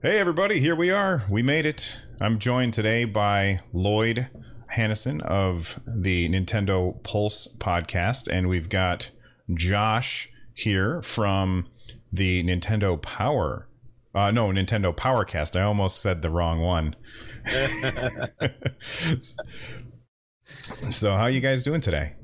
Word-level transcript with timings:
Hey, 0.00 0.20
everybody, 0.20 0.60
here 0.60 0.76
we 0.76 0.92
are. 0.92 1.24
We 1.28 1.42
made 1.42 1.66
it. 1.66 1.98
I'm 2.20 2.38
joined 2.38 2.72
today 2.72 3.04
by 3.04 3.58
Lloyd 3.72 4.28
Hannison 4.72 5.20
of 5.22 5.80
the 5.88 6.28
Nintendo 6.28 7.02
Pulse 7.02 7.48
podcast, 7.58 8.28
and 8.30 8.48
we've 8.48 8.68
got 8.68 9.10
Josh 9.52 10.30
here 10.54 11.02
from 11.02 11.66
the 12.12 12.44
Nintendo 12.44 13.02
Power. 13.02 13.68
Uh, 14.14 14.30
no, 14.30 14.50
Nintendo 14.50 14.96
Powercast. 14.96 15.58
I 15.58 15.64
almost 15.64 16.00
said 16.00 16.22
the 16.22 16.30
wrong 16.30 16.60
one. 16.60 16.94
so, 20.92 21.16
how 21.16 21.22
are 21.22 21.30
you 21.30 21.40
guys 21.40 21.64
doing 21.64 21.80
today? 21.80 22.14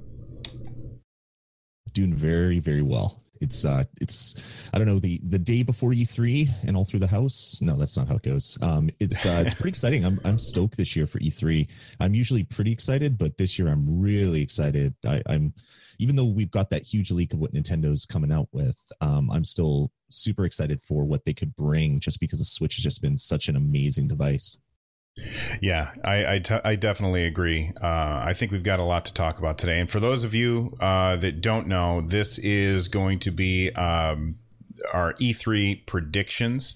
Doing 1.93 2.15
very, 2.15 2.61
very 2.61 2.83
well 2.83 3.24
it's 3.45 3.65
uh 3.65 3.85
it's 4.01 4.35
i 4.73 4.79
don't 4.79 4.87
know 4.87 4.99
the 4.99 5.21
the 5.29 5.39
day 5.39 5.63
before 5.63 5.91
e3 5.91 6.49
and 6.67 6.77
all 6.77 6.85
through 6.85 7.01
the 7.01 7.07
house? 7.07 7.61
No 7.63 7.77
that's 7.77 7.97
not 7.97 8.09
how 8.09 8.17
it 8.17 8.23
goes. 8.23 8.59
Um 8.63 8.91
it's 9.01 9.25
uh 9.25 9.43
it's 9.45 9.55
pretty 9.55 9.69
exciting. 9.69 10.05
I'm 10.05 10.19
i'm 10.25 10.39
stoked 10.39 10.77
this 10.77 10.97
year 10.97 11.07
for 11.07 11.19
e3 11.21 11.69
i'm 12.01 12.15
usually 12.15 12.45
pretty 12.45 12.73
excited 12.73 13.17
but 13.17 13.37
this 13.39 13.59
year 13.59 13.69
i'm 13.69 14.01
really 14.01 14.43
excited. 14.43 14.95
I, 15.07 15.23
i'm 15.27 15.53
even 16.01 16.17
though 16.17 16.27
we've 16.27 16.51
got 16.51 16.71
that 16.71 16.83
huge 16.83 17.11
leak 17.13 17.35
of 17.35 17.39
what 17.39 17.55
nintendo's 17.55 18.05
coming 18.07 18.33
out 18.33 18.49
with 18.53 18.79
um 19.01 19.31
i'm 19.31 19.45
still 19.45 19.93
super 20.11 20.45
excited 20.45 20.81
for 20.83 21.05
what 21.05 21.25
they 21.25 21.35
could 21.35 21.55
bring 21.57 22.01
just 22.01 22.21
because 22.21 22.39
the 22.39 22.45
switch 22.45 22.77
has 22.77 22.83
just 22.83 23.03
been 23.03 23.19
such 23.19 23.49
an 23.49 23.57
amazing 23.57 24.09
device 24.09 24.59
yeah, 25.61 25.93
I, 26.05 26.35
I, 26.35 26.39
t- 26.39 26.61
I 26.65 26.77
definitely 26.77 27.25
agree. 27.25 27.73
Uh, 27.81 28.23
I 28.25 28.33
think 28.35 28.53
we've 28.53 28.63
got 28.63 28.81
a 28.81 28.85
lot 28.85 29.05
to 29.07 29.15
talk 29.15 29.39
about 29.39 29.59
today. 29.59 29.79
And 29.81 29.91
for 29.91 30.01
those 30.01 30.25
of 30.25 30.35
you 30.35 30.75
uh, 30.81 31.17
that 31.17 31.41
don't 31.41 31.67
know, 31.67 32.01
this 32.01 32.39
is 32.39 32.89
going 32.89 33.21
to 33.21 33.31
be 33.31 33.71
um, 33.73 34.37
our 34.93 35.15
E3 35.15 35.87
predictions, 35.87 36.75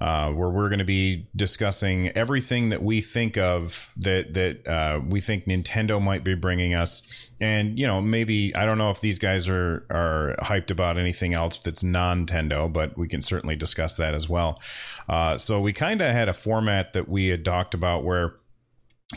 uh, 0.00 0.30
where 0.30 0.50
we're 0.50 0.68
going 0.68 0.78
to 0.78 0.84
be 0.84 1.28
discussing 1.36 2.08
everything 2.10 2.70
that 2.70 2.82
we 2.82 3.00
think 3.00 3.36
of 3.36 3.92
that 3.96 4.34
that 4.34 4.66
uh, 4.66 5.00
we 5.08 5.20
think 5.20 5.46
Nintendo 5.46 6.00
might 6.00 6.24
be 6.24 6.34
bringing 6.34 6.74
us, 6.74 7.02
and 7.40 7.78
you 7.78 7.86
know 7.86 8.00
maybe 8.00 8.54
I 8.54 8.66
don't 8.66 8.78
know 8.78 8.90
if 8.90 9.00
these 9.00 9.18
guys 9.18 9.48
are 9.48 9.86
are 9.90 10.36
hyped 10.42 10.70
about 10.70 10.98
anything 10.98 11.34
else 11.34 11.58
that's 11.58 11.82
non-Nintendo, 11.82 12.72
but 12.72 12.96
we 12.96 13.08
can 13.08 13.22
certainly 13.22 13.56
discuss 13.56 13.96
that 13.96 14.14
as 14.14 14.28
well. 14.28 14.60
Uh, 15.08 15.38
so 15.38 15.60
we 15.60 15.72
kind 15.72 16.00
of 16.00 16.12
had 16.12 16.28
a 16.28 16.34
format 16.34 16.92
that 16.92 17.08
we 17.08 17.28
had 17.28 17.44
talked 17.44 17.74
about 17.74 18.04
where 18.04 18.36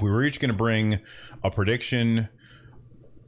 we 0.01 0.09
were 0.09 0.23
each 0.23 0.39
going 0.39 0.51
to 0.51 0.57
bring 0.57 0.99
a 1.43 1.51
prediction, 1.51 2.27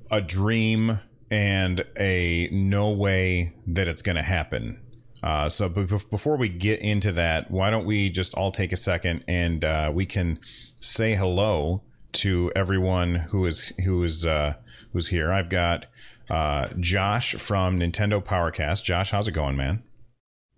a 0.09 0.21
dream, 0.21 0.99
and 1.29 1.83
a 1.97 2.49
no 2.51 2.89
way 2.91 3.53
that 3.67 3.87
it's 3.87 4.01
going 4.01 4.15
to 4.15 4.23
happen 4.23 4.79
uh, 5.25 5.49
so 5.49 5.67
b- 5.67 5.87
before 6.11 6.37
we 6.37 6.47
get 6.47 6.79
into 6.81 7.11
that, 7.13 7.49
why 7.49 7.71
don't 7.71 7.85
we 7.85 8.09
just 8.09 8.35
all 8.35 8.51
take 8.51 8.71
a 8.71 8.77
second 8.77 9.23
and 9.27 9.65
uh, 9.65 9.91
we 9.91 10.05
can 10.05 10.39
say 10.79 11.15
hello 11.15 11.81
to 12.13 12.51
everyone 12.55 13.15
who 13.15 13.47
is 13.47 13.73
who 13.83 14.03
is 14.03 14.25
uh, 14.25 14.53
who's 14.93 15.07
here. 15.07 15.33
I've 15.33 15.49
got 15.49 15.87
uh, 16.29 16.67
Josh 16.79 17.33
from 17.33 17.79
Nintendo 17.79 18.23
Powercast. 18.23 18.83
Josh, 18.83 19.09
how's 19.09 19.27
it 19.27 19.31
going, 19.31 19.57
man? 19.57 19.81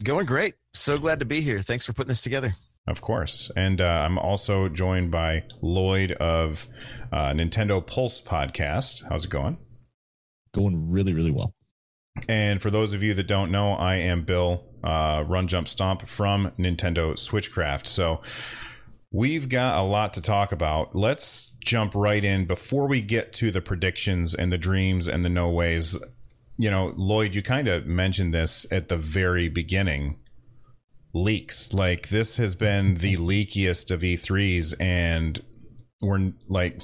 Going 0.04 0.26
great. 0.26 0.56
So 0.74 0.98
glad 0.98 1.20
to 1.20 1.26
be 1.26 1.40
here. 1.40 1.62
Thanks 1.62 1.86
for 1.86 1.94
putting 1.94 2.10
this 2.10 2.22
together. 2.22 2.54
Of 2.88 3.02
course. 3.02 3.50
And 3.56 3.80
uh, 3.80 3.86
I'm 3.86 4.18
also 4.18 4.68
joined 4.68 5.12
by 5.12 5.44
Lloyd 5.62 6.12
of 6.12 6.68
uh, 7.12 7.30
Nintendo 7.30 7.86
Pulse 7.86 8.22
Podcast. 8.22 9.06
How's 9.10 9.26
it 9.26 9.32
going? 9.32 9.58
Going 10.54 10.92
really, 10.92 11.14
really 11.14 11.32
well. 11.32 11.54
And 12.28 12.62
for 12.62 12.70
those 12.70 12.94
of 12.94 13.04
you 13.04 13.14
that 13.14 13.28
don't 13.28 13.52
know, 13.52 13.74
I 13.74 13.96
am 13.96 14.24
Bill, 14.24 14.64
uh, 14.84 15.24
Run 15.28 15.48
Jump 15.48 15.68
Stomp 15.68 16.08
from 16.08 16.52
Nintendo 16.58 17.14
Switchcraft. 17.14 17.86
So 17.86 18.22
we've 19.12 19.50
got 19.50 19.80
a 19.80 19.84
lot 19.84 20.14
to 20.14 20.22
talk 20.22 20.52
about. 20.52 20.96
Let's 20.96 21.54
jump 21.64 21.96
right 21.96 22.24
in 22.24 22.46
before 22.46 22.88
we 22.88 23.02
get 23.02 23.34
to 23.34 23.52
the 23.52 23.62
predictions 23.62 24.34
and 24.34 24.52
the 24.52 24.58
dreams 24.58 25.08
and 25.08 25.24
the 25.24 25.30
no 25.30 25.50
ways. 25.50 25.98
You 26.58 26.72
know, 26.72 26.94
Lloyd, 26.96 27.36
you 27.36 27.44
kind 27.44 27.68
of 27.68 27.86
mentioned 27.86 28.34
this 28.34 28.66
at 28.72 28.90
the 28.90 28.98
very 28.98 29.50
beginning. 29.50 30.18
Leaks. 31.14 31.74
Like, 31.74 32.10
this 32.10 32.38
has 32.38 32.56
been 32.56 32.96
the 32.96 33.16
leakiest 33.18 33.92
of 33.92 34.02
E3s, 34.02 34.74
and 34.80 35.42
we're 36.02 36.34
like 36.48 36.82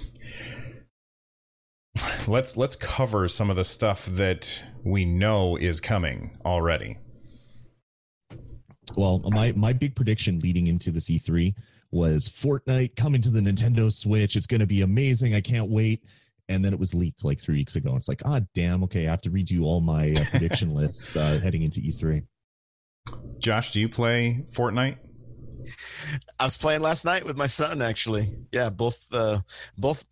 let's 2.27 2.57
let's 2.57 2.75
cover 2.75 3.27
some 3.27 3.49
of 3.49 3.55
the 3.55 3.63
stuff 3.63 4.05
that 4.07 4.63
we 4.83 5.05
know 5.05 5.55
is 5.57 5.79
coming 5.79 6.37
already. 6.45 6.97
Well, 8.97 9.19
my 9.25 9.51
my 9.53 9.73
big 9.73 9.95
prediction 9.95 10.39
leading 10.39 10.67
into 10.67 10.91
this 10.91 11.09
E3 11.09 11.55
was 11.91 12.27
Fortnite 12.27 12.95
coming 12.95 13.21
to 13.21 13.29
the 13.29 13.39
Nintendo 13.39 13.91
Switch. 13.91 14.35
It's 14.35 14.47
going 14.47 14.61
to 14.61 14.67
be 14.67 14.81
amazing. 14.81 15.35
I 15.35 15.41
can't 15.41 15.69
wait. 15.69 16.03
And 16.49 16.65
then 16.65 16.73
it 16.73 16.79
was 16.79 16.93
leaked 16.93 17.23
like 17.23 17.39
three 17.39 17.55
weeks 17.55 17.75
ago. 17.75 17.89
And 17.89 17.97
It's 17.97 18.09
like, 18.09 18.21
ah, 18.25 18.41
damn. 18.53 18.83
Okay, 18.83 19.07
I 19.07 19.11
have 19.11 19.21
to 19.21 19.29
redo 19.29 19.63
all 19.63 19.79
my 19.79 20.11
uh, 20.11 20.23
prediction 20.29 20.73
lists 20.75 21.07
uh, 21.15 21.39
heading 21.41 21.61
into 21.61 21.79
E3. 21.79 22.23
Josh, 23.39 23.71
do 23.71 23.79
you 23.79 23.87
play 23.87 24.43
Fortnite? 24.51 24.97
I 26.39 26.43
was 26.43 26.57
playing 26.57 26.81
last 26.81 27.05
night 27.05 27.25
with 27.25 27.37
my 27.37 27.45
son. 27.45 27.81
Actually, 27.81 28.35
yeah, 28.51 28.69
both 28.69 28.99
uh, 29.11 29.39
both 29.77 30.03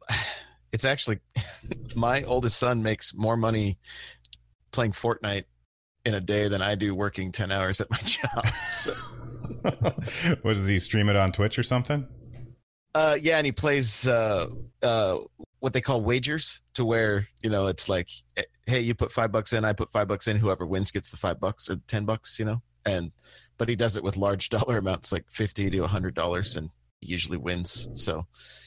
it's 0.71 0.85
actually 0.85 1.19
my 1.95 2.23
oldest 2.23 2.57
son 2.57 2.81
makes 2.81 3.13
more 3.13 3.37
money 3.37 3.77
playing 4.71 4.91
Fortnite 4.91 5.45
in 6.05 6.15
a 6.15 6.21
day 6.21 6.47
than 6.47 6.61
I 6.61 6.75
do 6.75 6.95
working 6.95 7.31
10 7.31 7.51
hours 7.51 7.81
at 7.81 7.89
my 7.91 7.97
job. 8.03 8.45
So. 8.67 8.93
what 10.41 10.55
does 10.55 10.67
he 10.67 10.79
stream 10.79 11.09
it 11.09 11.15
on 11.15 11.31
Twitch 11.31 11.59
or 11.59 11.63
something? 11.63 12.07
Uh, 12.93 13.17
yeah, 13.21 13.37
and 13.37 13.45
he 13.45 13.51
plays 13.51 14.07
uh, 14.07 14.47
uh, 14.81 15.17
what 15.59 15.71
they 15.71 15.79
call 15.79 16.01
wagers, 16.01 16.61
to 16.73 16.83
where 16.83 17.25
you 17.41 17.49
know 17.49 17.67
it's 17.67 17.87
like, 17.87 18.09
eh, 18.35 18.43
hey, 18.65 18.81
you 18.81 18.93
put 18.93 19.11
five 19.11 19.31
bucks 19.31 19.53
in, 19.53 19.63
I 19.63 19.71
put 19.71 19.91
five 19.93 20.09
bucks 20.09 20.27
in, 20.27 20.35
whoever 20.35 20.65
wins 20.65 20.91
gets 20.91 21.09
the 21.09 21.15
five 21.15 21.39
bucks 21.39 21.69
or 21.69 21.77
ten 21.87 22.03
bucks, 22.03 22.37
you 22.37 22.43
know. 22.43 22.61
And 22.85 23.11
but 23.57 23.69
he 23.69 23.77
does 23.77 23.95
it 23.95 24.03
with 24.03 24.17
large 24.17 24.49
dollar 24.49 24.79
amounts, 24.79 25.13
like 25.13 25.25
fifty 25.31 25.69
to 25.69 25.87
hundred 25.87 26.15
dollars, 26.15 26.57
and 26.57 26.69
he 26.99 27.07
usually 27.07 27.37
wins. 27.37 27.87
So 27.93 28.25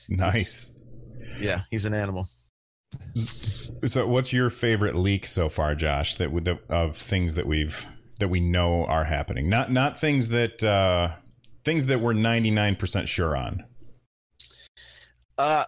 nice. 0.08 0.70
Yeah, 1.38 1.62
he's 1.70 1.84
an 1.84 1.94
animal. 1.94 2.28
So, 3.84 4.06
what's 4.06 4.32
your 4.32 4.50
favorite 4.50 4.96
leak 4.96 5.26
so 5.26 5.48
far, 5.48 5.74
Josh? 5.74 6.16
That 6.16 6.30
of 6.68 6.96
things 6.96 7.34
that 7.34 7.46
we've 7.46 7.86
that 8.20 8.28
we 8.28 8.40
know 8.40 8.84
are 8.86 9.04
happening, 9.04 9.48
not 9.48 9.70
not 9.72 9.98
things 9.98 10.28
that 10.28 10.62
uh, 10.62 11.14
things 11.64 11.86
that 11.86 12.00
we're 12.00 12.12
ninety 12.12 12.50
nine 12.50 12.76
percent 12.76 13.08
sure 13.08 13.36
on. 13.36 13.64
Uh, 15.36 15.64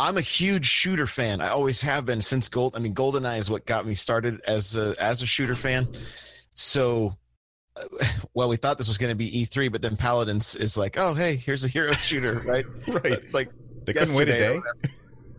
I'm 0.00 0.16
a 0.16 0.22
huge 0.22 0.66
shooter 0.66 1.06
fan. 1.06 1.40
I 1.40 1.48
always 1.48 1.80
have 1.82 2.06
been 2.06 2.20
since 2.20 2.48
Gold. 2.48 2.74
I 2.74 2.78
mean, 2.80 2.94
GoldenEye 2.94 3.38
is 3.38 3.50
what 3.50 3.66
got 3.66 3.86
me 3.86 3.94
started 3.94 4.40
as 4.46 4.76
a 4.76 4.94
as 4.98 5.22
a 5.22 5.26
shooter 5.26 5.54
fan. 5.54 5.88
So, 6.56 7.14
uh, 7.76 8.04
well, 8.34 8.48
we 8.48 8.56
thought 8.56 8.78
this 8.78 8.88
was 8.88 8.98
going 8.98 9.12
to 9.12 9.16
be 9.16 9.30
E3, 9.30 9.70
but 9.70 9.82
then 9.82 9.96
Paladins 9.96 10.56
is 10.56 10.76
like, 10.76 10.98
oh, 10.98 11.14
hey, 11.14 11.36
here's 11.36 11.64
a 11.64 11.68
hero 11.68 11.92
shooter, 11.92 12.40
right? 12.48 12.64
right. 12.88 13.32
Like 13.32 13.50
they 13.84 13.92
couldn't 13.92 14.14
wait 14.14 14.28
a 14.28 14.38
day. 14.38 14.60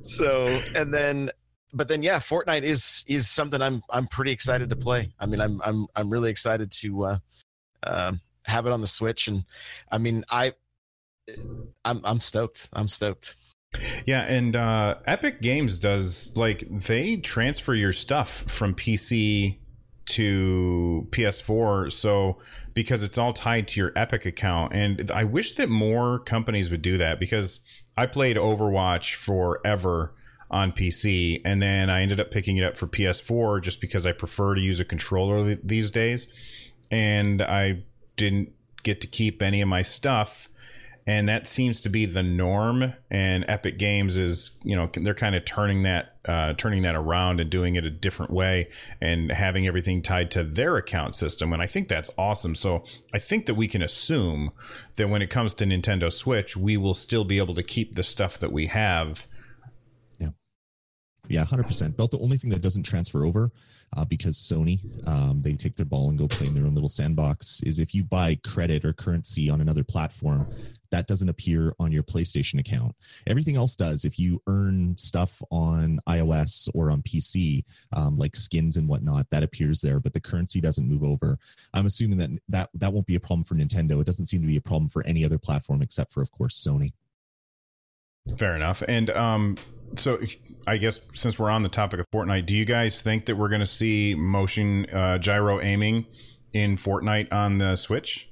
So 0.02 0.48
and 0.76 0.94
then 0.94 1.32
but 1.76 1.90
then 1.90 2.02
yeah, 2.02 2.20
Fortnite 2.20 2.64
is 2.64 3.04
is 3.08 3.30
something 3.30 3.62
I'm 3.62 3.84
I'm 3.90 4.08
pretty 4.08 4.32
excited 4.32 4.70
to 4.70 4.76
play. 4.76 5.12
I 5.20 5.26
mean, 5.26 5.42
I'm 5.42 5.62
I'm 5.64 5.88
I'm 5.96 6.10
really 6.10 6.32
excited 6.32 6.72
to 6.72 7.06
uh, 7.06 7.18
uh, 7.84 8.14
have 8.44 8.66
it 8.66 8.72
on 8.72 8.82
the 8.82 8.88
Switch, 8.88 9.28
and 9.28 9.44
I 9.92 9.98
mean, 9.98 10.24
I 10.30 10.54
I'm 11.84 12.02
I'm 12.04 12.22
stoked. 12.22 12.70
I'm 12.74 12.88
stoked. 12.88 13.36
Yeah, 14.06 14.26
and 14.28 14.56
uh, 14.56 14.96
Epic 15.06 15.42
Games 15.42 15.78
does 15.78 16.36
like 16.38 16.64
they 16.70 17.18
transfer 17.18 17.76
your 17.76 17.92
stuff 17.92 18.46
from 18.48 18.74
PC 18.74 19.58
to 20.06 21.08
PS4, 21.12 21.92
so 21.92 22.38
because 22.74 23.04
it's 23.04 23.18
all 23.18 23.34
tied 23.34 23.68
to 23.70 23.80
your 23.82 23.92
Epic 23.98 24.26
account, 24.26 24.74
and 24.74 25.12
I 25.12 25.26
wish 25.26 25.56
that 25.56 25.68
more 25.68 26.20
companies 26.20 26.72
would 26.72 26.82
do 26.82 26.98
that 27.00 27.20
because 27.20 27.60
I 27.98 28.06
played 28.06 28.38
Overwatch 28.38 29.16
forever 29.16 30.14
on 30.52 30.72
PC, 30.72 31.42
and 31.44 31.62
then 31.62 31.90
I 31.90 32.02
ended 32.02 32.20
up 32.20 32.30
picking 32.32 32.58
it 32.58 32.64
up 32.64 32.78
for 32.78 32.88
PS4 32.88 33.62
just 33.62 33.82
because 33.82 34.06
I 34.06 34.12
prefer 34.12 34.54
to 34.56 34.62
use 34.62 34.80
a 34.80 34.86
controller 34.86 35.56
these 35.56 35.92
days. 35.92 36.28
and 36.92 37.42
I 37.42 37.84
didn't 38.16 38.54
get 38.84 39.02
to 39.02 39.08
keep 39.08 39.42
any 39.42 39.62
of 39.62 39.68
my 39.68 39.82
stuff 39.82 40.50
and 41.08 41.30
that 41.30 41.46
seems 41.46 41.82
to 41.82 41.90
be 41.90 42.06
the 42.06 42.24
norm. 42.24 42.94
And 43.12 43.46
epic 43.48 43.78
games 43.78 44.18
is 44.18 44.58
you 44.64 44.76
know 44.76 44.90
they're 44.94 45.14
kind 45.14 45.36
of 45.36 45.46
turning 45.46 45.84
that 45.84 46.16
uh, 46.26 46.54
turning 46.54 46.82
that 46.84 46.96
around 46.96 47.40
and 47.40 47.50
doing 47.50 47.76
it 47.76 47.86
a 47.86 47.92
different 47.92 48.32
way 48.32 48.70
and 49.02 49.32
having 49.32 49.68
everything 49.68 50.02
tied 50.02 50.32
to 50.32 50.44
their 50.44 50.78
account 50.78 51.16
system. 51.16 51.54
And 51.54 51.62
i 51.62 51.66
think 51.68 51.88
that's 51.88 52.10
awesome. 52.18 52.56
So 52.56 52.84
i 53.14 53.20
think 53.20 53.46
that 53.46 53.56
we 53.56 53.68
can 53.68 53.82
assume 53.82 54.52
that 54.96 55.10
when 55.10 55.22
it 55.22 55.30
comes 55.30 55.54
to 55.56 55.66
nintendo 55.66 56.12
switch 56.12 56.58
we 56.58 56.78
will 56.78 56.94
still 56.94 57.24
be 57.24 57.38
able 57.38 57.56
to 57.56 57.64
keep 57.64 57.96
the 57.96 58.04
stuff 58.04 58.40
that 58.40 58.52
we 58.52 58.68
have. 58.68 59.28
Yeah. 60.20 60.30
Yeah 61.28 61.46
100% 61.46 61.88
about 61.88 62.12
the 62.12 62.20
only 62.20 62.38
thing 62.38 62.50
that 62.50 62.62
doesn't 62.62 62.84
transfer 62.84 63.26
over 63.26 63.52
uh, 63.96 64.06
because 64.06 64.38
Sony, 64.38 64.80
um, 65.08 65.42
they 65.42 65.54
take 65.54 65.76
their 65.76 65.86
ball 65.86 66.10
and 66.10 66.18
go 66.18 66.28
play 66.28 66.48
in 66.48 66.54
their 66.54 66.66
own 66.66 66.74
little 66.74 66.90
sandbox. 66.90 67.62
Is 67.64 67.80
if 67.80 67.96
you 67.96 68.04
buy 68.04 68.36
credit 68.44 68.84
or 68.84 68.94
currency 68.94 69.50
on 69.50 69.62
another 69.62 69.84
platform, 69.84 70.48
that 70.96 71.08
doesn't 71.08 71.28
appear 71.28 71.76
on 71.78 71.92
your 71.92 72.04
PlayStation 72.04 72.58
account. 72.58 72.96
Everything 73.28 73.58
else 73.58 73.76
does. 73.76 74.06
If 74.06 74.18
you 74.18 74.42
earn 74.48 74.98
stuff 74.98 75.42
on 75.52 76.00
iOS 76.08 76.70
or 76.74 76.90
on 76.90 77.02
PC, 77.02 77.66
um, 77.92 78.16
like 78.16 78.34
skins 78.34 78.78
and 78.78 78.88
whatnot, 78.88 79.28
that 79.30 79.44
appears 79.44 79.82
there, 79.82 80.00
but 80.00 80.14
the 80.14 80.22
currency 80.22 80.62
doesn't 80.62 80.88
move 80.88 81.04
over. 81.04 81.38
I'm 81.74 81.86
assuming 81.86 82.18
that 82.20 82.30
that 82.48 82.70
that 82.76 82.94
won't 82.94 83.08
be 83.08 83.16
a 83.16 83.20
problem 83.20 83.44
for 83.44 83.56
Nintendo. 83.56 84.00
It 84.00 84.06
doesn't 84.06 84.28
seem 84.28 84.40
to 84.40 84.48
be 84.48 84.56
a 84.56 84.62
problem 84.62 84.88
for 84.88 85.06
any 85.06 85.26
other 85.26 85.38
platform 85.38 85.82
except 85.82 86.14
for, 86.14 86.22
of 86.22 86.32
course, 86.32 86.66
Sony. 86.66 86.94
Fair 88.38 88.56
enough. 88.56 88.82
And 88.88 89.10
um, 89.10 89.58
so 89.98 90.20
I 90.66 90.78
guess 90.78 91.02
since 91.14 91.38
we're 91.38 91.52
on 91.52 91.62
the 91.62 91.70
topic 91.70 92.00
of 92.00 92.10
Fortnite, 92.10 92.46
do 92.46 92.56
you 92.56 92.64
guys 92.64 93.02
think 93.02 93.26
that 93.26 93.36
we're 93.36 93.50
going 93.50 93.60
to 93.60 93.68
see 93.68 94.16
motion 94.16 94.90
uh, 94.92 95.18
gyro 95.18 95.62
aiming 95.62 96.06
in 96.54 96.78
Fortnite 96.78 97.34
on 97.34 97.58
the 97.58 97.76
Switch? 97.76 98.30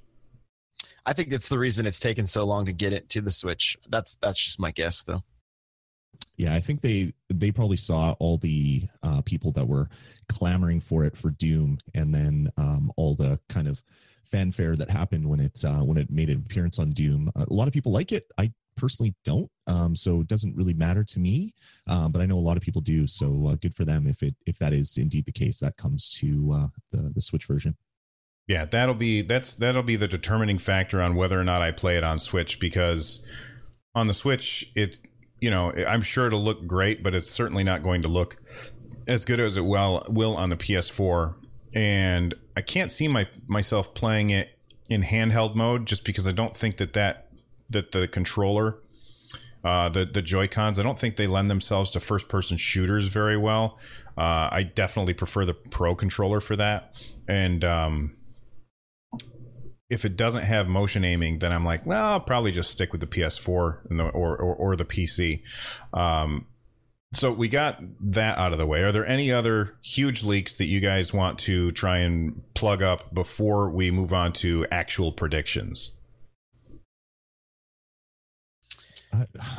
I 1.06 1.14
think 1.14 1.30
that's 1.30 1.50
the 1.50 1.60
reason 1.60 1.86
it's 1.86 2.00
taken 2.00 2.26
so 2.26 2.46
long 2.46 2.66
to 2.66 2.74
get 2.74 2.94
it 2.94 3.10
to 3.10 3.22
the 3.22 3.32
Switch. 3.32 3.78
That's 3.90 4.16
that's 4.22 4.44
just 4.44 4.60
my 4.60 4.72
guess, 4.72 5.04
though. 5.04 5.22
Yeah, 6.38 6.56
I 6.56 6.60
think 6.60 6.82
they 6.82 7.14
they 7.30 7.52
probably 7.52 7.78
saw 7.78 8.16
all 8.20 8.38
the 8.38 8.84
uh, 9.04 9.22
people 9.22 9.52
that 9.54 9.68
were 9.68 9.90
clamoring 10.30 10.80
for 10.80 11.04
it 11.04 11.18
for 11.18 11.32
Doom, 11.32 11.80
and 11.94 12.14
then 12.14 12.50
um, 12.58 12.92
all 12.98 13.16
the 13.16 13.40
kind 13.50 13.68
of 13.68 13.84
fanfare 14.24 14.76
that 14.76 14.90
happened 14.90 15.30
when 15.30 15.40
it 15.40 15.64
uh, 15.66 15.84
when 15.84 15.98
it 15.98 16.10
made 16.10 16.30
an 16.30 16.44
appearance 16.46 16.80
on 16.80 16.92
Doom. 16.92 17.32
A 17.36 17.54
lot 17.54 17.68
of 17.68 17.74
people 17.74 17.92
like 17.92 18.12
it. 18.12 18.26
I 18.38 18.52
personally 18.76 19.14
don't, 19.24 19.50
um, 19.68 19.96
so 19.96 20.22
it 20.22 20.28
doesn't 20.28 20.56
really 20.56 20.74
matter 20.74 21.04
to 21.04 21.20
me. 21.20 21.54
Um, 21.88 22.12
but 22.12 22.22
I 22.22 22.26
know 22.26 22.38
a 22.38 22.40
lot 22.40 22.58
of 22.58 22.64
people 22.64 22.82
do, 22.82 23.06
so 23.06 23.48
uh, 23.48 23.56
good 23.56 23.76
for 23.76 23.86
them 23.86 24.08
if 24.08 24.24
it 24.24 24.36
if 24.48 24.58
that 24.60 24.74
is 24.74 24.98
indeed 24.98 25.26
the 25.26 25.32
case. 25.32 25.60
That 25.60 25.78
comes 25.78 26.14
to 26.20 26.52
uh, 26.54 26.68
the 26.92 27.12
the 27.14 27.22
Switch 27.22 27.46
version. 27.46 27.76
Yeah, 28.48 28.66
that'll 28.66 28.95
be 28.95 29.22
that's 29.22 29.56
that'll 29.56 29.84
be 29.84 29.95
the 29.95 30.07
determining 30.07 30.57
factor 30.57 31.01
on 31.01 31.16
whether 31.16 31.40
or 31.40 31.44
not 31.44 31.62
I 31.62 31.72
play 31.72 31.98
it 31.98 32.04
on 32.04 32.19
Switch 32.19 32.60
because 32.60 33.24
on 33.95 34.07
the 34.07 34.13
Switch 34.13 34.69
it 34.75 35.00
you 35.40 35.50
know, 35.50 35.74
I'm 35.74 36.01
sure 36.01 36.28
it'll 36.28 36.44
look 36.44 36.66
great, 36.68 37.04
but 37.04 37.13
it's 37.13 37.30
certainly 37.30 37.66
not 37.66 37.84
going 37.84 38.01
to 38.04 38.07
look 38.07 38.38
as 39.07 39.25
good 39.25 39.42
as 39.42 39.57
it 39.57 39.66
will 39.66 40.06
will 40.10 40.36
on 40.38 40.50
the 40.50 40.56
PS4. 40.56 41.36
And 41.74 42.34
I 42.56 42.62
can't 42.62 42.92
see 42.92 43.07
my 43.07 43.28
myself 43.48 43.94
playing 43.94 44.30
it 44.30 44.57
in 44.89 45.04
handheld 45.04 45.56
mode 45.56 45.86
just 45.86 46.04
because 46.04 46.28
I 46.28 46.31
don't 46.31 46.56
think 46.56 46.78
that 46.78 46.94
that 46.94 47.28
that 47.69 47.92
the 47.92 48.07
controller 48.07 48.78
uh, 49.63 49.89
the 49.89 50.06
the 50.06 50.22
Joy 50.22 50.48
Cons. 50.48 50.80
I 50.80 50.84
don't 50.84 50.98
think 50.98 51.16
they 51.16 51.28
lend 51.28 51.50
themselves 51.50 51.92
to 51.92 52.00
first 52.00 52.28
person 52.28 52.57
shooters 52.57 53.07
very 53.07 53.38
well. 53.38 53.80
Uh, 54.18 54.50
I 54.51 54.72
definitely 54.75 55.13
prefer 55.13 55.46
the 55.46 55.54
Pro 55.54 55.96
controller 55.96 56.39
for 56.39 56.56
that. 56.56 56.94
And 57.28 57.63
um, 57.63 58.16
if 59.94 60.06
it 60.06 60.18
doesn't 60.18 60.42
have 60.42 60.68
motion 60.68 61.06
aiming, 61.06 61.38
then 61.40 61.51
I'm 61.51 61.63
like, 61.63 61.86
well, 61.86 62.04
I'll 62.04 62.19
probably 62.19 62.51
just 62.51 62.72
stick 62.72 62.92
with 62.92 63.00
the 63.00 63.07
PS4 63.07 63.78
the, 63.90 64.06
or, 64.10 64.36
or, 64.36 64.56
or 64.56 64.75
the 64.75 64.86
PC. 64.86 65.44
Um, 65.94 66.48
so 67.13 67.31
we 67.31 67.48
got 67.48 67.80
that 68.12 68.40
out 68.40 68.54
of 68.54 68.57
the 68.57 68.66
way. 68.66 68.81
Are 68.81 68.92
there 68.92 69.06
any 69.06 69.31
other 69.31 69.75
huge 69.84 70.24
leaks 70.24 70.56
that 70.56 70.66
you 70.66 70.80
guys 70.80 71.13
want 71.13 71.38
to 71.40 71.72
try 71.72 72.00
and 72.00 72.42
plug 72.56 72.81
up 72.81 73.13
before 73.13 73.69
we 73.69 73.92
move 73.92 74.13
on 74.13 74.34
to 74.34 74.66
actual 74.72 75.12
predictions? 75.12 75.92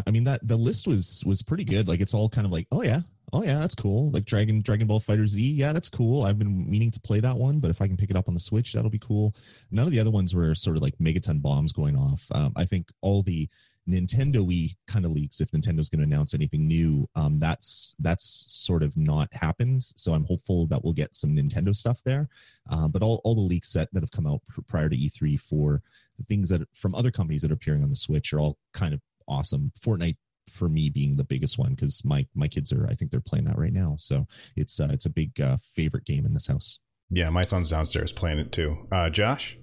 I 0.05 0.11
mean 0.11 0.25
that 0.25 0.41
the 0.47 0.57
list 0.57 0.89
was 0.89 1.23
was 1.25 1.43
pretty 1.43 1.65
good. 1.65 1.87
Like 1.87 2.01
it's 2.01 2.13
all 2.13 2.29
kind 2.29 2.45
of 2.45 2.51
like, 2.51 2.67
oh 2.73 2.83
yeah, 2.83 3.03
oh 3.35 3.43
yeah, 3.43 3.59
that's 3.59 3.75
cool. 3.75 4.11
Like 4.13 4.25
Dragon 4.25 4.63
Dragon 4.63 4.87
Ball 4.87 5.01
FighterZ, 5.01 5.35
yeah, 5.37 5.73
that's 5.73 5.89
cool. 5.89 6.23
I've 6.23 6.39
been 6.39 6.71
meaning 6.71 6.91
to 6.93 7.01
play 7.01 7.21
that 7.21 7.37
one, 7.37 7.59
but 7.59 7.71
if 7.71 7.83
I 7.83 7.89
can 7.89 7.97
pick 7.97 8.11
it 8.11 8.17
up 8.17 8.29
on 8.29 8.35
the 8.35 8.41
Switch, 8.41 8.73
that'll 8.73 8.91
be 8.91 8.99
cool. 8.99 9.35
None 9.71 9.85
of 9.85 9.91
the 9.91 10.01
other 10.01 10.11
ones 10.11 10.35
were 10.35 10.55
sort 10.55 10.77
of 10.77 10.83
like 10.83 10.97
megaton 10.99 11.43
bombs 11.43 11.73
going 11.73 11.97
off. 11.97 12.27
Um, 12.33 12.53
I 12.57 12.65
think 12.65 12.91
all 13.01 13.23
the 13.23 13.49
Nintendo 13.89 14.37
Wii 14.37 14.75
kind 14.87 15.05
of 15.05 15.11
leaks, 15.11 15.41
if 15.41 15.51
Nintendo's 15.51 15.89
going 15.89 15.99
to 15.99 16.07
announce 16.07 16.33
anything 16.33 16.67
new, 16.67 17.09
um, 17.17 17.39
that's 17.39 17.95
that's 17.99 18.25
sort 18.25 18.83
of 18.83 18.97
not 18.97 19.33
happened. 19.35 19.83
So 19.83 20.15
I'm 20.15 20.25
hopeful 20.25 20.67
that 20.69 20.83
we'll 20.83 20.95
get 20.95 21.15
some 21.17 21.37
Nintendo 21.37 21.75
stuff 21.75 22.03
there. 22.05 22.29
Um, 22.71 22.93
but 22.93 23.03
all, 23.03 23.21
all 23.25 23.35
the 23.35 23.41
leaks 23.41 23.73
that, 23.73 23.93
that 23.93 24.03
have 24.03 24.11
come 24.11 24.27
out 24.27 24.41
prior 24.69 24.89
to 24.89 24.97
E3 24.97 25.39
for 25.39 25.83
the 26.19 26.25
things 26.25 26.49
that 26.51 26.63
from 26.73 26.95
other 26.95 27.11
companies 27.11 27.43
that 27.43 27.51
are 27.51 27.55
appearing 27.55 27.83
on 27.83 27.91
the 27.91 27.97
Switch 27.97 28.33
are 28.33 28.41
all 28.41 28.57
kind 28.73 28.95
of 28.95 29.01
awesome. 29.29 29.73
Fortnite 29.79 30.17
for 30.49 30.69
me 30.69 30.91
being 30.91 31.17
the 31.17 31.25
biggest 31.25 31.59
one 31.59 31.71
because 31.71 32.05
my 32.05 32.27
my 32.35 32.49
kids 32.49 32.73
are 32.73 32.87
I 32.87 32.95
think 32.95 33.11
they're 33.11 33.21
playing 33.21 33.45
that 33.47 33.59
right 33.59 33.73
now. 33.73 33.97
So 33.99 34.27
it's 34.57 34.81
uh, 34.81 34.89
it's 34.91 35.07
a 35.07 35.11
big 35.11 35.41
uh, 35.41 35.57
favorite 35.75 36.05
game 36.05 36.27
in 36.27 36.35
this 36.35 36.47
house. 36.47 36.81
Yeah, 37.11 37.31
my 37.31 37.43
son's 37.43 37.71
downstairs 37.71 38.13
playing 38.13 38.39
it 38.39 38.53
too. 38.53 38.77
Uh, 38.91 39.11
Josh, 39.11 39.59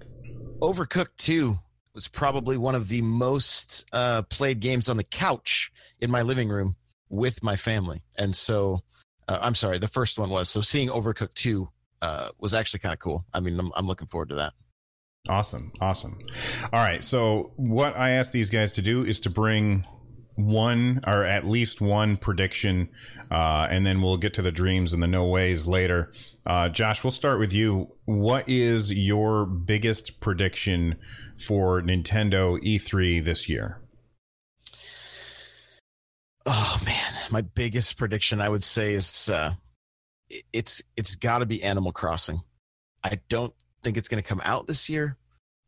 Overcooked 0.60 1.16
Two 1.16 1.58
was 1.94 2.08
probably 2.08 2.56
one 2.56 2.74
of 2.74 2.88
the 2.88 3.02
most 3.02 3.84
uh, 3.92 4.22
played 4.22 4.60
games 4.60 4.88
on 4.88 4.96
the 4.96 5.04
couch 5.04 5.72
in 6.00 6.10
my 6.10 6.22
living 6.22 6.48
room 6.48 6.76
with 7.08 7.42
my 7.42 7.56
family, 7.56 8.02
and 8.16 8.34
so 8.34 8.80
uh, 9.28 9.38
I'm 9.40 9.54
sorry, 9.54 9.78
the 9.78 9.88
first 9.88 10.18
one 10.18 10.30
was. 10.30 10.48
So 10.48 10.60
seeing 10.60 10.88
Overcooked 10.88 11.34
Two 11.34 11.68
uh, 12.00 12.28
was 12.38 12.54
actually 12.54 12.80
kind 12.80 12.92
of 12.92 12.98
cool. 12.98 13.24
I 13.32 13.40
mean, 13.40 13.58
I'm, 13.58 13.72
I'm 13.74 13.86
looking 13.86 14.08
forward 14.08 14.30
to 14.30 14.36
that. 14.36 14.52
Awesome, 15.28 15.72
awesome. 15.80 16.18
All 16.72 16.82
right, 16.82 17.02
so 17.04 17.52
what 17.56 17.96
I 17.96 18.10
asked 18.10 18.32
these 18.32 18.50
guys 18.50 18.72
to 18.72 18.82
do 18.82 19.04
is 19.04 19.20
to 19.20 19.30
bring 19.30 19.86
one 20.34 21.00
or 21.06 21.24
at 21.24 21.46
least 21.46 21.80
one 21.80 22.16
prediction, 22.16 22.88
uh, 23.30 23.66
and 23.70 23.86
then 23.86 24.02
we'll 24.02 24.16
get 24.16 24.34
to 24.34 24.42
the 24.42 24.52
dreams 24.52 24.92
and 24.92 25.02
the 25.02 25.06
no 25.06 25.26
ways 25.26 25.66
later. 25.66 26.12
Uh, 26.46 26.68
Josh, 26.68 27.04
we'll 27.04 27.10
start 27.10 27.38
with 27.38 27.52
you. 27.52 27.88
What 28.04 28.48
is 28.48 28.92
your 28.92 29.46
biggest 29.46 30.20
prediction 30.20 30.96
for 31.38 31.82
Nintendo 31.82 32.62
E3 32.62 33.24
this 33.24 33.48
year? 33.48 33.80
Oh 36.44 36.80
man, 36.84 37.12
my 37.30 37.42
biggest 37.42 37.96
prediction 37.96 38.40
I 38.40 38.48
would 38.48 38.64
say 38.64 38.94
is 38.94 39.28
uh, 39.28 39.54
it's 40.52 40.82
it's 40.96 41.14
got 41.14 41.38
to 41.38 41.46
be 41.46 41.62
Animal 41.62 41.92
Crossing. 41.92 42.40
I 43.04 43.20
don't 43.28 43.54
think 43.82 43.96
it's 43.96 44.08
going 44.08 44.22
to 44.22 44.28
come 44.28 44.40
out 44.44 44.66
this 44.66 44.88
year, 44.88 45.16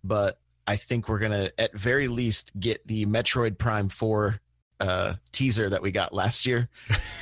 but 0.03 0.41
I 0.67 0.77
think 0.77 1.09
we're 1.09 1.19
going 1.19 1.33
to 1.33 1.61
at 1.61 1.79
very 1.79 2.09
least 2.09 2.59
get 2.59 2.87
the 2.87 3.07
Metroid 3.07 3.59
Prime 3.59 3.89
4 3.89 4.41
uh, 4.81 5.15
teaser 5.33 5.71
that 5.71 5.81
we 5.81 5.91
got 5.91 6.13
last 6.13 6.47
year 6.47 6.69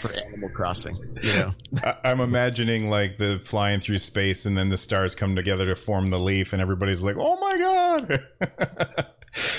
for 0.00 0.10
Animal 0.28 0.50
Crossing. 0.50 0.96
You 1.22 1.32
know, 1.34 1.54
I- 1.84 2.10
am 2.10 2.20
imagining 2.20 2.90
like 2.90 3.16
the 3.16 3.40
flying 3.44 3.80
through 3.80 3.98
space, 3.98 4.46
and 4.46 4.56
then 4.56 4.68
the 4.70 4.76
stars 4.76 5.14
come 5.14 5.34
together 5.34 5.66
to 5.66 5.76
form 5.76 6.06
the 6.06 6.18
leaf, 6.18 6.52
and 6.52 6.62
everybody's 6.62 7.02
like, 7.02 7.16
"Oh 7.18 7.38
my 7.40 7.58
god!" 7.58 9.06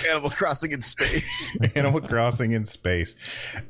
Animal 0.10 0.30
Crossing 0.30 0.72
in 0.72 0.82
space. 0.82 1.58
Animal 1.76 2.02
Crossing 2.02 2.52
in 2.52 2.66
space. 2.66 3.16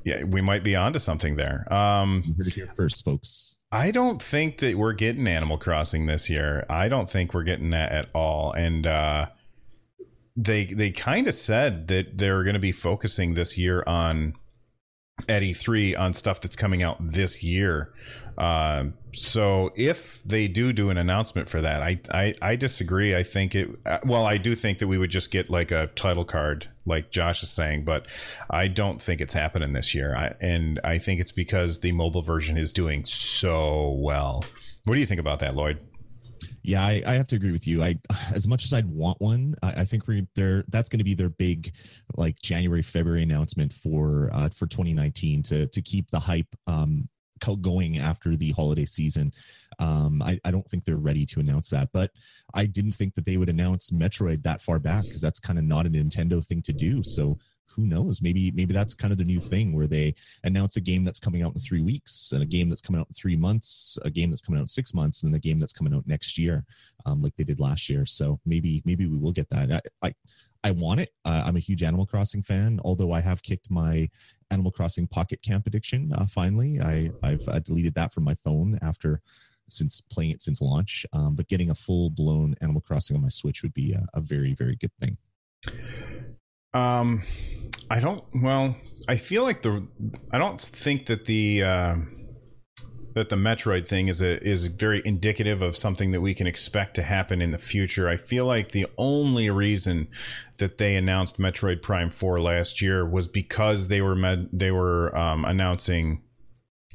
Yeah, 0.04 0.24
we 0.24 0.42
might 0.42 0.64
be 0.64 0.76
onto 0.76 1.00
something 1.00 1.36
there. 1.36 1.72
Um, 1.74 2.36
you 2.38 2.46
here 2.54 2.66
first, 2.66 3.06
folks. 3.06 3.58
I 3.72 3.92
don't 3.92 4.22
think 4.22 4.60
that 4.60 4.78
we're 4.78 4.94
getting 4.94 5.28
Animal 5.28 5.58
Crossing 5.58 6.06
this 6.06 6.30
year. 6.30 6.66
I 6.70 6.90
don't 6.90 7.10
think 7.10 7.34
we're 7.34 7.44
getting 7.44 7.72
that 7.72 7.92
at 7.92 8.10
all. 8.14 8.52
And 8.52 8.86
uh, 8.86 9.28
they 10.36 10.66
they 10.66 10.92
kind 10.92 11.28
of 11.28 11.36
said 11.36 11.88
that 11.90 12.18
they're 12.18 12.44
going 12.44 12.56
to 12.56 12.60
be 12.60 12.72
focusing 12.72 13.34
this 13.34 13.58
year 13.58 13.84
on 13.86 14.34
at 15.30 15.44
E3 15.44 15.98
on 15.98 16.14
stuff 16.14 16.42
that's 16.42 16.56
coming 16.56 16.82
out 16.82 16.98
this 17.00 17.44
year. 17.44 17.94
Uh, 18.38 18.86
so 19.14 19.72
if 19.76 20.24
they 20.24 20.48
do 20.48 20.74
do 20.74 20.90
an 20.90 20.98
announcement 20.98 21.48
for 21.48 21.62
that, 21.62 21.84
I, 21.84 22.00
I, 22.12 22.34
I 22.42 22.56
disagree. 22.56 23.16
I 23.16 23.22
think 23.22 23.54
it. 23.54 23.70
Well, 24.06 24.26
I 24.26 24.38
do 24.38 24.56
think 24.56 24.80
that 24.80 24.88
we 24.88 24.98
would 24.98 25.12
just 25.12 25.30
get 25.30 25.52
like 25.52 25.72
a 25.72 25.88
title 25.88 26.26
card, 26.26 26.68
like 26.86 27.12
Josh 27.12 27.44
is 27.44 27.52
saying, 27.52 27.86
but 27.86 28.08
I 28.50 28.68
don't 28.68 29.00
think 29.00 29.22
it's 29.22 29.34
happening 29.34 29.74
this 29.74 29.94
year. 29.94 30.16
I, 30.16 30.34
and 30.42 30.80
I 30.84 30.98
think 30.98 31.22
it's 31.22 31.32
because 31.32 31.80
the 31.80 31.92
mobile 31.92 32.24
version 32.24 32.58
is 32.58 32.74
doing 32.74 33.06
so 33.06 33.92
well. 34.00 34.44
What 34.86 34.96
do 34.96 35.00
you 35.00 35.06
think 35.06 35.22
about 35.22 35.40
that, 35.42 35.56
Lloyd? 35.56 35.80
Yeah, 36.64 36.82
I, 36.84 37.04
I, 37.06 37.14
have 37.16 37.28
to 37.28 37.36
agree 37.36 37.52
with 37.52 37.68
you. 37.68 37.84
I, 37.84 38.00
as 38.34 38.48
much 38.48 38.64
as 38.64 38.74
I'd 38.74 38.88
want 38.88 39.22
one, 39.22 39.54
I, 39.62 39.82
I 39.82 39.86
think 39.86 40.08
we 40.08 40.26
are 40.40 40.64
that's 40.70 40.90
going 40.90 41.00
to 41.00 41.04
be 41.04 41.14
their 41.14 41.30
big, 41.30 41.74
like 42.16 42.40
January 42.42 42.82
February 42.82 43.24
announcement 43.24 43.72
for 43.72 44.30
uh, 44.34 44.50
for 44.50 44.66
2019 44.68 45.44
to 45.44 45.68
to 45.68 45.82
keep 45.82 46.10
the 46.10 46.20
hype 46.20 46.48
um, 46.68 47.08
going 47.62 48.00
after 48.00 48.36
the 48.36 48.52
holiday 48.52 48.86
season. 48.86 49.32
Um, 49.80 50.22
I, 50.22 50.40
I 50.46 50.52
don't 50.52 50.68
think 50.70 50.86
they're 50.86 50.98
ready 50.98 51.26
to 51.26 51.40
announce 51.40 51.70
that, 51.72 51.90
but 51.92 52.12
I 52.54 52.66
didn't 52.66 52.94
think 52.94 53.16
that 53.16 53.26
they 53.26 53.38
would 53.38 53.50
announce 53.50 53.92
Metroid 53.92 54.44
that 54.44 54.62
far 54.62 54.80
back 54.80 55.04
because 55.04 55.22
that's 55.22 55.40
kind 55.40 55.60
of 55.60 55.66
not 55.66 55.86
a 55.86 55.90
Nintendo 55.90 56.46
thing 56.46 56.62
to 56.62 56.74
do. 56.74 57.04
So 57.04 57.38
who 57.76 57.84
knows? 57.84 58.22
Maybe 58.22 58.52
maybe 58.52 58.74
that's 58.74 58.94
kind 58.94 59.12
of 59.12 59.18
the 59.18 59.24
new 59.24 59.40
thing 59.40 59.74
where 59.74 59.88
they 59.88 60.16
announce 60.44 60.76
a 60.78 60.82
game 60.82 61.04
that's 61.04 61.20
coming 61.20 61.42
out 61.44 61.54
in 61.54 61.60
three 61.60 61.82
weeks, 61.82 62.32
and 62.32 62.44
a 62.44 62.46
game 62.46 62.70
that's 62.70 62.82
coming 62.82 63.02
out 63.02 63.08
in 63.10 63.14
three 63.14 63.36
months, 63.36 63.98
a 64.04 64.10
game 64.10 64.30
that's 64.30 64.42
coming 64.42 64.60
out 64.60 64.64
in 64.64 64.68
six 64.68 64.94
months, 64.94 65.24
and 65.24 65.32
then 65.32 65.38
a 65.38 65.40
game 65.40 65.60
that's 65.60 65.74
coming 65.74 65.94
out 65.94 66.08
next 66.08 66.38
year, 66.38 66.64
um, 67.06 67.22
like 67.22 67.36
they 67.36 67.44
did 67.44 67.60
last 67.60 67.90
year. 67.90 68.06
So 68.06 68.40
maybe 68.46 68.82
maybe 68.86 69.08
we 69.08 69.18
will 69.18 69.32
get 69.32 69.50
that. 69.50 69.84
I 70.02 70.08
I, 70.08 70.14
I 70.64 70.72
want 70.72 71.02
it. 71.02 71.10
Uh, 71.26 71.44
I'm 71.46 71.58
a 71.58 71.60
huge 71.60 71.84
Animal 71.84 72.06
Crossing 72.06 72.44
fan, 72.44 72.80
although 72.86 73.12
I 73.12 73.20
have 73.20 73.44
kicked 73.44 73.70
my 73.70 74.10
Animal 74.52 74.72
Crossing 74.72 75.08
Pocket 75.08 75.42
Camp 75.42 75.68
addiction. 75.68 76.14
Uh, 76.14 76.26
finally, 76.28 76.80
I 76.80 77.12
I've 77.24 77.48
uh, 77.48 77.60
deleted 77.60 77.96
that 77.96 78.14
from 78.14 78.24
my 78.24 78.36
phone 78.36 78.78
after 78.82 79.22
since 79.70 80.02
playing 80.02 80.32
it 80.32 80.42
since 80.42 80.62
launch. 80.62 81.06
Um, 81.14 81.36
but 81.36 81.48
getting 81.48 81.72
a 81.72 81.76
full 81.76 82.10
blown 82.10 82.56
Animal 82.62 82.82
Crossing 82.82 83.16
on 83.16 83.24
my 83.24 83.30
Switch 83.30 83.64
would 83.64 83.74
be 83.74 83.94
a, 83.94 84.06
a 84.14 84.22
very 84.22 84.54
very 84.54 84.76
good 84.76 84.92
thing. 85.00 85.18
Um, 86.74 87.24
I 87.90 88.00
don't. 88.00 88.24
Well, 88.42 88.76
I 89.08 89.18
feel 89.18 89.44
like 89.44 89.62
the. 89.62 89.88
I 90.32 90.38
don't 90.38 90.60
think 90.60 91.08
that 91.08 91.26
the. 91.26 91.64
Uh, 91.64 91.96
that 93.14 93.30
the 93.30 93.36
Metroid 93.36 93.88
thing 93.88 94.08
is 94.08 94.22
a 94.22 94.44
is 94.44 94.68
very 94.68 95.02
indicative 95.06 95.62
of 95.62 95.78
something 95.78 96.12
that 96.12 96.22
we 96.22 96.34
can 96.34 96.48
expect 96.48 96.96
to 96.96 97.04
happen 97.04 97.42
in 97.42 97.52
the 97.52 97.60
future. 97.60 98.10
I 98.10 98.18
feel 98.18 98.46
like 98.46 98.72
the 98.72 98.88
only 98.98 99.50
reason 99.50 100.08
that 100.58 100.78
they 100.78 100.96
announced 100.96 101.38
Metroid 101.38 101.82
Prime 101.82 102.10
Four 102.10 102.42
last 102.42 102.82
year 102.82 103.08
was 103.08 103.28
because 103.28 103.88
they 103.88 104.02
were 104.02 104.16
med, 104.16 104.50
they 104.52 104.72
were 104.72 105.16
um, 105.18 105.46
announcing. 105.46 106.24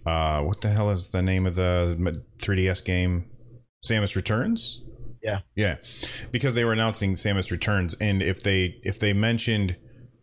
Uh, 0.07 0.41
what 0.43 0.61
the 0.61 0.69
hell 0.69 0.91
is 0.91 1.09
the 1.11 1.23
name 1.23 1.47
of 1.47 1.55
the 1.55 2.23
3DS 2.39 2.85
game? 2.85 3.27
Samus 3.85 4.17
Returns. 4.17 4.83
Yeah. 5.29 5.41
Yeah. 5.55 5.77
Because 6.31 6.55
they 6.55 6.65
were 6.65 6.73
announcing 6.73 7.15
Samus 7.15 7.51
Returns 7.51 7.95
and 8.01 8.23
if 8.23 8.43
they 8.43 8.81
if 8.83 8.99
they 8.99 9.13
mentioned 9.13 9.77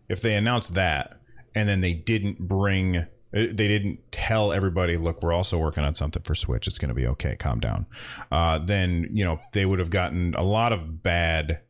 if 0.10 0.22
they 0.22 0.36
announced 0.36 0.74
that 0.74 1.20
and 1.54 1.70
then 1.70 1.82
they 1.82 1.94
didn't 1.94 2.40
bring 2.40 2.98
uh, 2.98 3.06
they 3.32 3.68
didn't 3.68 4.00
tell 4.12 4.52
everybody 4.52 4.98
look 4.98 5.22
we're 5.22 5.34
also 5.34 5.58
working 5.58 5.84
on 5.84 5.94
something 5.96 6.22
for 6.24 6.36
switch 6.36 6.68
it's 6.68 6.78
going 6.78 6.90
to 6.90 6.96
be 6.96 7.08
okay 7.08 7.36
calm 7.36 7.60
down 7.60 7.86
uh, 8.32 8.60
then 8.60 9.08
you 9.12 9.24
know 9.24 9.40
they 9.54 9.66
would 9.66 9.80
have 9.80 9.90
gotten 9.90 10.34
a 10.36 10.46
lot 10.46 10.72
of 10.72 11.04
bad 11.04 11.62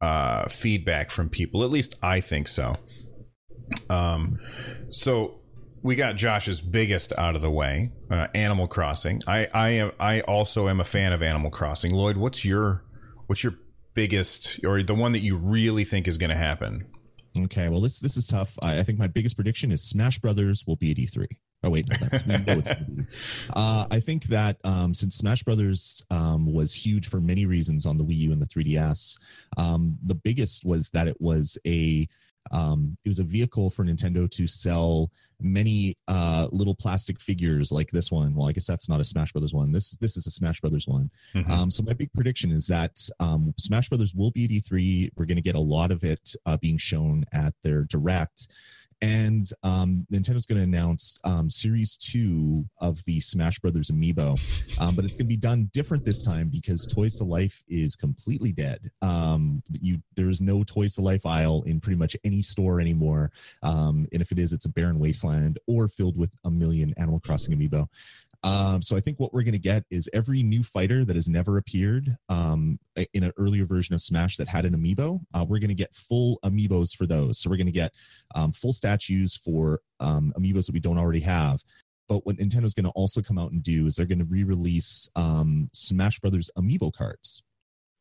uh, 0.00 0.48
feedback 0.48 1.10
from 1.10 1.28
people 1.28 1.62
at 1.62 1.70
least 1.70 1.96
i 2.02 2.20
think 2.20 2.48
so 2.48 2.76
um, 3.88 4.38
so 4.90 5.40
we 5.82 5.94
got 5.94 6.16
Josh's 6.16 6.60
biggest 6.60 7.18
out 7.18 7.36
of 7.36 7.42
the 7.42 7.50
way, 7.50 7.92
uh, 8.10 8.28
Animal 8.34 8.68
Crossing. 8.68 9.20
I 9.26 9.46
I 9.52 9.68
am 9.70 9.92
I 9.98 10.20
also 10.22 10.68
am 10.68 10.80
a 10.80 10.84
fan 10.84 11.12
of 11.12 11.22
Animal 11.22 11.50
Crossing. 11.50 11.94
Lloyd, 11.94 12.16
what's 12.16 12.44
your 12.44 12.82
what's 13.26 13.42
your 13.42 13.54
biggest 13.94 14.60
or 14.64 14.82
the 14.82 14.94
one 14.94 15.12
that 15.12 15.20
you 15.20 15.36
really 15.36 15.84
think 15.84 16.06
is 16.08 16.18
going 16.18 16.30
to 16.30 16.36
happen? 16.36 16.86
Okay, 17.38 17.68
well 17.68 17.80
this 17.80 18.00
this 18.00 18.16
is 18.16 18.26
tough. 18.26 18.58
I, 18.60 18.80
I, 18.80 18.82
think 18.82 18.98
my 18.98 19.06
biggest 19.06 19.36
prediction 19.36 19.70
is 19.70 19.82
Smash 19.82 20.18
Brothers 20.18 20.66
will 20.66 20.76
be 20.76 20.90
at 20.90 20.96
E3. 20.96 21.26
Oh 21.62 21.70
wait, 21.70 21.88
no, 21.88 21.96
that's 22.00 22.26
we 22.26 22.32
know 22.38 22.54
it's 22.58 22.70
uh, 23.54 23.86
I 23.90 24.00
think 24.00 24.24
that 24.24 24.56
um, 24.64 24.92
since 24.94 25.14
Smash 25.16 25.42
Brothers 25.42 26.04
um, 26.10 26.52
was 26.52 26.74
huge 26.74 27.08
for 27.08 27.20
many 27.20 27.46
reasons 27.46 27.86
on 27.86 27.98
the 27.98 28.04
Wii 28.04 28.16
U 28.16 28.32
and 28.32 28.42
the 28.42 28.46
3DS, 28.46 29.18
um, 29.56 29.96
the 30.04 30.14
biggest 30.14 30.64
was 30.64 30.90
that 30.90 31.06
it 31.06 31.20
was 31.20 31.56
a 31.66 32.08
um, 32.50 32.96
it 33.04 33.08
was 33.08 33.18
a 33.18 33.24
vehicle 33.24 33.70
for 33.70 33.84
Nintendo 33.84 34.30
to 34.30 34.46
sell 34.46 35.10
many 35.42 35.96
uh, 36.08 36.48
little 36.52 36.74
plastic 36.74 37.20
figures 37.20 37.72
like 37.72 37.90
this 37.90 38.10
one. 38.10 38.34
Well, 38.34 38.48
I 38.48 38.52
guess 38.52 38.66
that's 38.66 38.88
not 38.88 39.00
a 39.00 39.04
Smash 39.04 39.32
Brothers 39.32 39.54
one. 39.54 39.72
This 39.72 39.96
this 39.98 40.16
is 40.16 40.26
a 40.26 40.30
Smash 40.30 40.60
Brothers 40.60 40.86
one. 40.86 41.10
Mm-hmm. 41.34 41.50
Um, 41.50 41.70
so 41.70 41.82
my 41.82 41.92
big 41.92 42.12
prediction 42.12 42.50
is 42.50 42.66
that 42.66 42.98
um, 43.20 43.54
Smash 43.58 43.88
Brothers 43.88 44.14
will 44.14 44.30
be 44.30 44.44
at 44.44 44.50
E3. 44.50 45.10
We're 45.16 45.26
going 45.26 45.36
to 45.36 45.42
get 45.42 45.54
a 45.54 45.60
lot 45.60 45.90
of 45.90 46.04
it 46.04 46.34
uh, 46.46 46.56
being 46.56 46.78
shown 46.78 47.24
at 47.32 47.54
their 47.62 47.84
direct 47.84 48.48
and 49.02 49.50
um, 49.62 50.06
Nintendo's 50.12 50.46
going 50.46 50.58
to 50.58 50.64
announce 50.64 51.18
um, 51.24 51.48
Series 51.48 51.96
Two 51.96 52.64
of 52.78 53.02
the 53.04 53.20
Smash 53.20 53.58
Brothers 53.58 53.90
Amiibo, 53.90 54.38
um, 54.78 54.94
but 54.94 55.04
it's 55.04 55.16
going 55.16 55.26
to 55.26 55.28
be 55.28 55.36
done 55.36 55.70
different 55.72 56.04
this 56.04 56.22
time 56.22 56.48
because 56.48 56.86
Toys 56.86 57.16
to 57.16 57.24
Life 57.24 57.62
is 57.68 57.96
completely 57.96 58.52
dead. 58.52 58.90
Um, 59.02 59.62
you 59.80 60.00
there's 60.16 60.40
no 60.40 60.62
Toys 60.64 60.94
to 60.94 61.02
Life 61.02 61.24
aisle 61.26 61.62
in 61.66 61.80
pretty 61.80 61.98
much 61.98 62.16
any 62.24 62.42
store 62.42 62.80
anymore, 62.80 63.30
um, 63.62 64.06
and 64.12 64.20
if 64.20 64.32
it 64.32 64.38
is, 64.38 64.52
it's 64.52 64.66
a 64.66 64.70
barren 64.70 64.98
wasteland 64.98 65.58
or 65.66 65.88
filled 65.88 66.16
with 66.16 66.34
a 66.44 66.50
million 66.50 66.94
Animal 66.98 67.20
Crossing 67.20 67.56
Amiibo. 67.56 67.88
Um, 68.42 68.80
so 68.80 68.96
I 68.96 69.00
think 69.00 69.20
what 69.20 69.34
we're 69.34 69.42
going 69.42 69.52
to 69.52 69.58
get 69.58 69.84
is 69.90 70.08
every 70.12 70.42
new 70.42 70.62
fighter 70.62 71.04
that 71.04 71.16
has 71.16 71.28
never 71.28 71.58
appeared 71.58 72.16
um, 72.28 72.78
in 73.12 73.22
an 73.22 73.32
earlier 73.36 73.66
version 73.66 73.94
of 73.94 74.00
Smash 74.00 74.36
that 74.38 74.48
had 74.48 74.64
an 74.64 74.74
amiibo, 74.74 75.20
uh, 75.34 75.44
we're 75.46 75.58
going 75.58 75.68
to 75.68 75.74
get 75.74 75.94
full 75.94 76.38
amiibos 76.44 76.96
for 76.96 77.06
those. 77.06 77.38
So 77.38 77.50
we're 77.50 77.56
going 77.56 77.66
to 77.66 77.72
get 77.72 77.92
um, 78.34 78.52
full 78.52 78.72
statues 78.72 79.36
for 79.36 79.80
um, 80.00 80.32
amiibos 80.38 80.66
that 80.66 80.72
we 80.72 80.80
don't 80.80 80.98
already 80.98 81.20
have. 81.20 81.60
But 82.08 82.26
what 82.26 82.36
Nintendo's 82.36 82.74
going 82.74 82.86
to 82.86 82.92
also 82.96 83.20
come 83.20 83.38
out 83.38 83.52
and 83.52 83.62
do 83.62 83.86
is 83.86 83.94
they're 83.94 84.06
going 84.06 84.18
to 84.18 84.24
re-release 84.24 85.08
um, 85.16 85.68
Smash 85.74 86.18
Brothers 86.18 86.50
amiibo 86.56 86.92
cards 86.92 87.42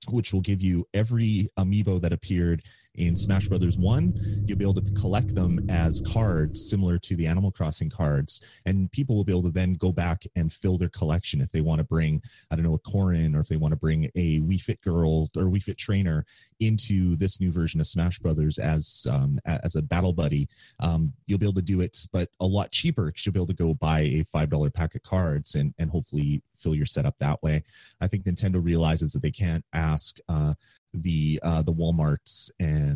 which 0.07 0.33
will 0.33 0.41
give 0.41 0.61
you 0.61 0.87
every 0.93 1.49
amiibo 1.57 2.01
that 2.01 2.13
appeared 2.13 2.63
in 2.99 3.15
Smash 3.15 3.47
Brothers 3.47 3.77
1. 3.77 4.43
You'll 4.45 4.57
be 4.57 4.65
able 4.65 4.75
to 4.75 4.91
collect 4.91 5.33
them 5.33 5.65
as 5.69 6.01
cards 6.01 6.69
similar 6.69 6.99
to 6.99 7.15
the 7.15 7.25
Animal 7.25 7.51
Crossing 7.51 7.89
cards. 7.89 8.41
And 8.65 8.91
people 8.91 9.15
will 9.15 9.23
be 9.23 9.31
able 9.31 9.43
to 9.43 9.51
then 9.51 9.73
go 9.73 9.91
back 9.91 10.23
and 10.35 10.51
fill 10.51 10.77
their 10.77 10.89
collection 10.89 11.41
if 11.41 11.51
they 11.51 11.61
want 11.61 11.79
to 11.79 11.85
bring, 11.85 12.21
I 12.51 12.55
don't 12.55 12.65
know, 12.65 12.75
a 12.75 12.79
Corrin 12.79 13.35
or 13.35 13.39
if 13.39 13.47
they 13.47 13.55
want 13.55 13.71
to 13.71 13.77
bring 13.77 14.05
a 14.15 14.39
Wii 14.41 14.61
Fit 14.61 14.81
girl 14.81 15.29
or 15.37 15.43
Wii 15.43 15.63
Fit 15.63 15.77
trainer 15.77 16.25
into 16.59 17.15
this 17.15 17.39
new 17.39 17.51
version 17.51 17.79
of 17.79 17.87
Smash 17.87 18.19
Brothers 18.19 18.59
as 18.59 19.07
um, 19.09 19.39
as 19.45 19.75
a 19.75 19.81
battle 19.81 20.13
buddy. 20.13 20.47
Um, 20.79 21.13
you'll 21.25 21.39
be 21.39 21.45
able 21.45 21.53
to 21.53 21.61
do 21.61 21.81
it, 21.81 22.05
but 22.11 22.29
a 22.41 22.45
lot 22.45 22.71
cheaper 22.71 23.05
because 23.05 23.25
you'll 23.25 23.33
be 23.33 23.39
able 23.39 23.47
to 23.47 23.53
go 23.53 23.73
buy 23.73 24.01
a 24.01 24.25
$5 24.35 24.73
pack 24.73 24.95
of 24.95 25.03
cards 25.03 25.55
and, 25.55 25.73
and 25.79 25.89
hopefully 25.89 26.43
fill 26.57 26.75
your 26.75 26.85
setup 26.85 27.17
that 27.19 27.41
way. 27.41 27.63
I 28.01 28.07
think 28.07 28.25
Nintendo 28.25 28.63
realizes 28.63 29.13
that 29.13 29.21
they 29.21 29.31
can't 29.31 29.63
ask 29.73 30.17
uh, 30.27 30.53
the 30.93 31.39
uh, 31.43 31.61
the 31.61 31.73
WalMarts 31.73 32.51
and 32.59 32.88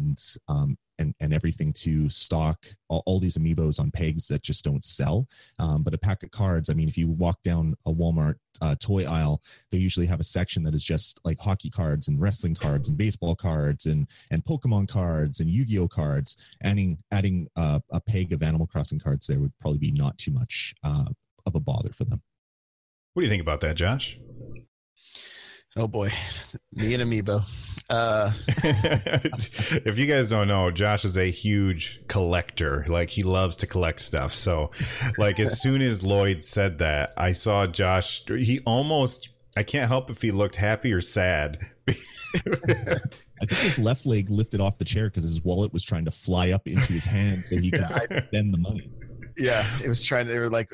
um, 0.48 0.78
and 1.00 1.14
and 1.20 1.34
everything 1.34 1.74
to 1.74 2.08
stock 2.10 2.66
all, 2.88 3.04
all, 3.06 3.20
these 3.20 3.38
amiibos 3.38 3.80
on 3.80 3.92
pegs 3.92 4.28
that 4.28 4.44
just 4.44 4.64
don't 4.64 4.84
sell. 4.84 5.28
Um, 5.60 5.84
but 5.84 5.94
a 5.94 5.98
pack 5.98 6.24
of 6.24 6.32
cards, 6.32 6.70
I 6.70 6.74
mean, 6.74 6.88
if 6.88 6.98
you 6.98 7.10
walk 7.10 7.42
down 7.44 7.76
a 7.86 7.92
Walmart 7.92 8.36
uh, 8.62 8.76
toy 8.80 9.06
aisle, 9.06 9.42
they 9.72 9.78
usually 9.78 10.06
have 10.06 10.20
a 10.20 10.24
section 10.24 10.64
that 10.64 10.76
is 10.76 10.84
just 10.84 11.20
like 11.24 11.40
hockey 11.40 11.70
cards 11.70 12.08
and 12.08 12.22
wrestling 12.22 12.56
cards 12.56 12.90
and 12.90 12.98
baseball 12.98 13.36
cards 13.36 13.86
and 13.86 14.08
and 14.32 14.44
Pokemon 14.46 14.88
cards 14.88 15.40
and 15.40 15.50
Yu-Gi-Oh 15.50 15.88
cards. 15.88 16.38
Adding 16.64 16.98
adding 17.12 17.48
uh, 17.56 17.80
a 17.92 18.00
peg 18.00 18.34
of 18.34 18.44
Animal 18.44 18.68
Crossing 18.68 19.00
cards 19.00 19.28
there 19.28 19.40
would 19.40 19.54
probably 19.60 19.80
be 19.80 19.92
not 19.92 20.18
too 20.18 20.32
much 20.32 20.76
uh, 20.84 21.06
of 21.46 21.56
a 21.56 21.60
bother 21.60 21.92
for 21.92 22.06
them. 22.06 22.22
What 23.14 23.22
do 23.22 23.26
you 23.26 23.30
think 23.30 23.42
about 23.42 23.62
that, 23.62 23.76
Josh? 23.76 24.18
Oh 25.76 25.88
boy, 25.88 26.12
me 26.74 26.94
and 26.94 27.04
Amiibo. 27.04 27.46
Uh. 27.90 28.32
if 28.48 29.98
you 29.98 30.06
guys 30.06 30.30
don't 30.30 30.48
know, 30.48 30.72
Josh 30.72 31.04
is 31.04 31.18
a 31.18 31.30
huge 31.30 32.02
collector. 32.08 32.86
Like 32.88 33.10
he 33.10 33.24
loves 33.24 33.58
to 33.58 33.68
collect 33.68 34.00
stuff. 34.00 34.34
So, 34.34 34.72
like 35.18 35.40
as 35.40 35.62
soon 35.62 35.82
as 35.82 36.04
Lloyd 36.04 36.44
said 36.44 36.78
that, 36.80 37.14
I 37.18 37.32
saw 37.32 37.68
Josh. 37.68 38.24
He 38.28 38.60
almost. 38.66 39.30
I 39.56 39.62
can't 39.62 39.88
help 39.88 40.10
if 40.10 40.22
he 40.22 40.32
looked 40.32 40.56
happy 40.56 40.92
or 40.92 41.02
sad. 41.02 41.60
I 41.88 43.46
think 43.46 43.62
his 43.62 43.78
left 43.78 44.06
leg 44.06 44.30
lifted 44.30 44.62
off 44.62 44.80
the 44.80 44.86
chair 44.86 45.10
because 45.10 45.24
his 45.24 45.44
wallet 45.44 45.72
was 45.72 45.84
trying 45.84 46.06
to 46.06 46.12
fly 46.12 46.52
up 46.52 46.68
into 46.68 46.94
his 46.94 47.06
hand 47.06 47.46
so 47.46 47.58
he 47.58 47.70
could 47.70 47.86
spend 48.30 48.54
the 48.54 48.58
money. 48.58 48.90
Yeah, 49.38 49.68
it 49.84 49.88
was 49.88 50.02
trying 50.02 50.26
to. 50.28 50.34
They 50.34 50.40
were 50.40 50.50
like, 50.50 50.70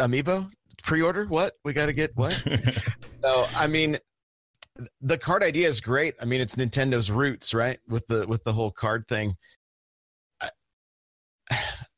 Amiibo 0.00 0.50
pre-order. 0.82 1.26
What 1.26 1.54
we 1.64 1.72
got 1.72 1.86
to 1.86 1.92
get? 1.92 2.16
What? 2.16 2.42
no, 3.22 3.46
I 3.54 3.66
mean, 3.66 3.98
the 5.00 5.18
card 5.18 5.42
idea 5.42 5.68
is 5.68 5.80
great. 5.80 6.14
I 6.20 6.24
mean, 6.24 6.40
it's 6.40 6.54
Nintendo's 6.54 7.10
roots, 7.10 7.54
right? 7.54 7.78
With 7.88 8.06
the 8.06 8.26
with 8.26 8.42
the 8.44 8.52
whole 8.52 8.70
card 8.70 9.06
thing. 9.08 9.36
I, 10.40 10.48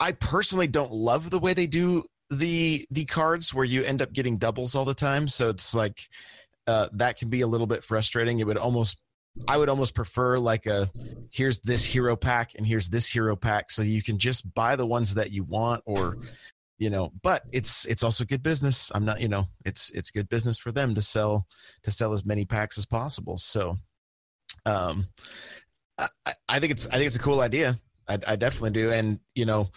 I 0.00 0.12
personally 0.12 0.66
don't 0.66 0.92
love 0.92 1.30
the 1.30 1.38
way 1.38 1.54
they 1.54 1.66
do 1.66 2.04
the 2.30 2.86
the 2.90 3.04
cards 3.04 3.54
where 3.54 3.64
you 3.64 3.84
end 3.84 4.02
up 4.02 4.12
getting 4.12 4.38
doubles 4.38 4.74
all 4.74 4.84
the 4.84 4.94
time. 4.94 5.28
So 5.28 5.48
it's 5.50 5.74
like 5.74 6.00
uh, 6.66 6.88
that 6.94 7.18
can 7.18 7.28
be 7.28 7.42
a 7.42 7.46
little 7.46 7.66
bit 7.66 7.84
frustrating. 7.84 8.40
It 8.40 8.46
would 8.46 8.56
almost 8.56 8.98
I 9.48 9.56
would 9.56 9.68
almost 9.68 9.94
prefer 9.94 10.38
like 10.38 10.66
a 10.66 10.88
here's 11.32 11.60
this 11.60 11.84
hero 11.84 12.16
pack 12.16 12.52
and 12.56 12.66
here's 12.66 12.88
this 12.88 13.08
hero 13.08 13.34
pack 13.34 13.70
so 13.70 13.82
you 13.82 14.02
can 14.02 14.18
just 14.18 14.52
buy 14.54 14.76
the 14.76 14.86
ones 14.86 15.14
that 15.14 15.32
you 15.32 15.42
want 15.44 15.82
or 15.86 16.18
you 16.78 16.90
know 16.90 17.12
but 17.22 17.42
it's 17.52 17.84
it's 17.86 18.02
also 18.02 18.24
good 18.24 18.42
business 18.42 18.90
i'm 18.94 19.04
not 19.04 19.20
you 19.20 19.28
know 19.28 19.46
it's 19.64 19.90
it's 19.90 20.10
good 20.10 20.28
business 20.28 20.58
for 20.58 20.72
them 20.72 20.94
to 20.94 21.02
sell 21.02 21.46
to 21.82 21.90
sell 21.90 22.12
as 22.12 22.24
many 22.24 22.44
packs 22.44 22.78
as 22.78 22.86
possible 22.86 23.36
so 23.36 23.78
um 24.66 25.06
i 25.98 26.08
i 26.48 26.60
think 26.60 26.72
it's 26.72 26.86
i 26.88 26.92
think 26.92 27.06
it's 27.06 27.16
a 27.16 27.20
cool 27.20 27.40
idea 27.40 27.78
I, 28.08 28.18
I 28.26 28.36
definitely 28.36 28.72
do, 28.72 28.90
and 28.90 29.18
you 29.34 29.46
know, 29.46 29.70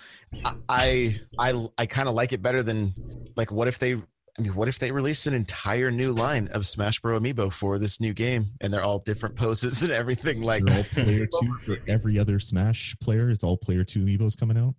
I 0.68 1.18
I 1.40 1.68
I 1.78 1.86
kind 1.86 2.10
of 2.10 2.14
like 2.14 2.34
it 2.34 2.42
better 2.42 2.62
than 2.62 2.94
like 3.36 3.52
what 3.52 3.68
if 3.68 3.80
they 3.80 3.94
I 4.38 4.44
mean, 4.44 4.54
what 4.54 4.68
if 4.68 4.78
they 4.78 4.92
release 4.92 5.26
an 5.26 5.34
entire 5.34 5.90
new 5.90 6.12
line 6.12 6.48
of 6.50 6.66
Smash 6.66 7.00
Bro 7.00 7.20
Amiibo 7.20 7.52
for 7.52 7.80
this 7.80 8.00
new 8.00 8.14
game, 8.14 8.48
and 8.62 8.72
they're 8.72 8.84
all 8.84 9.00
different 9.00 9.36
poses 9.36 9.82
and 9.84 9.92
everything? 9.92 10.42
Like 10.42 10.70
all 10.70 10.84
player 10.84 11.28
two 11.42 11.58
for 11.66 11.78
every 11.88 12.20
other 12.20 12.40
Smash 12.40 12.96
player. 13.02 13.30
It's 13.30 13.44
all 13.44 13.58
player 13.58 13.84
two 13.84 14.02
amiibos 14.02 14.38
coming 14.38 14.58
out. 14.58 14.76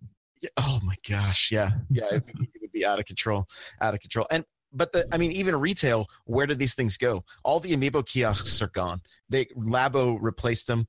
Oh 0.56 0.78
my 0.82 0.96
gosh, 1.08 1.50
yeah, 1.50 1.70
yeah, 1.90 2.06
it, 2.06 2.24
would 2.26 2.38
be- 2.38 2.50
it 2.54 2.60
would 2.62 2.72
be 2.72 2.84
out 2.84 2.98
of 2.98 3.04
control, 3.06 3.46
out 3.80 3.94
of 3.94 4.00
control. 4.00 4.26
And 4.30 4.44
but 4.72 4.92
the, 4.92 5.06
I 5.12 5.18
mean, 5.18 5.32
even 5.32 5.56
retail, 5.56 6.06
where 6.26 6.46
did 6.46 6.58
these 6.58 6.74
things 6.74 6.96
go? 6.96 7.24
All 7.44 7.60
the 7.60 7.74
amiibo 7.74 8.06
kiosks 8.06 8.60
are 8.62 8.68
gone. 8.68 9.00
They 9.28 9.46
Labo 9.56 10.18
replaced 10.20 10.66
them. 10.66 10.86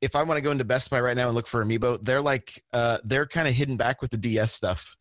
If 0.00 0.14
I 0.14 0.22
want 0.22 0.36
to 0.36 0.42
go 0.42 0.50
into 0.50 0.64
Best 0.64 0.90
Buy 0.90 1.00
right 1.00 1.16
now 1.16 1.26
and 1.28 1.34
look 1.34 1.46
for 1.46 1.64
amiibo, 1.64 2.02
they're 2.02 2.20
like, 2.20 2.62
uh, 2.72 2.98
they're 3.04 3.26
kind 3.26 3.48
of 3.48 3.54
hidden 3.54 3.76
back 3.76 4.02
with 4.02 4.10
the 4.10 4.18
DS 4.18 4.52
stuff, 4.52 4.94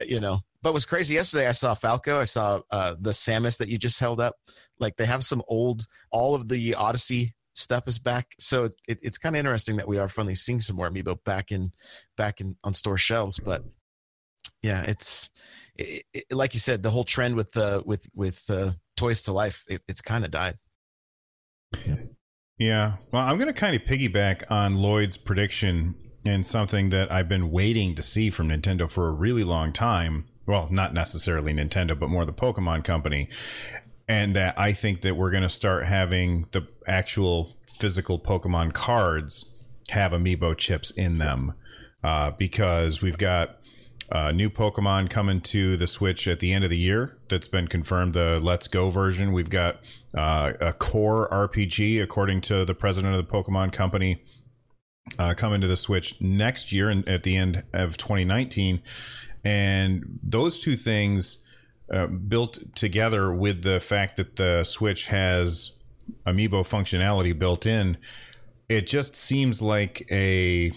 you 0.00 0.20
know. 0.20 0.40
But 0.62 0.72
what's 0.72 0.86
crazy 0.86 1.14
yesterday, 1.14 1.46
I 1.46 1.52
saw 1.52 1.74
Falco, 1.74 2.20
I 2.20 2.24
saw 2.24 2.60
uh, 2.70 2.94
the 3.00 3.10
Samus 3.10 3.58
that 3.58 3.68
you 3.68 3.78
just 3.78 3.98
held 3.98 4.20
up. 4.20 4.34
Like 4.78 4.96
they 4.96 5.06
have 5.06 5.24
some 5.24 5.42
old, 5.48 5.86
all 6.10 6.34
of 6.34 6.48
the 6.48 6.74
Odyssey 6.74 7.34
stuff 7.54 7.88
is 7.88 7.98
back. 7.98 8.34
So 8.38 8.70
it, 8.86 8.98
it's 9.02 9.18
kind 9.18 9.34
of 9.34 9.40
interesting 9.40 9.76
that 9.76 9.88
we 9.88 9.98
are 9.98 10.08
finally 10.08 10.34
seeing 10.34 10.60
some 10.60 10.76
more 10.76 10.90
amiibo 10.90 11.22
back 11.24 11.52
in, 11.52 11.72
back 12.16 12.40
in 12.40 12.56
on 12.64 12.72
store 12.72 12.98
shelves. 12.98 13.38
But 13.38 13.64
yeah, 14.62 14.82
it's 14.82 15.30
it, 15.76 16.04
it, 16.12 16.24
like 16.30 16.54
you 16.54 16.60
said, 16.60 16.82
the 16.82 16.90
whole 16.90 17.04
trend 17.04 17.36
with 17.36 17.52
the 17.52 17.82
with 17.84 18.06
with 18.14 18.48
uh, 18.50 18.72
toys 18.96 19.22
to 19.22 19.32
life, 19.32 19.64
it, 19.68 19.82
it's 19.88 20.00
kind 20.00 20.24
of 20.24 20.30
died. 20.30 20.58
Yeah. 22.58 22.96
Well, 23.10 23.22
I'm 23.22 23.36
going 23.38 23.46
to 23.46 23.54
kind 23.54 23.74
of 23.74 23.82
piggyback 23.82 24.42
on 24.50 24.76
Lloyd's 24.76 25.16
prediction 25.16 25.94
and 26.26 26.46
something 26.46 26.90
that 26.90 27.10
I've 27.10 27.28
been 27.28 27.50
waiting 27.50 27.94
to 27.94 28.02
see 28.02 28.28
from 28.28 28.48
Nintendo 28.48 28.90
for 28.90 29.08
a 29.08 29.12
really 29.12 29.44
long 29.44 29.72
time. 29.72 30.26
Well, 30.46 30.68
not 30.70 30.92
necessarily 30.92 31.54
Nintendo, 31.54 31.98
but 31.98 32.10
more 32.10 32.26
the 32.26 32.34
Pokemon 32.34 32.84
company. 32.84 33.30
And 34.10 34.34
that 34.34 34.58
I 34.58 34.72
think 34.72 35.02
that 35.02 35.14
we're 35.14 35.30
going 35.30 35.44
to 35.44 35.48
start 35.48 35.86
having 35.86 36.48
the 36.50 36.66
actual 36.84 37.56
physical 37.68 38.18
Pokemon 38.18 38.72
cards 38.72 39.44
have 39.90 40.10
amiibo 40.10 40.58
chips 40.58 40.90
in 40.90 41.18
them 41.18 41.54
uh, 42.02 42.32
because 42.32 43.00
we've 43.00 43.18
got 43.18 43.60
uh, 44.10 44.32
new 44.32 44.50
Pokemon 44.50 45.10
coming 45.10 45.40
to 45.42 45.76
the 45.76 45.86
Switch 45.86 46.26
at 46.26 46.40
the 46.40 46.52
end 46.52 46.64
of 46.64 46.70
the 46.70 46.76
year. 46.76 47.18
That's 47.28 47.46
been 47.46 47.68
confirmed. 47.68 48.14
The 48.14 48.40
Let's 48.42 48.66
Go 48.66 48.90
version. 48.90 49.30
We've 49.30 49.48
got 49.48 49.76
uh, 50.12 50.54
a 50.60 50.72
core 50.72 51.28
RPG, 51.30 52.02
according 52.02 52.40
to 52.40 52.64
the 52.64 52.74
president 52.74 53.14
of 53.14 53.24
the 53.24 53.32
Pokemon 53.32 53.72
Company, 53.72 54.24
uh, 55.20 55.34
coming 55.34 55.60
to 55.60 55.68
the 55.68 55.76
Switch 55.76 56.20
next 56.20 56.72
year 56.72 56.90
and 56.90 57.08
at 57.08 57.22
the 57.22 57.36
end 57.36 57.62
of 57.72 57.96
2019. 57.96 58.82
And 59.44 60.18
those 60.20 60.60
two 60.60 60.74
things 60.74 61.38
uh, 61.90 62.06
built 62.06 62.58
together 62.74 63.32
with 63.32 63.62
the 63.62 63.80
fact 63.80 64.16
that 64.16 64.36
the 64.36 64.64
Switch 64.64 65.06
has 65.06 65.72
amiibo 66.26 66.62
functionality 66.62 67.36
built 67.36 67.66
in, 67.66 67.96
it 68.68 68.86
just 68.86 69.16
seems 69.16 69.60
like 69.60 70.06
a 70.10 70.72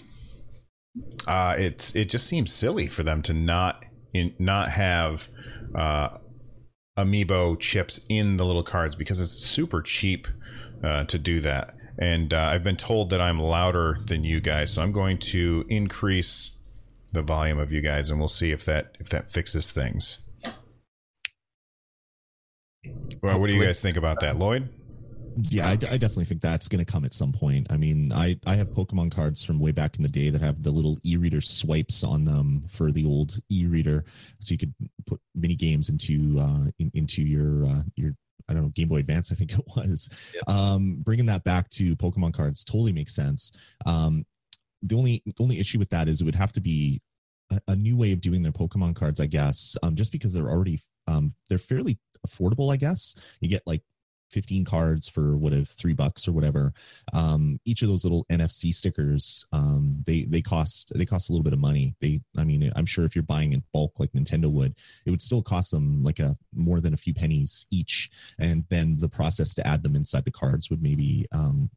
uh, 1.26 1.54
it's 1.58 1.94
it 1.94 2.06
just 2.06 2.26
seems 2.26 2.52
silly 2.52 2.86
for 2.86 3.02
them 3.02 3.22
to 3.22 3.32
not 3.32 3.84
in, 4.12 4.34
not 4.38 4.68
have 4.68 5.28
uh, 5.74 6.08
amiibo 6.98 7.58
chips 7.58 8.00
in 8.08 8.36
the 8.36 8.44
little 8.44 8.62
cards 8.62 8.94
because 8.94 9.20
it's 9.20 9.32
super 9.32 9.82
cheap 9.82 10.28
uh, 10.82 11.04
to 11.04 11.18
do 11.18 11.40
that. 11.40 11.74
And 11.98 12.34
uh, 12.34 12.50
I've 12.52 12.64
been 12.64 12.76
told 12.76 13.10
that 13.10 13.20
I'm 13.20 13.38
louder 13.38 13.98
than 14.06 14.24
you 14.24 14.40
guys, 14.40 14.72
so 14.72 14.82
I'm 14.82 14.92
going 14.92 15.18
to 15.18 15.64
increase 15.68 16.52
the 17.12 17.22
volume 17.22 17.58
of 17.58 17.70
you 17.70 17.80
guys, 17.80 18.10
and 18.10 18.18
we'll 18.18 18.26
see 18.26 18.50
if 18.50 18.64
that 18.64 18.96
if 18.98 19.08
that 19.10 19.30
fixes 19.30 19.70
things. 19.70 20.23
Well, 23.22 23.40
what 23.40 23.46
do 23.46 23.54
you 23.54 23.62
guys 23.64 23.80
think 23.80 23.96
about 23.96 24.20
that, 24.20 24.36
Lloyd? 24.36 24.68
Yeah, 25.50 25.66
I, 25.66 25.72
I 25.72 25.76
definitely 25.76 26.26
think 26.26 26.40
that's 26.40 26.68
going 26.68 26.84
to 26.84 26.90
come 26.90 27.04
at 27.04 27.12
some 27.12 27.32
point. 27.32 27.66
I 27.70 27.76
mean, 27.76 28.12
I 28.12 28.38
I 28.46 28.54
have 28.54 28.68
Pokemon 28.68 29.12
cards 29.12 29.42
from 29.42 29.58
way 29.58 29.72
back 29.72 29.96
in 29.96 30.02
the 30.02 30.08
day 30.08 30.30
that 30.30 30.40
have 30.40 30.62
the 30.62 30.70
little 30.70 30.98
e-reader 31.02 31.40
swipes 31.40 32.04
on 32.04 32.24
them 32.24 32.64
for 32.68 32.92
the 32.92 33.04
old 33.04 33.40
e-reader, 33.50 34.04
so 34.40 34.52
you 34.52 34.58
could 34.58 34.74
put 35.06 35.20
mini 35.34 35.56
games 35.56 35.88
into 35.88 36.38
uh, 36.38 36.70
in, 36.78 36.90
into 36.94 37.22
your 37.22 37.66
uh, 37.66 37.82
your 37.96 38.14
I 38.48 38.52
don't 38.52 38.62
know 38.62 38.68
Game 38.70 38.88
Boy 38.88 38.98
Advance, 38.98 39.32
I 39.32 39.34
think 39.34 39.54
it 39.54 39.64
was. 39.76 40.08
Yep. 40.34 40.48
Um, 40.48 40.96
bringing 41.00 41.26
that 41.26 41.44
back 41.44 41.68
to 41.70 41.96
Pokemon 41.96 42.34
cards 42.34 42.64
totally 42.64 42.92
makes 42.92 43.14
sense. 43.14 43.52
Um, 43.86 44.24
the 44.82 44.96
only 44.96 45.22
the 45.26 45.34
only 45.40 45.58
issue 45.58 45.78
with 45.78 45.90
that 45.90 46.08
is 46.08 46.20
it 46.20 46.24
would 46.24 46.34
have 46.34 46.52
to 46.52 46.60
be 46.60 47.00
a, 47.50 47.60
a 47.68 47.76
new 47.76 47.96
way 47.96 48.12
of 48.12 48.20
doing 48.20 48.42
their 48.42 48.52
Pokemon 48.52 48.94
cards, 48.94 49.20
I 49.20 49.26
guess. 49.26 49.76
Um, 49.82 49.96
just 49.96 50.12
because 50.12 50.32
they're 50.32 50.50
already 50.50 50.80
um, 51.08 51.30
they're 51.48 51.58
fairly 51.58 51.98
affordable, 52.26 52.72
I 52.72 52.76
guess. 52.76 53.14
You 53.40 53.48
get 53.48 53.62
like 53.66 53.82
15 54.30 54.64
cards 54.64 55.08
for 55.08 55.36
what 55.36 55.52
if 55.52 55.68
three 55.68 55.92
bucks 55.92 56.26
or 56.26 56.32
whatever. 56.32 56.72
Um 57.12 57.60
each 57.64 57.82
of 57.82 57.88
those 57.88 58.04
little 58.04 58.26
nfc 58.30 58.74
stickers 58.74 59.44
um 59.52 60.02
they 60.06 60.24
they 60.24 60.42
cost 60.42 60.92
they 60.96 61.06
cost 61.06 61.28
a 61.28 61.32
little 61.32 61.44
bit 61.44 61.52
of 61.52 61.60
money. 61.60 61.94
They 62.00 62.20
i 62.36 62.42
mean 62.42 62.72
i'm 62.74 62.86
sure 62.86 63.04
if 63.04 63.14
you're 63.14 63.22
buying 63.22 63.52
in 63.52 63.62
bulk 63.72 64.00
like 64.00 64.12
nintendo 64.12 64.50
would 64.50 64.74
it 65.06 65.10
would 65.10 65.22
still 65.22 65.42
cost 65.42 65.70
them 65.70 66.02
like 66.02 66.18
a 66.18 66.36
more 66.52 66.80
than 66.80 66.94
a 66.94 66.98
few 66.98 67.14
pennies 67.14 67.66
each. 67.70 68.10
And 68.38 68.64
then 68.70 68.96
the 68.98 69.08
process 69.08 69.54
to 69.54 69.66
add 69.66 69.82
them 69.82 69.94
inside 69.94 70.24
the 70.24 70.32
cards 70.32 70.68
would 70.68 70.82
maybe 70.82 71.26
um 71.32 71.70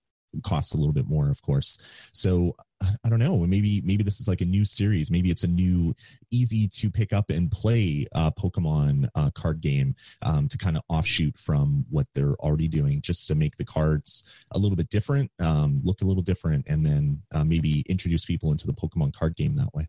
cost 0.44 0.74
a 0.74 0.78
little 0.78 0.94
bit 0.94 1.08
more 1.08 1.30
of 1.30 1.42
course 1.42 1.78
so 2.12 2.54
I- 2.82 2.96
i 3.06 3.10
don't 3.10 3.20
know 3.20 3.38
maybe 3.40 3.82
maybe 3.84 4.04
this 4.04 4.20
is 4.20 4.28
like 4.28 4.42
a 4.42 4.46
new 4.46 4.63
series 4.66 5.10
maybe 5.10 5.32
it's 5.32 5.44
a 5.44 5.48
new 5.48 5.96
easy 6.32 6.68
to 6.68 6.92
pick 6.92 7.13
up 7.13 7.30
and 7.30 7.50
play 7.52 8.06
uh 8.13 8.30
pokemon 8.32 9.08
uh, 9.16 9.32
card 9.32 9.62
game 9.62 9.96
um, 10.22 10.48
to 10.48 10.58
kind 10.58 10.78
of 10.78 10.84
offshoot 10.90 11.38
from 11.38 11.86
what 11.90 12.08
they're 12.13 12.36
already 12.36 12.68
doing, 12.68 13.02
just 13.02 13.28
to 13.28 13.36
make 13.36 13.56
the 13.58 13.66
cards 13.66 14.24
a 14.52 14.60
little 14.60 14.76
bit 14.76 14.90
different, 14.90 15.32
um, 15.40 15.82
look 15.84 16.02
a 16.02 16.06
little 16.06 16.24
different, 16.24 16.66
and 16.68 16.86
then 16.86 17.22
uh, 17.34 17.44
maybe 17.44 17.84
introduce 17.90 18.26
people 18.26 18.52
into 18.52 18.68
the 18.68 18.74
Pokemon 18.74 19.13
card 19.13 19.36
game 19.36 19.56
that 19.56 19.74
way. 19.74 19.88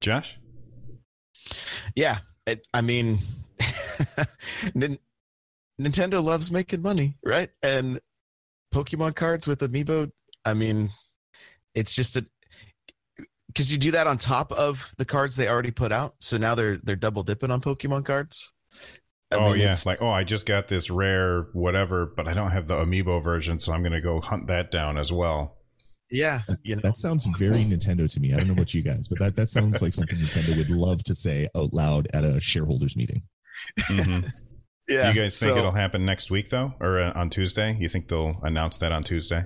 Josh? 0.00 0.38
Yeah, 1.96 2.18
it, 2.46 2.66
I 2.72 2.80
mean, 2.80 3.18
Nintendo 5.80 6.22
loves 6.22 6.50
making 6.50 6.82
money, 6.82 7.16
right? 7.24 7.50
And 7.62 8.00
Pokemon 8.72 9.14
cards 9.14 9.46
with 9.48 9.60
Amiibo, 9.60 10.10
I 10.44 10.54
mean, 10.54 10.90
it's 11.74 11.94
just 11.94 12.16
a 12.16 12.26
because 13.48 13.72
you 13.72 13.78
do 13.78 13.90
that 13.92 14.06
on 14.06 14.18
top 14.18 14.52
of 14.52 14.90
the 14.98 15.04
cards 15.04 15.34
they 15.34 15.48
already 15.48 15.70
put 15.70 15.90
out. 15.92 16.14
So 16.20 16.36
now 16.36 16.54
they're 16.54 16.78
they're 16.84 16.96
double 16.96 17.22
dipping 17.22 17.50
on 17.50 17.60
Pokemon 17.60 18.04
cards. 18.04 18.52
I 19.30 19.36
oh 19.36 19.50
mean, 19.50 19.58
yeah, 19.58 19.64
it's- 19.64 19.86
like 19.86 20.00
oh, 20.02 20.10
I 20.10 20.24
just 20.24 20.46
got 20.46 20.68
this 20.68 20.90
rare 20.90 21.48
whatever, 21.52 22.12
but 22.16 22.28
I 22.28 22.34
don't 22.34 22.50
have 22.50 22.66
the 22.68 22.76
amiibo 22.76 23.22
version, 23.22 23.58
so 23.58 23.72
I'm 23.72 23.82
gonna 23.82 24.00
go 24.00 24.20
hunt 24.20 24.46
that 24.48 24.70
down 24.70 24.96
as 24.98 25.12
well. 25.12 25.56
yeah, 26.10 26.40
you 26.62 26.74
know, 26.76 26.80
That 26.82 26.96
sounds 26.96 27.26
very 27.38 27.64
Nintendo 27.64 28.10
to 28.10 28.20
me. 28.20 28.32
I 28.32 28.38
don't 28.38 28.46
know 28.48 28.54
about 28.54 28.72
you 28.72 28.80
guys, 28.82 29.08
but 29.08 29.18
that, 29.18 29.36
that 29.36 29.50
sounds 29.50 29.82
like 29.82 29.92
something 29.92 30.16
Nintendo 30.18 30.56
would 30.56 30.70
love 30.70 31.02
to 31.04 31.14
say 31.14 31.46
out 31.54 31.74
loud 31.74 32.08
at 32.14 32.24
a 32.24 32.40
shareholders 32.40 32.96
meeting. 32.96 33.22
Mhm. 33.90 34.30
yeah. 34.88 35.10
you 35.10 35.20
guys 35.20 35.38
think 35.38 35.52
so- 35.52 35.58
it'll 35.58 35.72
happen 35.72 36.04
next 36.04 36.30
week 36.30 36.48
though, 36.50 36.74
or 36.80 37.00
uh, 37.00 37.12
on 37.14 37.30
Tuesday? 37.30 37.76
You 37.78 37.88
think 37.88 38.08
they'll 38.08 38.38
announce 38.42 38.76
that 38.78 38.92
on 38.92 39.02
Tuesday? 39.02 39.44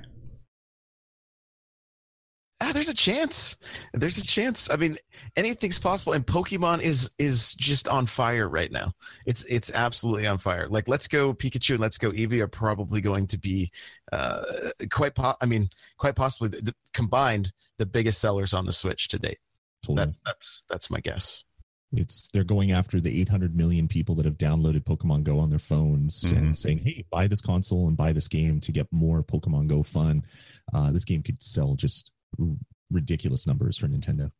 ah, 2.62 2.72
there's 2.72 2.88
a 2.88 2.94
chance. 2.94 3.56
There's 3.92 4.18
a 4.18 4.24
chance. 4.26 4.70
I 4.70 4.76
mean, 4.76 4.98
anything's 5.36 5.78
possible. 5.78 6.12
And 6.12 6.26
Pokemon 6.26 6.82
is 6.82 7.10
is 7.18 7.54
just 7.54 7.88
on 7.88 8.06
fire 8.06 8.48
right 8.48 8.70
now. 8.70 8.92
It's 9.26 9.44
it's 9.44 9.70
absolutely 9.72 10.26
on 10.26 10.38
fire. 10.38 10.68
Like 10.68 10.88
Let's 10.88 11.08
Go 11.08 11.34
Pikachu 11.34 11.72
and 11.72 11.80
Let's 11.80 11.98
Go 11.98 12.10
Eevee 12.12 12.40
are 12.40 12.48
probably 12.48 13.00
going 13.00 13.26
to 13.28 13.38
be 13.38 13.70
uh, 14.12 14.42
quite. 14.90 15.14
Po- 15.14 15.36
I 15.40 15.46
mean, 15.46 15.68
quite 15.98 16.16
possibly 16.16 16.48
the, 16.48 16.62
the, 16.62 16.74
combined 16.94 17.52
the 17.78 17.86
biggest 17.86 18.20
sellers 18.20 18.54
on 18.54 18.64
the 18.64 18.72
Switch 18.72 19.08
to 19.08 19.18
date. 19.18 19.38
Totally. 19.82 20.06
That, 20.06 20.14
that's 20.24 20.64
that's 20.68 20.90
my 20.90 21.00
guess. 21.00 21.44
It's 21.92 22.28
they're 22.32 22.42
going 22.44 22.72
after 22.72 23.00
the 23.00 23.20
800 23.20 23.54
million 23.54 23.86
people 23.86 24.14
that 24.16 24.24
have 24.24 24.38
downloaded 24.38 24.84
Pokemon 24.84 25.24
Go 25.24 25.38
on 25.38 25.50
their 25.50 25.58
phones 25.58 26.22
Mhm. 26.32 26.36
and 26.38 26.56
saying, 26.56 26.78
"Hey, 26.78 27.04
buy 27.10 27.26
this 27.26 27.40
console 27.42 27.88
and 27.88 27.96
buy 27.96 28.12
this 28.12 28.28
game 28.28 28.60
to 28.60 28.72
get 28.72 28.86
more 28.92 29.22
Pokemon 29.22 29.68
Go 29.68 29.82
fun." 29.82 30.24
Uh, 30.72 30.90
this 30.90 31.04
game 31.04 31.22
could 31.22 31.42
sell 31.42 31.74
just 31.74 32.12
r- 32.40 32.56
ridiculous 32.90 33.46
numbers 33.46 33.76
for 33.76 33.88
Nintendo. 33.88 34.30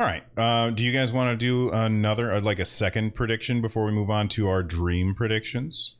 All 0.00 0.06
right. 0.06 0.22
Uh, 0.36 0.70
do 0.70 0.84
you 0.84 0.92
guys 0.92 1.12
want 1.12 1.28
to 1.32 1.36
do 1.36 1.70
another, 1.72 2.32
uh, 2.32 2.40
like 2.40 2.60
a 2.60 2.64
second 2.64 3.16
prediction 3.16 3.60
before 3.60 3.84
we 3.84 3.90
move 3.90 4.10
on 4.10 4.28
to 4.30 4.46
our 4.48 4.62
dream 4.62 5.14
predictions? 5.14 5.96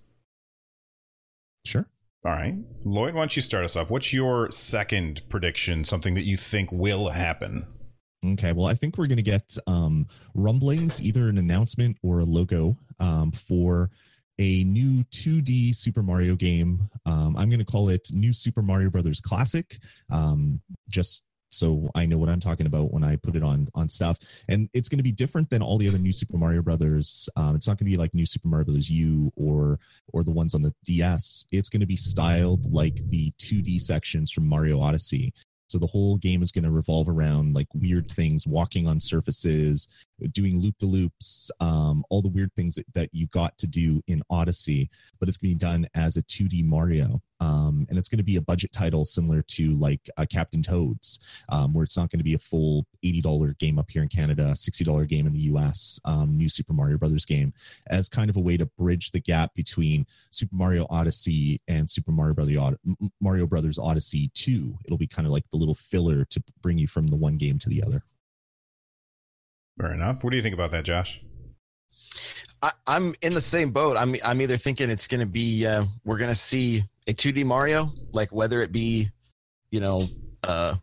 Sure. 1.64 1.88
All 2.24 2.32
right, 2.32 2.54
Lloyd, 2.84 3.14
why 3.14 3.20
don't 3.22 3.34
you 3.37 3.42
start 3.42 3.64
us 3.64 3.76
off? 3.76 3.90
What's 3.90 4.12
your 4.12 4.50
second 4.50 5.22
prediction? 5.28 5.84
Something 5.84 6.14
that 6.14 6.24
you 6.24 6.37
think 6.37 6.70
will 6.72 7.11
happen? 7.11 7.66
Okay, 8.24 8.52
well, 8.52 8.66
I 8.66 8.74
think 8.74 8.98
we're 8.98 9.07
going 9.07 9.18
to 9.18 9.22
get 9.22 9.57
um, 9.66 10.07
rumblings, 10.35 11.00
either 11.00 11.28
an 11.28 11.38
announcement 11.38 11.96
or 12.02 12.20
a 12.20 12.24
logo 12.24 12.76
um, 12.98 13.31
for 13.31 13.90
a 14.40 14.64
new 14.64 15.04
2D 15.04 15.74
Super 15.74 16.02
Mario 16.02 16.35
game. 16.35 16.81
Um, 17.07 17.37
I'm 17.37 17.48
going 17.48 17.61
to 17.61 17.64
call 17.64 17.90
it 17.90 18.09
New 18.12 18.33
Super 18.33 18.62
Mario 18.62 18.90
Brothers 18.90 19.20
Classic. 19.20 19.78
Um, 20.11 20.61
just 20.88 21.24
so 21.50 21.88
I 21.94 22.07
know 22.07 22.18
what 22.18 22.28
I'm 22.28 22.40
talking 22.40 22.66
about 22.66 22.92
when 22.92 23.02
I 23.02 23.16
put 23.16 23.37
it 23.37 23.42
on 23.42 23.68
on 23.74 23.88
stuff. 23.88 24.18
And 24.48 24.68
it's 24.74 24.88
going 24.88 24.98
to 24.98 25.04
be 25.04 25.12
different 25.12 25.48
than 25.48 25.62
all 25.62 25.78
the 25.78 25.88
other 25.88 25.98
new 25.98 26.12
Super 26.12 26.37
Mario 26.37 26.62
Brothers. 26.62 27.28
Um, 27.37 27.57
it's 27.57 27.66
not 27.66 27.78
going 27.78 27.87
to 27.87 27.90
be 27.90 27.96
like 27.96 28.14
New 28.14 28.26
Super 28.26 28.48
Mario 28.48 28.66
Brothers 28.66 28.90
U 28.90 29.33
or 29.37 29.78
or 30.12 30.24
the 30.24 30.31
ones 30.31 30.54
on 30.54 30.62
the 30.62 30.74
DS. 30.85 31.44
It's 31.50 31.68
going 31.68 31.81
to 31.81 31.87
be 31.87 31.96
styled 31.96 32.70
like 32.72 32.96
the 33.09 33.33
2D 33.38 33.81
sections 33.81 34.31
from 34.31 34.46
Mario 34.46 34.81
Odyssey. 34.81 35.33
So 35.68 35.78
the 35.78 35.87
whole 35.87 36.16
game 36.16 36.42
is 36.42 36.50
going 36.50 36.64
to 36.64 36.70
revolve 36.70 37.09
around 37.09 37.54
like 37.54 37.68
weird 37.74 38.11
things, 38.11 38.46
walking 38.46 38.87
on 38.87 38.98
surfaces, 38.98 39.88
doing 40.33 40.61
loop 40.61 40.78
the 40.78 40.87
loops, 40.87 41.50
um, 41.61 42.04
all 42.11 42.22
the 42.22 42.28
weird 42.28 42.52
things 42.54 42.74
that, 42.74 42.87
that 42.94 43.09
you 43.12 43.26
got 43.28 43.57
to 43.59 43.66
do 43.66 44.02
in 44.09 44.22
Odyssey, 44.31 44.90
but 45.18 45.28
it's 45.28 45.38
going 45.38 45.50
to 45.50 45.54
be 45.54 45.59
done 45.59 45.88
as 45.94 46.16
a 46.16 46.22
2D 46.22 46.64
Mario. 46.64 47.22
Um, 47.40 47.87
and 47.88 47.96
it's 47.96 48.09
going 48.09 48.18
to 48.18 48.24
be 48.24 48.37
a 48.37 48.40
budget 48.40 48.72
title 48.72 49.04
similar 49.04 49.42
to 49.42 49.70
like 49.74 50.11
uh, 50.16 50.26
Captain 50.28 50.62
Toad's, 50.62 51.20
um, 51.50 51.72
where 51.72 51.85
it's 51.85 51.96
not 51.96 52.11
going 52.11 52.18
to 52.18 52.24
be 52.24 52.35
a 52.35 52.38
full 52.38 52.85
$80 53.04 53.57
game 53.59 53.78
up 53.78 53.90
here 53.90 54.02
in 54.02 54.09
Canada, 54.09 54.50
$60 54.52 55.09
game 55.09 55.26
in 55.26 55.33
the 55.33 55.52
US, 55.52 56.00
um, 56.04 56.37
new 56.37 56.48
Super 56.48 56.72
Mario 56.72 56.98
Brothers 56.98 57.24
game, 57.24 57.52
as 57.90 58.09
kind 58.09 58.28
of 58.28 58.37
a 58.37 58.40
way 58.40 58.57
to 58.57 58.66
bridge 58.66 59.12
the 59.12 59.20
gap 59.20 59.54
between 59.54 60.04
Super 60.31 60.57
Mario 60.57 60.87
Odyssey 60.90 61.61
and 61.68 61.88
Super 61.88 62.11
Mario, 62.11 62.35
Brother, 62.35 62.76
Mario 63.20 63.46
Brothers 63.46 63.78
Odyssey 63.78 64.31
2. 64.35 64.76
It'll 64.85 64.98
be 64.98 65.07
kind 65.07 65.26
of 65.26 65.33
like 65.33 65.48
the 65.50 65.57
little 65.57 65.76
filler 65.76 66.24
to 66.24 66.42
bring 66.61 66.78
you 66.78 66.88
from 66.88 67.07
the 67.07 67.16
one 67.16 67.37
game 67.37 67.59
to 67.59 67.68
the 67.68 67.83
other. 67.83 68.02
Fair 69.79 69.93
enough. 69.93 70.25
What 70.25 70.31
do 70.31 70.37
you 70.37 70.43
think 70.43 70.55
about 70.55 70.73
that, 70.73 70.85
Josh? 70.85 71.21
I, 72.62 72.73
am 72.88 73.14
in 73.23 73.35
the 73.35 73.41
same 73.41 73.71
boat. 73.71 73.97
I'm 73.97 74.17
I'm 74.25 74.43
either 74.43 74.57
thinking 74.57 74.91
it's 74.91 75.07
going 75.07 75.21
to 75.21 75.27
be 75.27 75.64
uh, 75.64 75.85
we're 76.05 76.19
going 76.19 76.31
to 76.31 76.35
see 76.35 76.85
a 77.07 77.14
2D 77.14 77.45
Mario, 77.45 77.93
like 78.12 78.31
whether 78.33 78.61
it 78.62 78.73
be, 78.73 79.11
you 79.71 79.81
know, 79.81 80.09
uh, 80.43 80.75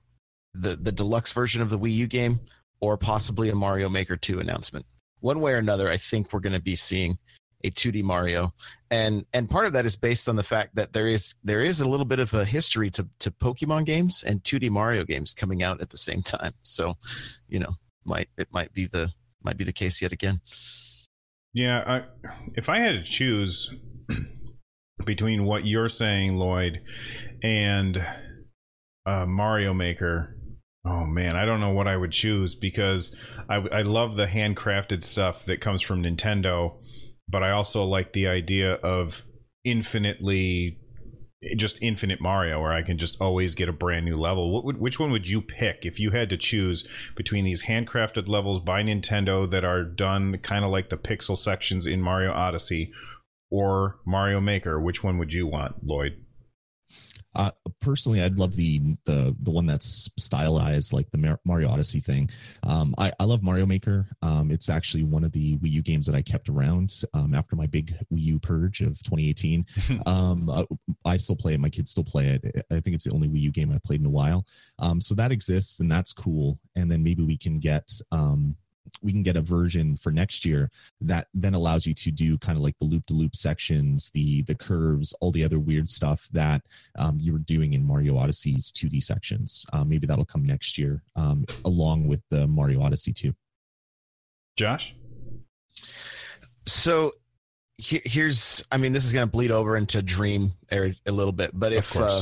the 0.54 0.78
the 0.78 0.92
deluxe 0.92 1.34
version 1.34 1.62
of 1.62 1.70
the 1.70 1.78
Wii 1.78 1.94
U 1.96 2.08
game, 2.08 2.40
or 2.80 2.98
possibly 2.98 3.50
a 3.50 3.56
Mario 3.56 3.90
Maker 3.90 4.16
2 4.16 4.40
announcement. 4.40 4.86
One 5.20 5.42
way 5.42 5.54
or 5.54 5.58
another, 5.58 5.90
I 5.90 5.98
think 5.98 6.32
we're 6.32 6.40
going 6.40 6.54
to 6.54 6.62
be 6.62 6.76
seeing 6.76 7.18
a 7.66 7.72
2D 7.72 8.04
Mario, 8.04 8.54
and 8.90 9.26
and 9.34 9.50
part 9.50 9.66
of 9.66 9.74
that 9.74 9.86
is 9.86 9.98
based 9.98 10.30
on 10.30 10.38
the 10.38 10.44
fact 10.44 10.76
that 10.76 10.94
there 10.94 11.08
is 11.08 11.36
there 11.44 11.62
is 11.62 11.82
a 11.82 11.90
little 11.90 12.06
bit 12.06 12.20
of 12.20 12.34
a 12.34 12.46
history 12.46 12.90
to 12.92 13.06
to 13.20 13.32
Pokemon 13.32 13.86
games 13.86 14.24
and 14.24 14.42
2D 14.44 14.70
Mario 14.70 15.04
games 15.04 15.34
coming 15.34 15.64
out 15.64 15.82
at 15.82 15.90
the 15.90 15.98
same 15.98 16.22
time. 16.22 16.54
So, 16.62 16.96
you 17.50 17.60
know, 17.60 17.76
might 18.06 18.30
it 18.38 18.48
might 18.52 18.74
be 18.74 18.86
the 18.86 19.14
might 19.44 19.58
be 19.58 19.64
the 19.64 19.74
case 19.74 20.02
yet 20.02 20.12
again. 20.12 20.42
Yeah, 21.54 21.84
I, 21.88 22.30
if 22.56 22.68
I 22.68 22.80
had 22.80 22.94
to 22.94 23.04
choose 23.04 23.74
between 25.06 25.46
what 25.46 25.66
you're 25.66 25.88
saying, 25.88 26.36
Lloyd, 26.36 26.82
and 27.42 28.06
uh, 29.06 29.26
Mario 29.26 29.74
Maker, 29.74 30.36
oh 30.86 31.06
man, 31.06 31.38
I 31.38 31.46
don't 31.46 31.62
know 31.62 31.70
what 31.70 31.88
I 31.88 31.96
would 31.96 32.12
choose 32.12 32.56
because 32.56 33.16
I, 33.50 33.56
I 33.56 33.82
love 33.84 34.18
the 34.18 34.26
handcrafted 34.26 35.02
stuff 35.02 35.46
that 35.46 35.62
comes 35.62 35.82
from 35.82 36.04
Nintendo, 36.04 36.78
but 37.30 37.42
I 37.42 37.52
also 37.52 37.86
like 37.86 38.12
the 38.12 38.28
idea 38.28 38.74
of 38.74 39.24
infinitely 39.64 40.80
just 41.56 41.78
infinite 41.82 42.20
Mario, 42.22 42.62
where 42.62 42.74
I 42.74 42.82
can 42.82 42.98
just 42.98 43.20
always 43.22 43.56
get 43.56 43.70
a 43.70 43.74
brand 43.74 44.06
new 44.06 44.16
level. 44.16 44.52
What 44.52 44.66
would, 44.66 44.78
which 44.78 45.00
one 45.00 45.12
would 45.12 45.28
you 45.28 45.42
pick 45.42 45.86
if 45.86 46.00
you 46.00 46.12
had 46.12 46.30
to 46.30 46.38
choose 46.38 46.88
between 47.16 47.46
these 47.46 47.64
handcrafted 47.64 48.28
levels 48.28 48.60
by 48.60 48.84
Nintendo 48.84 49.50
that 49.50 49.64
are 49.64 49.84
done 49.84 50.38
kind 50.40 50.66
of 50.66 50.72
like 50.72 50.90
the 50.90 50.98
pixel 50.98 51.38
sections 51.38 51.86
in 51.86 52.02
Mario 52.02 52.32
Odyssey, 52.32 52.92
or 53.52 54.00
Mario 54.06 54.42
Maker? 54.42 54.80
Which 54.80 55.04
one 55.04 55.18
would 55.18 55.34
you 55.34 55.48
want, 55.48 55.86
Lloyd? 55.86 56.25
Uh, 57.36 57.52
personally, 57.82 58.22
I'd 58.22 58.38
love 58.38 58.56
the 58.56 58.82
the 59.06 59.36
the 59.42 59.52
one 59.52 59.66
that's 59.66 60.10
stylized 60.18 60.94
like 60.94 61.10
the 61.12 61.38
Mario 61.46 61.70
Odyssey 61.70 62.00
thing. 62.00 62.30
Um, 62.64 62.96
I, 62.98 63.12
I 63.20 63.26
love 63.26 63.44
Mario 63.44 63.66
Maker. 63.66 64.08
Um, 64.22 64.52
it's 64.52 64.70
actually 64.70 65.04
one 65.04 65.24
of 65.24 65.32
the 65.32 65.58
Wii 65.58 65.72
U 65.72 65.82
games 65.82 66.06
that 66.06 66.16
I 66.16 66.22
kept 66.22 66.50
around 66.50 67.02
um, 67.14 67.34
after 67.34 67.56
my 67.56 67.68
big 67.68 67.94
Wii 68.14 68.22
U 68.22 68.40
purge 68.40 68.82
of 68.82 69.02
2018. 69.04 69.66
um, 70.06 70.50
I, 70.50 70.62
uh, 70.62 70.66
I, 71.06 71.18
still 71.18 71.36
play 71.36 71.54
it. 71.54 71.60
My 71.60 71.70
kids 71.70 71.92
still 71.92 72.04
play 72.04 72.28
it. 72.28 72.66
I 72.72 72.80
think 72.80 72.96
it's 72.96 73.06
the 73.06 73.12
only 73.12 73.28
Wii 73.28 73.42
U 73.42 73.52
game 73.52 73.72
I've 73.72 73.84
played 73.84 74.00
in 74.00 74.06
a 74.06 74.10
while. 74.10 74.46
Um, 74.80 75.02
so 75.02 75.16
that 75.16 75.32
exists 75.32 75.80
and 75.80 75.92
that's 75.92 76.14
cool. 76.14 76.58
And 76.76 76.92
then 76.92 77.04
maybe 77.04 77.24
we 77.24 77.38
can 77.38 77.60
get 77.60 77.92
um, 78.12 78.56
we 79.02 79.12
can 79.12 79.24
get 79.24 79.38
a 79.38 79.42
version 79.42 79.96
for 79.96 80.12
next 80.12 80.46
year 80.46 80.70
that 81.02 81.28
then 81.34 81.54
allows 81.54 81.86
you 81.86 81.94
to 81.94 82.12
do 82.12 82.38
kind 82.38 82.58
of 82.58 82.64
like 82.64 82.78
the 82.80 82.86
loop 82.86 83.06
to 83.08 83.14
loop 83.14 83.36
sections, 83.36 84.10
the 84.14 84.42
the 84.44 84.56
curves, 84.56 85.14
all 85.22 85.32
the 85.32 85.44
other 85.44 85.60
weird 85.60 85.90
stuff 85.90 86.28
that 86.32 86.62
um, 86.98 87.18
you 87.20 87.34
were 87.34 87.40
doing 87.40 87.74
in 87.74 87.86
Mario 87.86 88.18
Odyssey's 88.18 88.72
2D 88.72 89.04
sections. 89.04 89.66
Um, 89.74 89.90
maybe 89.90 90.08
that'll 90.08 90.26
come 90.26 90.46
next 90.46 90.78
year 90.78 91.04
um, 91.16 91.46
along 91.66 92.08
with 92.08 92.22
the 92.30 92.48
Mario 92.48 92.82
Odyssey 92.82 93.14
2. 93.14 93.34
Josh? 94.56 94.96
So 96.66 97.14
here's, 97.78 98.66
I 98.72 98.78
mean, 98.78 98.94
this 98.94 99.06
is 99.06 99.14
going 99.14 99.28
to 99.28 99.32
bleed 99.32 99.52
over 99.52 99.78
into 99.78 100.02
Dream 100.02 100.54
a 100.72 100.94
little 101.06 101.34
bit, 101.34 101.52
but 101.54 101.74
if 101.74 101.96
uh, 101.96 102.22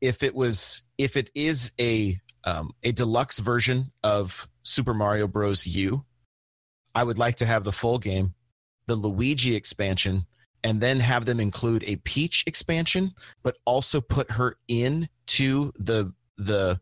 if 0.00 0.22
it 0.22 0.34
was 0.34 0.82
if 0.96 1.16
it 1.16 1.30
is 1.34 1.72
a 1.80 2.20
um, 2.48 2.70
a 2.82 2.92
deluxe 2.92 3.38
version 3.38 3.92
of 4.02 4.48
Super 4.62 4.94
Mario 4.94 5.26
Bros. 5.26 5.66
U. 5.66 6.04
I 6.94 7.04
would 7.04 7.18
like 7.18 7.36
to 7.36 7.46
have 7.46 7.64
the 7.64 7.72
full 7.72 7.98
game, 7.98 8.34
the 8.86 8.96
Luigi 8.96 9.54
expansion, 9.54 10.26
and 10.64 10.80
then 10.80 10.98
have 11.00 11.26
them 11.26 11.40
include 11.40 11.84
a 11.86 11.96
Peach 11.96 12.44
expansion, 12.46 13.12
but 13.42 13.56
also 13.66 14.00
put 14.00 14.30
her 14.30 14.56
into 14.68 15.72
the 15.78 16.12
the 16.38 16.80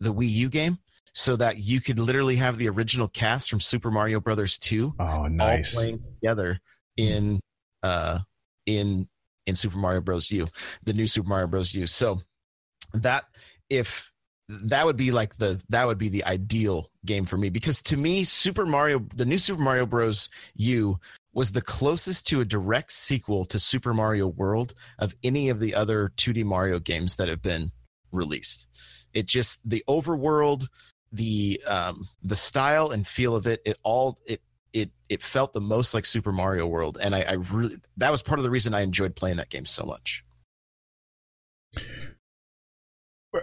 the 0.00 0.12
Wii 0.12 0.28
U 0.28 0.48
game 0.50 0.78
so 1.14 1.34
that 1.36 1.58
you 1.58 1.80
could 1.80 1.98
literally 1.98 2.36
have 2.36 2.58
the 2.58 2.68
original 2.68 3.08
cast 3.08 3.48
from 3.48 3.58
Super 3.58 3.90
Mario 3.90 4.20
Brothers 4.20 4.58
2 4.58 4.94
oh, 5.00 5.26
nice. 5.28 5.74
all 5.74 5.80
playing 5.80 6.02
together 6.02 6.60
in 6.98 7.40
uh 7.82 8.18
in 8.66 9.08
in 9.46 9.54
Super 9.54 9.78
Mario 9.78 10.02
Bros. 10.02 10.30
U, 10.30 10.46
the 10.84 10.92
new 10.92 11.06
Super 11.06 11.28
Mario 11.28 11.46
Bros. 11.46 11.74
U. 11.74 11.86
So 11.86 12.20
that 12.92 13.24
if 13.70 14.12
that 14.48 14.86
would 14.86 14.96
be 14.96 15.10
like 15.10 15.36
the 15.38 15.60
that 15.70 15.86
would 15.86 15.98
be 15.98 16.08
the 16.08 16.24
ideal 16.24 16.90
game 17.04 17.24
for 17.24 17.36
me. 17.36 17.48
Because 17.48 17.82
to 17.82 17.96
me 17.96 18.24
super 18.24 18.64
mario 18.66 19.04
the 19.14 19.24
new 19.24 19.38
super 19.38 19.60
mario 19.60 19.86
bros. 19.86 20.28
U 20.56 20.98
was 21.32 21.52
the 21.52 21.62
closest 21.62 22.26
to 22.28 22.40
a 22.40 22.44
direct 22.44 22.92
sequel 22.92 23.44
to 23.46 23.58
super 23.58 23.92
mario 23.92 24.28
world 24.28 24.74
of 24.98 25.14
any 25.22 25.48
of 25.48 25.60
the 25.60 25.74
other 25.74 26.12
2d 26.16 26.44
mario 26.44 26.78
games 26.78 27.16
that 27.16 27.28
have 27.28 27.42
been 27.42 27.72
released. 28.12 28.68
It 29.12 29.26
just 29.26 29.68
the 29.68 29.84
overworld 29.88 30.68
the 31.12 31.60
um 31.66 32.08
the 32.22 32.36
style 32.36 32.90
and 32.90 33.06
feel 33.06 33.34
of 33.34 33.46
it 33.46 33.62
it 33.64 33.78
all 33.82 34.18
it 34.26 34.42
it 34.72 34.90
it 35.08 35.22
felt 35.22 35.52
the 35.52 35.60
most 35.60 35.94
like 35.94 36.04
super 36.04 36.32
mario 36.32 36.66
world. 36.66 36.98
And 37.00 37.14
i, 37.16 37.22
I 37.22 37.32
really 37.32 37.78
that 37.96 38.10
was 38.10 38.22
part 38.22 38.38
of 38.38 38.44
the 38.44 38.50
reason 38.50 38.74
i 38.74 38.82
enjoyed 38.82 39.16
playing 39.16 39.38
that 39.38 39.50
game 39.50 39.66
so 39.66 39.84
much 39.84 40.24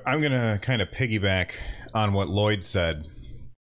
I'm 0.06 0.21
going 0.21 0.32
to 0.32 0.60
kind 0.62 0.82
of 0.82 0.89
piggyback 0.89 1.51
on 1.93 2.13
what 2.13 2.29
Lloyd 2.29 2.63
said 2.63 3.08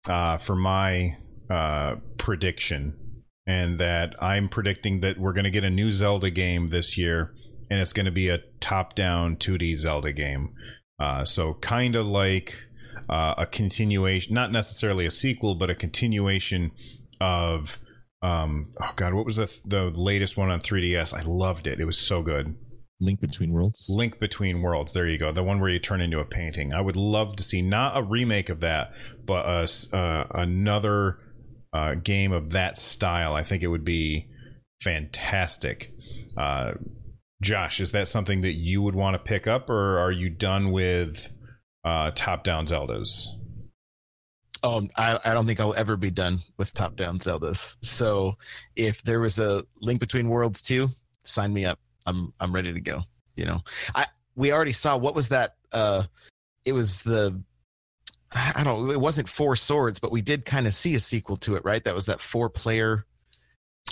uh, 0.09 0.37
for 0.37 0.55
my 0.55 1.17
uh, 1.49 1.95
prediction, 2.17 3.23
and 3.45 3.79
that 3.79 4.15
I'm 4.21 4.49
predicting 4.49 5.01
that 5.01 5.17
we're 5.17 5.33
going 5.33 5.45
to 5.45 5.51
get 5.51 5.63
a 5.63 5.69
new 5.69 5.91
Zelda 5.91 6.29
game 6.29 6.67
this 6.67 6.97
year, 6.97 7.33
and 7.69 7.79
it's 7.79 7.93
going 7.93 8.05
to 8.05 8.11
be 8.11 8.29
a 8.29 8.39
top 8.59 8.95
down 8.95 9.37
2D 9.37 9.75
Zelda 9.75 10.13
game. 10.13 10.53
Uh, 10.99 11.25
so, 11.25 11.53
kind 11.55 11.95
of 11.95 12.05
like 12.05 12.67
uh, 13.09 13.35
a 13.37 13.45
continuation, 13.45 14.33
not 14.33 14.51
necessarily 14.51 15.05
a 15.05 15.11
sequel, 15.11 15.55
but 15.55 15.69
a 15.69 15.75
continuation 15.75 16.71
of. 17.21 17.79
Um, 18.23 18.73
oh 18.81 18.93
God, 18.95 19.13
what 19.13 19.25
was 19.25 19.35
the 19.35 19.61
the 19.63 19.91
latest 19.91 20.37
one 20.37 20.49
on 20.49 20.59
3DS? 20.59 21.13
I 21.13 21.21
loved 21.21 21.67
it. 21.67 21.79
It 21.79 21.85
was 21.85 21.99
so 21.99 22.23
good. 22.23 22.55
Link 22.99 23.19
Between 23.19 23.51
Worlds. 23.51 23.87
Link 23.89 24.19
Between 24.19 24.61
Worlds. 24.61 24.91
There 24.91 25.07
you 25.07 25.17
go. 25.17 25.31
The 25.31 25.43
one 25.43 25.59
where 25.59 25.69
you 25.69 25.79
turn 25.79 26.01
into 26.01 26.19
a 26.19 26.25
painting. 26.25 26.73
I 26.73 26.81
would 26.81 26.95
love 26.95 27.35
to 27.35 27.43
see 27.43 27.61
not 27.61 27.97
a 27.97 28.01
remake 28.01 28.49
of 28.49 28.61
that, 28.61 28.93
but 29.23 29.45
a, 29.45 29.95
uh, 29.95 30.27
another 30.31 31.19
uh, 31.73 31.95
game 31.95 32.31
of 32.31 32.51
that 32.51 32.77
style. 32.77 33.33
I 33.33 33.43
think 33.43 33.61
it 33.61 33.67
would 33.67 33.85
be 33.85 34.27
fantastic. 34.81 35.93
Uh, 36.35 36.71
Josh, 37.41 37.79
is 37.79 37.91
that 37.91 38.07
something 38.07 38.41
that 38.41 38.53
you 38.53 38.81
would 38.81 38.95
want 38.95 39.13
to 39.13 39.19
pick 39.19 39.45
up, 39.45 39.69
or 39.69 39.99
are 39.99 40.11
you 40.11 40.29
done 40.29 40.71
with 40.71 41.31
uh, 41.85 42.11
top-down 42.15 42.65
Zeldas? 42.65 43.27
Oh, 44.63 44.87
I, 44.95 45.19
I 45.23 45.33
don't 45.35 45.45
think 45.45 45.59
I'll 45.59 45.75
ever 45.75 45.97
be 45.97 46.09
done 46.09 46.41
with 46.57 46.73
top-down 46.73 47.19
Zeldas. 47.19 47.77
So, 47.83 48.37
if 48.75 49.03
there 49.03 49.19
was 49.19 49.37
a 49.37 49.63
Link 49.81 49.99
Between 49.99 50.29
Worlds 50.29 50.63
too, 50.63 50.89
sign 51.23 51.53
me 51.53 51.65
up. 51.65 51.79
I'm 52.07 52.33
I'm 52.39 52.53
ready 52.53 52.73
to 52.73 52.81
go. 52.81 53.03
You 53.35 53.45
know, 53.45 53.61
I 53.93 54.05
we 54.35 54.51
already 54.51 54.71
saw 54.71 54.97
what 54.97 55.13
was 55.13 55.29
that? 55.29 55.55
Uh, 55.71 56.03
it 56.65 56.73
was 56.73 57.03
the 57.03 57.39
I 58.31 58.63
don't. 58.63 58.87
Know, 58.87 58.91
it 58.91 58.99
wasn't 58.99 59.29
four 59.29 59.55
swords, 59.55 59.99
but 59.99 60.11
we 60.11 60.21
did 60.21 60.45
kind 60.45 60.65
of 60.65 60.73
see 60.73 60.95
a 60.95 60.99
sequel 60.99 61.37
to 61.37 61.55
it, 61.55 61.63
right? 61.63 61.83
That 61.83 61.93
was 61.93 62.07
that 62.07 62.19
four 62.19 62.49
player 62.49 63.05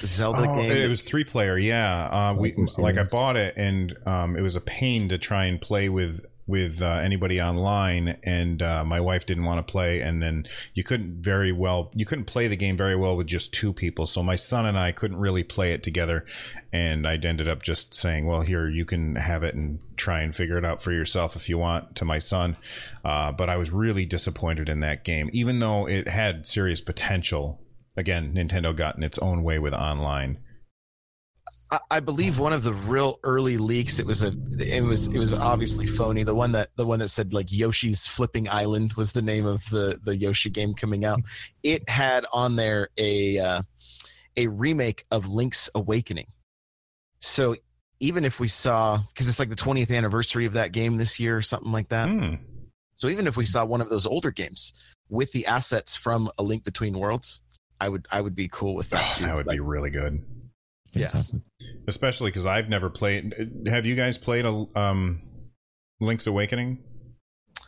Zelda 0.04 0.50
oh, 0.50 0.56
game. 0.56 0.72
It 0.72 0.90
was 0.90 1.02
three 1.02 1.24
player, 1.24 1.58
yeah. 1.58 2.08
Uh, 2.08 2.34
we 2.34 2.54
like 2.78 2.98
I 2.98 3.04
bought 3.04 3.38
it, 3.38 3.54
and 3.56 3.96
um, 4.06 4.36
it 4.36 4.42
was 4.42 4.56
a 4.56 4.62
pain 4.62 5.10
to 5.10 5.18
try 5.18 5.46
and 5.46 5.60
play 5.62 5.90
with 5.90 6.26
with 6.48 6.82
uh, 6.82 7.00
anybody 7.04 7.42
online, 7.42 8.18
and 8.24 8.62
uh, 8.62 8.84
my 8.86 9.00
wife 9.00 9.26
didn't 9.26 9.46
want 9.46 9.66
to 9.66 9.72
play, 9.72 10.02
and 10.02 10.22
then 10.22 10.46
you 10.74 10.84
couldn't 10.84 11.22
very 11.22 11.52
well 11.52 11.92
you 11.96 12.06
couldn't 12.06 12.26
play 12.26 12.48
the 12.48 12.56
game 12.56 12.78
very 12.78 12.96
well 12.96 13.18
with 13.18 13.28
just 13.28 13.54
two 13.54 13.74
people. 13.74 14.06
So 14.06 14.22
my 14.22 14.36
son 14.36 14.66
and 14.66 14.78
I 14.78 14.92
couldn't 14.92 15.18
really 15.18 15.44
play 15.44 15.74
it 15.74 15.82
together, 15.82 16.26
and 16.72 17.08
I 17.08 17.16
ended 17.16 17.50
up 17.50 17.64
just 17.64 17.94
saying, 17.96 18.28
"Well, 18.28 18.42
here 18.42 18.70
you 18.70 18.86
can 18.86 19.16
have 19.16 19.44
it 19.44 19.56
and 19.56 19.80
try 19.98 20.22
and 20.22 20.36
figure 20.36 20.58
it 20.58 20.66
out 20.66 20.82
for 20.82 20.92
yourself 20.92 21.36
if 21.36 21.50
you 21.50 21.58
want." 21.58 21.96
To 21.96 22.06
my 22.06 22.20
son, 22.20 22.58
uh, 23.04 23.32
but 23.32 23.50
I 23.50 23.58
was 23.58 23.72
really 23.72 24.06
disappointed 24.06 24.70
in 24.70 24.82
that 24.82 25.04
game, 25.04 25.30
even 25.34 25.60
though 25.60 25.88
it 25.88 26.08
had 26.08 26.46
serious 26.46 26.82
potential. 26.82 27.60
Again, 27.98 28.34
Nintendo 28.34 28.76
got 28.76 28.98
in 28.98 29.04
its 29.04 29.18
own 29.20 29.42
way 29.42 29.58
with 29.58 29.74
online. 29.74 30.40
I, 31.72 31.80
I 31.92 32.00
believe 32.00 32.38
one 32.40 32.54
of 32.54 32.64
the 32.64 32.74
real 32.74 33.20
early 33.24 33.58
leaks. 33.58 34.00
It 34.00 34.06
was 34.06 34.24
a. 34.24 34.34
It 34.60 34.84
was. 34.84 35.08
It 35.08 35.18
was 35.18 35.34
obviously 35.34 35.88
phony. 35.88 36.24
The 36.24 36.36
one 36.36 36.52
that 36.54 36.70
the 36.76 36.86
one 36.86 37.00
that 37.00 37.08
said 37.10 37.34
like 37.34 37.52
Yoshi's 37.52 38.06
Flipping 38.08 38.48
Island 38.50 38.94
was 38.94 39.12
the 39.12 39.22
name 39.22 39.46
of 39.46 39.68
the 39.70 40.00
the 40.04 40.16
Yoshi 40.16 40.50
game 40.50 40.74
coming 40.74 41.06
out. 41.06 41.22
It 41.64 41.88
had 41.90 42.26
on 42.32 42.56
there 42.56 42.90
a 42.98 43.40
uh, 43.40 43.62
a 44.38 44.48
remake 44.48 45.06
of 45.12 45.28
Link's 45.30 45.70
Awakening. 45.76 46.28
So 47.20 47.56
even 48.00 48.26
if 48.26 48.40
we 48.40 48.48
saw 48.48 49.00
because 49.10 49.28
it's 49.28 49.40
like 49.40 49.50
the 49.50 49.56
20th 49.56 49.96
anniversary 49.96 50.46
of 50.46 50.54
that 50.54 50.72
game 50.72 50.98
this 50.98 51.20
year 51.20 51.38
or 51.38 51.42
something 51.42 51.72
like 51.72 51.90
that. 51.90 52.10
Hmm. 52.10 52.36
So 52.96 53.08
even 53.10 53.28
if 53.28 53.36
we 53.38 53.46
saw 53.46 53.66
one 53.66 53.82
of 53.82 53.90
those 53.90 54.06
older 54.06 54.32
games 54.32 54.72
with 55.10 55.32
the 55.32 55.46
assets 55.48 55.96
from 55.96 56.30
A 56.38 56.44
Link 56.44 56.64
Between 56.64 56.98
Worlds, 56.98 57.42
I 57.82 57.90
would 57.90 58.06
I 58.12 58.22
would 58.22 58.36
be 58.36 58.48
cool 58.50 58.76
with 58.76 58.90
that 58.92 59.02
Oh, 59.12 59.20
too. 59.20 59.26
that 59.26 59.36
would 59.36 59.48
Like, 59.48 59.56
be 59.56 59.60
really 59.62 59.90
good. 59.90 60.24
Yeah. 60.96 61.08
Fantastic. 61.08 61.42
especially 61.88 62.32
because 62.32 62.46
I've 62.46 62.70
never 62.70 62.90
played. 62.90 63.34
Have 63.68 63.86
you 63.86 63.96
guys 63.96 64.18
played 64.18 64.46
a 64.46 64.66
um, 64.76 65.22
Link's 66.00 66.28
Awakening? 66.28 66.84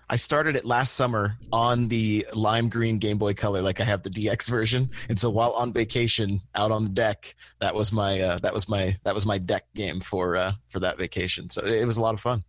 I 0.10 0.16
started 0.16 0.56
it 0.56 0.64
last 0.64 0.94
summer 0.94 1.38
on 1.52 1.90
the 1.90 2.26
lime 2.34 2.70
green 2.70 2.98
Game 2.98 3.18
Boy 3.18 3.34
Color, 3.34 3.62
like 3.62 3.82
I 3.82 3.84
have 3.84 4.04
the 4.04 4.10
DX 4.10 4.50
version. 4.50 4.90
And 5.10 5.20
so 5.20 5.30
while 5.30 5.52
on 5.52 5.74
vacation 5.74 6.40
out 6.56 6.72
on 6.72 6.84
the 6.84 6.90
deck, 6.90 7.36
that 7.60 7.76
was 7.76 7.92
my 7.92 8.22
uh, 8.22 8.38
that 8.40 8.54
was 8.54 8.70
my 8.70 8.98
that 9.04 9.14
was 9.14 9.26
my 9.26 9.38
deck 9.38 9.66
game 9.76 10.00
for 10.00 10.38
uh, 10.38 10.54
for 10.70 10.80
that 10.80 10.98
vacation. 10.98 11.50
So 11.50 11.66
it 11.66 11.86
was 11.86 11.98
a 11.98 12.02
lot 12.02 12.14
of 12.14 12.22
fun. 12.22 12.46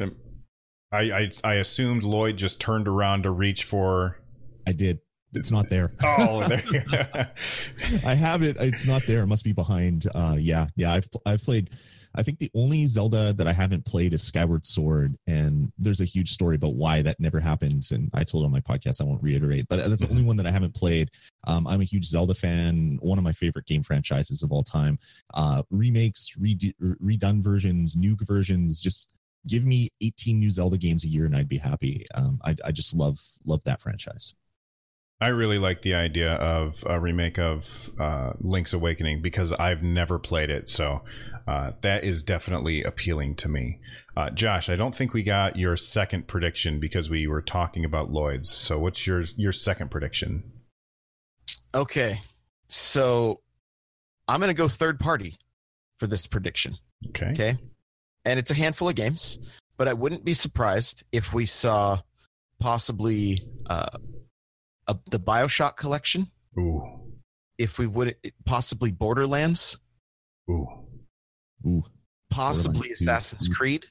I, 0.00 0.08
I 0.92 1.30
I 1.44 1.54
assumed 1.56 2.02
Lloyd 2.02 2.38
just 2.38 2.60
turned 2.60 2.88
around 2.88 3.24
to 3.24 3.30
reach 3.30 3.64
for. 3.64 4.18
I 4.66 4.72
did. 4.72 5.00
It's 5.34 5.50
not 5.50 5.68
there. 5.68 5.92
Oh, 6.02 6.46
there. 6.48 7.30
I 8.06 8.14
have 8.14 8.42
it. 8.42 8.56
It's 8.58 8.86
not 8.86 9.02
there. 9.06 9.22
It 9.22 9.26
must 9.26 9.44
be 9.44 9.52
behind. 9.52 10.06
Uh, 10.14 10.36
yeah, 10.38 10.66
yeah. 10.76 10.92
I've 10.92 11.08
I've 11.26 11.42
played. 11.42 11.70
I 12.14 12.22
think 12.22 12.38
the 12.38 12.50
only 12.54 12.86
Zelda 12.86 13.34
that 13.34 13.46
I 13.46 13.52
haven't 13.52 13.84
played 13.84 14.14
is 14.14 14.22
Skyward 14.22 14.64
Sword, 14.64 15.16
and 15.26 15.70
there's 15.78 16.00
a 16.00 16.06
huge 16.06 16.32
story 16.32 16.56
about 16.56 16.74
why 16.74 17.02
that 17.02 17.20
never 17.20 17.38
happened. 17.38 17.86
And 17.92 18.10
I 18.14 18.24
told 18.24 18.44
on 18.46 18.50
my 18.50 18.60
podcast, 18.60 19.00
I 19.00 19.04
won't 19.04 19.22
reiterate, 19.22 19.66
but 19.68 19.88
that's 19.88 20.02
the 20.02 20.08
only 20.08 20.22
one 20.22 20.36
that 20.38 20.46
I 20.46 20.50
haven't 20.50 20.74
played. 20.74 21.10
Um, 21.46 21.66
I'm 21.66 21.82
a 21.82 21.84
huge 21.84 22.06
Zelda 22.06 22.34
fan. 22.34 22.98
One 23.02 23.18
of 23.18 23.24
my 23.24 23.32
favorite 23.32 23.66
game 23.66 23.82
franchises 23.82 24.42
of 24.42 24.50
all 24.50 24.64
time. 24.64 24.98
Uh, 25.34 25.62
remakes, 25.70 26.34
rede- 26.38 26.74
redone 26.80 27.42
versions, 27.42 27.94
new 27.94 28.16
versions. 28.22 28.80
Just 28.80 29.12
give 29.46 29.64
me 29.64 29.90
18 30.00 30.38
new 30.38 30.50
Zelda 30.50 30.78
games 30.78 31.04
a 31.04 31.08
year, 31.08 31.26
and 31.26 31.36
I'd 31.36 31.48
be 31.48 31.58
happy. 31.58 32.06
Um, 32.14 32.40
I, 32.42 32.56
I 32.64 32.72
just 32.72 32.94
love 32.94 33.20
love 33.44 33.62
that 33.64 33.82
franchise. 33.82 34.34
I 35.20 35.28
really 35.28 35.58
like 35.58 35.82
the 35.82 35.94
idea 35.94 36.34
of 36.34 36.84
a 36.86 37.00
remake 37.00 37.38
of 37.38 37.90
uh, 37.98 38.34
Link's 38.38 38.72
Awakening 38.72 39.20
because 39.20 39.52
I've 39.52 39.82
never 39.82 40.16
played 40.16 40.48
it, 40.48 40.68
so 40.68 41.02
uh, 41.48 41.72
that 41.80 42.04
is 42.04 42.22
definitely 42.22 42.84
appealing 42.84 43.34
to 43.36 43.48
me. 43.48 43.80
Uh, 44.16 44.30
Josh, 44.30 44.68
I 44.68 44.76
don't 44.76 44.94
think 44.94 45.12
we 45.12 45.24
got 45.24 45.56
your 45.56 45.76
second 45.76 46.28
prediction 46.28 46.78
because 46.78 47.10
we 47.10 47.26
were 47.26 47.42
talking 47.42 47.84
about 47.84 48.12
Lloyd's. 48.12 48.48
So, 48.48 48.78
what's 48.78 49.08
your 49.08 49.22
your 49.36 49.50
second 49.50 49.90
prediction? 49.90 50.52
Okay, 51.74 52.20
so 52.68 53.40
I'm 54.28 54.38
gonna 54.38 54.54
go 54.54 54.68
third 54.68 55.00
party 55.00 55.36
for 55.98 56.06
this 56.06 56.28
prediction. 56.28 56.78
Okay. 57.08 57.30
Okay, 57.32 57.58
and 58.24 58.38
it's 58.38 58.52
a 58.52 58.54
handful 58.54 58.88
of 58.88 58.94
games, 58.94 59.50
but 59.78 59.88
I 59.88 59.94
wouldn't 59.94 60.24
be 60.24 60.34
surprised 60.34 61.02
if 61.10 61.34
we 61.34 61.44
saw 61.44 62.00
possibly 62.60 63.36
uh, 63.66 63.98
a, 64.88 64.96
the 65.10 65.20
Bioshock 65.20 65.76
collection. 65.76 66.28
Ooh. 66.58 66.82
If 67.58 67.78
we 67.78 67.86
would 67.86 68.16
possibly 68.44 68.90
Borderlands, 68.92 69.78
Ooh. 70.50 70.66
Ooh, 71.66 71.82
possibly 72.30 72.90
Assassin's 72.92 73.48
Ooh. 73.48 73.52
Creed, 73.52 73.86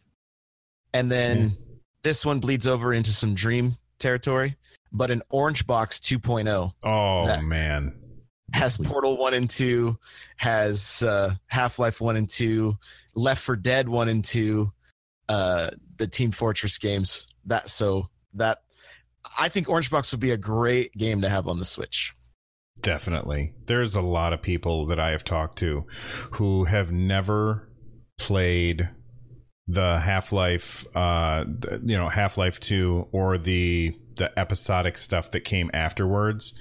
and 0.94 1.12
then 1.12 1.58
this 2.04 2.26
one 2.26 2.40
bleeds 2.40 2.66
over 2.68 2.94
into 2.94 3.12
some 3.12 3.34
Dream 3.36 3.78
territory. 4.00 4.56
But 4.94 5.12
an 5.12 5.22
Orange 5.30 5.68
Box 5.68 6.00
2.0 6.00 6.72
Oh 6.86 7.26
That- 7.26 7.44
man. 7.44 7.94
has 8.54 8.76
Sweet. 8.76 8.88
Portal 8.88 9.18
1 9.18 9.34
and 9.34 9.50
2, 9.50 9.98
has 10.38 11.04
uh, 11.04 11.36
Half 11.48 11.78
Life 11.80 12.00
1 12.00 12.16
and 12.16 12.30
2, 12.30 12.78
Left 13.16 13.44
4 13.44 13.58
Dead 13.58 13.90
1 13.90 14.08
and 14.08 14.24
2, 14.24 14.72
uh, 15.28 15.72
the 15.98 16.08
Team 16.08 16.32
Fortress 16.32 16.78
games. 16.78 17.28
That 17.46 17.70
so 17.70 18.08
that 18.36 18.62
I 19.38 19.50
think 19.50 19.70
Orange 19.70 19.92
Box 19.92 20.12
would 20.12 20.20
be 20.20 20.32
a 20.32 20.38
great 20.38 20.94
game 20.94 21.22
to 21.22 21.30
have 21.30 21.48
on 21.48 21.60
the 21.60 21.66
Switch. 21.66 22.16
Definitely. 22.82 23.54
There's 23.66 23.96
a 23.96 24.02
lot 24.02 24.34
of 24.34 24.42
people 24.42 24.86
that 24.88 25.00
I 25.00 25.12
have 25.12 25.24
talked 25.24 25.58
to 25.60 25.86
who 26.34 26.66
have 26.66 26.92
never 26.92 27.70
played 28.20 28.90
the 29.68 30.00
Half-Life 30.00 30.86
uh 30.96 31.44
you 31.84 31.98
know, 31.98 32.08
Half-Life 32.08 32.60
2 32.60 33.10
or 33.12 33.38
the 33.38 33.94
the 34.16 34.38
episodic 34.40 34.98
stuff 34.98 35.32
that 35.32 35.42
came 35.42 35.70
afterwards 35.74 36.54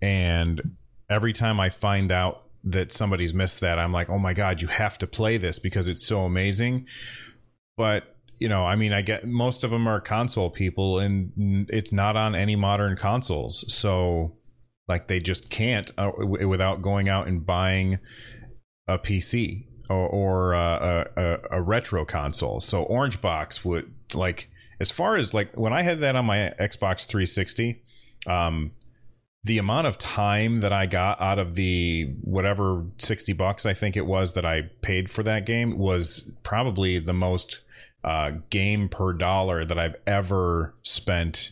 and 0.00 0.76
every 1.08 1.32
time 1.32 1.60
I 1.60 1.70
find 1.70 2.10
out 2.10 2.42
that 2.64 2.92
somebody's 2.92 3.32
missed 3.32 3.60
that, 3.60 3.78
I'm 3.78 3.92
like, 3.92 4.10
"Oh 4.10 4.18
my 4.18 4.34
god, 4.34 4.60
you 4.60 4.68
have 4.68 4.98
to 4.98 5.06
play 5.06 5.36
this 5.36 5.58
because 5.58 5.88
it's 5.88 6.04
so 6.04 6.24
amazing." 6.24 6.86
But 7.76 8.15
you 8.38 8.48
know, 8.48 8.64
I 8.64 8.76
mean, 8.76 8.92
I 8.92 9.02
get 9.02 9.26
most 9.26 9.64
of 9.64 9.70
them 9.70 9.86
are 9.86 10.00
console 10.00 10.50
people, 10.50 10.98
and 10.98 11.68
it's 11.70 11.92
not 11.92 12.16
on 12.16 12.34
any 12.34 12.56
modern 12.56 12.96
consoles. 12.96 13.64
So, 13.72 14.36
like, 14.88 15.08
they 15.08 15.18
just 15.18 15.48
can't 15.48 15.90
uh, 15.96 16.10
w- 16.10 16.48
without 16.48 16.82
going 16.82 17.08
out 17.08 17.28
and 17.28 17.44
buying 17.44 17.98
a 18.88 18.98
PC 18.98 19.66
or, 19.88 20.08
or 20.08 20.54
uh, 20.54 21.04
a, 21.16 21.36
a, 21.52 21.62
retro 21.62 22.04
console. 22.04 22.60
So, 22.60 22.82
Orange 22.82 23.20
Box 23.20 23.64
would 23.64 23.92
like, 24.14 24.50
as 24.80 24.90
far 24.90 25.16
as 25.16 25.32
like 25.32 25.56
when 25.56 25.72
I 25.72 25.82
had 25.82 26.00
that 26.00 26.16
on 26.16 26.26
my 26.26 26.52
Xbox 26.60 27.06
360, 27.06 27.82
um, 28.28 28.72
the 29.44 29.58
amount 29.58 29.86
of 29.86 29.96
time 29.96 30.60
that 30.60 30.72
I 30.72 30.86
got 30.86 31.20
out 31.20 31.38
of 31.38 31.54
the 31.54 32.12
whatever 32.22 32.84
60 32.98 33.32
bucks 33.34 33.64
I 33.64 33.74
think 33.74 33.96
it 33.96 34.04
was 34.04 34.32
that 34.32 34.44
I 34.44 34.62
paid 34.82 35.08
for 35.08 35.22
that 35.22 35.46
game 35.46 35.78
was 35.78 36.28
probably 36.42 36.98
the 36.98 37.14
most 37.14 37.60
uh, 38.06 38.30
game 38.50 38.88
per 38.88 39.12
dollar 39.12 39.64
that 39.64 39.78
I've 39.78 39.96
ever 40.06 40.74
spent 40.82 41.50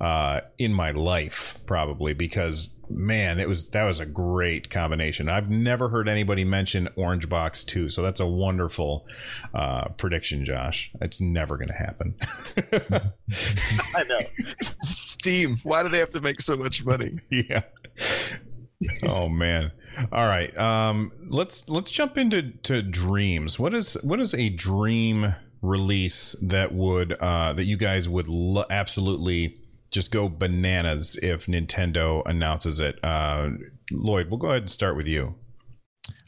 uh, 0.00 0.40
in 0.58 0.72
my 0.72 0.90
life, 0.90 1.58
probably 1.66 2.12
because 2.12 2.74
man, 2.90 3.40
it 3.40 3.48
was 3.48 3.68
that 3.70 3.84
was 3.84 4.00
a 4.00 4.06
great 4.06 4.68
combination. 4.68 5.28
I've 5.30 5.48
never 5.48 5.88
heard 5.88 6.08
anybody 6.08 6.44
mention 6.44 6.88
Orange 6.96 7.28
Box 7.28 7.64
2, 7.64 7.88
so 7.88 8.02
that's 8.02 8.20
a 8.20 8.26
wonderful 8.26 9.06
uh, 9.54 9.88
prediction, 9.96 10.44
Josh. 10.44 10.90
It's 11.00 11.20
never 11.20 11.56
going 11.56 11.68
to 11.68 11.74
happen. 11.74 12.14
I 13.94 14.02
know. 14.04 14.18
Steam. 14.82 15.58
Why 15.62 15.82
do 15.82 15.88
they 15.88 15.98
have 15.98 16.10
to 16.10 16.20
make 16.20 16.40
so 16.42 16.56
much 16.56 16.84
money? 16.84 17.18
yeah. 17.30 17.62
Oh 19.04 19.28
man. 19.28 19.72
All 20.12 20.26
right. 20.26 20.56
Um 20.58 21.12
let's 21.28 21.66
let's 21.68 21.90
jump 21.90 22.18
into 22.18 22.50
to 22.64 22.82
dreams. 22.82 23.58
What 23.58 23.72
is 23.72 23.94
what 24.02 24.20
is 24.20 24.34
a 24.34 24.50
dream 24.50 25.34
release 25.64 26.36
that 26.42 26.72
would 26.72 27.12
uh 27.20 27.52
that 27.54 27.64
you 27.64 27.76
guys 27.76 28.08
would 28.08 28.28
lo- 28.28 28.66
absolutely 28.70 29.56
just 29.90 30.10
go 30.10 30.28
bananas 30.28 31.16
if 31.22 31.46
Nintendo 31.46 32.22
announces 32.26 32.80
it? 32.80 32.98
Uh 33.02 33.50
Lloyd, 33.92 34.28
we'll 34.30 34.38
go 34.38 34.48
ahead 34.48 34.62
and 34.62 34.70
start 34.70 34.96
with 34.96 35.06
you. 35.06 35.34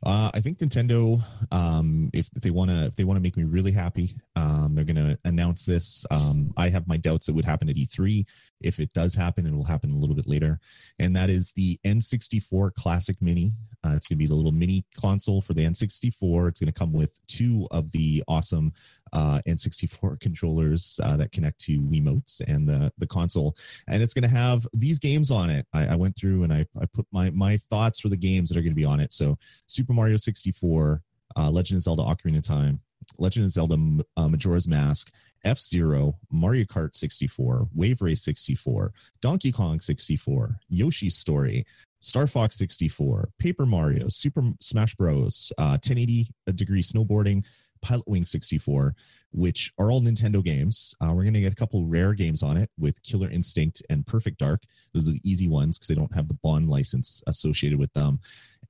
Uh, 0.04 0.30
I 0.34 0.40
think 0.40 0.58
Nintendo, 0.58 1.20
um, 1.50 2.10
if, 2.12 2.30
they 2.30 2.50
want 2.50 2.70
to, 2.70 2.86
if 2.86 2.96
they 2.96 3.04
want 3.04 3.16
to 3.16 3.20
make 3.20 3.36
me 3.36 3.44
really 3.44 3.72
happy, 3.72 4.14
um, 4.36 4.72
they're 4.74 4.84
going 4.84 4.96
to 4.96 5.18
announce 5.24 5.66
this. 5.66 6.06
Um, 6.10 6.52
I 6.56 6.68
have 6.68 6.86
my 6.86 6.96
doubts 6.96 7.28
it 7.28 7.34
would 7.34 7.44
happen 7.44 7.68
at 7.68 7.76
E3. 7.76 8.24
If 8.60 8.78
it 8.78 8.92
does 8.92 9.14
happen, 9.14 9.46
it 9.46 9.52
will 9.52 9.64
happen 9.64 9.90
a 9.90 9.96
little 9.96 10.14
bit 10.14 10.28
later, 10.28 10.60
and 10.98 11.14
that 11.16 11.28
is 11.28 11.52
the 11.52 11.78
N64 11.84 12.74
Classic 12.74 13.16
Mini. 13.20 13.52
Uh, 13.86 13.94
it's 13.94 14.08
going 14.08 14.16
to 14.16 14.22
be 14.22 14.26
the 14.26 14.34
little 14.34 14.52
mini 14.52 14.84
console 14.96 15.40
for 15.40 15.54
the 15.54 15.62
N64. 15.62 16.48
It's 16.48 16.60
going 16.60 16.72
to 16.72 16.72
come 16.72 16.92
with 16.92 17.18
two 17.28 17.68
of 17.70 17.92
the 17.92 18.22
awesome 18.26 18.72
uh, 19.12 19.40
N64 19.46 20.18
controllers 20.20 20.98
uh, 21.02 21.16
that 21.16 21.32
connect 21.32 21.60
to 21.60 21.80
Wiimotes 21.80 22.40
and 22.48 22.68
the 22.68 22.92
the 22.98 23.06
console, 23.06 23.56
and 23.86 24.02
it's 24.02 24.14
going 24.14 24.28
to 24.28 24.28
have 24.28 24.66
these 24.74 24.98
games 24.98 25.30
on 25.30 25.50
it. 25.50 25.66
I, 25.72 25.88
I 25.88 25.94
went 25.94 26.16
through 26.16 26.42
and 26.42 26.52
I, 26.52 26.66
I 26.80 26.86
put 26.86 27.06
my 27.12 27.30
my 27.30 27.58
thoughts 27.70 28.00
for 28.00 28.08
the 28.08 28.16
games 28.16 28.48
that 28.48 28.58
are 28.58 28.62
going 28.62 28.72
to 28.72 28.76
be 28.76 28.84
on 28.84 29.00
it. 29.00 29.12
So 29.12 29.38
Super 29.68 29.92
Mario 29.92 30.16
64, 30.16 31.02
uh, 31.36 31.50
Legend 31.50 31.78
of 31.78 31.82
Zelda 31.82 32.02
Ocarina 32.02 32.38
of 32.38 32.44
Time, 32.44 32.80
Legend 33.18 33.46
of 33.46 33.52
Zelda 33.52 33.76
uh, 34.16 34.28
Majora's 34.28 34.66
Mask, 34.66 35.12
F 35.44 35.60
Zero, 35.60 36.18
Mario 36.32 36.64
Kart 36.64 36.96
64, 36.96 37.68
Wave 37.74 38.02
Race 38.02 38.22
64, 38.22 38.92
Donkey 39.20 39.52
Kong 39.52 39.80
64, 39.80 40.58
Yoshi's 40.68 41.16
Story, 41.16 41.64
Star 42.06 42.28
Fox 42.28 42.56
64, 42.56 43.30
Paper 43.40 43.66
Mario, 43.66 44.06
Super 44.06 44.52
Smash 44.60 44.94
Bros, 44.94 45.52
uh, 45.58 45.74
1080 45.82 46.30
degree 46.54 46.80
snowboarding, 46.80 47.44
Pilot 47.82 48.06
Wing 48.06 48.24
64, 48.24 48.94
which 49.32 49.72
are 49.76 49.90
all 49.90 50.00
Nintendo 50.00 50.42
games. 50.42 50.94
Uh, 51.00 51.08
we're 51.08 51.24
going 51.24 51.34
to 51.34 51.40
get 51.40 51.52
a 51.52 51.56
couple 51.56 51.84
rare 51.84 52.14
games 52.14 52.44
on 52.44 52.56
it 52.56 52.70
with 52.78 53.02
Killer 53.02 53.28
Instinct 53.28 53.82
and 53.90 54.06
Perfect 54.06 54.38
Dark. 54.38 54.62
Those 54.94 55.08
are 55.08 55.12
the 55.14 55.20
easy 55.28 55.48
ones 55.48 55.78
because 55.78 55.88
they 55.88 55.96
don't 55.96 56.14
have 56.14 56.28
the 56.28 56.38
Bond 56.44 56.68
license 56.68 57.24
associated 57.26 57.80
with 57.80 57.92
them. 57.92 58.20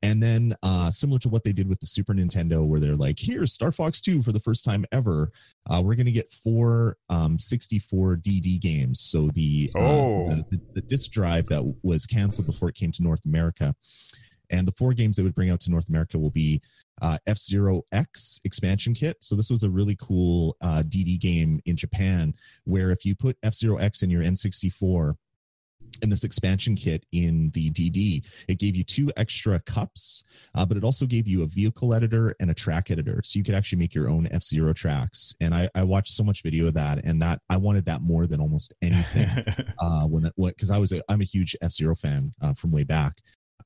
And 0.02 0.22
then, 0.22 0.54
uh, 0.62 0.90
similar 0.90 1.18
to 1.20 1.28
what 1.28 1.44
they 1.44 1.52
did 1.52 1.68
with 1.68 1.80
the 1.80 1.86
Super 1.86 2.14
Nintendo, 2.14 2.64
where 2.66 2.80
they're 2.80 2.96
like, 2.96 3.18
here's 3.18 3.52
Star 3.52 3.72
Fox 3.72 4.00
2 4.00 4.22
for 4.22 4.32
the 4.32 4.40
first 4.40 4.64
time 4.64 4.84
ever, 4.92 5.30
uh, 5.70 5.80
we're 5.84 5.94
going 5.94 6.06
to 6.06 6.12
get 6.12 6.30
four 6.30 6.96
um, 7.08 7.38
64 7.38 8.16
DD 8.16 8.60
games. 8.60 9.00
So 9.00 9.28
the, 9.34 9.70
uh, 9.76 9.80
Oh. 9.80 10.24
the, 10.50 10.60
the 10.74 10.82
disc 10.82 11.10
drive 11.10 11.46
that 11.46 11.62
was 11.82 12.06
canceled 12.06 12.46
before 12.46 12.68
it 12.68 12.74
came 12.74 12.92
to 12.92 13.02
North 13.02 13.24
America. 13.24 13.74
And 14.50 14.66
the 14.66 14.72
four 14.72 14.92
games 14.94 15.16
they 15.16 15.24
would 15.24 15.34
bring 15.34 15.50
out 15.50 15.58
to 15.62 15.70
North 15.70 15.88
America 15.88 16.18
will 16.18 16.30
be 16.30 16.62
uh, 17.02 17.18
F 17.26 17.36
Zero 17.36 17.82
X 17.90 18.40
expansion 18.44 18.94
kit. 18.94 19.16
So 19.20 19.34
this 19.34 19.50
was 19.50 19.64
a 19.64 19.68
really 19.70 19.96
cool 20.00 20.56
uh, 20.60 20.84
DD 20.86 21.18
game 21.20 21.60
in 21.66 21.76
Japan, 21.76 22.32
where 22.64 22.90
if 22.92 23.04
you 23.04 23.16
put 23.16 23.36
F 23.42 23.54
Zero 23.54 23.76
X 23.78 24.02
in 24.02 24.08
your 24.10 24.22
N64 24.22 25.16
and 26.02 26.12
this 26.12 26.24
expansion 26.24 26.74
kit 26.74 27.04
in 27.12 27.50
the 27.54 27.70
DD, 27.70 28.24
it 28.48 28.58
gave 28.58 28.76
you 28.76 28.84
two 28.84 29.10
extra 29.16 29.60
cups, 29.60 30.24
uh, 30.54 30.64
but 30.64 30.76
it 30.76 30.84
also 30.84 31.06
gave 31.06 31.26
you 31.26 31.42
a 31.42 31.46
vehicle 31.46 31.94
editor 31.94 32.34
and 32.40 32.50
a 32.50 32.54
track 32.54 32.90
editor, 32.90 33.20
so 33.24 33.38
you 33.38 33.44
could 33.44 33.54
actually 33.54 33.78
make 33.78 33.94
your 33.94 34.08
own 34.08 34.28
F 34.30 34.42
Zero 34.42 34.72
tracks. 34.72 35.34
And 35.40 35.54
I, 35.54 35.68
I 35.74 35.82
watched 35.82 36.14
so 36.14 36.24
much 36.24 36.42
video 36.42 36.66
of 36.66 36.74
that, 36.74 37.04
and 37.04 37.20
that 37.22 37.40
I 37.48 37.56
wanted 37.56 37.84
that 37.86 38.02
more 38.02 38.26
than 38.26 38.40
almost 38.40 38.74
anything 38.82 39.28
uh, 39.78 40.02
when 40.02 40.30
because 40.36 40.70
I 40.70 40.78
was 40.78 40.92
a, 40.92 41.02
I'm 41.08 41.20
a 41.20 41.24
huge 41.24 41.56
F 41.62 41.72
Zero 41.72 41.94
fan 41.94 42.32
uh, 42.42 42.52
from 42.52 42.72
way 42.72 42.84
back. 42.84 43.14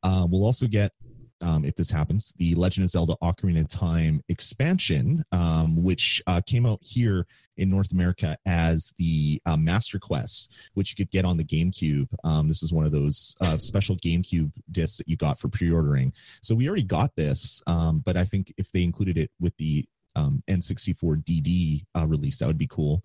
Uh, 0.03 0.27
we'll 0.29 0.45
also 0.45 0.67
get, 0.67 0.93
um, 1.41 1.65
if 1.65 1.75
this 1.75 1.91
happens, 1.91 2.33
the 2.39 2.55
Legend 2.55 2.85
of 2.85 2.91
Zelda: 2.91 3.17
Ocarina 3.23 3.61
of 3.61 3.69
Time 3.69 4.23
expansion, 4.29 5.25
um, 5.33 5.83
which 5.83 6.23
uh, 6.27 6.41
came 6.47 6.67
out 6.67 6.79
here 6.83 7.27
in 7.57 7.69
North 7.69 7.93
America 7.93 8.37
as 8.47 8.93
the 8.99 9.41
uh, 9.47 9.57
Master 9.57 9.99
Quest, 9.99 10.53
which 10.75 10.91
you 10.91 10.97
could 10.97 11.11
get 11.11 11.25
on 11.25 11.37
the 11.37 11.45
GameCube. 11.45 12.09
Um, 12.25 12.49
this 12.49 12.63
is 12.63 12.73
one 12.73 12.87
of 12.87 12.93
those 12.93 13.37
uh, 13.41 13.59
special 13.59 13.97
GameCube 13.97 14.51
discs 14.71 14.99
that 14.99 15.09
you 15.09 15.17
got 15.17 15.39
for 15.39 15.49
pre-ordering. 15.49 16.13
So 16.43 16.55
we 16.55 16.69
already 16.69 16.85
got 16.85 17.15
this, 17.17 17.63
um, 17.67 18.01
but 18.05 18.17
I 18.17 18.25
think 18.25 18.53
if 18.57 18.73
they 18.73 18.83
included 18.83 19.19
it 19.19 19.31
with 19.41 19.57
the 19.59 19.85
um, 20.17 20.43
N64 20.49 21.25
DD 21.25 21.85
uh, 21.97 22.07
release, 22.07 22.39
that 22.39 22.47
would 22.47 22.59
be 22.59 22.67
cool. 22.67 23.03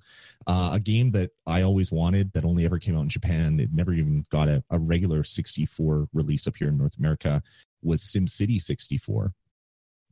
Uh, 0.48 0.72
a 0.74 0.80
game 0.80 1.12
that 1.12 1.32
I 1.46 1.62
always 1.62 1.92
wanted 1.92 2.32
that 2.34 2.46
only 2.46 2.66
ever 2.66 2.80
came 2.80 2.98
out 2.98 3.02
in 3.02 3.10
Japan, 3.10 3.60
it 3.60 3.70
never 3.74 3.94
even 3.94 4.26
got 4.30 4.48
a, 4.48 4.64
a 4.70 4.80
regular 4.80 5.24
64 5.24 6.08
release 6.14 6.48
up 6.48 6.56
here 6.56 6.70
in 6.70 6.78
North 6.78 6.98
America, 6.98 7.42
was 7.86 8.02
SimCity 8.02 8.60
64. 8.60 9.34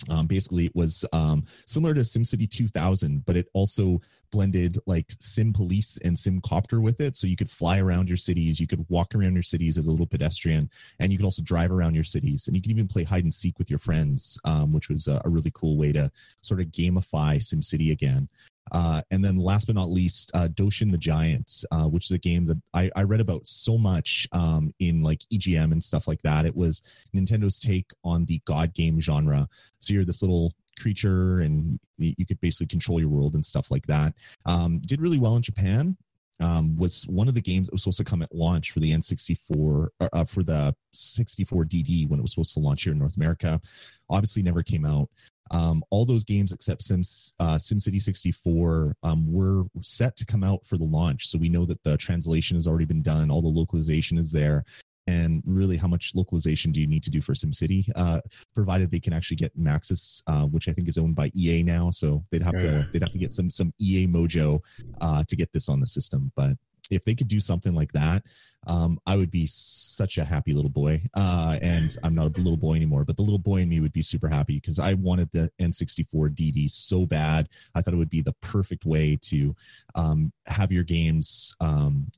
Um, 0.10 0.28
basically, 0.28 0.66
it 0.66 0.76
was 0.76 1.06
um, 1.14 1.46
similar 1.66 1.94
to 1.94 2.02
SimCity 2.02 2.50
2000, 2.50 3.26
but 3.26 3.38
it 3.38 3.48
also 3.54 4.02
blended 4.32 4.78
like 4.86 5.06
Sim 5.20 5.54
Police 5.54 5.98
and 6.04 6.18
Sim 6.18 6.42
Copter 6.42 6.82
with 6.82 7.00
it. 7.00 7.16
So 7.16 7.28
you 7.28 7.36
could 7.36 7.50
fly 7.50 7.80
around 7.80 8.10
your 8.10 8.18
cities, 8.18 8.60
you 8.60 8.68
could 8.68 8.86
walk 8.90 9.16
around 9.16 9.34
your 9.34 9.44
cities 9.44 9.78
as 9.78 9.88
a 9.88 9.92
little 9.92 10.08
pedestrian, 10.08 10.70
and 11.00 11.12
you 11.12 11.18
could 11.18 11.26
also 11.26 11.42
drive 11.42 11.72
around 11.72 11.96
your 11.96 12.04
cities. 12.04 12.48
And 12.48 12.56
you 12.56 12.62
could 12.62 12.72
even 12.72 12.88
play 12.88 13.04
hide 13.04 13.24
and 13.24 13.34
seek 13.34 13.58
with 13.60 13.70
your 13.70 13.80
friends, 13.80 14.38
um, 14.44 14.74
which 14.74 14.90
was 14.90 15.08
a, 15.08 15.22
a 15.24 15.30
really 15.30 15.52
cool 15.54 15.78
way 15.78 15.92
to 15.94 16.12
sort 16.42 16.60
of 16.60 16.68
gamify 16.68 17.38
SimCity 17.38 17.92
again. 17.92 18.28
Uh, 18.72 19.02
and 19.12 19.24
then 19.24 19.38
last 19.38 19.68
but 19.68 19.76
not 19.76 19.90
least, 19.90 20.32
uh, 20.34 20.48
Doshin 20.48 20.92
the 20.92 20.98
Giants, 20.98 21.66
uh, 21.72 21.86
which 21.86 22.06
is 22.06 22.12
a 22.12 22.18
game 22.18 22.46
that 22.48 22.62
I, 22.74 22.90
I 22.96 23.04
read 23.04 23.20
about 23.20 23.46
so 23.46 23.78
much 23.78 24.28
um, 24.32 24.74
in 24.80 25.04
like 25.04 25.20
EGM 25.32 25.72
and 25.72 25.84
stuff 25.84 26.08
like 26.08 26.22
that. 26.22 26.46
It 26.46 26.56
was 26.56 26.82
Nintendo's 27.16 27.60
take 27.60 27.92
on 28.04 28.26
the 28.26 28.42
God 28.46 28.74
game 28.74 29.00
genre. 29.00 29.48
So 29.80 29.94
you're 29.94 30.06
this 30.06 30.22
little 30.22 30.54
creature 30.80 31.42
and 31.42 31.80
you 31.98 32.26
could 32.26 32.42
basically 32.42 32.68
control 32.68 33.00
your 33.00 33.10
world 33.10 33.36
and 33.36 33.46
stuff 33.46 33.70
like 33.70 33.86
that. 33.88 34.14
Um, 34.46 34.80
did 34.86 35.02
really 35.02 35.20
well 35.20 35.36
in 35.36 35.42
Japan. 35.42 35.98
Um, 36.40 36.76
was 36.76 37.08
one 37.08 37.28
of 37.28 37.36
the 37.36 37.42
games 37.42 37.68
that 37.68 37.74
was 37.74 37.84
supposed 37.84 38.00
to 38.00 38.04
come 38.04 38.22
at 38.22 38.34
launch 38.34 38.72
for 38.72 38.80
the 38.80 38.92
N64 38.92 39.38
or, 39.56 39.92
uh, 40.02 40.26
for 40.26 40.44
the 40.44 40.76
64 40.92 41.66
DD 41.66 42.10
when 42.10 42.20
it 42.20 42.22
was 42.22 42.32
supposed 42.32 42.54
to 42.56 42.60
launch 42.60 42.84
here 42.84 42.92
in 42.92 43.00
North 43.00 43.16
America. 43.16 43.62
Obviously, 44.10 44.42
never 44.42 44.64
came 44.64 44.84
out. 44.84 45.10
Um, 45.52 45.84
all 45.90 46.06
those 46.06 46.24
games 46.24 46.52
except 46.52 46.82
Sims, 46.82 47.34
uh, 47.40 47.56
SimCity 47.56 48.02
64 48.02 48.96
um, 49.04 49.32
were 49.32 49.66
set 49.82 50.16
to 50.18 50.26
come 50.26 50.44
out 50.44 50.66
for 50.66 50.78
the 50.78 50.84
launch. 50.86 51.28
So 51.28 51.38
we 51.38 51.50
know 51.50 51.66
that 51.66 51.84
the 51.84 51.98
translation 51.98 52.56
has 52.58 52.68
already 52.68 52.86
been 52.86 53.02
done, 53.02 53.30
all 53.30 53.42
the 53.42 53.48
localization 53.48 54.18
is 54.18 54.32
there. 54.32 54.64
And 55.06 55.44
really, 55.46 55.76
how 55.76 55.90
much 55.90 56.14
localization 56.16 56.72
do 56.72 56.80
you 56.80 56.88
need 56.88 57.04
to 57.04 57.10
do 57.10 57.22
for 57.22 57.34
SimCity? 57.34 57.90
Uh, 57.94 58.22
provided 58.56 58.90
they 58.90 59.02
can 59.02 59.12
actually 59.12 59.36
get 59.36 59.58
Maxis, 59.60 60.24
uh, 60.28 60.46
which 60.46 60.70
I 60.70 60.72
think 60.72 60.88
is 60.88 60.98
owned 60.98 61.16
by 61.16 61.30
EA 61.36 61.62
now, 61.62 61.92
so 61.92 62.24
they'd 62.32 62.42
have 62.42 62.54
Yeah. 62.54 62.60
to 62.62 62.88
they'd 62.94 63.02
have 63.02 63.12
to 63.12 63.18
get 63.20 63.34
some 63.34 63.50
some 63.50 63.74
EA 63.80 64.08
mojo 64.08 64.62
uh, 65.02 65.26
to 65.28 65.36
get 65.36 65.52
this 65.52 65.68
on 65.68 65.82
the 65.82 65.88
system. 65.88 66.32
But 66.38 66.58
if 66.90 67.04
they 67.04 67.16
could 67.16 67.28
do 67.28 67.40
something 67.40 67.74
like 67.74 67.92
that, 67.94 68.24
um, 68.68 69.00
I 69.06 69.16
would 69.16 69.32
be 69.32 69.46
such 69.46 70.18
a 70.18 70.24
happy 70.24 70.54
little 70.54 70.70
boy. 70.70 71.02
Uh, 71.14 71.58
and 71.62 71.96
I'm 72.04 72.16
not 72.16 72.38
a 72.38 72.42
little 72.42 72.58
boy 72.58 72.76
anymore, 72.76 73.04
but 73.04 73.18
the 73.18 73.22
little 73.22 73.40
boy 73.40 73.58
in 73.58 73.70
me 73.70 73.80
would 73.80 73.94
be 73.94 74.02
super 74.02 74.28
happy 74.28 74.56
because 74.56 74.80
I 74.80 74.94
wanted 74.94 75.30
the 75.32 75.52
N64 75.60 76.34
DD 76.34 76.70
so 76.72 77.06
bad. 77.06 77.50
I 77.76 77.82
thought 77.82 77.94
it 77.94 77.98
would 77.98 78.10
be 78.10 78.22
the 78.22 78.36
perfect 78.42 78.86
way 78.86 79.18
to 79.24 79.56
um, 79.96 80.32
have 80.48 80.72
your 80.72 80.84
games 80.84 81.56
um, 81.60 82.10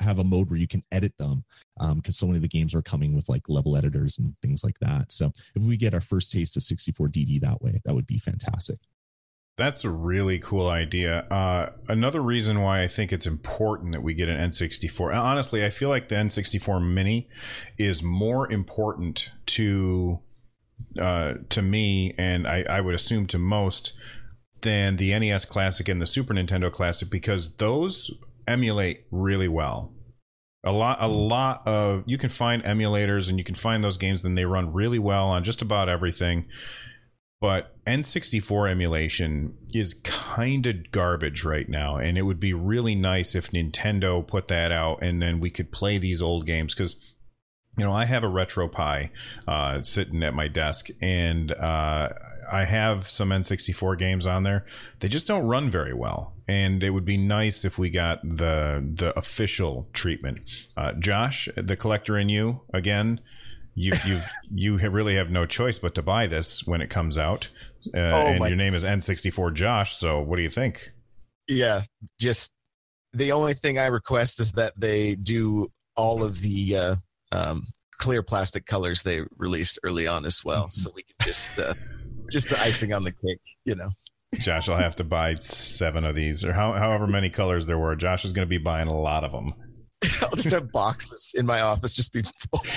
have 0.00 0.18
a 0.18 0.24
mode 0.24 0.50
where 0.50 0.58
you 0.58 0.68
can 0.68 0.82
edit 0.92 1.16
them 1.16 1.44
because 1.96 2.16
so 2.16 2.26
many 2.26 2.36
of 2.36 2.42
the 2.42 2.48
games 2.48 2.74
are 2.74 2.82
coming 2.82 3.14
with 3.14 3.28
like 3.28 3.48
level 3.48 3.76
editors 3.76 4.18
and 4.18 4.34
things 4.42 4.62
like 4.62 4.78
that. 4.80 5.10
So 5.10 5.32
if 5.54 5.62
we 5.62 5.76
get 5.76 5.94
our 5.94 6.00
first 6.00 6.32
taste 6.32 6.56
of 6.56 6.62
64 6.62 7.08
DD 7.08 7.40
that 7.40 7.60
way, 7.62 7.80
that 7.84 7.94
would 7.94 8.06
be 8.06 8.18
fantastic. 8.18 8.78
That's 9.60 9.84
a 9.84 9.90
really 9.90 10.38
cool 10.38 10.68
idea. 10.68 11.26
Uh, 11.30 11.72
another 11.86 12.22
reason 12.22 12.62
why 12.62 12.82
I 12.82 12.88
think 12.88 13.12
it's 13.12 13.26
important 13.26 13.92
that 13.92 14.02
we 14.02 14.14
get 14.14 14.30
an 14.30 14.50
N64. 14.50 15.14
Honestly, 15.14 15.66
I 15.66 15.68
feel 15.68 15.90
like 15.90 16.08
the 16.08 16.14
N64 16.14 16.82
Mini 16.82 17.28
is 17.76 18.02
more 18.02 18.50
important 18.50 19.30
to 19.48 20.20
uh, 20.98 21.34
to 21.50 21.60
me, 21.60 22.14
and 22.16 22.48
I, 22.48 22.64
I 22.70 22.80
would 22.80 22.94
assume 22.94 23.26
to 23.26 23.38
most, 23.38 23.92
than 24.62 24.96
the 24.96 25.10
NES 25.18 25.44
Classic 25.44 25.86
and 25.90 26.00
the 26.00 26.06
Super 26.06 26.32
Nintendo 26.32 26.72
Classic 26.72 27.10
because 27.10 27.50
those 27.56 28.10
emulate 28.48 29.04
really 29.10 29.48
well. 29.48 29.92
A 30.64 30.72
lot, 30.72 31.02
a 31.02 31.08
lot 31.08 31.66
of 31.66 32.04
you 32.06 32.16
can 32.16 32.30
find 32.30 32.64
emulators 32.64 33.28
and 33.28 33.36
you 33.36 33.44
can 33.44 33.54
find 33.54 33.84
those 33.84 33.98
games, 33.98 34.24
and 34.24 34.38
they 34.38 34.46
run 34.46 34.72
really 34.72 34.98
well 34.98 35.26
on 35.26 35.44
just 35.44 35.60
about 35.60 35.90
everything. 35.90 36.46
But 37.40 37.74
N64 37.86 38.70
emulation 38.70 39.56
is 39.72 39.94
kind 40.04 40.66
of 40.66 40.90
garbage 40.92 41.42
right 41.42 41.68
now, 41.68 41.96
and 41.96 42.18
it 42.18 42.22
would 42.22 42.38
be 42.38 42.52
really 42.52 42.94
nice 42.94 43.34
if 43.34 43.50
Nintendo 43.50 44.26
put 44.26 44.48
that 44.48 44.70
out, 44.70 45.02
and 45.02 45.22
then 45.22 45.40
we 45.40 45.48
could 45.48 45.72
play 45.72 45.98
these 45.98 46.20
old 46.22 46.46
games 46.46 46.74
because. 46.74 46.96
You 47.78 47.84
know, 47.84 47.92
I 47.92 48.04
have 48.04 48.24
a 48.24 48.28
RetroPie 48.28 49.10
uh, 49.46 49.80
sitting 49.80 50.24
at 50.24 50.34
my 50.34 50.48
desk, 50.48 50.88
and 51.00 51.52
uh, 51.52 52.08
I 52.52 52.64
have 52.64 53.08
some 53.08 53.30
N64 53.30 53.96
games 53.96 54.26
on 54.26 54.42
there. 54.42 54.66
They 54.98 55.08
just 55.08 55.28
don't 55.28 55.46
run 55.46 55.70
very 55.70 55.94
well, 55.94 56.34
and 56.48 56.82
it 56.82 56.90
would 56.90 57.04
be 57.04 57.16
nice 57.16 57.64
if 57.64 57.78
we 57.78 57.88
got 57.88 58.22
the 58.24 58.84
the 58.96 59.16
official 59.16 59.88
treatment. 59.92 60.40
Uh, 60.76 60.92
Josh, 60.94 61.48
the 61.56 61.76
collector 61.76 62.18
in 62.18 62.28
you, 62.28 62.60
again, 62.74 63.20
you 63.74 63.92
you 64.06 64.20
you 64.52 64.76
really 64.90 65.14
have 65.16 65.30
no 65.30 65.46
choice 65.46 65.78
but 65.78 65.94
to 65.94 66.02
buy 66.02 66.26
this 66.26 66.66
when 66.66 66.80
it 66.80 66.90
comes 66.90 67.18
out. 67.18 67.48
Uh, 67.94 67.98
and 67.98 68.38
my- 68.40 68.48
your 68.48 68.56
name 68.56 68.74
is 68.74 68.84
N64 68.84 69.54
Josh. 69.54 69.96
So 69.96 70.20
what 70.20 70.36
do 70.36 70.42
you 70.42 70.50
think? 70.50 70.90
Yeah, 71.48 71.82
just 72.18 72.52
the 73.12 73.32
only 73.32 73.54
thing 73.54 73.78
I 73.78 73.86
request 73.86 74.40
is 74.40 74.52
that 74.52 74.72
they 74.76 75.14
do 75.16 75.68
all 75.96 76.22
of 76.22 76.40
the 76.40 76.76
uh, 76.76 76.96
um, 77.32 77.66
clear 77.92 78.22
plastic 78.22 78.66
colors 78.66 79.02
they 79.02 79.22
released 79.36 79.78
early 79.82 80.06
on 80.06 80.24
as 80.24 80.44
well, 80.44 80.68
so 80.70 80.90
we 80.94 81.02
can 81.02 81.14
just 81.22 81.58
uh, 81.58 81.74
just 82.30 82.48
the 82.50 82.60
icing 82.60 82.92
on 82.92 83.02
the 83.04 83.12
cake, 83.12 83.40
you 83.64 83.74
know. 83.74 83.90
Josh, 84.34 84.68
I'll 84.68 84.76
have 84.76 84.94
to 84.96 85.04
buy 85.04 85.34
seven 85.34 86.04
of 86.04 86.14
these, 86.14 86.44
or 86.44 86.52
how, 86.52 86.72
however 86.74 87.08
many 87.08 87.30
colors 87.30 87.66
there 87.66 87.78
were. 87.78 87.96
Josh 87.96 88.24
is 88.24 88.32
going 88.32 88.46
to 88.46 88.50
be 88.50 88.58
buying 88.58 88.86
a 88.86 88.96
lot 88.96 89.24
of 89.24 89.32
them. 89.32 89.54
I'll 90.22 90.36
just 90.36 90.50
have 90.50 90.72
boxes 90.72 91.34
in 91.36 91.46
my 91.46 91.60
office 91.60 91.92
just 91.92 92.12
be 92.12 92.22
full. 92.22 92.64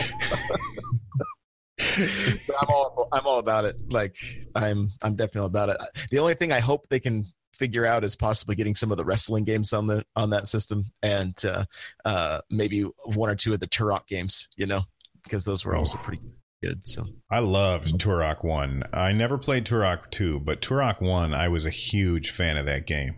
But 1.78 2.56
I'm 2.62 2.68
all 2.70 3.08
I'm 3.12 3.26
all 3.26 3.40
about 3.40 3.66
it. 3.66 3.76
Like 3.90 4.16
I'm 4.56 4.92
I'm 5.02 5.16
definitely 5.16 5.48
about 5.48 5.70
it. 5.70 5.78
The 6.12 6.20
only 6.20 6.36
thing 6.36 6.52
I 6.52 6.60
hope 6.60 6.88
they 6.88 7.00
can 7.00 7.26
figure 7.56 7.86
out 7.86 8.04
is 8.04 8.16
possibly 8.16 8.56
getting 8.56 8.76
some 8.76 8.92
of 8.92 8.98
the 8.98 9.06
wrestling 9.06 9.44
games 9.44 9.74
on 9.74 9.88
the 9.88 10.04
on 10.16 10.30
that 10.32 10.48
system 10.48 10.86
and 11.02 11.34
uh, 11.46 11.66
uh, 12.06 12.42
maybe 12.50 12.82
one 13.06 13.30
or 13.30 13.36
two 13.36 13.54
of 13.54 13.60
the 13.60 13.68
Turok 13.68 14.08
games. 14.08 14.50
You 14.56 14.68
know, 14.68 14.82
because 15.24 15.46
those 15.46 15.66
were 15.66 15.76
also 15.76 15.98
pretty 15.98 16.22
good. 16.62 16.86
So 16.86 17.06
I 17.30 17.40
loved 17.40 18.00
Turok 18.00 18.44
1. 18.44 18.84
I 18.94 19.12
never 19.12 19.38
played 19.38 19.66
Turok 19.66 20.10
2, 20.12 20.40
but 20.42 20.62
Turok 20.62 21.02
1, 21.02 21.34
I 21.34 21.50
was 21.50 21.66
a 21.66 21.70
huge 21.70 22.32
fan 22.32 22.58
of 22.58 22.66
that 22.68 22.88
game. 22.88 23.16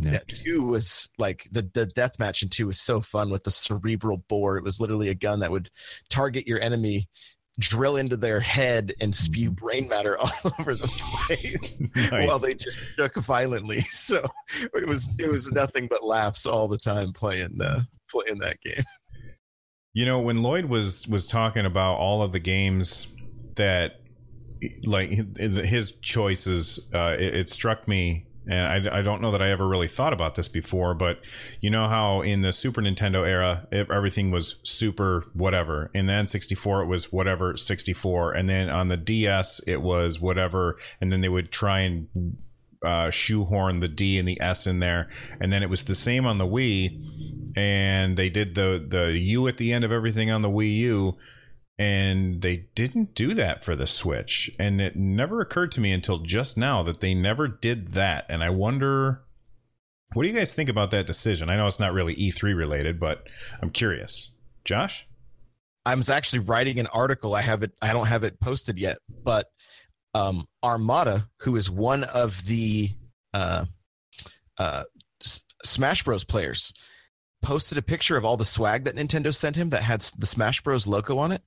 Yeah. 0.00 0.12
Yeah, 0.12 0.18
two 0.28 0.62
was 0.62 1.08
like 1.18 1.46
the 1.52 1.68
the 1.74 1.86
death 1.86 2.18
match 2.18 2.42
in 2.42 2.48
two 2.48 2.66
was 2.66 2.80
so 2.80 3.00
fun 3.00 3.30
with 3.30 3.44
the 3.44 3.50
cerebral 3.50 4.24
bore. 4.28 4.56
It 4.56 4.64
was 4.64 4.80
literally 4.80 5.08
a 5.10 5.14
gun 5.14 5.40
that 5.40 5.50
would 5.50 5.70
target 6.08 6.46
your 6.46 6.60
enemy, 6.60 7.06
drill 7.58 7.96
into 7.96 8.16
their 8.16 8.40
head, 8.40 8.94
and 9.00 9.14
spew 9.14 9.50
brain 9.50 9.88
matter 9.88 10.16
all 10.20 10.30
over 10.58 10.74
the 10.74 10.88
place 11.26 11.80
Nice. 12.10 12.26
while 12.26 12.38
they 12.38 12.54
just 12.54 12.78
shook 12.96 13.14
violently. 13.16 13.80
So 13.90 14.26
it 14.74 14.86
was 14.86 15.08
it 15.18 15.30
was 15.30 15.52
nothing 15.52 15.86
but 15.88 16.02
laughs 16.04 16.46
all 16.46 16.66
the 16.68 16.78
time 16.78 17.12
playing 17.12 17.60
uh, 17.60 17.82
playing 18.10 18.38
that 18.38 18.60
game. 18.60 18.84
You 19.92 20.06
know, 20.06 20.20
when 20.20 20.42
Lloyd 20.42 20.66
was 20.66 21.06
was 21.08 21.26
talking 21.26 21.66
about 21.66 21.96
all 21.96 22.22
of 22.22 22.32
the 22.32 22.38
games 22.38 23.08
that, 23.56 24.00
like 24.84 25.10
his 25.38 25.92
choices, 26.00 26.88
uh, 26.94 27.16
it, 27.18 27.34
it 27.34 27.50
struck 27.50 27.88
me, 27.88 28.26
and 28.46 28.88
I, 28.88 28.98
I 28.98 29.02
don't 29.02 29.20
know 29.20 29.30
that 29.32 29.42
I 29.42 29.50
ever 29.50 29.68
really 29.68 29.88
thought 29.88 30.12
about 30.12 30.34
this 30.34 30.48
before, 30.48 30.94
but 30.94 31.20
you 31.60 31.70
know 31.70 31.88
how 31.88 32.22
in 32.22 32.42
the 32.42 32.52
Super 32.52 32.80
Nintendo 32.80 33.26
era, 33.26 33.66
it, 33.70 33.90
everything 33.90 34.30
was 34.30 34.56
super 34.62 35.26
whatever, 35.34 35.90
In 35.94 36.06
the 36.06 36.12
N64, 36.12 36.84
it 36.84 36.86
was 36.86 37.12
whatever 37.12 37.56
64, 37.56 38.32
and 38.32 38.48
then 38.48 38.70
on 38.70 38.88
the 38.88 38.96
DS 38.96 39.60
it 39.66 39.82
was 39.82 40.20
whatever, 40.20 40.76
and 41.00 41.12
then 41.12 41.20
they 41.20 41.28
would 41.28 41.52
try 41.52 41.80
and 41.80 42.08
uh, 42.84 43.10
shoehorn 43.10 43.80
the 43.80 43.88
D 43.88 44.18
and 44.18 44.26
the 44.26 44.40
S 44.40 44.66
in 44.66 44.80
there, 44.80 45.08
and 45.40 45.52
then 45.52 45.62
it 45.62 45.68
was 45.68 45.84
the 45.84 45.94
same 45.94 46.26
on 46.26 46.38
the 46.38 46.46
Wii, 46.46 47.54
and 47.56 48.16
they 48.16 48.30
did 48.30 48.54
the 48.54 48.84
the 48.86 49.18
U 49.18 49.48
at 49.48 49.58
the 49.58 49.72
end 49.72 49.84
of 49.84 49.92
everything 49.92 50.30
on 50.30 50.42
the 50.42 50.48
Wii 50.48 50.76
U, 50.76 51.16
and 51.80 52.42
they 52.42 52.66
didn't 52.74 53.14
do 53.14 53.32
that 53.32 53.64
for 53.64 53.74
the 53.74 53.86
Switch, 53.86 54.50
and 54.58 54.82
it 54.82 54.96
never 54.96 55.40
occurred 55.40 55.72
to 55.72 55.80
me 55.80 55.92
until 55.92 56.18
just 56.18 56.58
now 56.58 56.82
that 56.82 57.00
they 57.00 57.14
never 57.14 57.48
did 57.48 57.92
that, 57.92 58.26
and 58.28 58.44
I 58.44 58.50
wonder. 58.50 59.22
What 60.12 60.24
do 60.24 60.28
you 60.28 60.36
guys 60.36 60.52
think 60.52 60.68
about 60.68 60.90
that 60.90 61.06
decision? 61.06 61.50
I 61.50 61.56
know 61.56 61.68
it's 61.68 61.78
not 61.78 61.92
really 61.92 62.16
E3 62.16 62.54
related, 62.54 62.98
but 62.98 63.28
I'm 63.62 63.70
curious. 63.70 64.32
Josh? 64.64 65.06
I 65.86 65.94
was 65.94 66.10
actually 66.10 66.40
writing 66.40 66.80
an 66.80 66.88
article. 66.88 67.34
I 67.34 67.42
have 67.42 67.62
it. 67.62 67.72
I 67.80 67.92
don't 67.92 68.08
have 68.08 68.24
it 68.24 68.40
posted 68.40 68.76
yet, 68.76 68.98
but 69.24 69.46
um, 70.12 70.46
Armada, 70.62 71.28
who 71.38 71.56
is 71.56 71.70
one 71.70 72.04
of 72.04 72.44
the 72.44 72.90
uh, 73.32 73.64
uh, 74.58 74.82
S- 75.22 75.44
Smash 75.62 76.02
Bros. 76.02 76.24
players, 76.24 76.74
posted 77.40 77.78
a 77.78 77.82
picture 77.82 78.16
of 78.16 78.24
all 78.24 78.36
the 78.36 78.44
swag 78.44 78.84
that 78.84 78.96
Nintendo 78.96 79.32
sent 79.32 79.56
him 79.56 79.70
that 79.70 79.82
had 79.82 80.00
the 80.18 80.26
Smash 80.26 80.60
Bros. 80.60 80.86
logo 80.86 81.16
on 81.16 81.32
it, 81.32 81.42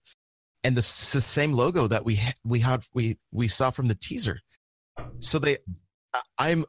and 0.63 0.75
the, 0.75 0.81
the 0.81 1.21
same 1.21 1.53
logo 1.53 1.87
that 1.87 2.05
we 2.05 2.19
we 2.45 2.59
had 2.59 2.83
we 2.93 3.17
we 3.31 3.47
saw 3.47 3.71
from 3.71 3.87
the 3.87 3.95
teaser. 3.95 4.39
So 5.19 5.39
they, 5.39 5.57
I- 6.13 6.21
I'm, 6.37 6.65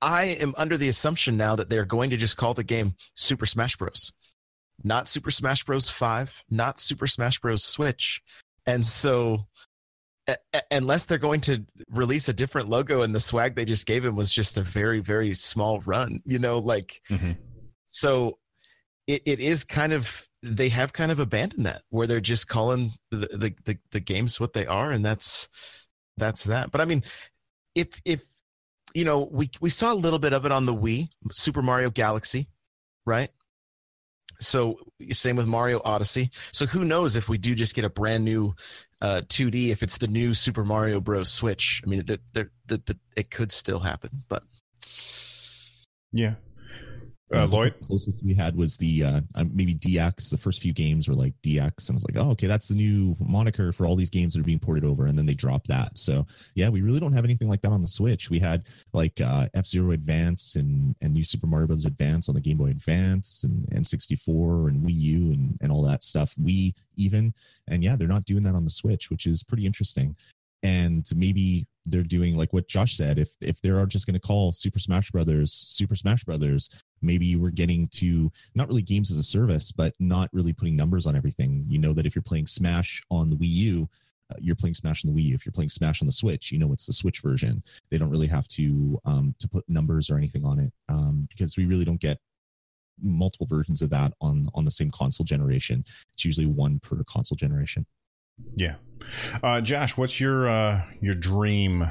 I 0.00 0.24
am 0.24 0.54
under 0.56 0.76
the 0.76 0.88
assumption 0.88 1.36
now 1.36 1.54
that 1.56 1.68
they're 1.68 1.84
going 1.84 2.10
to 2.10 2.16
just 2.16 2.36
call 2.36 2.54
the 2.54 2.64
game 2.64 2.94
Super 3.14 3.46
Smash 3.46 3.76
Bros. 3.76 4.12
Not 4.82 5.06
Super 5.06 5.30
Smash 5.30 5.64
Bros. 5.64 5.88
Five, 5.88 6.42
not 6.50 6.78
Super 6.78 7.06
Smash 7.06 7.38
Bros. 7.40 7.62
Switch, 7.62 8.20
and 8.66 8.84
so 8.84 9.46
a- 10.26 10.36
a- 10.54 10.62
unless 10.70 11.04
they're 11.06 11.18
going 11.18 11.40
to 11.42 11.64
release 11.90 12.28
a 12.28 12.32
different 12.32 12.68
logo 12.68 13.02
and 13.02 13.14
the 13.14 13.20
swag 13.20 13.54
they 13.54 13.64
just 13.64 13.86
gave 13.86 14.04
him 14.04 14.16
was 14.16 14.30
just 14.32 14.56
a 14.56 14.62
very 14.62 15.00
very 15.00 15.34
small 15.34 15.80
run 15.80 16.20
you 16.24 16.38
know 16.38 16.58
like 16.58 17.02
Mhm. 17.10 17.36
so 17.88 18.38
it, 19.08 19.22
it 19.26 19.40
is 19.40 19.64
kind 19.64 19.92
of 19.92 20.26
they 20.42 20.68
have 20.68 20.92
kind 20.92 21.12
of 21.12 21.20
abandoned 21.20 21.66
that 21.66 21.82
where 21.90 22.06
they're 22.06 22.20
just 22.20 22.48
calling 22.48 22.92
the, 23.10 23.16
the 23.16 23.54
the 23.64 23.78
the 23.92 24.00
games 24.00 24.40
what 24.40 24.52
they 24.52 24.66
are 24.66 24.90
and 24.90 25.04
that's 25.04 25.48
that's 26.16 26.44
that 26.44 26.70
but 26.70 26.80
i 26.80 26.84
mean 26.84 27.02
if 27.74 27.88
if 28.04 28.24
you 28.94 29.04
know 29.04 29.28
we 29.30 29.50
we 29.60 29.70
saw 29.70 29.92
a 29.92 29.94
little 29.94 30.18
bit 30.18 30.32
of 30.32 30.44
it 30.44 30.52
on 30.52 30.66
the 30.66 30.74
wii 30.74 31.08
super 31.30 31.62
mario 31.62 31.90
galaxy 31.90 32.48
right 33.06 33.30
so 34.40 34.76
same 35.10 35.36
with 35.36 35.46
mario 35.46 35.80
odyssey 35.84 36.30
so 36.50 36.66
who 36.66 36.84
knows 36.84 37.16
if 37.16 37.28
we 37.28 37.38
do 37.38 37.54
just 37.54 37.74
get 37.74 37.84
a 37.84 37.90
brand 37.90 38.24
new 38.24 38.54
uh, 39.02 39.20
2D 39.26 39.70
if 39.70 39.82
it's 39.82 39.98
the 39.98 40.06
new 40.06 40.32
Super 40.32 40.64
Mario 40.64 41.00
Bros. 41.00 41.28
Switch. 41.28 41.82
I 41.84 41.90
mean, 41.90 42.04
it 43.16 43.30
could 43.30 43.50
still 43.50 43.80
happen, 43.80 44.22
but 44.28 44.44
Yeah. 46.12 46.34
Uh, 47.34 47.46
Lloyd? 47.46 47.74
The 47.80 47.86
closest 47.86 48.24
we 48.24 48.34
had 48.34 48.54
was 48.54 48.76
the 48.76 49.04
uh, 49.04 49.20
uh, 49.34 49.44
maybe 49.52 49.74
DX. 49.74 50.30
The 50.30 50.38
first 50.38 50.60
few 50.60 50.72
games 50.72 51.08
were 51.08 51.14
like 51.14 51.32
DX, 51.42 51.88
and 51.88 51.94
I 51.94 51.94
was 51.94 52.04
like, 52.04 52.16
oh, 52.16 52.30
okay, 52.32 52.46
that's 52.46 52.68
the 52.68 52.74
new 52.74 53.16
moniker 53.20 53.72
for 53.72 53.86
all 53.86 53.96
these 53.96 54.10
games 54.10 54.34
that 54.34 54.40
are 54.40 54.44
being 54.44 54.58
ported 54.58 54.84
over. 54.84 55.06
And 55.06 55.16
then 55.16 55.24
they 55.24 55.34
dropped 55.34 55.68
that. 55.68 55.96
So 55.96 56.26
yeah, 56.54 56.68
we 56.68 56.82
really 56.82 57.00
don't 57.00 57.12
have 57.12 57.24
anything 57.24 57.48
like 57.48 57.62
that 57.62 57.72
on 57.72 57.80
the 57.80 57.88
Switch. 57.88 58.28
We 58.28 58.38
had 58.38 58.64
like 58.92 59.20
uh, 59.20 59.48
F 59.54 59.66
Zero 59.66 59.92
Advance 59.92 60.56
and 60.56 60.94
and 61.00 61.14
New 61.14 61.24
Super 61.24 61.46
Mario 61.46 61.66
Bros. 61.66 61.84
Advance 61.84 62.28
on 62.28 62.34
the 62.34 62.40
Game 62.40 62.58
Boy 62.58 62.70
Advance 62.70 63.44
and 63.44 63.66
and 63.72 63.86
64 63.86 64.68
and 64.68 64.84
Wii 64.84 64.94
U 64.94 65.32
and 65.32 65.58
and 65.62 65.72
all 65.72 65.82
that 65.82 66.02
stuff. 66.02 66.34
We 66.42 66.74
even 66.96 67.32
and 67.68 67.82
yeah, 67.82 67.96
they're 67.96 68.08
not 68.08 68.24
doing 68.24 68.42
that 68.42 68.54
on 68.54 68.64
the 68.64 68.70
Switch, 68.70 69.10
which 69.10 69.26
is 69.26 69.42
pretty 69.42 69.66
interesting. 69.66 70.16
And 70.62 71.04
maybe 71.16 71.66
they're 71.86 72.02
doing 72.02 72.36
like 72.36 72.52
what 72.52 72.68
Josh 72.68 72.96
said. 72.96 73.18
If 73.18 73.34
if 73.40 73.60
they 73.60 73.70
are 73.70 73.86
just 73.86 74.06
going 74.06 74.14
to 74.14 74.20
call 74.20 74.52
Super 74.52 74.78
Smash 74.78 75.10
Brothers 75.10 75.52
Super 75.52 75.96
Smash 75.96 76.24
Brothers, 76.24 76.68
maybe 77.00 77.36
we're 77.36 77.50
getting 77.50 77.86
to 77.88 78.30
not 78.54 78.68
really 78.68 78.82
games 78.82 79.10
as 79.10 79.18
a 79.18 79.22
service, 79.22 79.72
but 79.72 79.94
not 79.98 80.30
really 80.32 80.52
putting 80.52 80.76
numbers 80.76 81.06
on 81.06 81.16
everything. 81.16 81.64
You 81.68 81.78
know 81.78 81.92
that 81.92 82.06
if 82.06 82.14
you're 82.14 82.22
playing 82.22 82.46
Smash 82.46 83.02
on 83.10 83.30
the 83.30 83.36
Wii 83.36 83.48
U, 83.48 83.88
uh, 84.30 84.36
you're 84.40 84.56
playing 84.56 84.74
Smash 84.74 85.04
on 85.04 85.12
the 85.12 85.20
Wii 85.20 85.26
U. 85.26 85.34
If 85.34 85.44
you're 85.44 85.52
playing 85.52 85.70
Smash 85.70 86.02
on 86.02 86.06
the 86.06 86.12
Switch, 86.12 86.52
you 86.52 86.58
know 86.58 86.72
it's 86.72 86.86
the 86.86 86.92
Switch 86.92 87.20
version. 87.20 87.62
They 87.90 87.98
don't 87.98 88.10
really 88.10 88.28
have 88.28 88.48
to 88.48 89.00
um, 89.04 89.34
to 89.38 89.48
put 89.48 89.68
numbers 89.68 90.10
or 90.10 90.16
anything 90.16 90.44
on 90.44 90.58
it 90.58 90.72
um, 90.88 91.26
because 91.30 91.56
we 91.56 91.66
really 91.66 91.84
don't 91.84 92.00
get 92.00 92.18
multiple 93.02 93.46
versions 93.46 93.82
of 93.82 93.90
that 93.90 94.12
on 94.20 94.48
on 94.54 94.64
the 94.64 94.70
same 94.70 94.90
console 94.90 95.24
generation. 95.24 95.84
It's 96.14 96.24
usually 96.24 96.46
one 96.46 96.78
per 96.80 97.02
console 97.04 97.36
generation. 97.36 97.86
Yeah. 98.56 98.76
Uh, 99.42 99.60
Josh, 99.60 99.96
what's 99.96 100.20
your 100.20 100.48
uh, 100.48 100.82
your 101.00 101.14
dream? 101.14 101.90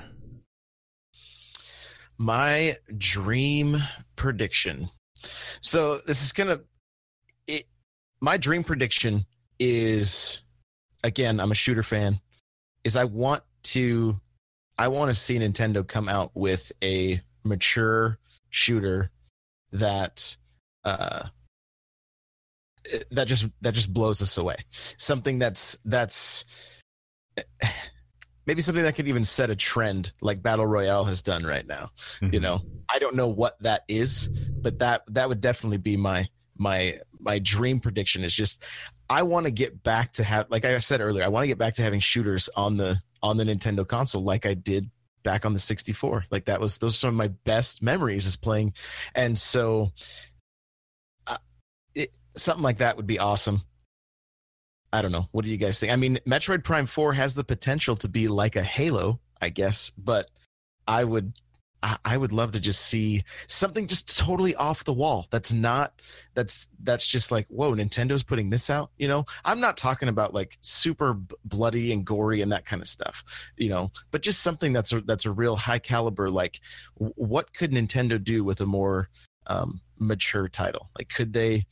my 2.21 2.77
dream 2.97 3.77
prediction. 4.15 4.89
So 5.59 5.99
this 6.05 6.23
is 6.23 6.31
gonna. 6.31 6.61
It, 7.47 7.65
my 8.21 8.37
dream 8.37 8.63
prediction 8.63 9.25
is, 9.59 10.43
again, 11.03 11.39
I'm 11.39 11.51
a 11.51 11.55
shooter 11.55 11.81
fan. 11.81 12.19
Is 12.83 12.95
I 12.95 13.05
want 13.05 13.43
to, 13.63 14.19
I 14.77 14.87
want 14.87 15.09
to 15.09 15.15
see 15.15 15.39
Nintendo 15.39 15.87
come 15.87 16.07
out 16.07 16.31
with 16.35 16.71
a 16.83 17.21
mature 17.43 18.19
shooter 18.51 19.09
that, 19.71 20.37
uh, 20.83 21.23
that 23.11 23.27
just 23.27 23.45
that 23.61 23.73
just 23.73 23.93
blows 23.93 24.21
us 24.21 24.37
away. 24.37 24.57
Something 24.97 25.39
that's 25.39 25.77
that's 25.85 26.45
maybe 28.45 28.61
something 28.61 28.83
that 28.83 28.95
could 28.95 29.07
even 29.07 29.23
set 29.25 29.49
a 29.49 29.55
trend 29.55 30.11
like 30.21 30.41
battle 30.41 30.65
royale 30.65 31.05
has 31.05 31.21
done 31.21 31.43
right 31.45 31.67
now 31.67 31.89
you 32.21 32.39
Mhm. 32.39 32.41
know 32.41 32.61
i 32.89 32.99
don't 32.99 33.15
know 33.15 33.27
what 33.27 33.61
that 33.61 33.83
is 33.87 34.29
but 34.63 34.79
that 34.79 35.03
that 35.07 35.29
would 35.29 35.41
definitely 35.41 35.77
be 35.77 35.95
my 35.95 36.27
my 36.57 36.99
my 37.19 37.39
dream 37.39 37.79
prediction 37.79 38.23
is 38.23 38.33
just 38.33 38.63
i 39.09 39.21
want 39.23 39.45
to 39.45 39.51
get 39.51 39.81
back 39.83 40.11
to 40.11 40.23
have 40.23 40.47
like 40.49 40.65
i 40.65 40.77
said 40.79 41.01
earlier 41.01 41.23
i 41.23 41.27
want 41.27 41.43
to 41.43 41.47
get 41.47 41.57
back 41.57 41.73
to 41.75 41.81
having 41.81 41.99
shooters 41.99 42.49
on 42.55 42.77
the 42.77 42.99
on 43.23 43.37
the 43.37 43.43
nintendo 43.43 43.87
console 43.87 44.23
like 44.23 44.45
i 44.45 44.53
did 44.53 44.89
back 45.23 45.45
on 45.45 45.53
the 45.53 45.59
64 45.59 46.25
like 46.31 46.45
that 46.45 46.59
was 46.59 46.79
those 46.79 46.95
are 46.95 46.97
some 46.97 47.09
of 47.09 47.15
my 47.15 47.27
best 47.45 47.81
memories 47.83 48.25
is 48.25 48.35
playing 48.35 48.73
and 49.13 49.37
so 49.37 49.91
uh, 51.27 51.37
it, 51.93 52.17
something 52.35 52.63
like 52.63 52.77
that 52.77 52.97
would 52.97 53.07
be 53.07 53.19
awesome 53.19 53.61
I 54.93 55.01
don't 55.01 55.11
know. 55.11 55.27
What 55.31 55.45
do 55.45 55.51
you 55.51 55.57
guys 55.57 55.79
think? 55.79 55.93
I 55.93 55.95
mean, 55.95 56.19
Metroid 56.27 56.63
Prime 56.63 56.85
4 56.85 57.13
has 57.13 57.33
the 57.33 57.43
potential 57.43 57.95
to 57.97 58.09
be 58.09 58.27
like 58.27 58.55
a 58.55 58.63
Halo, 58.63 59.19
I 59.41 59.49
guess, 59.49 59.91
but 59.97 60.29
I 60.87 61.03
would 61.03 61.33
I, 61.83 62.15
would 62.15 62.31
love 62.31 62.51
to 62.51 62.59
just 62.59 62.81
see 62.85 63.23
something 63.47 63.87
just 63.87 64.15
totally 64.15 64.53
off 64.53 64.83
the 64.83 64.93
wall. 64.93 65.25
That's 65.31 65.51
not 65.51 65.99
that's 66.35 66.67
that's 66.83 67.07
just 67.07 67.31
like, 67.31 67.47
whoa, 67.47 67.71
Nintendo's 67.71 68.21
putting 68.21 68.51
this 68.51 68.69
out, 68.69 68.91
you 68.99 69.07
know? 69.07 69.25
I'm 69.43 69.59
not 69.59 69.77
talking 69.77 70.07
about 70.07 70.31
like 70.31 70.59
super 70.61 71.17
bloody 71.43 71.91
and 71.91 72.05
gory 72.05 72.41
and 72.41 72.51
that 72.51 72.65
kind 72.65 72.83
of 72.83 72.87
stuff, 72.87 73.23
you 73.57 73.69
know, 73.69 73.91
but 74.11 74.21
just 74.21 74.43
something 74.43 74.73
that's 74.73 74.93
a 74.93 75.01
that's 75.01 75.25
a 75.25 75.31
real 75.31 75.55
high 75.55 75.79
caliber 75.79 76.29
like 76.29 76.59
what 76.93 77.51
could 77.51 77.71
Nintendo 77.71 78.23
do 78.23 78.43
with 78.43 78.61
a 78.61 78.67
more 78.67 79.09
um, 79.47 79.81
mature 79.97 80.47
title? 80.47 80.91
Like 80.95 81.09
could 81.09 81.33
they 81.33 81.65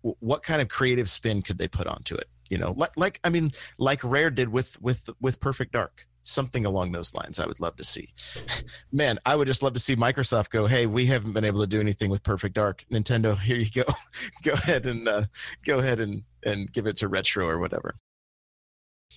what 0.00 0.42
kind 0.42 0.60
of 0.60 0.68
creative 0.68 1.08
spin 1.08 1.42
could 1.42 1.58
they 1.58 1.68
put 1.68 1.86
onto 1.86 2.14
it? 2.14 2.28
you 2.52 2.58
know 2.58 2.74
like 2.76 2.94
like 2.98 3.18
i 3.24 3.30
mean 3.30 3.50
like 3.78 4.04
rare 4.04 4.30
did 4.30 4.48
with 4.48 4.80
with 4.82 5.08
with 5.22 5.40
perfect 5.40 5.72
dark 5.72 6.06
something 6.20 6.66
along 6.66 6.92
those 6.92 7.14
lines 7.14 7.40
i 7.40 7.46
would 7.46 7.58
love 7.60 7.74
to 7.76 7.82
see 7.82 8.06
man 8.92 9.18
i 9.24 9.34
would 9.34 9.48
just 9.48 9.62
love 9.62 9.72
to 9.72 9.80
see 9.80 9.96
microsoft 9.96 10.50
go 10.50 10.66
hey 10.66 10.84
we 10.84 11.06
haven't 11.06 11.32
been 11.32 11.46
able 11.46 11.60
to 11.60 11.66
do 11.66 11.80
anything 11.80 12.10
with 12.10 12.22
perfect 12.22 12.54
dark 12.54 12.84
nintendo 12.92 13.36
here 13.48 13.56
you 13.56 13.70
go 13.70 13.90
go 14.44 14.52
ahead 14.52 14.86
and 14.86 15.08
uh, 15.08 15.24
go 15.64 15.78
ahead 15.78 15.98
and 15.98 16.22
and 16.44 16.70
give 16.74 16.86
it 16.86 16.96
to 16.96 17.08
retro 17.08 17.48
or 17.48 17.58
whatever 17.58 17.94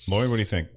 Lloyd, 0.10 0.30
what 0.30 0.36
do 0.36 0.42
you 0.42 0.46
think? 0.46 0.68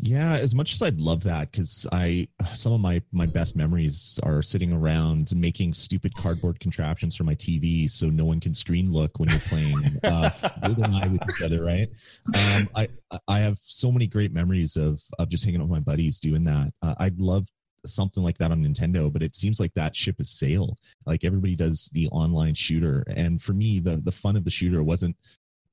Yeah, 0.00 0.34
as 0.36 0.54
much 0.54 0.74
as 0.74 0.82
I'd 0.82 1.00
love 1.00 1.24
that, 1.24 1.50
because 1.50 1.86
I 1.90 2.28
some 2.54 2.72
of 2.72 2.80
my 2.80 3.02
my 3.10 3.26
best 3.26 3.56
memories 3.56 4.20
are 4.22 4.42
sitting 4.42 4.72
around 4.72 5.34
making 5.34 5.74
stupid 5.74 6.14
cardboard 6.14 6.60
contraptions 6.60 7.16
for 7.16 7.24
my 7.24 7.34
TV, 7.34 7.90
so 7.90 8.08
no 8.08 8.24
one 8.24 8.38
can 8.38 8.54
screen 8.54 8.92
look 8.92 9.18
when 9.18 9.28
you're 9.28 9.40
playing 9.40 9.76
uh, 10.04 10.30
GoldenEye 10.62 11.12
with 11.12 11.22
each 11.30 11.42
other, 11.42 11.64
right? 11.64 11.88
Um, 12.34 12.68
I 12.76 12.88
I 13.26 13.40
have 13.40 13.58
so 13.64 13.90
many 13.90 14.06
great 14.06 14.32
memories 14.32 14.76
of 14.76 15.02
of 15.18 15.28
just 15.28 15.44
hanging 15.44 15.60
out 15.60 15.68
with 15.68 15.78
my 15.78 15.80
buddies 15.80 16.20
doing 16.20 16.44
that. 16.44 16.72
Uh, 16.80 16.94
I'd 16.98 17.18
love 17.18 17.48
something 17.84 18.22
like 18.22 18.38
that 18.38 18.50
on 18.50 18.62
Nintendo, 18.62 19.12
but 19.12 19.22
it 19.22 19.34
seems 19.34 19.58
like 19.60 19.72
that 19.74 19.96
ship 19.96 20.16
has 20.18 20.30
sailed. 20.30 20.78
Like 21.06 21.24
everybody 21.24 21.56
does 21.56 21.90
the 21.92 22.08
online 22.08 22.54
shooter, 22.54 23.04
and 23.08 23.42
for 23.42 23.52
me, 23.52 23.80
the 23.80 23.96
the 23.96 24.12
fun 24.12 24.36
of 24.36 24.44
the 24.44 24.50
shooter 24.50 24.82
wasn't 24.82 25.16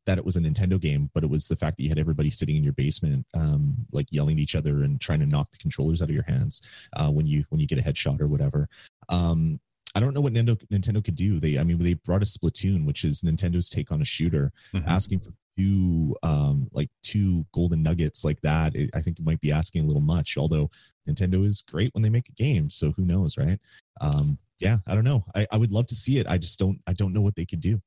that 0.05 0.17
it 0.17 0.25
was 0.25 0.35
a 0.35 0.39
Nintendo 0.39 0.79
game, 0.79 1.09
but 1.13 1.23
it 1.23 1.29
was 1.29 1.47
the 1.47 1.55
fact 1.55 1.77
that 1.77 1.83
you 1.83 1.89
had 1.89 1.99
everybody 1.99 2.29
sitting 2.29 2.55
in 2.55 2.63
your 2.63 2.73
basement, 2.73 3.25
um, 3.33 3.75
like 3.91 4.07
yelling 4.11 4.37
at 4.37 4.41
each 4.41 4.55
other 4.55 4.83
and 4.83 5.01
trying 5.01 5.19
to 5.19 5.25
knock 5.25 5.51
the 5.51 5.57
controllers 5.57 6.01
out 6.01 6.09
of 6.09 6.15
your 6.15 6.23
hands 6.23 6.61
uh, 6.93 7.09
when 7.09 7.25
you 7.25 7.43
when 7.49 7.59
you 7.59 7.67
get 7.67 7.79
a 7.79 7.81
headshot 7.81 8.21
or 8.21 8.27
whatever. 8.27 8.67
Um, 9.09 9.59
I 9.95 10.01
don't 10.01 10.13
know 10.13 10.21
what 10.21 10.33
Nintendo 10.33 10.57
Nintendo 10.67 11.03
could 11.03 11.15
do. 11.15 11.39
They, 11.39 11.57
I 11.57 11.63
mean, 11.63 11.81
they 11.81 11.93
brought 11.93 12.21
a 12.21 12.25
Splatoon, 12.25 12.85
which 12.85 13.05
is 13.05 13.21
Nintendo's 13.21 13.69
take 13.69 13.91
on 13.91 14.01
a 14.01 14.05
shooter, 14.05 14.51
mm-hmm. 14.73 14.87
asking 14.87 15.19
for 15.19 15.31
two, 15.57 16.15
um, 16.21 16.67
like 16.73 16.89
two 17.01 17.45
golden 17.53 17.81
nuggets 17.81 18.25
like 18.25 18.41
that. 18.41 18.75
It, 18.75 18.89
I 18.93 19.01
think 19.01 19.19
it 19.19 19.25
might 19.25 19.39
be 19.39 19.53
asking 19.53 19.83
a 19.83 19.87
little 19.87 20.01
much. 20.01 20.37
Although 20.37 20.69
Nintendo 21.07 21.45
is 21.45 21.61
great 21.61 21.93
when 21.93 22.03
they 22.03 22.09
make 22.09 22.27
a 22.27 22.33
game, 22.33 22.69
so 22.69 22.91
who 22.91 23.05
knows, 23.05 23.37
right? 23.37 23.59
Um, 24.01 24.37
yeah, 24.59 24.77
I 24.85 24.95
don't 24.95 25.03
know. 25.05 25.23
I, 25.33 25.47
I 25.51 25.57
would 25.57 25.71
love 25.71 25.87
to 25.87 25.95
see 25.95 26.17
it. 26.17 26.27
I 26.27 26.37
just 26.37 26.59
don't. 26.59 26.79
I 26.87 26.93
don't 26.93 27.13
know 27.13 27.21
what 27.21 27.35
they 27.35 27.45
could 27.45 27.61
do. 27.61 27.79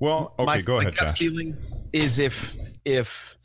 Well, 0.00 0.34
okay, 0.38 0.46
my, 0.46 0.60
go 0.62 0.78
ahead, 0.78 0.94
my 1.00 1.12
Feeling 1.12 1.56
is 1.92 2.18
if 2.18 2.56
if 2.84 3.36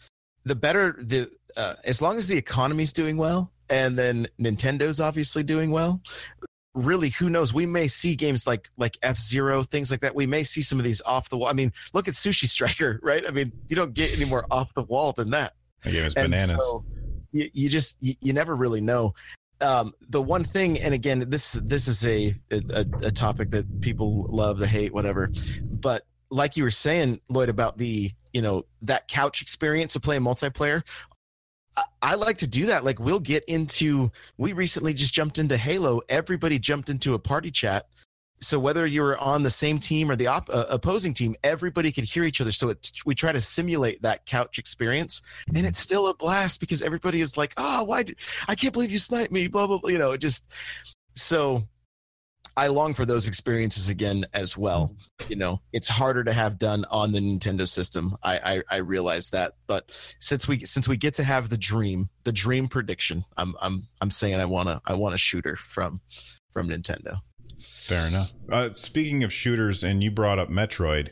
the 0.44 0.56
better 0.56 0.96
the 1.00 1.30
uh, 1.56 1.76
as 1.84 2.02
long 2.02 2.18
as 2.18 2.28
the 2.28 2.38
economy's 2.38 2.94
doing 2.94 3.18
well 3.18 3.52
and 3.70 3.98
then 3.98 4.28
Nintendo's 4.40 5.00
obviously 5.00 5.44
doing 5.44 5.72
well. 5.72 6.02
Really, 6.76 7.10
who 7.10 7.30
knows? 7.30 7.54
We 7.54 7.66
may 7.66 7.88
see 7.88 8.16
games 8.16 8.46
like 8.46 8.70
like 8.78 8.98
F 9.02 9.18
Zero, 9.18 9.64
things 9.64 9.92
like 9.92 10.02
that. 10.02 10.14
We 10.14 10.26
may 10.26 10.44
see 10.44 10.62
some 10.62 10.80
of 10.80 10.86
these 10.86 11.02
off 11.02 11.30
the 11.30 11.38
wall. 11.38 11.48
I 11.48 11.54
mean, 11.54 11.74
look 11.94 12.08
at 12.08 12.14
Sushi 12.14 12.48
Striker, 12.48 13.00
right? 13.04 13.26
I 13.28 13.32
mean, 13.32 13.52
you 13.68 13.76
don't 13.76 13.94
get 13.94 14.14
any 14.14 14.26
more 14.26 14.46
off 14.52 14.74
the 14.74 14.84
wall 14.84 15.14
than 15.14 15.32
that. 15.32 15.54
The 15.84 15.92
game 15.92 16.06
is 16.06 16.14
bananas. 16.14 16.52
So 16.52 16.86
you, 17.32 17.50
you 17.54 17.70
just 17.70 17.98
you, 18.00 18.14
you 18.22 18.34
never 18.34 18.56
really 18.56 18.82
know 18.82 19.14
um, 19.62 19.94
the 20.10 20.22
one 20.22 20.44
thing, 20.44 20.80
and 20.80 20.94
again, 20.94 21.26
this 21.30 21.54
this 21.64 21.88
is 21.88 22.06
a, 22.06 22.34
a 22.52 22.86
a 23.04 23.12
topic 23.12 23.50
that 23.52 23.82
people 23.82 24.28
love 24.30 24.60
to 24.60 24.68
hate, 24.68 24.94
whatever. 24.94 25.32
But 25.64 26.06
like 26.32 26.56
you 26.56 26.64
were 26.64 26.72
saying, 26.72 27.20
Lloyd, 27.30 27.50
about 27.50 27.78
the 27.78 28.12
you 28.34 28.42
know 28.42 28.66
that 28.82 29.08
couch 29.08 29.42
experience 29.42 29.96
of 29.96 30.02
playing 30.02 30.22
multiplayer. 30.22 30.84
I, 31.76 31.84
I 32.02 32.16
like 32.16 32.38
to 32.40 32.48
do 32.48 32.66
that. 32.68 32.84
Like 32.84 33.00
we'll 33.00 33.20
get 33.20 33.44
into. 33.46 34.12
We 34.38 34.54
recently 34.54 34.94
just 34.94 35.14
jumped 35.14 35.40
into 35.40 35.58
Halo. 35.58 36.02
Everybody 36.10 36.60
jumped 36.60 36.90
into 36.90 37.14
a 37.14 37.20
party 37.20 37.52
chat 37.52 37.88
so 38.42 38.58
whether 38.60 38.86
you 38.86 39.02
were 39.02 39.18
on 39.18 39.44
the 39.44 39.50
same 39.50 39.80
team 39.80 40.10
or 40.10 40.16
the 40.16 40.28
op- 40.28 40.50
uh, 40.50 40.66
opposing 40.70 41.14
team 41.14 41.36
everybody 41.44 41.92
could 41.92 42.06
hear 42.06 42.24
each 42.24 42.42
other. 42.42 42.52
So 42.52 42.70
it, 42.70 42.92
we 43.06 43.16
try 43.16 43.32
to 43.32 43.42
simulate 43.42 44.02
that 44.02 44.26
couch 44.26 44.60
experience 44.60 45.22
and 45.54 45.66
it's 45.66 45.80
still 45.80 46.08
a 46.08 46.14
blast 46.14 46.60
because 46.60 46.82
everybody 46.82 47.22
is 47.22 47.38
like 47.38 47.54
oh 47.58 47.84
why 47.84 48.04
did, 48.04 48.18
i 48.48 48.56
can't 48.56 48.74
believe 48.74 48.92
you 48.92 48.98
sniped 48.98 49.32
me 49.32 49.48
blah 49.48 49.68
blah 49.68 49.78
blah 49.78 49.90
you 49.90 49.98
know 49.98 50.16
just 50.16 50.46
so 51.16 51.64
i 52.56 52.68
long 52.68 52.94
for 52.94 53.06
those 53.06 53.28
experiences 53.28 53.90
again 53.90 54.26
as 54.34 54.58
well. 54.58 54.96
You 55.28 55.36
know 55.36 55.62
it's 55.74 55.88
harder 55.88 56.24
to 56.24 56.34
have 56.34 56.58
done 56.58 56.86
on 56.90 57.12
the 57.12 57.20
nintendo 57.20 57.68
system 57.68 58.16
i 58.24 58.38
i, 58.38 58.64
I 58.70 58.78
realize 58.78 59.30
that 59.32 59.54
but 59.68 59.92
since 60.20 60.48
we 60.48 60.66
since 60.66 60.88
we 60.88 60.98
get 60.98 61.14
to 61.16 61.24
have 61.24 61.50
the 61.50 61.58
dream 61.58 62.10
the 62.24 62.32
dream 62.32 62.68
prediction 62.68 63.26
i'm 63.38 63.56
i'm 63.62 63.88
i'm 64.02 64.12
saying 64.12 64.40
i 64.40 64.46
want 64.46 64.70
to 64.70 64.82
i 64.86 64.94
want 64.94 65.16
a 65.16 65.18
shooter 65.18 65.56
from 65.56 66.02
from 66.52 66.70
nintendo 66.70 67.20
Fair 67.86 68.08
enough. 68.08 68.32
Uh, 68.52 68.74
speaking 68.74 69.24
of 69.24 69.34
shooters, 69.34 69.84
and 69.84 70.04
you 70.04 70.12
brought 70.12 70.40
up 70.40 70.50
Metroid, 70.50 71.10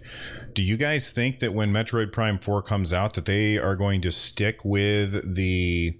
do 0.53 0.63
you 0.63 0.77
guys 0.77 1.11
think 1.11 1.39
that 1.39 1.53
when 1.53 1.71
Metroid 1.71 2.11
Prime 2.11 2.39
4 2.39 2.61
comes 2.61 2.93
out, 2.93 3.13
that 3.15 3.25
they 3.25 3.57
are 3.57 3.75
going 3.75 4.01
to 4.01 4.11
stick 4.11 4.63
with 4.63 5.35
the 5.35 5.99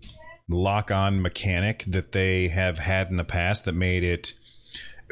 lock 0.50 0.92
on 0.92 1.22
mechanic 1.22 1.84
that 1.88 2.12
they 2.12 2.48
have 2.48 2.80
had 2.80 3.10
in 3.10 3.18
the 3.18 3.24
past 3.24 3.66
that 3.66 3.74
made 3.74 4.04
it 4.04 4.34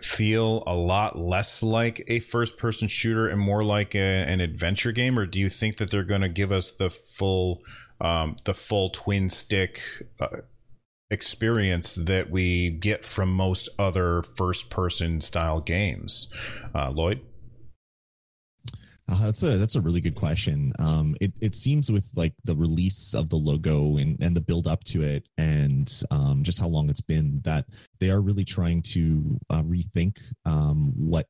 feel 0.02 0.64
a 0.68 0.74
lot 0.74 1.18
less 1.18 1.64
like 1.64 2.04
a 2.08 2.20
first 2.20 2.58
person 2.58 2.88
shooter 2.88 3.28
and 3.28 3.40
more 3.40 3.64
like 3.64 3.96
a, 3.96 4.00
an 4.00 4.42
adventure 4.42 4.92
game? 4.92 5.18
Or 5.18 5.26
do 5.26 5.40
you 5.40 5.50
think 5.50 5.78
that 5.78 5.90
they're 5.90 6.04
going 6.04 6.22
to 6.22 6.30
give 6.30 6.52
us 6.52 6.72
the 6.72 6.90
full. 6.90 7.62
Um, 8.02 8.36
the 8.44 8.54
full 8.54 8.90
twin 8.90 9.30
stick 9.30 9.82
uh, 10.20 10.28
experience 11.16 11.96
that 11.96 12.30
we 12.30 12.70
get 12.70 13.04
from 13.04 13.32
most 13.32 13.70
other 13.80 14.22
first 14.22 14.70
person 14.70 15.22
style 15.22 15.62
games. 15.62 16.28
Uh, 16.76 16.92
Lloyd? 16.92 17.22
Uh, 19.08 19.26
that's 19.26 19.44
a 19.44 19.58
that's 19.58 19.76
a 19.76 19.82
really 19.82 20.02
good 20.02 20.16
question. 20.16 20.74
Um, 20.80 21.16
it 21.22 21.32
it 21.40 21.54
seems 21.54 21.92
with 21.92 22.10
like 22.16 22.34
the 22.44 22.56
release 22.56 23.14
of 23.14 23.30
the 23.30 23.36
logo 23.36 23.98
and 23.98 24.18
and 24.22 24.36
the 24.36 24.42
build 24.42 24.66
up 24.68 24.84
to 24.86 25.04
it, 25.04 25.28
and 25.38 25.92
um, 26.10 26.42
just 26.44 26.60
how 26.60 26.68
long 26.68 26.90
it's 26.90 27.02
been, 27.02 27.40
that 27.44 27.66
they 28.00 28.10
are 28.10 28.22
really 28.22 28.46
trying 28.46 28.82
to 28.94 29.40
uh, 29.52 29.62
rethink 29.62 30.18
um, 30.46 30.92
what 30.98 31.28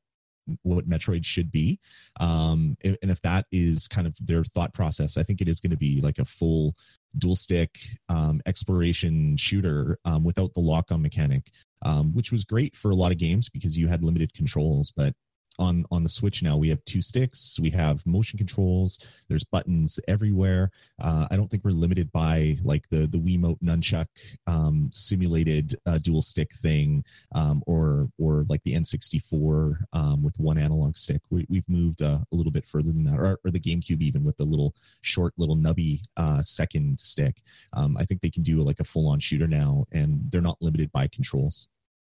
what 0.63 0.89
Metroid 0.89 1.25
should 1.25 1.51
be. 1.51 1.79
Um, 2.19 2.77
and 2.83 2.97
if 3.01 3.21
that 3.21 3.45
is 3.51 3.87
kind 3.87 4.07
of 4.07 4.15
their 4.25 4.43
thought 4.43 4.73
process, 4.73 5.17
I 5.17 5.23
think 5.23 5.41
it 5.41 5.47
is 5.47 5.59
going 5.59 5.71
to 5.71 5.77
be 5.77 6.01
like 6.01 6.19
a 6.19 6.25
full 6.25 6.75
dual 7.17 7.35
stick 7.35 7.77
um, 8.09 8.41
exploration 8.45 9.37
shooter 9.37 9.97
um, 10.05 10.23
without 10.23 10.53
the 10.53 10.59
lock 10.59 10.91
on 10.91 11.01
mechanic, 11.01 11.51
um, 11.83 12.13
which 12.13 12.31
was 12.31 12.43
great 12.43 12.75
for 12.75 12.91
a 12.91 12.95
lot 12.95 13.11
of 13.11 13.17
games 13.17 13.49
because 13.49 13.77
you 13.77 13.87
had 13.87 14.03
limited 14.03 14.33
controls. 14.33 14.91
But 14.95 15.13
on 15.59 15.85
on 15.91 16.03
the 16.03 16.09
switch 16.09 16.43
now. 16.43 16.57
We 16.57 16.69
have 16.69 16.83
two 16.85 17.01
sticks. 17.01 17.59
We 17.59 17.69
have 17.71 18.05
motion 18.05 18.37
controls. 18.37 18.99
There's 19.27 19.43
buttons 19.43 19.99
everywhere. 20.07 20.71
Uh, 21.01 21.27
i 21.29 21.35
don't 21.35 21.49
think 21.49 21.63
we're 21.63 21.71
limited 21.71 22.11
by 22.11 22.57
like 22.63 22.87
the 22.89 23.07
the 23.07 23.17
wiimote 23.17 23.61
nunchuck 23.61 24.07
um, 24.47 24.89
simulated 24.91 25.75
uh, 25.85 25.97
dual 25.99 26.21
stick 26.21 26.53
thing 26.55 27.03
um, 27.33 27.63
or 27.67 28.09
or 28.17 28.45
like 28.49 28.63
the 28.63 28.73
n64 28.73 29.77
um, 29.93 30.23
with 30.23 30.37
one 30.39 30.57
analog 30.57 30.97
stick. 30.97 31.21
We, 31.29 31.45
have 31.53 31.69
moved 31.69 32.01
uh, 32.01 32.19
a 32.31 32.35
little 32.35 32.51
bit 32.51 32.65
further 32.65 32.91
than 32.91 33.03
that 33.05 33.19
or, 33.19 33.39
or, 33.43 33.51
the 33.51 33.59
gamecube 33.59 34.01
even 34.01 34.23
with 34.23 34.37
the 34.37 34.43
little 34.43 34.75
short 35.01 35.33
little 35.37 35.55
nubby 35.55 36.01
uh, 36.17 36.41
second 36.41 36.99
stick. 36.99 37.41
Um, 37.73 37.97
i 37.97 38.05
think 38.05 38.21
they 38.21 38.29
can 38.29 38.43
do 38.43 38.61
like 38.61 38.79
a 38.79 38.83
full-on 38.83 39.19
shooter 39.19 39.47
now 39.47 39.85
and 39.91 40.21
they're 40.29 40.41
not 40.41 40.61
limited 40.61 40.91
by 40.91 41.07
controls. 41.07 41.67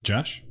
Josh 0.03 0.43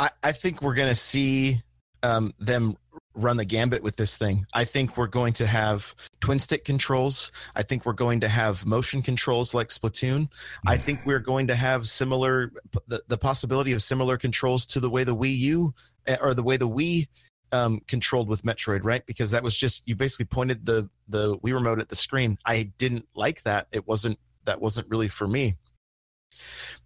I, 0.00 0.08
I 0.22 0.32
think 0.32 0.62
we're 0.62 0.74
going 0.74 0.88
to 0.88 0.94
see 0.94 1.62
um, 2.02 2.32
them 2.38 2.78
run 3.14 3.36
the 3.36 3.44
gambit 3.44 3.82
with 3.82 3.96
this 3.96 4.16
thing. 4.16 4.46
I 4.54 4.64
think 4.64 4.96
we're 4.96 5.08
going 5.08 5.34
to 5.34 5.46
have 5.46 5.94
twin 6.20 6.38
stick 6.38 6.64
controls. 6.64 7.32
I 7.54 7.64
think 7.64 7.84
we're 7.84 7.92
going 7.92 8.20
to 8.20 8.28
have 8.28 8.64
motion 8.64 9.02
controls 9.02 9.52
like 9.52 9.68
Splatoon. 9.68 10.30
I 10.66 10.78
think 10.78 11.00
we're 11.04 11.18
going 11.18 11.48
to 11.48 11.54
have 11.54 11.86
similar 11.86 12.50
the, 12.88 13.02
the 13.08 13.18
possibility 13.18 13.72
of 13.72 13.82
similar 13.82 14.16
controls 14.16 14.64
to 14.66 14.80
the 14.80 14.88
way 14.88 15.04
the 15.04 15.14
Wii 15.14 15.36
U 15.36 15.74
eh, 16.06 16.16
or 16.22 16.32
the 16.32 16.42
way 16.42 16.56
the 16.56 16.68
Wii 16.68 17.08
um, 17.52 17.82
controlled 17.86 18.28
with 18.28 18.42
Metroid, 18.42 18.80
right? 18.84 19.04
Because 19.04 19.32
that 19.32 19.42
was 19.42 19.54
just 19.54 19.86
you 19.86 19.96
basically 19.96 20.26
pointed 20.26 20.64
the 20.64 20.88
the 21.08 21.36
Wii 21.38 21.52
remote 21.52 21.78
at 21.78 21.90
the 21.90 21.96
screen. 21.96 22.38
I 22.46 22.62
didn't 22.78 23.06
like 23.14 23.42
that. 23.42 23.66
It 23.70 23.86
wasn't 23.86 24.18
that 24.46 24.62
wasn't 24.62 24.88
really 24.88 25.08
for 25.08 25.28
me. 25.28 25.56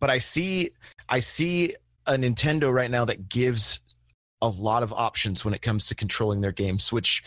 But 0.01 0.11
I 0.11 0.19
see 0.19 0.71
I 1.09 1.21
see 1.21 1.77
a 2.07 2.15
Nintendo 2.15 2.73
right 2.73 2.91
now 2.91 3.05
that 3.05 3.29
gives 3.29 3.81
a 4.43 4.49
lot 4.49 4.83
of 4.83 4.93
options 4.93 5.45
when 5.45 5.55
it 5.55 5.63
comes 5.63 5.89
to 5.89 5.95
controlling 5.95 6.41
their 6.41 6.53
games, 6.53 6.93
which 6.93 7.23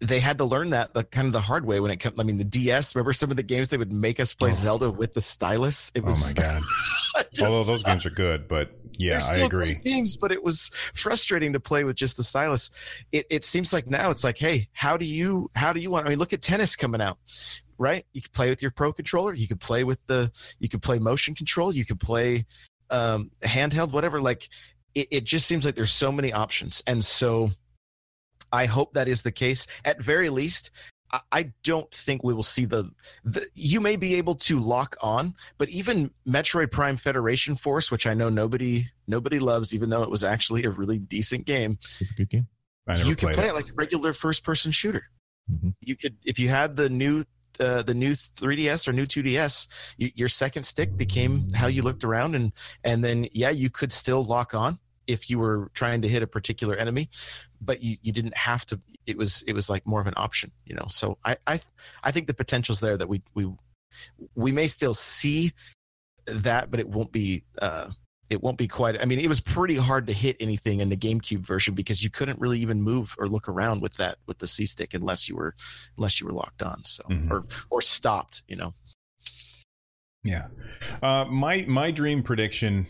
they 0.00 0.18
had 0.18 0.38
to 0.38 0.44
learn 0.44 0.70
that 0.70 0.92
the 0.94 1.04
kind 1.04 1.26
of 1.26 1.32
the 1.32 1.40
hard 1.40 1.64
way 1.64 1.78
when 1.78 1.90
it 1.90 1.98
comes. 1.98 2.18
I 2.18 2.24
mean, 2.24 2.36
the 2.36 2.44
DS. 2.44 2.94
Remember 2.94 3.12
some 3.12 3.30
of 3.30 3.36
the 3.36 3.42
games 3.42 3.68
they 3.68 3.76
would 3.76 3.92
make 3.92 4.18
us 4.18 4.34
play 4.34 4.50
oh. 4.50 4.54
Zelda 4.54 4.90
with 4.90 5.14
the 5.14 5.20
stylus. 5.20 5.92
It 5.94 6.02
oh 6.02 6.06
was. 6.06 6.34
Oh 6.36 6.42
my 6.42 6.42
god! 6.42 6.62
just, 7.32 7.50
Although 7.50 7.72
those 7.72 7.84
games 7.84 8.04
are 8.04 8.10
good, 8.10 8.48
but 8.48 8.72
yeah, 8.98 9.20
I 9.24 9.38
agree. 9.38 9.76
Games, 9.76 10.16
but 10.16 10.32
it 10.32 10.42
was 10.42 10.70
frustrating 10.94 11.52
to 11.52 11.60
play 11.60 11.84
with 11.84 11.96
just 11.96 12.16
the 12.16 12.24
stylus. 12.24 12.70
It, 13.12 13.26
it 13.30 13.44
seems 13.44 13.72
like 13.72 13.86
now 13.86 14.10
it's 14.10 14.24
like, 14.24 14.38
hey, 14.38 14.68
how 14.72 14.96
do 14.96 15.06
you 15.06 15.50
how 15.54 15.72
do 15.72 15.78
you 15.80 15.90
want? 15.90 16.06
I 16.06 16.10
mean, 16.10 16.18
look 16.18 16.32
at 16.32 16.42
tennis 16.42 16.74
coming 16.74 17.00
out, 17.00 17.18
right? 17.78 18.04
You 18.12 18.22
could 18.22 18.32
play 18.32 18.48
with 18.48 18.60
your 18.60 18.72
pro 18.72 18.92
controller. 18.92 19.34
You 19.34 19.46
could 19.46 19.60
play 19.60 19.84
with 19.84 20.04
the 20.08 20.32
you 20.58 20.68
could 20.68 20.82
play 20.82 20.98
motion 20.98 21.36
control. 21.36 21.72
You 21.72 21.84
could 21.84 22.00
play 22.00 22.44
um, 22.92 23.30
handheld, 23.42 23.92
whatever. 23.92 24.20
Like 24.20 24.48
it, 24.94 25.08
it 25.10 25.24
just 25.24 25.46
seems 25.46 25.64
like 25.64 25.74
there's 25.74 25.92
so 25.92 26.12
many 26.12 26.32
options, 26.32 26.82
and 26.86 27.04
so 27.04 27.50
I 28.52 28.66
hope 28.66 28.94
that 28.94 29.08
is 29.08 29.22
the 29.22 29.32
case. 29.32 29.66
At 29.84 30.00
very 30.00 30.28
least, 30.28 30.70
I 31.30 31.52
don't 31.62 31.90
think 31.94 32.24
we 32.24 32.32
will 32.32 32.42
see 32.42 32.64
the, 32.64 32.90
the, 33.24 33.46
You 33.54 33.80
may 33.80 33.96
be 33.96 34.14
able 34.14 34.34
to 34.36 34.58
lock 34.58 34.96
on, 35.02 35.34
but 35.58 35.68
even 35.68 36.10
Metroid 36.26 36.70
Prime 36.70 36.96
Federation 36.96 37.54
Force, 37.54 37.90
which 37.90 38.06
I 38.06 38.14
know 38.14 38.30
nobody 38.30 38.86
nobody 39.06 39.38
loves, 39.38 39.74
even 39.74 39.90
though 39.90 40.02
it 40.02 40.10
was 40.10 40.24
actually 40.24 40.64
a 40.64 40.70
really 40.70 40.98
decent 40.98 41.44
game. 41.44 41.78
It's 42.00 42.12
a 42.12 42.14
good 42.14 42.30
game. 42.30 42.48
you 43.04 43.14
could 43.14 43.34
play 43.34 43.46
it. 43.46 43.50
it. 43.50 43.54
like 43.54 43.68
a 43.68 43.74
regular 43.74 44.14
first 44.14 44.42
person 44.42 44.72
shooter. 44.72 45.04
Mm-hmm. 45.50 45.70
You 45.80 45.96
could 45.96 46.16
if 46.24 46.38
you 46.38 46.48
had 46.48 46.76
the 46.76 46.88
new 46.88 47.24
uh, 47.60 47.82
the 47.82 47.94
new 47.94 48.12
3ds 48.12 48.88
or 48.88 48.92
new 48.92 49.06
2ds 49.06 49.68
you, 49.96 50.10
your 50.14 50.28
second 50.28 50.62
stick 50.64 50.96
became 50.96 51.52
how 51.52 51.66
you 51.66 51.82
looked 51.82 52.04
around 52.04 52.34
and 52.34 52.52
and 52.84 53.04
then 53.04 53.26
yeah 53.32 53.50
you 53.50 53.70
could 53.70 53.92
still 53.92 54.24
lock 54.24 54.54
on 54.54 54.78
if 55.06 55.28
you 55.28 55.38
were 55.38 55.70
trying 55.74 56.02
to 56.02 56.08
hit 56.08 56.22
a 56.22 56.26
particular 56.26 56.76
enemy 56.76 57.08
but 57.60 57.82
you, 57.82 57.96
you 58.02 58.12
didn't 58.12 58.36
have 58.36 58.64
to 58.66 58.80
it 59.06 59.16
was 59.16 59.42
it 59.46 59.52
was 59.52 59.68
like 59.68 59.86
more 59.86 60.00
of 60.00 60.06
an 60.06 60.14
option 60.16 60.50
you 60.64 60.74
know? 60.74 60.86
So 60.88 61.18
i 61.24 61.36
i, 61.46 61.60
I 62.02 62.10
think 62.12 62.26
the 62.26 62.34
potential's 62.34 62.80
there 62.80 62.96
that 62.96 63.08
we 63.08 63.22
we 63.34 63.50
we 64.34 64.52
may 64.52 64.68
still 64.68 64.94
see 64.94 65.52
that 66.26 66.70
but 66.70 66.80
it 66.80 66.88
won't 66.88 67.12
be 67.12 67.42
uh 67.60 67.90
it 68.32 68.42
won't 68.42 68.56
be 68.58 68.66
quite 68.66 69.00
i 69.00 69.04
mean 69.04 69.18
it 69.20 69.28
was 69.28 69.40
pretty 69.40 69.76
hard 69.76 70.06
to 70.06 70.12
hit 70.12 70.36
anything 70.40 70.80
in 70.80 70.88
the 70.88 70.96
gamecube 70.96 71.40
version 71.40 71.74
because 71.74 72.02
you 72.02 72.10
couldn't 72.10 72.40
really 72.40 72.58
even 72.58 72.80
move 72.82 73.14
or 73.18 73.28
look 73.28 73.48
around 73.48 73.80
with 73.82 73.94
that 73.94 74.16
with 74.26 74.38
the 74.38 74.46
c 74.46 74.64
stick 74.66 74.94
unless 74.94 75.28
you 75.28 75.36
were 75.36 75.54
unless 75.98 76.20
you 76.20 76.26
were 76.26 76.32
locked 76.32 76.62
on 76.62 76.84
so 76.84 77.02
Mhm. 77.04 77.30
or 77.30 77.44
or 77.70 77.80
stopped 77.80 78.42
you 78.48 78.56
know 78.56 78.72
Yeah. 80.24 80.46
Uh, 81.02 81.24
my 81.26 81.64
my 81.68 81.90
dream 81.90 82.22
prediction 82.22 82.86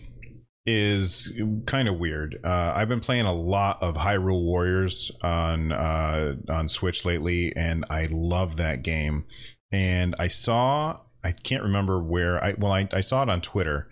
is 0.67 1.33
kind 1.67 1.89
of 1.89 1.99
weird. 1.99 2.39
Uh, 2.47 2.73
I've 2.77 2.89
been 2.89 3.01
playing 3.01 3.25
a 3.25 3.33
lot 3.33 3.83
of 3.83 3.95
Hyrule 3.97 4.45
Warriors 4.45 5.11
on 5.23 5.73
uh, 5.73 6.35
on 6.51 6.69
Switch 6.69 7.05
lately, 7.07 7.57
and 7.57 7.85
I 7.91 8.07
love 8.11 8.59
that 8.59 8.83
game. 8.83 9.25
And 9.73 10.15
I 10.19 10.29
saw 10.29 11.01
I 11.25 11.33
can't 11.33 11.63
remember 11.63 12.03
where 12.03 12.43
I 12.45 12.53
well 12.59 12.73
I, 12.73 12.87
I 12.93 13.01
saw 13.01 13.23
it 13.23 13.31
on 13.31 13.41
Twitter. 13.41 13.89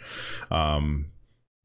Um, 0.51 1.07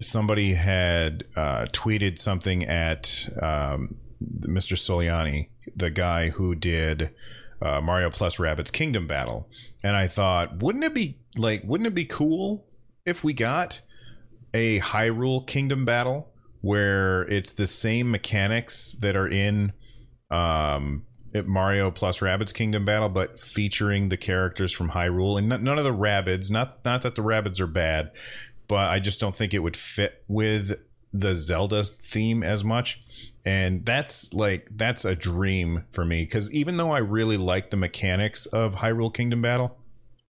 somebody 0.02 0.54
had 0.54 1.24
uh, 1.36 1.66
tweeted 1.72 2.20
something 2.20 2.66
at 2.66 3.30
um, 3.42 3.96
Mr. 4.42 4.76
Soliani, 4.76 5.50
the 5.76 5.90
guy 5.90 6.30
who 6.30 6.56
did 6.56 7.12
uh, 7.62 7.82
Mario 7.82 8.10
Plus 8.10 8.38
Rabbids 8.38 8.72
Kingdom 8.72 9.08
Battle, 9.08 9.50
and 9.84 9.96
I 9.96 10.08
thought, 10.08 10.62
wouldn't 10.62 10.84
it 10.84 10.94
be 10.94 11.18
like, 11.38 11.64
wouldn't 11.64 11.88
it 11.88 11.96
be 11.96 12.06
cool 12.06 12.66
if 13.06 13.24
we 13.24 13.34
got 13.34 13.82
a 14.54 14.80
Hyrule 14.80 15.46
Kingdom 15.46 15.86
Battle 15.86 16.32
where 16.62 17.22
it's 17.24 17.52
the 17.54 17.68
same 17.68 18.10
mechanics 18.10 18.94
that 19.02 19.16
are 19.16 19.28
in 19.28 19.72
um, 20.32 21.06
Mario 21.46 21.92
Plus 21.92 22.20
Rabbids 22.20 22.54
Kingdom 22.54 22.86
Battle, 22.86 23.10
but 23.10 23.40
featuring 23.40 24.10
the 24.10 24.18
characters 24.18 24.72
from 24.72 24.90
Hyrule 24.90 25.38
and 25.38 25.52
n- 25.52 25.64
none 25.64 25.78
of 25.78 25.84
the 25.84 25.94
rabbits. 25.94 26.50
Not 26.50 26.84
not 26.84 27.02
that 27.04 27.16
the 27.16 27.22
rabbits 27.22 27.60
are 27.60 27.68
bad, 27.68 28.12
but 28.68 28.88
I 28.88 29.00
just 29.00 29.20
don't 29.20 29.36
think 29.36 29.54
it 29.54 29.60
would 29.60 29.78
fit 29.78 30.24
with 30.28 30.80
the 31.14 31.36
Zelda 31.36 31.84
theme 31.84 32.44
as 32.44 32.64
much. 32.64 33.02
And 33.46 33.86
that's 33.86 34.34
like 34.34 34.68
that's 34.76 35.06
a 35.06 35.16
dream 35.16 35.86
for 35.92 36.04
me 36.04 36.24
because 36.24 36.52
even 36.52 36.78
though 36.78 36.92
I 36.92 37.00
really 37.00 37.38
like 37.38 37.70
the 37.70 37.78
mechanics 37.78 38.48
of 38.48 38.76
Hyrule 38.76 39.14
Kingdom 39.14 39.42
Battle, 39.42 39.78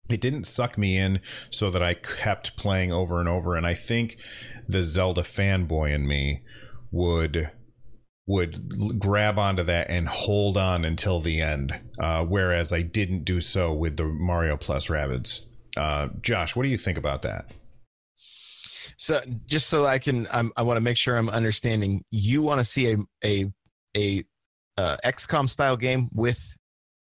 it 0.10 0.22
didn't 0.22 0.46
suck 0.46 0.78
me 0.78 0.98
in 0.98 1.20
so 1.50 1.70
that 1.72 1.84
I 1.84 1.94
kept 1.94 2.56
playing 2.56 2.92
over 2.92 3.20
and 3.20 3.28
over. 3.28 3.56
And 3.56 3.68
I 3.68 3.74
think 3.74 4.18
the 4.68 4.82
Zelda 4.82 5.22
fanboy 5.22 5.94
in 5.94 6.08
me 6.08 6.42
would 6.92 7.52
would 8.28 9.00
grab 9.00 9.38
onto 9.38 9.64
that 9.64 9.90
and 9.90 10.08
hold 10.08 10.56
on 10.58 10.86
until 10.86 11.20
the 11.20 11.42
end. 11.42 11.78
Uh, 12.00 12.24
whereas 12.24 12.72
I 12.72 12.82
didn't 12.82 13.26
do 13.26 13.42
so 13.42 13.74
with 13.74 13.98
the 13.98 14.06
Mario 14.06 14.56
Plus 14.56 14.88
Rabbids. 14.88 15.46
Uh, 15.76 16.10
Josh, 16.22 16.56
what 16.56 16.64
do 16.64 16.70
you 16.70 16.78
think 16.78 16.98
about 16.98 17.24
that? 17.24 17.52
So 18.98 19.22
just 19.46 19.68
so 19.68 19.86
i 19.86 19.98
can 20.00 20.28
I'm, 20.32 20.52
i 20.58 20.62
want 20.62 20.78
to 20.78 20.82
make 20.82 20.98
sure 20.98 21.18
i'm 21.18 21.30
understanding 21.30 22.04
you 22.12 22.42
want 22.42 22.60
to 22.60 22.64
see 22.66 22.94
a 22.94 22.98
a 23.24 23.52
a 23.96 24.24
uh, 24.78 24.98
xcom 25.06 25.50
style 25.50 25.78
game 25.78 26.10
with 26.14 26.40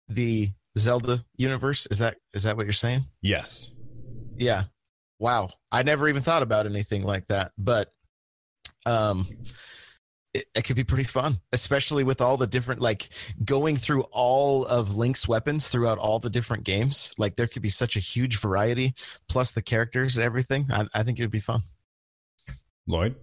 the 0.09 0.51
zelda 0.78 1.24
universe? 1.37 1.87
Is 1.91 1.99
that 1.99 2.16
is 2.35 2.45
that 2.45 2.57
what 2.57 2.66
you're 2.66 2.72
saying? 2.72 3.05
Yes. 3.20 3.72
yeah. 4.37 4.64
Wow. 5.18 5.51
I 5.70 5.83
never 5.83 6.09
even 6.09 6.22
thought 6.22 6.43
about 6.43 6.66
anything 6.66 7.03
like 7.03 7.26
that 7.28 7.53
but 7.59 7.93
um 8.87 9.28
it, 10.35 10.47
it 10.55 10.62
could 10.62 10.76
be 10.76 10.85
pretty 10.85 11.05
fun 11.05 11.39
especially 11.53 12.05
with 12.05 12.20
all 12.20 12.37
the 12.37 12.47
different 12.47 12.80
like 12.80 13.11
going 13.45 13.76
through 13.76 14.03
all 14.11 14.64
of 14.66 14.97
link's 14.97 15.28
weapons 15.28 15.68
throughout 15.68 15.99
all 15.99 16.18
the 16.18 16.30
different 16.30 16.64
games. 16.64 17.12
Like 17.18 17.37
there 17.37 17.47
could 17.47 17.62
be 17.62 17.68
such 17.68 17.97
a 17.97 18.01
huge 18.01 18.41
variety 18.41 18.95
plus 19.28 19.53
the 19.53 19.62
characters 19.62 20.18
everything. 20.18 20.66
I, 20.72 20.87
I 20.95 21.03
think 21.03 21.18
it 21.18 21.22
would 21.22 21.30
be 21.30 21.41
fun 21.41 21.62
Lloyd? 22.87 23.14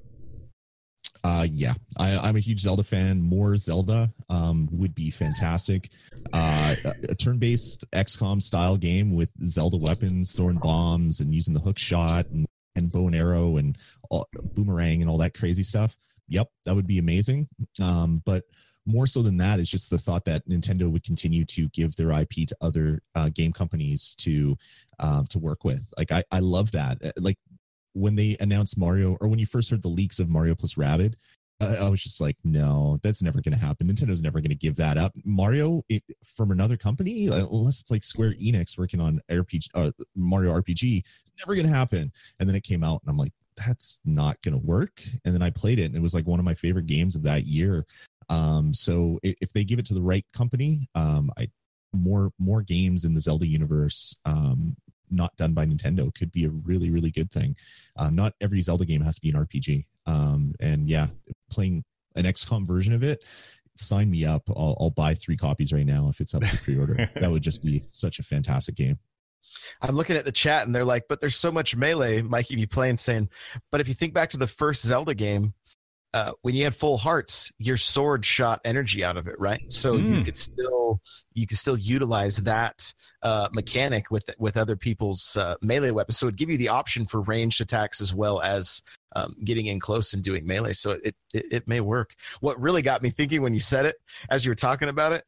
Uh, 1.23 1.45
yeah, 1.49 1.73
I, 1.97 2.17
I'm 2.17 2.37
a 2.37 2.39
huge 2.39 2.61
Zelda 2.61 2.83
fan. 2.83 3.21
More 3.21 3.57
Zelda 3.57 4.11
um, 4.29 4.69
would 4.71 4.95
be 4.95 5.09
fantastic. 5.09 5.89
Uh, 6.31 6.75
a, 6.85 7.15
turn-based 7.15 7.89
XCOM 7.91 8.41
style 8.41 8.77
game 8.77 9.13
with 9.13 9.29
Zelda 9.45 9.77
weapons, 9.77 10.31
throwing 10.31 10.59
bombs, 10.59 11.19
and 11.19 11.33
using 11.33 11.53
the 11.53 11.59
hook 11.59 11.77
shot 11.77 12.25
and, 12.27 12.47
and 12.75 12.91
bow 12.91 13.07
and 13.07 13.15
arrow 13.15 13.57
and 13.57 13.77
all, 14.09 14.29
boomerang 14.53 15.01
and 15.01 15.09
all 15.09 15.17
that 15.17 15.33
crazy 15.33 15.63
stuff. 15.63 15.97
Yep, 16.29 16.49
that 16.63 16.75
would 16.75 16.87
be 16.87 16.99
amazing. 16.99 17.49
Um, 17.81 18.21
but 18.25 18.45
more 18.85 19.07
so 19.07 19.21
than 19.21 19.37
that 19.37 19.59
is 19.59 19.69
just 19.69 19.89
the 19.89 19.97
thought 19.97 20.25
that 20.25 20.47
Nintendo 20.47 20.89
would 20.89 21.03
continue 21.03 21.43
to 21.45 21.67
give 21.69 21.95
their 21.95 22.11
IP 22.11 22.47
to 22.47 22.57
other 22.61 23.01
uh, 23.15 23.29
game 23.29 23.51
companies 23.51 24.15
to 24.19 24.57
um, 24.99 25.27
to 25.27 25.39
work 25.39 25.63
with. 25.63 25.91
Like 25.97 26.11
I, 26.11 26.23
I 26.31 26.39
love 26.39 26.71
that. 26.71 26.97
Uh, 27.03 27.11
Like 27.17 27.37
when 27.93 28.15
they 28.15 28.37
announced 28.39 28.77
Mario, 28.77 29.17
or 29.19 29.27
when 29.27 29.39
you 29.39 29.45
first 29.45 29.69
heard 29.69 29.81
the 29.81 29.87
leaks 29.87 30.19
of 30.19 30.29
Mario 30.29 30.55
plus 30.55 30.77
Rabbit, 30.77 31.15
I, 31.59 31.75
I 31.75 31.89
was 31.89 32.01
just 32.01 32.21
like, 32.21 32.37
no, 32.43 32.99
that's 33.03 33.21
never 33.21 33.41
going 33.41 33.57
to 33.57 33.63
happen. 33.63 33.87
Nintendo's 33.87 34.21
never 34.21 34.39
going 34.39 34.49
to 34.49 34.55
give 34.55 34.75
that 34.77 34.97
up. 34.97 35.13
Mario 35.25 35.83
it, 35.89 36.03
from 36.23 36.51
another 36.51 36.77
company, 36.77 37.27
unless 37.27 37.81
it's 37.81 37.91
like 37.91 38.03
Square 38.03 38.35
Enix 38.35 38.77
working 38.77 39.01
on 39.01 39.21
RPG, 39.29 39.67
uh, 39.73 39.91
Mario 40.15 40.53
RPG, 40.53 41.03
never 41.39 41.55
going 41.55 41.67
to 41.67 41.73
happen. 41.73 42.11
And 42.39 42.47
then 42.47 42.55
it 42.55 42.63
came 42.63 42.83
out, 42.83 43.01
and 43.01 43.09
I'm 43.09 43.17
like, 43.17 43.33
that's 43.55 43.99
not 44.05 44.41
going 44.41 44.59
to 44.59 44.65
work. 44.65 45.03
And 45.25 45.33
then 45.33 45.41
I 45.41 45.49
played 45.49 45.79
it, 45.79 45.85
and 45.85 45.95
it 45.95 46.01
was 46.01 46.13
like 46.13 46.27
one 46.27 46.39
of 46.39 46.45
my 46.45 46.53
favorite 46.53 46.87
games 46.87 47.15
of 47.15 47.23
that 47.23 47.43
year. 47.43 47.85
Um, 48.29 48.73
so 48.73 49.19
if 49.23 49.51
they 49.53 49.63
give 49.63 49.79
it 49.79 49.87
to 49.87 49.93
the 49.93 50.01
right 50.01 50.25
company, 50.33 50.87
um, 50.95 51.31
I 51.37 51.49
more 51.91 52.31
more 52.37 52.61
games 52.61 53.03
in 53.03 53.13
the 53.13 53.19
Zelda 53.19 53.47
universe. 53.47 54.15
Um, 54.25 54.77
not 55.11 55.35
done 55.37 55.53
by 55.53 55.65
Nintendo 55.65 56.13
could 56.13 56.31
be 56.31 56.45
a 56.45 56.49
really 56.49 56.89
really 56.89 57.11
good 57.11 57.31
thing. 57.31 57.55
Uh, 57.95 58.09
not 58.09 58.33
every 58.41 58.61
Zelda 58.61 58.85
game 58.85 59.01
has 59.01 59.15
to 59.15 59.21
be 59.21 59.29
an 59.29 59.35
RPG. 59.35 59.85
Um, 60.05 60.53
and 60.59 60.89
yeah, 60.89 61.07
playing 61.49 61.83
an 62.15 62.25
XCOM 62.25 62.65
version 62.65 62.93
of 62.93 63.03
it, 63.03 63.23
sign 63.75 64.09
me 64.09 64.25
up. 64.25 64.43
I'll, 64.49 64.77
I'll 64.79 64.89
buy 64.89 65.13
three 65.13 65.37
copies 65.37 65.71
right 65.71 65.85
now 65.85 66.09
if 66.09 66.19
it's 66.19 66.33
up 66.33 66.43
for 66.43 66.57
pre-order. 66.57 67.09
that 67.19 67.29
would 67.29 67.43
just 67.43 67.63
be 67.63 67.83
such 67.89 68.19
a 68.19 68.23
fantastic 68.23 68.75
game. 68.75 68.97
I'm 69.81 69.95
looking 69.95 70.15
at 70.15 70.25
the 70.25 70.31
chat 70.31 70.65
and 70.65 70.75
they're 70.75 70.85
like, 70.85 71.07
but 71.07 71.19
there's 71.19 71.35
so 71.35 71.51
much 71.51 71.75
melee, 71.75 72.21
Mikey 72.21 72.55
be 72.55 72.65
playing 72.65 72.97
saying, 72.97 73.29
but 73.71 73.81
if 73.81 73.87
you 73.87 73.93
think 73.93 74.13
back 74.13 74.29
to 74.31 74.37
the 74.37 74.47
first 74.47 74.85
Zelda 74.85 75.15
game, 75.15 75.53
uh, 76.13 76.31
when 76.41 76.55
you 76.55 76.63
had 76.63 76.75
full 76.75 76.97
hearts, 76.97 77.51
your 77.59 77.77
sword 77.77 78.25
shot 78.25 78.59
energy 78.65 79.03
out 79.03 79.15
of 79.17 79.27
it, 79.27 79.35
right? 79.39 79.61
So 79.67 79.97
you 79.97 80.21
Mm. 80.21 80.25
could 80.25 80.37
still 80.37 80.99
you 81.33 81.45
could 81.45 81.57
still 81.57 81.77
utilize 81.77 82.37
that 82.37 82.93
uh, 83.21 83.49
mechanic 83.53 84.09
with 84.09 84.29
with 84.39 84.57
other 84.57 84.75
people's 84.75 85.37
uh, 85.37 85.55
melee 85.61 85.91
weapons. 85.91 86.17
So 86.17 86.27
it 86.27 86.35
give 86.35 86.49
you 86.49 86.57
the 86.57 86.69
option 86.69 87.05
for 87.05 87.21
ranged 87.21 87.61
attacks 87.61 88.01
as 88.01 88.13
well 88.13 88.41
as 88.41 88.81
um, 89.15 89.35
getting 89.43 89.67
in 89.67 89.79
close 89.79 90.13
and 90.13 90.23
doing 90.23 90.47
melee. 90.47 90.73
So 90.73 90.91
it, 91.03 91.15
it 91.33 91.45
it 91.51 91.67
may 91.67 91.79
work. 91.81 92.15
What 92.39 92.59
really 92.59 92.81
got 92.81 93.03
me 93.03 93.11
thinking 93.11 93.41
when 93.41 93.53
you 93.53 93.59
said 93.59 93.85
it, 93.85 93.95
as 94.31 94.43
you 94.45 94.49
were 94.51 94.55
talking 94.55 94.89
about 94.89 95.11
it, 95.13 95.25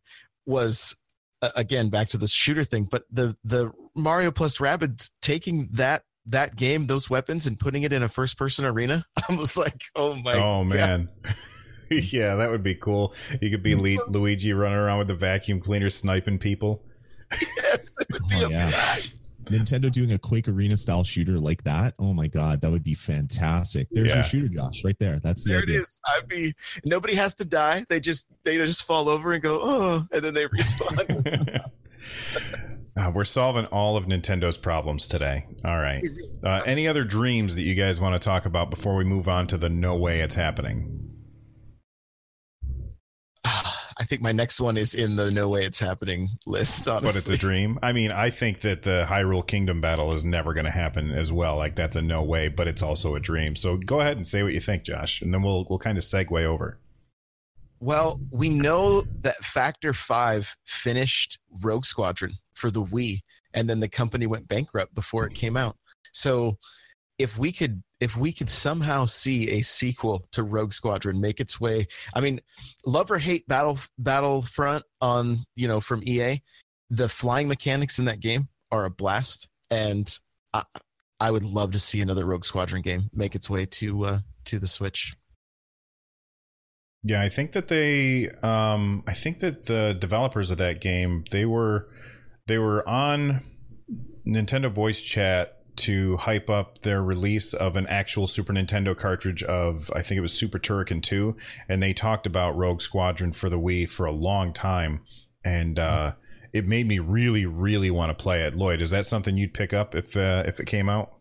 was 0.47 0.95
uh, 1.43 1.51
again 1.55 1.89
back 1.89 2.09
to 2.09 2.17
the 2.17 2.27
shooter 2.27 2.63
thing 2.63 2.84
but 2.89 3.03
the 3.11 3.36
the 3.43 3.71
mario 3.95 4.32
plus 4.32 4.57
rabbids 4.57 5.11
taking 5.21 5.67
that 5.71 6.03
that 6.27 6.55
game 6.55 6.84
those 6.84 7.09
weapons 7.09 7.47
and 7.47 7.59
putting 7.59 7.84
it 7.84 7.91
in 7.93 8.03
a 8.03 8.09
first 8.09 8.38
person 8.38 8.65
arena 8.65 9.05
i 9.30 9.36
was 9.36 9.55
like 9.57 9.82
oh 9.95 10.15
my 10.15 10.34
god. 10.34 10.41
oh 10.43 10.63
God. 10.63 10.69
man. 10.76 11.09
yeah, 11.89 12.36
that 12.36 12.49
would 12.49 12.63
be 12.63 12.76
cool. 12.76 13.13
You 13.41 13.49
could 13.49 13.63
be 13.63 13.76
Le- 13.97 14.09
Luigi 14.09 14.53
running 14.53 14.78
around 14.78 14.99
with 14.99 15.07
the 15.09 15.15
vacuum 15.15 15.59
cleaner 15.59 15.89
sniping 15.89 16.39
people. 16.39 16.84
yes 17.57 17.97
it 17.99 18.07
would 18.11 18.28
be 18.30 18.36
Oh, 18.43 18.49
yeah. 18.49 18.67
amazing. 18.93 19.17
Nintendo 19.45 19.91
doing 19.91 20.13
a 20.13 20.19
Quake 20.19 20.47
Arena 20.47 20.78
style 20.78 21.03
shooter 21.03 21.38
like 21.38 21.61
that. 21.65 21.93
Oh 21.99 22.13
my 22.13 22.28
god, 22.28 22.61
that 22.61 22.72
would 22.72 22.84
be 22.84 22.93
fantastic. 22.93 23.88
There's 23.91 24.07
Yeah. 24.09 24.15
your 24.15 24.24
shooter, 24.24 24.47
Josh, 24.47 24.84
right 24.86 24.95
there. 24.99 25.19
That's 25.19 25.43
the 25.43 25.49
there 25.49 25.59
it 25.59 25.63
idea. 25.63 25.82
is 25.82 25.99
i'd 26.15 26.28
be 26.30 26.53
nobody 26.86 27.13
has 27.15 27.34
to 27.36 27.43
die 27.43 27.84
they 27.89 27.99
just 27.99 28.28
they 28.45 28.55
just 28.57 28.84
fall 28.84 29.09
over 29.09 29.34
and 29.34 29.43
go 29.43 29.59
oh 29.61 30.05
and 30.13 30.24
then 30.24 30.34
they 30.34 30.45
respawn 30.45 31.69
Uh, 32.97 33.11
we're 33.13 33.23
solving 33.23 33.65
all 33.67 33.95
of 33.95 34.05
Nintendo's 34.05 34.57
problems 34.57 35.07
today. 35.07 35.45
All 35.63 35.79
right. 35.79 36.03
Uh, 36.43 36.61
any 36.65 36.87
other 36.87 37.03
dreams 37.03 37.55
that 37.55 37.61
you 37.61 37.73
guys 37.73 38.01
want 38.01 38.21
to 38.21 38.25
talk 38.25 38.45
about 38.45 38.69
before 38.69 38.95
we 38.95 39.05
move 39.05 39.29
on 39.29 39.47
to 39.47 39.57
the 39.57 39.69
no 39.69 39.95
way 39.95 40.19
it's 40.19 40.35
happening? 40.35 40.97
i 43.45 44.03
think 44.05 44.21
my 44.21 44.31
next 44.31 44.59
one 44.59 44.77
is 44.77 44.93
in 44.93 45.15
the 45.15 45.31
no 45.31 45.47
way 45.47 45.63
it's 45.63 45.79
happening 45.79 46.27
list 46.45 46.87
honestly. 46.87 47.07
But 47.07 47.15
it's 47.15 47.29
a 47.29 47.37
dream. 47.37 47.79
I 47.81 47.93
mean, 47.93 48.11
I 48.11 48.29
think 48.29 48.61
that 48.61 48.81
the 48.83 49.05
Hyrule 49.07 49.45
Kingdom 49.45 49.79
battle 49.79 50.13
is 50.13 50.25
never 50.25 50.53
going 50.53 50.65
to 50.65 50.71
happen 50.71 51.11
as 51.11 51.31
well. 51.31 51.55
Like 51.55 51.75
that's 51.75 51.95
a 51.95 52.01
no 52.01 52.21
way, 52.23 52.49
but 52.49 52.67
it's 52.67 52.81
also 52.81 53.15
a 53.15 53.19
dream. 53.19 53.55
So 53.55 53.77
go 53.77 54.01
ahead 54.01 54.17
and 54.17 54.27
say 54.27 54.43
what 54.43 54.53
you 54.53 54.59
think, 54.59 54.83
Josh, 54.83 55.21
and 55.21 55.33
then 55.33 55.43
we'll 55.43 55.65
we'll 55.69 55.79
kind 55.79 55.97
of 55.97 56.03
segue 56.03 56.43
over. 56.43 56.79
Well, 57.79 58.19
we 58.29 58.47
know 58.49 59.05
that 59.21 59.37
Factor 59.37 59.91
5 59.91 60.55
finished 60.67 61.39
Rogue 61.63 61.83
Squadron 61.83 62.35
for 62.62 62.72
the 62.72 62.84
Wii 62.84 63.22
and 63.53 63.70
then 63.70 63.80
the 63.80 63.89
company 63.89 64.28
went 64.28 64.47
bankrupt 64.47 64.93
before 64.93 65.26
it 65.26 65.34
came 65.34 65.57
out. 65.57 65.76
So 66.14 66.57
if 67.18 67.38
we 67.38 67.51
could 67.51 67.82
if 67.99 68.16
we 68.16 68.32
could 68.32 68.49
somehow 68.49 69.05
see 69.05 69.49
a 69.51 69.62
sequel 69.62 70.26
to 70.32 70.43
Rogue 70.43 70.74
Squadron 70.74 71.20
make 71.20 71.39
its 71.39 71.59
way, 71.59 71.88
I 72.16 72.22
mean, 72.22 72.39
love 72.86 73.12
or 73.12 73.18
hate 73.18 73.47
Battle 73.47 73.80
Battlefront 73.97 74.84
on, 75.01 75.43
you 75.55 75.68
know, 75.68 75.82
from 75.82 76.01
EA, 76.05 76.41
the 76.89 77.09
flying 77.09 77.47
mechanics 77.47 77.99
in 77.99 78.05
that 78.05 78.20
game 78.20 78.47
are 78.72 78.86
a 78.86 78.89
blast 78.89 79.49
and 79.70 80.18
I, 80.53 80.64
I 81.20 81.32
would 81.32 81.43
love 81.43 81.72
to 81.72 81.80
see 81.80 82.01
another 82.01 82.26
Rogue 82.26 82.45
Squadron 82.45 82.82
game 82.82 83.09
make 83.14 83.36
its 83.36 83.49
way 83.49 83.66
to 83.66 84.05
uh, 84.05 84.20
to 84.45 84.59
the 84.59 84.68
Switch. 84.68 85.16
Yeah, 87.03 87.22
I 87.22 87.30
think 87.30 87.53
that 87.53 87.68
they, 87.68 88.30
um, 88.43 89.03
I 89.07 89.14
think 89.14 89.39
that 89.39 89.66
the 89.66 89.97
developers 89.99 90.51
of 90.51 90.57
that 90.57 90.82
game, 90.82 91.24
they 91.32 91.45
were, 91.45 91.89
they 92.51 92.57
were 92.57 92.87
on 92.87 93.41
Nintendo 94.27 94.69
Voice 94.69 95.01
Chat 95.01 95.57
to 95.77 96.17
hype 96.17 96.49
up 96.49 96.79
their 96.79 97.01
release 97.01 97.53
of 97.53 97.77
an 97.77 97.87
actual 97.87 98.27
Super 98.27 98.51
Nintendo 98.51 98.95
cartridge 98.95 99.41
of, 99.43 99.89
I 99.95 100.01
think 100.01 100.17
it 100.17 100.21
was 100.21 100.33
Super 100.33 100.59
Turrican 100.59 101.01
2, 101.01 101.33
and 101.69 101.81
they 101.81 101.93
talked 101.93 102.25
about 102.25 102.57
Rogue 102.57 102.81
Squadron 102.81 103.31
for 103.31 103.49
the 103.49 103.57
Wii 103.57 103.89
for 103.89 104.05
a 104.05 104.11
long 104.11 104.51
time, 104.51 104.99
and 105.45 105.79
uh, 105.79 106.11
it 106.51 106.67
made 106.67 106.89
me 106.89 106.99
really, 106.99 107.45
really 107.45 107.89
want 107.89 108.09
to 108.15 108.21
play 108.21 108.41
it. 108.41 108.53
Lloyd, 108.53 108.81
is 108.81 108.89
that 108.89 109.05
something 109.05 109.37
you'd 109.37 109.53
pick 109.53 109.71
up 109.71 109.95
if 109.95 110.17
uh, 110.17 110.43
if 110.45 110.59
it 110.59 110.65
came 110.65 110.89
out? 110.89 111.20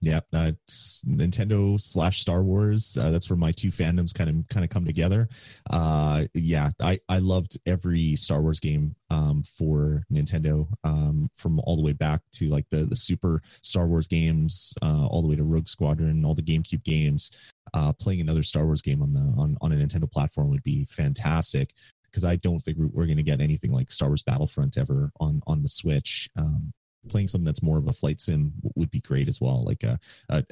Yeah, 0.00 0.20
uh, 0.34 0.52
Nintendo 0.68 1.80
slash 1.80 2.20
Star 2.20 2.42
Wars. 2.42 2.98
Uh, 3.00 3.10
that's 3.10 3.30
where 3.30 3.38
my 3.38 3.52
two 3.52 3.68
fandoms 3.68 4.12
kind 4.12 4.28
of 4.28 4.48
kind 4.48 4.62
of 4.62 4.70
come 4.70 4.84
together. 4.84 5.28
Uh, 5.70 6.24
yeah, 6.34 6.70
I 6.80 6.98
I 7.08 7.18
loved 7.20 7.56
every 7.64 8.14
Star 8.16 8.42
Wars 8.42 8.60
game 8.60 8.94
um, 9.08 9.42
for 9.42 10.04
Nintendo, 10.12 10.68
um, 10.84 11.30
from 11.34 11.58
all 11.60 11.76
the 11.76 11.82
way 11.82 11.92
back 11.92 12.20
to 12.32 12.48
like 12.48 12.66
the 12.70 12.84
the 12.84 12.96
Super 12.96 13.40
Star 13.62 13.86
Wars 13.86 14.06
games, 14.06 14.74
uh, 14.82 15.06
all 15.06 15.22
the 15.22 15.28
way 15.28 15.36
to 15.36 15.44
Rogue 15.44 15.68
Squadron, 15.68 16.24
all 16.24 16.34
the 16.34 16.42
GameCube 16.42 16.84
games. 16.84 17.30
Uh, 17.72 17.92
playing 17.94 18.20
another 18.20 18.42
Star 18.42 18.66
Wars 18.66 18.82
game 18.82 19.00
on 19.00 19.12
the 19.12 19.34
on 19.40 19.56
on 19.62 19.72
a 19.72 19.76
Nintendo 19.76 20.10
platform 20.10 20.50
would 20.50 20.62
be 20.62 20.84
fantastic 20.84 21.72
because 22.04 22.24
I 22.24 22.36
don't 22.36 22.60
think 22.60 22.78
we're, 22.78 22.88
we're 22.88 23.06
going 23.06 23.16
to 23.16 23.22
get 23.22 23.40
anything 23.40 23.72
like 23.72 23.90
Star 23.90 24.08
Wars 24.08 24.22
Battlefront 24.22 24.76
ever 24.76 25.10
on 25.18 25.40
on 25.46 25.62
the 25.62 25.68
Switch. 25.68 26.28
Um, 26.36 26.72
playing 27.08 27.28
something 27.28 27.44
that's 27.44 27.62
more 27.62 27.78
of 27.78 27.88
a 27.88 27.92
flight 27.92 28.20
sim 28.20 28.52
would 28.74 28.90
be 28.90 29.00
great 29.00 29.28
as 29.28 29.40
well. 29.40 29.64
Like 29.64 29.82
a 29.82 29.98
a, 30.28 30.44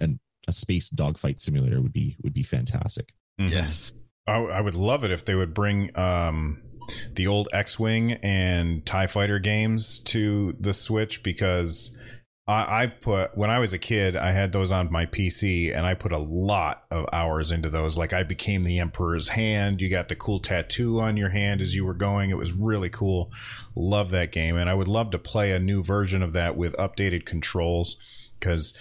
a 0.49 0.53
space 0.53 0.91
dogfight 0.91 1.41
simulator 1.41 1.81
would 1.81 1.93
be 1.93 2.17
would 2.23 2.35
be 2.35 2.43
fantastic. 2.43 3.13
Mm-hmm. 3.41 3.53
Yes, 3.53 3.95
I, 4.27 4.37
I, 4.37 4.61
would 4.61 4.75
love 4.75 5.05
it 5.05 5.11
if 5.11 5.25
they 5.25 5.35
would 5.35 5.55
bring 5.55 5.97
um, 5.99 6.63
the 7.15 7.27
old 7.27 7.49
X 7.53 7.79
Wing 7.79 8.13
and 8.23 8.85
Tie 8.85 9.07
Fighter 9.07 9.39
games 9.39 10.01
to 10.01 10.55
the 10.61 10.75
Switch 10.75 11.23
because 11.23 11.97
I, 12.53 12.83
I 12.83 12.87
put 12.87 13.37
when 13.37 13.51
I 13.51 13.59
was 13.59 13.73
a 13.73 13.79
kid, 13.79 14.17
I 14.17 14.31
had 14.31 14.53
those 14.53 14.73
on 14.73 14.91
my 14.93 15.07
PC, 15.07 15.77
and 15.77 15.87
I 15.87 15.95
put 15.95 16.13
a 16.13 16.19
lot 16.19 16.85
of 16.91 17.07
hours 17.13 17.53
into 17.53 17.71
those. 17.71 17.99
Like 17.99 18.13
I 18.13 18.23
became 18.23 18.63
the 18.63 18.79
Emperor's 18.79 19.29
hand. 19.29 19.81
You 19.81 19.89
got 19.89 20.09
the 20.09 20.17
cool 20.17 20.41
tattoo 20.41 21.01
on 21.01 21.17
your 21.17 21.31
hand 21.31 21.61
as 21.61 21.75
you 21.75 21.85
were 21.85 21.95
going. 21.95 22.31
It 22.31 22.37
was 22.37 22.53
really 22.53 22.91
cool. 22.91 23.31
Love 23.75 24.11
that 24.11 24.33
game, 24.33 24.57
and 24.57 24.71
I 24.71 24.75
would 24.75 24.89
love 24.89 25.11
to 25.11 25.19
play 25.19 25.53
a 25.53 25.59
new 25.59 25.83
version 25.83 26.23
of 26.23 26.33
that 26.33 26.57
with 26.57 26.75
updated 26.77 27.25
controls 27.25 27.97
because. 28.39 28.75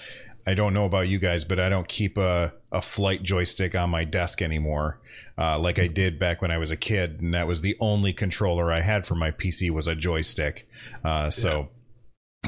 I 0.43 0.55
don't 0.55 0.73
know 0.73 0.85
about 0.85 1.07
you 1.07 1.19
guys, 1.19 1.45
but 1.45 1.59
I 1.59 1.69
don't 1.69 1.87
keep 1.87 2.17
a, 2.17 2.51
a 2.71 2.81
flight 2.81 3.21
joystick 3.21 3.75
on 3.75 3.91
my 3.91 4.05
desk 4.05 4.41
anymore, 4.41 4.99
uh, 5.37 5.59
like 5.59 5.77
I 5.77 5.85
did 5.85 6.17
back 6.17 6.41
when 6.41 6.49
I 6.49 6.57
was 6.57 6.71
a 6.71 6.75
kid, 6.75 7.21
and 7.21 7.35
that 7.35 7.47
was 7.47 7.61
the 7.61 7.77
only 7.79 8.11
controller 8.11 8.71
I 8.71 8.81
had 8.81 9.05
for 9.05 9.13
my 9.13 9.29
PC 9.29 9.69
was 9.69 9.85
a 9.85 9.95
joystick. 9.95 10.67
Uh, 11.03 11.29
so 11.29 11.69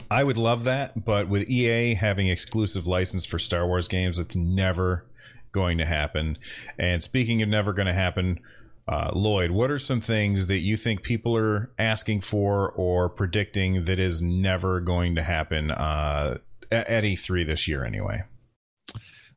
I 0.09 0.23
would 0.23 0.37
love 0.37 0.63
that, 0.65 1.05
but 1.05 1.27
with 1.27 1.49
EA 1.49 1.93
having 1.93 2.27
exclusive 2.27 2.87
license 2.87 3.25
for 3.25 3.39
Star 3.39 3.67
Wars 3.67 3.87
games, 3.87 4.19
it's 4.19 4.35
never 4.35 5.05
going 5.51 5.77
to 5.77 5.85
happen. 5.85 6.37
And 6.77 7.01
speaking 7.01 7.41
of 7.41 7.49
never 7.49 7.73
going 7.73 7.87
to 7.87 7.93
happen, 7.93 8.39
uh, 8.87 9.11
Lloyd, 9.13 9.51
what 9.51 9.71
are 9.71 9.79
some 9.79 10.01
things 10.01 10.47
that 10.47 10.59
you 10.59 10.75
think 10.75 11.03
people 11.03 11.37
are 11.37 11.71
asking 11.79 12.21
for 12.21 12.71
or 12.71 13.07
predicting 13.07 13.85
that 13.85 13.99
is 13.99 14.21
never 14.21 14.81
going 14.81 15.15
to 15.15 15.21
happen 15.21 15.71
uh, 15.71 16.37
at 16.71 17.03
E3 17.03 17.45
this 17.45 17.67
year, 17.67 17.85
anyway? 17.85 18.23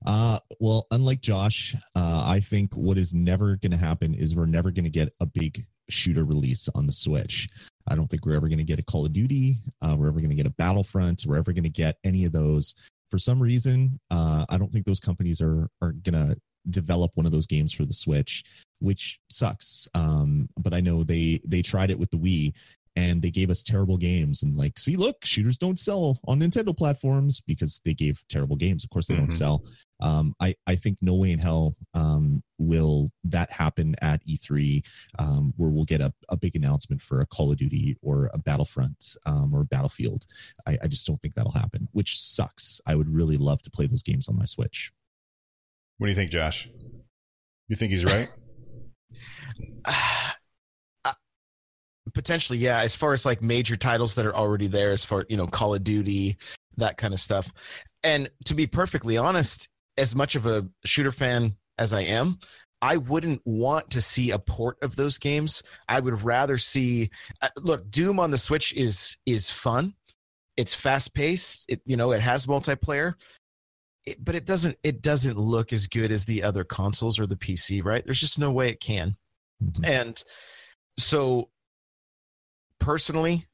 Uh, 0.05 0.39
well, 0.61 0.87
unlike 0.91 1.21
Josh, 1.21 1.75
uh, 1.95 2.25
I 2.27 2.41
think 2.41 2.75
what 2.75 2.99
is 2.99 3.15
never 3.15 3.57
going 3.57 3.73
to 3.73 3.77
happen 3.77 4.15
is 4.15 4.35
we're 4.35 4.47
never 4.47 4.71
going 4.71 4.85
to 4.85 4.91
get 4.91 5.13
a 5.21 5.27
big 5.27 5.65
shooter 5.89 6.25
release 6.25 6.69
on 6.75 6.87
the 6.87 6.93
Switch. 6.93 7.49
I 7.89 7.95
don't 7.95 8.09
think 8.09 8.25
we're 8.25 8.37
ever 8.37 8.49
going 8.49 8.59
to 8.59 8.65
get 8.65 8.79
a 8.79 8.85
Call 8.85 9.07
of 9.07 9.13
Duty. 9.13 9.59
Uh, 9.83 9.97
we're 9.99 10.09
ever 10.09 10.21
going 10.21 10.31
to 10.31 10.37
get 10.37 10.47
a 10.47 10.51
Battlefront. 10.51 11.25
We're 11.27 11.37
ever 11.37 11.53
going 11.53 11.65
to 11.65 11.71
get 11.71 11.97
any 12.05 12.25
of 12.25 12.33
those. 12.33 12.75
For 13.09 13.19
some 13.19 13.41
reason, 13.41 14.01
uh, 14.11 14.47
I 14.49 14.59
don't 14.59 14.73
think 14.73 14.85
those 14.85 15.01
companies 15.01 15.41
are 15.41 15.69
are 15.81 15.93
going 15.93 16.15
to 16.15 16.37
develop 16.69 17.13
one 17.15 17.27
of 17.27 17.33
those 17.33 17.47
games 17.47 17.73
for 17.73 17.85
the 17.85 17.93
Switch, 17.93 18.45
which 18.81 19.21
sucks. 19.31 19.87
Um, 19.95 20.49
but 20.59 20.75
I 20.75 20.81
know 20.81 21.05
they 21.05 21.41
they 21.45 21.63
tried 21.63 21.91
it 21.91 21.99
with 21.99 22.11
the 22.11 22.19
Wii, 22.19 22.53
and 22.97 23.23
they 23.23 23.31
gave 23.31 23.51
us 23.51 23.63
terrible 23.63 23.99
games 23.99 24.43
and 24.43 24.57
like 24.57 24.79
see 24.79 24.97
look 24.97 25.25
shooters 25.25 25.59
don't 25.59 25.79
sell 25.79 26.19
on 26.27 26.41
nintendo 26.41 26.77
platforms 26.77 27.41
because 27.41 27.81
they 27.85 27.95
gave 27.95 28.25
terrible 28.29 28.57
games 28.57 28.83
of 28.83 28.91
course 28.91 29.07
they 29.07 29.15
mm-hmm. 29.15 29.25
don't 29.25 29.31
sell 29.31 29.65
um, 30.01 30.35
I, 30.41 30.55
I 30.67 30.77
think 30.77 30.99
no 31.01 31.15
way 31.15 31.33
in 31.33 31.39
hell 31.39 31.77
um, 31.95 32.43
will 32.59 33.11
that 33.25 33.51
happen 33.51 33.95
at 34.03 34.25
E3, 34.27 34.85
um, 35.19 35.55
where 35.57 35.71
we'll 35.71 35.85
get 35.85 36.01
a, 36.01 36.13
a 36.29 36.37
big 36.37 36.57
announcement 36.57 37.01
for 37.01 37.21
a 37.21 37.27
Call 37.27 37.53
of 37.53 37.59
Duty 37.59 37.97
or 38.03 38.31
a 38.35 38.39
Battlefront 38.39 39.17
um, 39.27 39.55
or 39.55 39.65
Battlefield. 39.65 40.27
I, 40.67 40.79
I 40.83 40.89
just 40.89 41.07
don't 41.07 41.21
think 41.21 41.35
that'll 41.35 41.53
happen, 41.53 41.89
which 41.93 42.21
sucks. 42.21 42.81
I 42.87 42.95
would 42.95 43.09
really 43.09 43.37
love 43.37 43.63
to 43.63 43.71
play 43.71 43.87
those 43.87 44.03
games 44.03 44.29
on 44.29 44.37
my 44.37 44.45
Switch. 44.45 44.93
What 45.99 46.07
do 46.07 46.11
you 46.11 46.17
think, 46.17 46.31
Josh? 46.31 46.69
You 47.69 47.77
think 47.77 47.91
he's 47.91 48.05
right? 48.05 48.31
potentially 52.15 52.59
yeah 52.59 52.81
as 52.81 52.95
far 52.95 53.13
as 53.13 53.27
like 53.27 53.43
major 53.43 53.77
titles 53.77 54.15
that 54.15 54.25
are 54.25 54.35
already 54.35 54.69
there 54.69 54.93
as 54.93 55.05
far 55.05 55.27
you 55.29 55.37
know 55.37 55.47
call 55.47 55.75
of 55.75 55.85
duty 55.85 56.37
that 56.77 56.97
kind 56.97 57.13
of 57.13 57.21
stuff 57.21 57.51
and 58.05 58.31
to 58.45 58.55
be 58.55 58.67
perfectly 58.67 59.19
honest 59.19 59.69
as 59.99 60.15
much 60.15 60.35
of 60.35 60.47
a 60.47 60.67
shooter 60.85 61.13
fan 61.13 61.57
as 61.79 61.93
i 61.93 62.01
am 62.01 62.39
i 62.83 62.97
wouldn't 62.97 63.41
want 63.45 63.91
to 63.91 64.01
see 64.01 64.31
a 64.31 64.39
port 64.39 64.77
of 64.83 64.97
those 64.97 65.19
games. 65.19 65.63
I 65.89 66.01
would 66.01 66.23
rather 66.23 66.59
see 66.59 67.11
uh, 67.43 67.49
look 67.57 67.91
doom 67.91 68.21
on 68.21 68.31
the 68.31 68.39
switch 68.39 68.73
is 68.75 69.17
is 69.27 69.51
fun. 69.51 69.95
It's 70.57 70.75
fast 70.75 71.15
paced 71.15 71.67
it 71.69 71.81
you 71.85 71.97
know 71.97 72.13
it 72.13 72.21
has 72.21 72.47
multiplayer. 72.47 73.15
It, 74.05 74.25
but 74.25 74.35
it 74.35 74.47
doesn't 74.47 74.77
it 74.83 75.03
doesn't 75.03 75.37
look 75.37 75.73
as 75.73 75.87
good 75.87 76.13
as 76.13 76.25
the 76.25 76.43
other 76.43 76.65
consoles 76.65 77.19
or 77.19 77.27
the 77.27 77.37
pc 77.37 77.85
right? 77.85 78.05
There's 78.05 78.21
just 78.21 78.39
no 78.39 78.53
way 78.53 78.69
it 78.69 78.81
can. 78.81 79.17
Mm-hmm. 79.65 79.85
and 79.87 80.25
so 80.99 81.49
personally, 82.79 83.47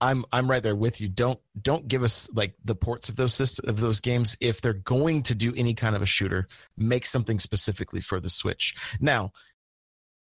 I'm 0.00 0.24
I'm 0.32 0.50
right 0.50 0.62
there 0.62 0.76
with 0.76 1.00
you. 1.00 1.08
Don't 1.08 1.40
don't 1.60 1.88
give 1.88 2.02
us 2.02 2.28
like 2.32 2.54
the 2.64 2.74
ports 2.74 3.08
of 3.08 3.16
those 3.16 3.58
of 3.60 3.80
those 3.80 4.00
games 4.00 4.36
if 4.40 4.60
they're 4.60 4.72
going 4.74 5.22
to 5.24 5.34
do 5.34 5.52
any 5.56 5.74
kind 5.74 5.96
of 5.96 6.02
a 6.02 6.06
shooter. 6.06 6.48
Make 6.76 7.04
something 7.04 7.38
specifically 7.38 8.00
for 8.00 8.20
the 8.20 8.28
Switch. 8.28 8.76
Now, 9.00 9.32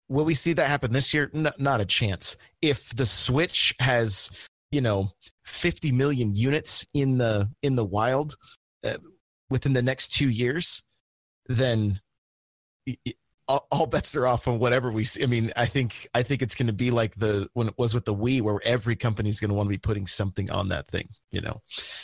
will 0.09 0.25
we 0.25 0.35
see 0.35 0.53
that 0.55 0.69
happen 0.69 0.93
this 0.93 1.15
year? 1.15 1.31
No, 1.33 1.53
not 1.59 1.81
a 1.81 1.85
chance. 1.85 2.37
If 2.61 2.95
the 2.97 3.07
Switch 3.07 3.75
has 3.79 4.31
you 4.73 4.81
know 4.81 5.11
50 5.45 5.93
million 5.93 6.35
units 6.35 6.85
in 6.95 7.19
the 7.19 7.49
in 7.63 7.77
the 7.77 7.85
wild 7.85 8.37
uh, 8.85 8.99
within 9.51 9.73
the 9.73 9.83
next 9.83 10.09
two 10.09 10.29
years, 10.29 10.83
then 11.47 12.01
all, 13.51 13.67
all, 13.73 13.87
bets 13.87 14.15
are 14.15 14.29
off 14.29 14.47
on 14.47 14.61
whatever 14.61 14.93
we 14.93 15.03
see. 15.03 15.25
I 15.25 15.27
mean, 15.27 15.53
I 15.57 15.67
think 15.67 16.09
I 16.15 16.23
think 16.23 16.41
it's 16.41 16.55
going 16.55 16.69
to 16.69 16.73
be 16.73 16.93
like 16.93 17.17
the 17.17 17.49
when 17.55 17.67
it 17.67 17.75
was 17.77 17.95
with 17.95 18.05
the 18.05 18.15
Wii, 18.15 18.41
where 18.43 18.61
every 18.65 18.95
company 18.95 19.29
is 19.29 19.41
going 19.41 19.49
to 19.49 19.55
want 19.55 19.67
to 19.67 19.71
be 19.71 19.79
putting 19.79 20.07
something 20.07 20.51
on 20.51 20.69
that 20.69 20.87
thing. 20.87 21.09
You 21.33 21.41
know, 21.41 21.61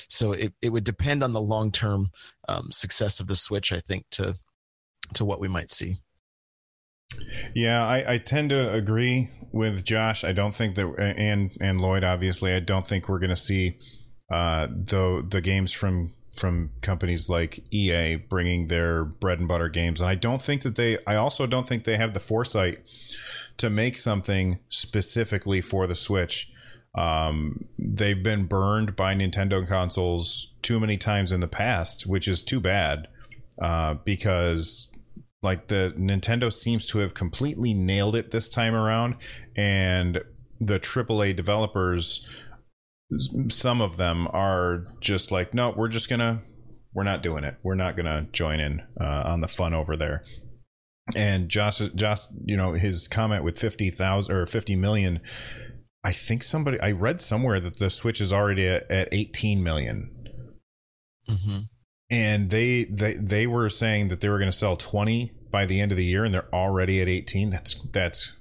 so 0.08 0.32
it 0.32 0.52
it 0.60 0.70
would 0.70 0.84
depend 0.84 1.22
on 1.22 1.32
the 1.32 1.40
long 1.40 1.70
term 1.70 2.10
um, 2.48 2.70
success 2.72 3.20
of 3.20 3.28
the 3.28 3.36
Switch. 3.36 3.72
I 3.72 3.78
think 3.80 4.06
to 4.12 4.36
to 5.14 5.24
what 5.24 5.40
we 5.40 5.46
might 5.46 5.70
see. 5.70 5.98
Yeah, 7.54 7.86
I, 7.86 8.14
I 8.14 8.18
tend 8.18 8.50
to 8.50 8.72
agree 8.72 9.30
with 9.52 9.84
Josh. 9.84 10.24
I 10.24 10.32
don't 10.32 10.54
think 10.54 10.74
that, 10.74 10.86
and 10.98 11.52
and 11.60 11.80
Lloyd, 11.80 12.02
obviously, 12.02 12.52
I 12.52 12.60
don't 12.60 12.86
think 12.86 13.08
we're 13.08 13.20
going 13.20 13.30
to 13.30 13.36
see 13.36 13.78
uh, 14.32 14.66
the 14.66 15.24
the 15.28 15.40
games 15.40 15.72
from 15.72 16.12
from 16.36 16.70
companies 16.82 17.28
like 17.28 17.64
EA 17.72 18.16
bringing 18.16 18.66
their 18.66 19.04
bread 19.04 19.38
and 19.38 19.48
butter 19.48 19.68
games. 19.68 20.00
And 20.00 20.10
I 20.10 20.14
don't 20.14 20.42
think 20.42 20.62
that 20.62 20.76
they, 20.76 20.98
I 21.06 21.16
also 21.16 21.46
don't 21.46 21.66
think 21.66 21.84
they 21.84 21.96
have 21.96 22.14
the 22.14 22.20
foresight 22.20 22.84
to 23.56 23.70
make 23.70 23.96
something 23.98 24.58
specifically 24.68 25.60
for 25.60 25.86
the 25.86 25.94
Switch. 25.94 26.50
Um, 26.94 27.64
they've 27.78 28.22
been 28.22 28.46
burned 28.46 28.96
by 28.96 29.14
Nintendo 29.14 29.66
consoles 29.66 30.52
too 30.62 30.78
many 30.80 30.96
times 30.96 31.32
in 31.32 31.40
the 31.40 31.48
past, 31.48 32.06
which 32.06 32.26
is 32.28 32.42
too 32.42 32.60
bad 32.60 33.08
uh, 33.60 33.94
because 34.04 34.90
Like 35.42 35.68
the 35.68 35.94
Nintendo 35.96 36.52
seems 36.52 36.86
to 36.88 36.98
have 36.98 37.14
completely 37.14 37.72
nailed 37.74 38.16
it 38.16 38.30
this 38.30 38.48
time 38.48 38.74
around, 38.74 39.16
and 39.54 40.20
the 40.60 40.80
AAA 40.80 41.36
developers, 41.36 42.26
some 43.48 43.80
of 43.80 43.96
them 43.96 44.26
are 44.28 44.86
just 45.00 45.30
like, 45.30 45.54
no, 45.54 45.72
we're 45.76 45.88
just 45.88 46.08
gonna, 46.08 46.42
we're 46.94 47.04
not 47.04 47.22
doing 47.22 47.44
it. 47.44 47.56
We're 47.62 47.74
not 47.74 47.96
gonna 47.96 48.26
join 48.32 48.60
in 48.60 48.82
uh, 49.00 49.22
on 49.26 49.40
the 49.40 49.48
fun 49.48 49.74
over 49.74 49.96
there. 49.96 50.24
And 51.14 51.48
Josh, 51.48 51.78
Josh, 51.94 52.22
you 52.44 52.56
know, 52.56 52.72
his 52.72 53.06
comment 53.06 53.44
with 53.44 53.58
fifty 53.58 53.90
thousand 53.90 54.34
or 54.34 54.46
fifty 54.46 54.74
million. 54.76 55.20
I 56.02 56.12
think 56.12 56.42
somebody 56.42 56.80
I 56.80 56.92
read 56.92 57.20
somewhere 57.20 57.60
that 57.60 57.78
the 57.78 57.90
Switch 57.90 58.20
is 58.20 58.32
already 58.32 58.66
at, 58.66 58.90
at 58.90 59.08
eighteen 59.12 59.62
million. 59.62 60.12
Mm-hmm. 61.28 61.58
and 62.08 62.50
they 62.50 62.84
they 62.84 63.14
they 63.14 63.46
were 63.48 63.68
saying 63.68 64.08
that 64.08 64.20
they 64.20 64.28
were 64.28 64.38
going 64.38 64.50
to 64.50 64.56
sell 64.56 64.76
20 64.76 65.32
by 65.50 65.66
the 65.66 65.80
end 65.80 65.90
of 65.90 65.98
the 65.98 66.04
year 66.04 66.24
and 66.24 66.32
they're 66.32 66.54
already 66.54 67.02
at 67.02 67.08
18 67.08 67.50
that's 67.50 67.74
that's 67.92 68.32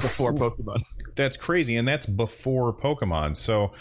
Before 0.00 0.32
Pokemon. 0.32 0.82
That's 1.18 1.36
crazy 1.36 1.76
and 1.76 1.86
that's 1.86 2.06
before 2.06 2.72
pokemon 2.72 3.36
so 3.36 3.72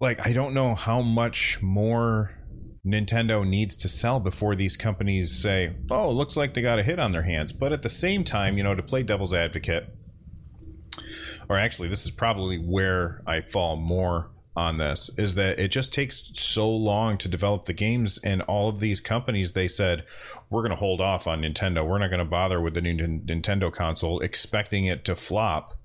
like 0.00 0.26
i 0.26 0.32
don't 0.32 0.54
know 0.54 0.74
how 0.74 1.02
much 1.02 1.60
more 1.60 2.30
nintendo 2.86 3.46
needs 3.46 3.76
to 3.76 3.88
sell 3.88 4.20
before 4.20 4.54
these 4.54 4.76
companies 4.76 5.30
say 5.30 5.76
oh 5.90 6.10
looks 6.10 6.36
like 6.36 6.54
they 6.54 6.62
got 6.62 6.78
a 6.78 6.82
hit 6.82 6.98
on 6.98 7.10
their 7.10 7.22
hands. 7.22 7.52
But 7.52 7.72
at 7.72 7.82
the 7.82 7.88
same 7.88 8.24
time 8.24 8.56
you 8.56 8.64
know 8.64 8.74
to 8.74 8.82
play 8.82 9.02
devil's 9.02 9.34
advocate 9.34 9.88
or 11.48 11.58
actually 11.58 11.88
this 11.88 12.04
is 12.04 12.10
probably 12.10 12.58
where 12.58 13.22
i 13.26 13.40
fall 13.40 13.76
more 13.76 14.30
on 14.56 14.76
this 14.76 15.10
is 15.18 15.34
that 15.34 15.58
it 15.58 15.68
just 15.68 15.92
takes 15.92 16.30
so 16.34 16.70
long 16.70 17.18
to 17.18 17.28
develop 17.28 17.64
the 17.64 17.72
games 17.72 18.18
and 18.22 18.42
all 18.42 18.68
of 18.68 18.78
these 18.78 19.00
companies 19.00 19.52
they 19.52 19.66
said 19.66 20.04
we're 20.50 20.62
going 20.62 20.70
to 20.70 20.76
hold 20.76 21.00
off 21.00 21.26
on 21.26 21.42
Nintendo. 21.42 21.86
We're 21.86 21.98
not 21.98 22.10
going 22.10 22.20
to 22.20 22.24
bother 22.24 22.60
with 22.60 22.74
the 22.74 22.80
new 22.80 22.96
Nintendo 22.96 23.72
console 23.72 24.20
expecting 24.20 24.84
it 24.84 25.04
to 25.06 25.16
flop 25.16 25.76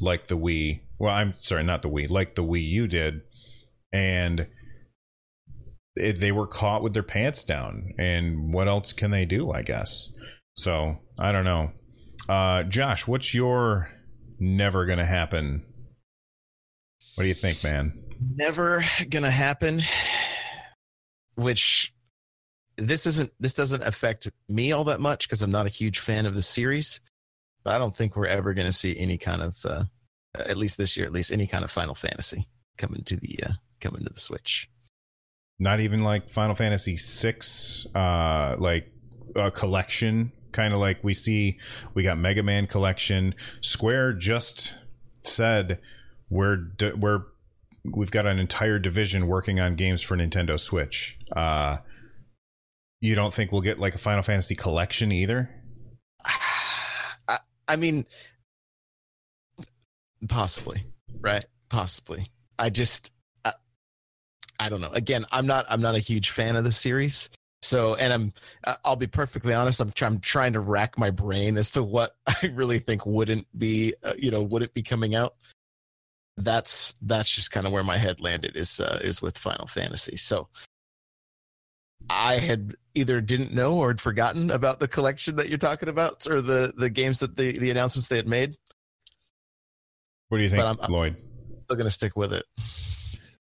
like 0.00 0.28
the 0.28 0.36
Wii. 0.36 0.80
Well 0.98 1.14
I'm 1.14 1.34
sorry 1.38 1.64
not 1.64 1.82
the 1.82 1.90
Wii 1.90 2.10
like 2.10 2.34
the 2.34 2.44
Wii 2.44 2.64
U 2.64 2.86
did. 2.86 3.22
And 3.92 4.46
it, 5.96 6.20
they 6.20 6.32
were 6.32 6.46
caught 6.46 6.82
with 6.82 6.94
their 6.94 7.02
pants 7.02 7.44
down. 7.44 7.94
And 7.98 8.52
what 8.52 8.68
else 8.68 8.92
can 8.92 9.10
they 9.10 9.24
do 9.24 9.50
I 9.52 9.62
guess? 9.62 10.12
So 10.56 10.98
I 11.18 11.32
don't 11.32 11.44
know. 11.44 11.72
Uh 12.28 12.64
Josh 12.64 13.06
what's 13.06 13.34
your 13.34 13.90
never 14.38 14.86
to 14.86 15.04
happen? 15.04 15.64
What 17.14 17.24
do 17.24 17.28
you 17.28 17.34
think 17.34 17.62
man? 17.64 17.92
Never 18.36 18.84
gonna 19.10 19.30
happen 19.30 19.82
which 21.38 21.94
this 22.76 23.06
isn't 23.06 23.32
this 23.38 23.54
doesn't 23.54 23.82
affect 23.82 24.28
me 24.48 24.72
all 24.72 24.84
that 24.84 25.00
much 25.00 25.26
because 25.26 25.40
i'm 25.40 25.50
not 25.50 25.66
a 25.66 25.70
huge 25.70 26.00
fan 26.00 26.26
of 26.26 26.34
the 26.34 26.42
series 26.42 27.00
but 27.64 27.74
i 27.74 27.78
don't 27.78 27.96
think 27.96 28.16
we're 28.16 28.26
ever 28.26 28.54
gonna 28.54 28.72
see 28.72 28.96
any 28.98 29.18
kind 29.18 29.42
of 29.42 29.56
uh, 29.64 29.84
at 30.34 30.56
least 30.56 30.76
this 30.76 30.96
year 30.96 31.06
at 31.06 31.12
least 31.12 31.32
any 31.32 31.46
kind 31.46 31.64
of 31.64 31.70
final 31.70 31.94
fantasy 31.94 32.48
coming 32.76 33.02
to 33.04 33.16
the 33.16 33.38
uh, 33.44 33.52
coming 33.80 34.04
to 34.04 34.12
the 34.12 34.20
switch 34.20 34.68
not 35.58 35.80
even 35.80 36.00
like 36.00 36.30
final 36.30 36.54
fantasy 36.54 36.96
6 36.96 37.86
uh 37.94 38.56
like 38.58 38.90
a 39.36 39.50
collection 39.50 40.32
kind 40.52 40.72
of 40.72 40.80
like 40.80 41.02
we 41.02 41.14
see 41.14 41.58
we 41.94 42.02
got 42.02 42.18
mega 42.18 42.42
man 42.42 42.66
collection 42.66 43.34
square 43.60 44.12
just 44.12 44.74
said 45.24 45.80
we're 46.30 46.70
we're 46.96 47.22
we've 47.84 48.10
got 48.10 48.26
an 48.26 48.38
entire 48.38 48.78
division 48.78 49.26
working 49.26 49.60
on 49.60 49.76
games 49.76 50.02
for 50.02 50.16
Nintendo 50.16 50.58
Switch. 50.58 51.18
Uh, 51.34 51.78
you 53.00 53.14
don't 53.14 53.32
think 53.32 53.52
we'll 53.52 53.62
get 53.62 53.78
like 53.78 53.94
a 53.94 53.98
Final 53.98 54.22
Fantasy 54.22 54.54
collection 54.54 55.12
either? 55.12 55.50
I, 57.68 57.76
mean, 57.76 58.06
possibly, 60.28 60.82
right? 61.20 61.44
Possibly. 61.68 62.26
I 62.58 62.70
just, 62.70 63.12
I, 63.44 63.52
I 64.58 64.68
don't 64.68 64.80
know. 64.80 64.90
Again, 64.90 65.26
I'm 65.30 65.46
not, 65.46 65.66
I'm 65.68 65.80
not 65.80 65.94
a 65.94 66.00
huge 66.00 66.30
fan 66.30 66.56
of 66.56 66.64
the 66.64 66.72
series. 66.72 67.30
So, 67.62 67.96
and 67.96 68.12
I'm, 68.12 68.32
I'll 68.84 68.96
be 68.96 69.06
perfectly 69.06 69.52
honest. 69.52 69.80
I'm, 69.80 69.92
I'm 70.00 70.20
trying 70.20 70.52
to 70.52 70.60
rack 70.60 70.96
my 70.96 71.10
brain 71.10 71.56
as 71.56 71.72
to 71.72 71.82
what 71.82 72.16
I 72.26 72.52
really 72.54 72.78
think 72.78 73.04
wouldn't 73.04 73.46
be, 73.56 73.94
uh, 74.02 74.14
you 74.16 74.30
know, 74.30 74.42
would 74.42 74.62
it 74.62 74.74
be 74.74 74.82
coming 74.82 75.14
out? 75.14 75.34
that's 76.38 76.94
that's 77.02 77.28
just 77.28 77.50
kind 77.50 77.66
of 77.66 77.72
where 77.72 77.84
my 77.84 77.98
head 77.98 78.20
landed 78.20 78.56
is 78.56 78.80
uh, 78.80 79.00
is 79.02 79.20
with 79.20 79.36
Final 79.36 79.66
Fantasy. 79.66 80.16
So 80.16 80.48
I 82.08 82.38
had 82.38 82.74
either 82.98 83.20
didn't 83.20 83.52
know 83.52 83.76
or 83.76 83.88
had 83.88 84.00
forgotten 84.00 84.50
about 84.50 84.80
the 84.80 84.88
collection 84.88 85.36
that 85.36 85.48
you're 85.48 85.58
talking 85.58 85.88
about, 85.88 86.26
or 86.26 86.40
the 86.40 86.72
the 86.76 86.90
games 86.90 87.20
that 87.20 87.36
the 87.36 87.58
the 87.58 87.70
announcements 87.70 88.08
they 88.08 88.16
had 88.16 88.28
made. 88.28 88.56
What 90.28 90.38
do 90.38 90.44
you 90.44 90.50
think, 90.50 90.62
I'm, 90.62 90.78
I'm 90.80 90.92
Lloyd? 90.92 91.16
Still 91.64 91.76
going 91.76 91.86
to 91.86 91.90
stick 91.90 92.14
with 92.16 92.32
it. 92.32 92.44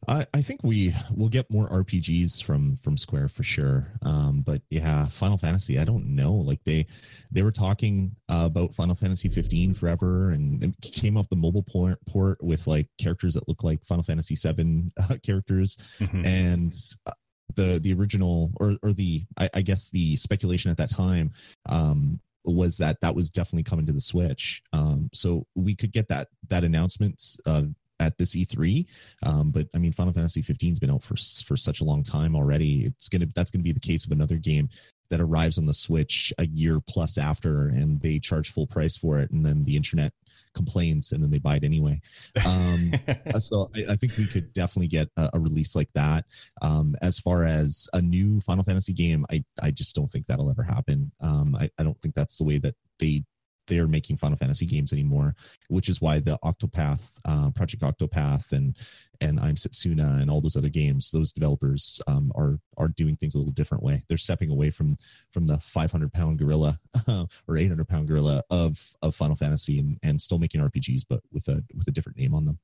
I, 0.07 0.25
I 0.33 0.41
think 0.41 0.61
we 0.63 0.95
will 1.13 1.27
get 1.27 1.49
more 1.51 1.67
RPGs 1.69 2.41
from 2.41 2.77
from 2.77 2.97
Square 2.97 3.29
for 3.29 3.43
sure. 3.43 3.91
Um, 4.03 4.41
but 4.41 4.61
yeah, 4.69 5.07
Final 5.07 5.37
Fantasy, 5.37 5.79
I 5.79 5.83
don't 5.83 6.15
know. 6.15 6.33
Like 6.33 6.63
they 6.63 6.87
they 7.31 7.41
were 7.41 7.51
talking 7.51 8.15
uh, 8.29 8.43
about 8.45 8.73
Final 8.73 8.95
Fantasy 8.95 9.27
15 9.27 9.73
forever, 9.73 10.31
and 10.31 10.63
it 10.63 10.75
came 10.81 11.17
off 11.17 11.27
the 11.29 11.35
mobile 11.35 11.63
port, 11.63 11.99
port 12.05 12.41
with 12.41 12.67
like 12.67 12.87
characters 12.97 13.33
that 13.33 13.47
look 13.49 13.63
like 13.63 13.83
Final 13.85 14.03
Fantasy 14.03 14.35
7 14.35 14.91
uh, 14.97 15.15
characters, 15.23 15.77
mm-hmm. 15.99 16.25
and 16.25 16.73
uh, 17.05 17.11
the 17.55 17.79
the 17.79 17.93
original 17.93 18.51
or 18.57 18.77
or 18.83 18.93
the 18.93 19.25
I, 19.37 19.49
I 19.55 19.61
guess 19.61 19.89
the 19.89 20.15
speculation 20.15 20.71
at 20.71 20.77
that 20.77 20.89
time 20.89 21.31
um, 21.67 22.19
was 22.43 22.77
that 22.77 22.99
that 23.01 23.15
was 23.15 23.29
definitely 23.29 23.63
coming 23.63 23.85
to 23.85 23.91
the 23.91 24.01
Switch. 24.01 24.61
Um, 24.73 25.09
so 25.13 25.45
we 25.55 25.75
could 25.75 25.91
get 25.91 26.07
that 26.09 26.29
that 26.49 26.63
announcement 26.63 27.37
uh, 27.45 27.63
at 27.99 28.17
this 28.17 28.35
E3. 28.35 28.85
Um, 29.23 29.51
but 29.51 29.67
I 29.73 29.77
mean, 29.77 29.91
Final 29.91 30.13
Fantasy 30.13 30.41
15 30.41 30.71
has 30.71 30.79
been 30.79 30.91
out 30.91 31.03
for 31.03 31.15
for 31.45 31.57
such 31.57 31.81
a 31.81 31.83
long 31.83 32.03
time 32.03 32.35
already. 32.35 32.85
It's 32.85 33.09
gonna 33.09 33.27
that's 33.35 33.51
gonna 33.51 33.63
be 33.63 33.71
the 33.71 33.79
case 33.79 34.05
of 34.05 34.11
another 34.11 34.37
game 34.37 34.69
that 35.09 35.21
arrives 35.21 35.57
on 35.57 35.65
the 35.65 35.73
Switch 35.73 36.33
a 36.37 36.45
year 36.45 36.79
plus 36.87 37.17
after, 37.17 37.69
and 37.69 37.99
they 38.01 38.19
charge 38.19 38.51
full 38.51 38.67
price 38.67 38.95
for 38.97 39.19
it, 39.19 39.31
and 39.31 39.45
then 39.45 39.63
the 39.63 39.75
internet 39.75 40.13
complains, 40.53 41.11
and 41.11 41.23
then 41.23 41.31
they 41.31 41.39
buy 41.39 41.57
it 41.57 41.63
anyway. 41.63 41.99
Um, 42.45 42.91
so 43.39 43.69
I, 43.75 43.93
I, 43.93 43.95
think 43.95 44.17
we 44.17 44.27
could 44.27 44.53
definitely 44.53 44.87
get 44.87 45.09
a, 45.17 45.29
a 45.33 45.39
release 45.39 45.75
like 45.75 45.89
that. 45.93 46.25
Um, 46.61 46.95
as 47.01 47.19
far 47.19 47.43
as 47.43 47.87
a 47.93 48.01
new 48.01 48.41
Final 48.41 48.63
Fantasy 48.63 48.93
game, 48.93 49.25
I 49.31 49.43
I 49.61 49.71
just 49.71 49.95
don't 49.95 50.11
think 50.11 50.25
that'll 50.27 50.49
ever 50.49 50.63
happen. 50.63 51.11
Um, 51.21 51.55
I, 51.55 51.69
I 51.77 51.83
don't 51.83 51.99
think 52.01 52.15
that's 52.15 52.37
the 52.37 52.43
way 52.43 52.57
that 52.59 52.75
they 52.99 53.23
they're 53.67 53.87
making 53.87 54.17
Final 54.17 54.37
Fantasy 54.37 54.65
games 54.65 54.93
anymore, 54.93 55.35
which 55.69 55.89
is 55.89 56.01
why 56.01 56.19
the 56.19 56.39
Octopath, 56.43 57.01
uh, 57.25 57.51
Project 57.51 57.83
Octopath, 57.83 58.51
and 58.51 58.75
and 59.21 59.39
I'm 59.39 59.55
Setsuna 59.55 60.21
and 60.21 60.29
all 60.29 60.41
those 60.41 60.55
other 60.55 60.69
games, 60.69 61.11
those 61.11 61.33
developers 61.33 62.01
um, 62.07 62.31
are 62.35 62.59
are 62.77 62.87
doing 62.89 63.15
things 63.15 63.35
a 63.35 63.37
little 63.37 63.53
different 63.53 63.83
way. 63.83 64.03
They're 64.07 64.17
stepping 64.17 64.49
away 64.49 64.69
from 64.69 64.97
from 65.31 65.45
the 65.45 65.59
500 65.59 66.11
pound 66.11 66.39
gorilla 66.39 66.79
or 67.07 67.57
800 67.57 67.87
pound 67.87 68.07
gorilla 68.07 68.43
of 68.49 68.95
of 69.01 69.15
Final 69.15 69.35
Fantasy 69.35 69.79
and 69.79 69.97
and 70.03 70.21
still 70.21 70.39
making 70.39 70.61
RPGs, 70.61 71.03
but 71.07 71.21
with 71.31 71.47
a 71.47 71.63
with 71.75 71.87
a 71.87 71.91
different 71.91 72.17
name 72.17 72.33
on 72.33 72.45
them. 72.45 72.59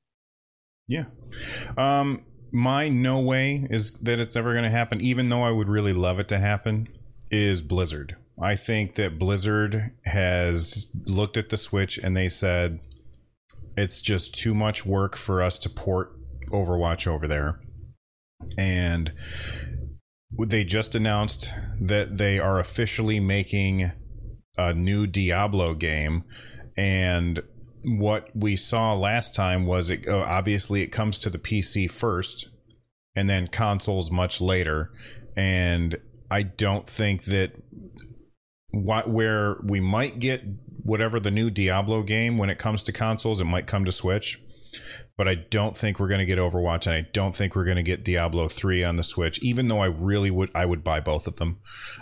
Yeah. 0.86 1.04
Um, 1.76 2.22
my 2.52 2.88
no 2.88 3.20
way 3.20 3.66
is 3.70 3.92
that 4.02 4.18
it's 4.18 4.36
ever 4.36 4.52
going 4.52 4.64
to 4.64 4.70
happen, 4.70 5.00
even 5.00 5.28
though 5.28 5.42
I 5.42 5.50
would 5.50 5.68
really 5.68 5.92
love 5.92 6.20
it 6.20 6.28
to 6.28 6.38
happen, 6.38 6.88
is 7.30 7.60
Blizzard. 7.60 8.16
I 8.40 8.56
think 8.56 8.96
that 8.96 9.18
Blizzard 9.18 9.92
has 10.04 10.88
looked 11.06 11.36
at 11.36 11.50
the 11.50 11.56
Switch 11.56 11.98
and 11.98 12.16
they 12.16 12.28
said 12.28 12.80
it's 13.76 14.00
just 14.00 14.34
too 14.34 14.54
much 14.54 14.84
work 14.84 15.16
for 15.16 15.42
us 15.42 15.58
to 15.58 15.70
port 15.70 16.12
Overwatch 16.48 17.06
over 17.06 17.28
there. 17.28 17.60
And 18.58 19.12
they 20.38 20.64
just 20.64 20.94
announced 20.94 21.52
that 21.80 22.18
they 22.18 22.38
are 22.38 22.58
officially 22.58 23.20
making 23.20 23.92
a 24.56 24.74
new 24.74 25.06
Diablo 25.06 25.74
game 25.74 26.24
and 26.76 27.42
what 27.84 28.30
we 28.34 28.56
saw 28.56 28.94
last 28.94 29.34
time 29.34 29.66
was 29.66 29.90
it 29.90 30.08
uh, 30.08 30.18
obviously 30.18 30.82
it 30.82 30.88
comes 30.88 31.18
to 31.18 31.30
the 31.30 31.38
PC 31.38 31.90
first 31.90 32.48
and 33.14 33.28
then 33.28 33.46
consoles 33.46 34.10
much 34.10 34.40
later 34.40 34.90
and 35.36 35.96
I 36.30 36.42
don't 36.42 36.88
think 36.88 37.24
that 37.24 37.52
what, 38.82 39.08
where 39.08 39.58
we 39.62 39.80
might 39.80 40.18
get 40.18 40.42
whatever 40.82 41.18
the 41.18 41.30
new 41.30 41.50
Diablo 41.50 42.02
game 42.02 42.38
when 42.38 42.50
it 42.50 42.58
comes 42.58 42.82
to 42.84 42.92
consoles, 42.92 43.40
it 43.40 43.44
might 43.44 43.66
come 43.66 43.84
to 43.84 43.92
Switch. 43.92 44.40
But 45.16 45.28
I 45.28 45.36
don't 45.36 45.76
think 45.76 46.00
we're 46.00 46.08
going 46.08 46.18
to 46.18 46.26
get 46.26 46.38
Overwatch, 46.38 46.86
and 46.86 46.96
I 46.96 47.08
don't 47.12 47.34
think 47.34 47.54
we're 47.54 47.64
going 47.64 47.76
to 47.76 47.84
get 47.84 48.04
Diablo 48.04 48.48
three 48.48 48.82
on 48.82 48.96
the 48.96 49.04
Switch. 49.04 49.38
Even 49.40 49.68
though 49.68 49.78
I 49.78 49.86
really 49.86 50.30
would, 50.30 50.50
I 50.54 50.66
would 50.66 50.82
buy 50.82 50.98
both 50.98 51.28
of 51.28 51.36
them. 51.36 51.60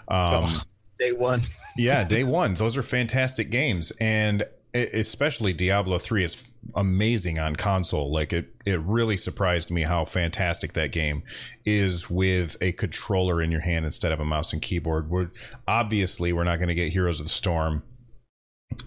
Um, 0.09 0.45
oh, 0.47 0.63
day 0.99 1.13
one. 1.13 1.43
yeah, 1.77 2.05
day 2.09 2.25
one. 2.25 2.55
Those 2.55 2.77
are 2.79 2.83
fantastic 2.83 3.51
games, 3.51 3.93
and 4.01 4.45
especially 4.75 5.53
Diablo 5.53 5.99
3 5.99 6.25
is 6.25 6.47
amazing 6.75 7.39
on 7.39 7.57
console. 7.57 8.13
Like 8.13 8.33
it 8.33 8.55
it 8.65 8.81
really 8.81 9.17
surprised 9.17 9.71
me 9.71 9.83
how 9.83 10.05
fantastic 10.05 10.73
that 10.75 10.93
game 10.93 11.23
is 11.65 12.09
with 12.09 12.57
a 12.61 12.73
controller 12.73 13.43
in 13.43 13.51
your 13.51 13.61
hand 13.61 13.85
instead 13.85 14.13
of 14.13 14.21
a 14.21 14.25
mouse 14.25 14.53
and 14.53 14.63
keyboard. 14.63 15.11
We're 15.11 15.31
obviously 15.69 16.33
we're 16.33 16.45
not 16.45 16.57
going 16.57 16.69
to 16.69 16.75
get 16.75 16.93
Heroes 16.93 17.21
of 17.21 17.27
the 17.27 17.33
Storm 17.33 17.83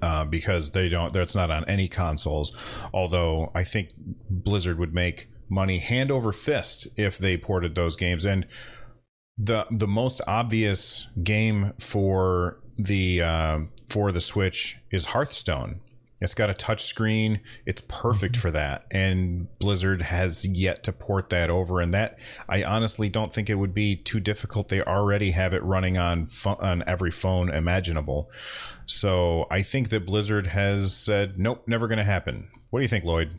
uh, 0.02 0.26
because 0.26 0.72
they 0.72 0.90
don't 0.90 1.14
that's 1.14 1.36
not 1.36 1.52
on 1.52 1.66
any 1.66 1.88
consoles. 1.88 2.56
Although 2.94 3.52
I 3.54 3.64
think 3.64 3.90
Blizzard 4.30 4.80
would 4.80 4.94
make 4.94 5.30
money 5.50 5.78
hand 5.78 6.12
over 6.12 6.32
fist 6.32 6.88
if 6.98 7.20
they 7.20 7.38
ported 7.38 7.76
those 7.76 7.96
games 7.96 8.26
and 8.26 8.48
the 9.38 9.66
the 9.70 9.88
most 9.88 10.22
obvious 10.28 11.08
game 11.24 11.74
for 11.78 12.60
the 12.78 13.22
uh, 13.22 13.60
for 13.90 14.12
the 14.12 14.22
Switch 14.22 14.78
is 14.92 15.06
Hearthstone. 15.06 15.82
It's 16.22 16.34
got 16.34 16.50
a 16.50 16.54
touch 16.54 16.86
screen. 16.86 17.42
It's 17.66 17.82
perfect 17.88 18.36
mm-hmm. 18.36 18.42
for 18.42 18.52
that. 18.52 18.86
And 18.90 19.48
Blizzard 19.60 20.02
has 20.02 20.46
yet 20.48 20.84
to 20.86 20.94
port 20.94 21.30
that 21.30 21.50
over. 21.50 21.82
And 21.82 21.94
that 21.94 22.18
I 22.48 22.64
honestly 22.64 23.10
don't 23.10 23.32
think 23.32 23.50
it 23.50 23.56
would 23.56 23.74
be 23.74 23.98
too 23.98 24.20
difficult. 24.20 24.70
They 24.70 24.82
already 24.82 25.32
have 25.32 25.54
it 25.54 25.62
running 25.64 25.98
on 25.98 26.28
fo- 26.28 26.58
on 26.60 26.84
every 26.88 27.12
phone 27.12 27.50
imaginable. 27.50 28.32
So 28.86 29.46
I 29.52 29.62
think 29.62 29.90
that 29.90 30.06
Blizzard 30.06 30.48
has 30.48 30.96
said, 30.96 31.38
nope, 31.38 31.64
never 31.68 31.88
going 31.88 31.98
to 31.98 32.04
happen. 32.04 32.48
What 32.70 32.80
do 32.80 32.84
you 32.84 32.90
think, 32.90 33.04
Lloyd? 33.04 33.32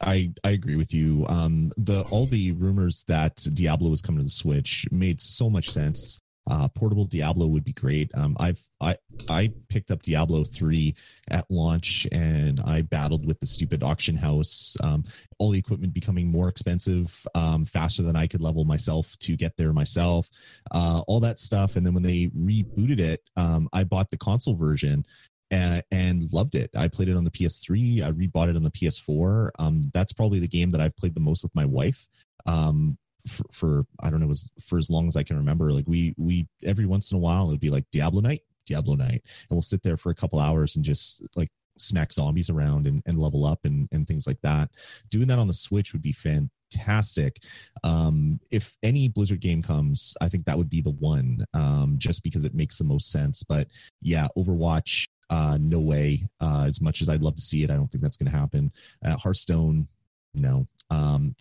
I 0.00 0.32
I 0.44 0.50
agree 0.50 0.76
with 0.76 0.94
you. 0.94 1.26
Um, 1.28 1.70
the 1.76 2.02
all 2.04 2.26
the 2.26 2.52
rumors 2.52 3.04
that 3.08 3.36
Diablo 3.52 3.90
was 3.90 4.00
coming 4.00 4.20
to 4.20 4.24
the 4.24 4.30
Switch 4.30 4.86
made 4.90 5.20
so 5.20 5.50
much 5.50 5.70
sense. 5.70 6.20
Uh, 6.50 6.68
portable 6.68 7.06
Diablo 7.06 7.46
would 7.46 7.64
be 7.64 7.72
great. 7.72 8.10
Um, 8.14 8.36
I've 8.38 8.62
I 8.80 8.96
I 9.30 9.50
picked 9.68 9.90
up 9.90 10.02
Diablo 10.02 10.44
three 10.44 10.94
at 11.30 11.50
launch, 11.50 12.06
and 12.12 12.60
I 12.60 12.82
battled 12.82 13.26
with 13.26 13.40
the 13.40 13.46
stupid 13.46 13.82
auction 13.82 14.14
house. 14.14 14.76
Um, 14.82 15.04
all 15.38 15.50
the 15.50 15.58
equipment 15.58 15.94
becoming 15.94 16.30
more 16.30 16.48
expensive, 16.48 17.26
um, 17.34 17.64
faster 17.64 18.02
than 18.02 18.16
I 18.16 18.26
could 18.26 18.42
level 18.42 18.64
myself 18.64 19.16
to 19.20 19.36
get 19.36 19.56
there 19.56 19.72
myself. 19.72 20.28
Uh, 20.70 21.02
all 21.06 21.20
that 21.20 21.38
stuff, 21.38 21.76
and 21.76 21.86
then 21.86 21.94
when 21.94 22.02
they 22.02 22.26
rebooted 22.38 23.00
it, 23.00 23.22
um, 23.36 23.68
I 23.72 23.84
bought 23.84 24.10
the 24.10 24.18
console 24.18 24.54
version, 24.54 25.06
and, 25.50 25.82
and, 25.90 26.32
loved 26.32 26.56
it. 26.56 26.70
I 26.76 26.88
played 26.88 27.08
it 27.08 27.16
on 27.16 27.24
the 27.24 27.30
PS3. 27.30 28.02
I 28.02 28.10
rebought 28.10 28.48
it 28.48 28.56
on 28.56 28.62
the 28.62 28.70
PS4. 28.70 29.50
Um, 29.58 29.90
that's 29.92 30.12
probably 30.12 30.40
the 30.40 30.48
game 30.48 30.70
that 30.72 30.80
I've 30.80 30.96
played 30.96 31.14
the 31.14 31.20
most 31.20 31.42
with 31.42 31.54
my 31.54 31.64
wife. 31.64 32.06
Um, 32.46 32.98
for, 33.26 33.44
for, 33.52 33.86
I 34.00 34.10
don't 34.10 34.20
know, 34.20 34.26
was 34.26 34.50
for 34.60 34.78
as 34.78 34.90
long 34.90 35.08
as 35.08 35.16
I 35.16 35.22
can 35.22 35.36
remember. 35.36 35.72
Like 35.72 35.86
we 35.86 36.14
we 36.18 36.46
every 36.62 36.86
once 36.86 37.10
in 37.10 37.16
a 37.16 37.20
while 37.20 37.48
it'd 37.48 37.60
be 37.60 37.70
like 37.70 37.84
Diablo 37.90 38.20
night, 38.20 38.42
Diablo 38.66 38.94
night, 38.94 39.22
and 39.22 39.50
we'll 39.50 39.62
sit 39.62 39.82
there 39.82 39.96
for 39.96 40.10
a 40.10 40.14
couple 40.14 40.38
hours 40.38 40.76
and 40.76 40.84
just 40.84 41.22
like 41.36 41.50
smack 41.78 42.12
zombies 42.12 42.50
around 42.50 42.86
and, 42.86 43.02
and 43.06 43.18
level 43.18 43.44
up 43.44 43.60
and, 43.64 43.88
and 43.92 44.06
things 44.06 44.26
like 44.26 44.40
that. 44.42 44.70
Doing 45.10 45.28
that 45.28 45.38
on 45.38 45.48
the 45.48 45.54
Switch 45.54 45.92
would 45.92 46.02
be 46.02 46.12
fantastic. 46.12 47.42
Um, 47.82 48.40
if 48.50 48.76
any 48.82 49.08
Blizzard 49.08 49.40
game 49.40 49.62
comes, 49.62 50.14
I 50.20 50.28
think 50.28 50.44
that 50.46 50.56
would 50.56 50.70
be 50.70 50.82
the 50.82 50.90
one, 50.92 51.44
um, 51.52 51.96
just 51.98 52.22
because 52.22 52.44
it 52.44 52.54
makes 52.54 52.78
the 52.78 52.84
most 52.84 53.10
sense. 53.10 53.42
But 53.42 53.68
yeah, 54.00 54.28
Overwatch, 54.36 55.06
uh, 55.30 55.58
no 55.60 55.80
way. 55.80 56.28
Uh, 56.40 56.64
as 56.66 56.80
much 56.80 57.00
as 57.00 57.08
I'd 57.08 57.22
love 57.22 57.36
to 57.36 57.42
see 57.42 57.64
it, 57.64 57.70
I 57.70 57.74
don't 57.74 57.90
think 57.90 58.02
that's 58.02 58.16
going 58.16 58.30
to 58.30 58.38
happen. 58.38 58.72
Uh, 59.04 59.16
Hearthstone, 59.16 59.88
no. 60.34 60.66
Um, 60.90 61.34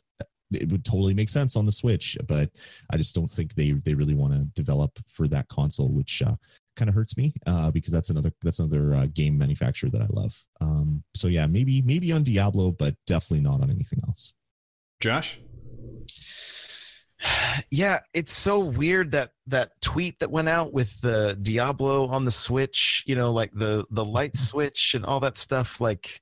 it 0.55 0.71
would 0.71 0.85
totally 0.85 1.13
make 1.13 1.29
sense 1.29 1.55
on 1.55 1.65
the 1.65 1.71
Switch, 1.71 2.17
but 2.27 2.49
I 2.91 2.97
just 2.97 3.15
don't 3.15 3.31
think 3.31 3.55
they 3.55 3.71
they 3.71 3.93
really 3.93 4.15
want 4.15 4.33
to 4.33 4.45
develop 4.55 4.97
for 5.07 5.27
that 5.27 5.47
console, 5.47 5.89
which 5.89 6.21
uh, 6.21 6.35
kind 6.75 6.89
of 6.89 6.95
hurts 6.95 7.17
me 7.17 7.33
uh, 7.45 7.71
because 7.71 7.91
that's 7.91 8.09
another 8.09 8.31
that's 8.41 8.59
another 8.59 8.95
uh, 8.95 9.07
game 9.13 9.37
manufacturer 9.37 9.89
that 9.89 10.01
I 10.01 10.07
love. 10.09 10.33
Um, 10.61 11.03
so 11.15 11.27
yeah, 11.27 11.47
maybe 11.47 11.81
maybe 11.81 12.11
on 12.11 12.23
Diablo, 12.23 12.71
but 12.71 12.95
definitely 13.05 13.41
not 13.41 13.61
on 13.61 13.69
anything 13.69 13.99
else. 14.07 14.33
Josh. 14.99 15.39
Yeah, 17.69 17.99
it's 18.13 18.31
so 18.31 18.59
weird 18.59 19.11
that 19.11 19.31
that 19.47 19.79
tweet 19.79 20.19
that 20.19 20.31
went 20.31 20.49
out 20.49 20.73
with 20.73 20.99
the 21.01 21.37
Diablo 21.41 22.07
on 22.07 22.25
the 22.25 22.31
Switch, 22.31 23.03
you 23.05 23.15
know, 23.15 23.31
like 23.31 23.51
the 23.53 23.85
the 23.91 24.03
light 24.03 24.35
switch 24.35 24.93
and 24.95 25.05
all 25.05 25.19
that 25.19 25.37
stuff. 25.37 25.79
Like, 25.79 26.19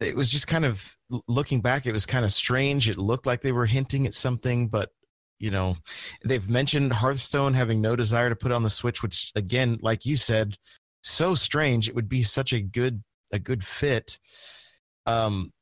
it 0.00 0.16
was 0.16 0.30
just 0.30 0.48
kind 0.48 0.64
of 0.64 0.95
looking 1.28 1.60
back, 1.60 1.86
it 1.86 1.92
was 1.92 2.06
kind 2.06 2.24
of 2.24 2.32
strange. 2.32 2.88
It 2.88 2.98
looked 2.98 3.26
like 3.26 3.40
they 3.40 3.52
were 3.52 3.66
hinting 3.66 4.06
at 4.06 4.14
something, 4.14 4.68
but 4.68 4.90
you 5.38 5.50
know, 5.50 5.76
they've 6.24 6.48
mentioned 6.48 6.92
Hearthstone 6.92 7.52
having 7.52 7.80
no 7.80 7.94
desire 7.94 8.30
to 8.30 8.36
put 8.36 8.52
on 8.52 8.62
the 8.62 8.70
Switch, 8.70 9.02
which 9.02 9.32
again, 9.36 9.78
like 9.82 10.06
you 10.06 10.16
said, 10.16 10.56
so 11.02 11.34
strange. 11.34 11.88
It 11.88 11.94
would 11.94 12.08
be 12.08 12.22
such 12.22 12.52
a 12.52 12.60
good 12.60 13.02
a 13.32 13.38
good 13.38 13.64
fit. 13.64 14.18
Um, 15.04 15.52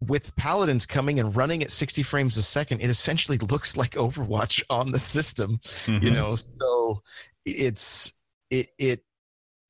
with 0.00 0.34
Paladins 0.36 0.86
coming 0.86 1.20
and 1.20 1.36
running 1.36 1.62
at 1.62 1.70
60 1.70 2.02
frames 2.02 2.38
a 2.38 2.42
second, 2.42 2.80
it 2.80 2.88
essentially 2.88 3.36
looks 3.38 3.76
like 3.76 3.92
Overwatch 3.92 4.62
on 4.70 4.90
the 4.90 4.98
system. 4.98 5.60
Mm-hmm. 5.84 6.04
You 6.04 6.10
know, 6.12 6.34
so 6.36 7.02
it's 7.44 8.12
it 8.50 8.70
it 8.78 9.04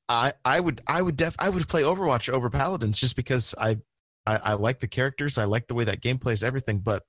I 0.07 0.33
I 0.45 0.59
would 0.59 0.81
I 0.87 1.01
would 1.01 1.17
def 1.17 1.35
I 1.39 1.49
would 1.49 1.67
play 1.67 1.83
Overwatch 1.83 2.29
over 2.29 2.49
Paladins 2.49 2.99
just 2.99 3.15
because 3.15 3.53
I 3.57 3.77
I, 4.25 4.37
I 4.37 4.53
like 4.53 4.79
the 4.79 4.87
characters. 4.87 5.37
I 5.37 5.45
like 5.45 5.67
the 5.67 5.73
way 5.73 5.83
that 5.85 6.01
game 6.01 6.17
plays 6.17 6.43
everything. 6.43 6.79
But 6.79 7.03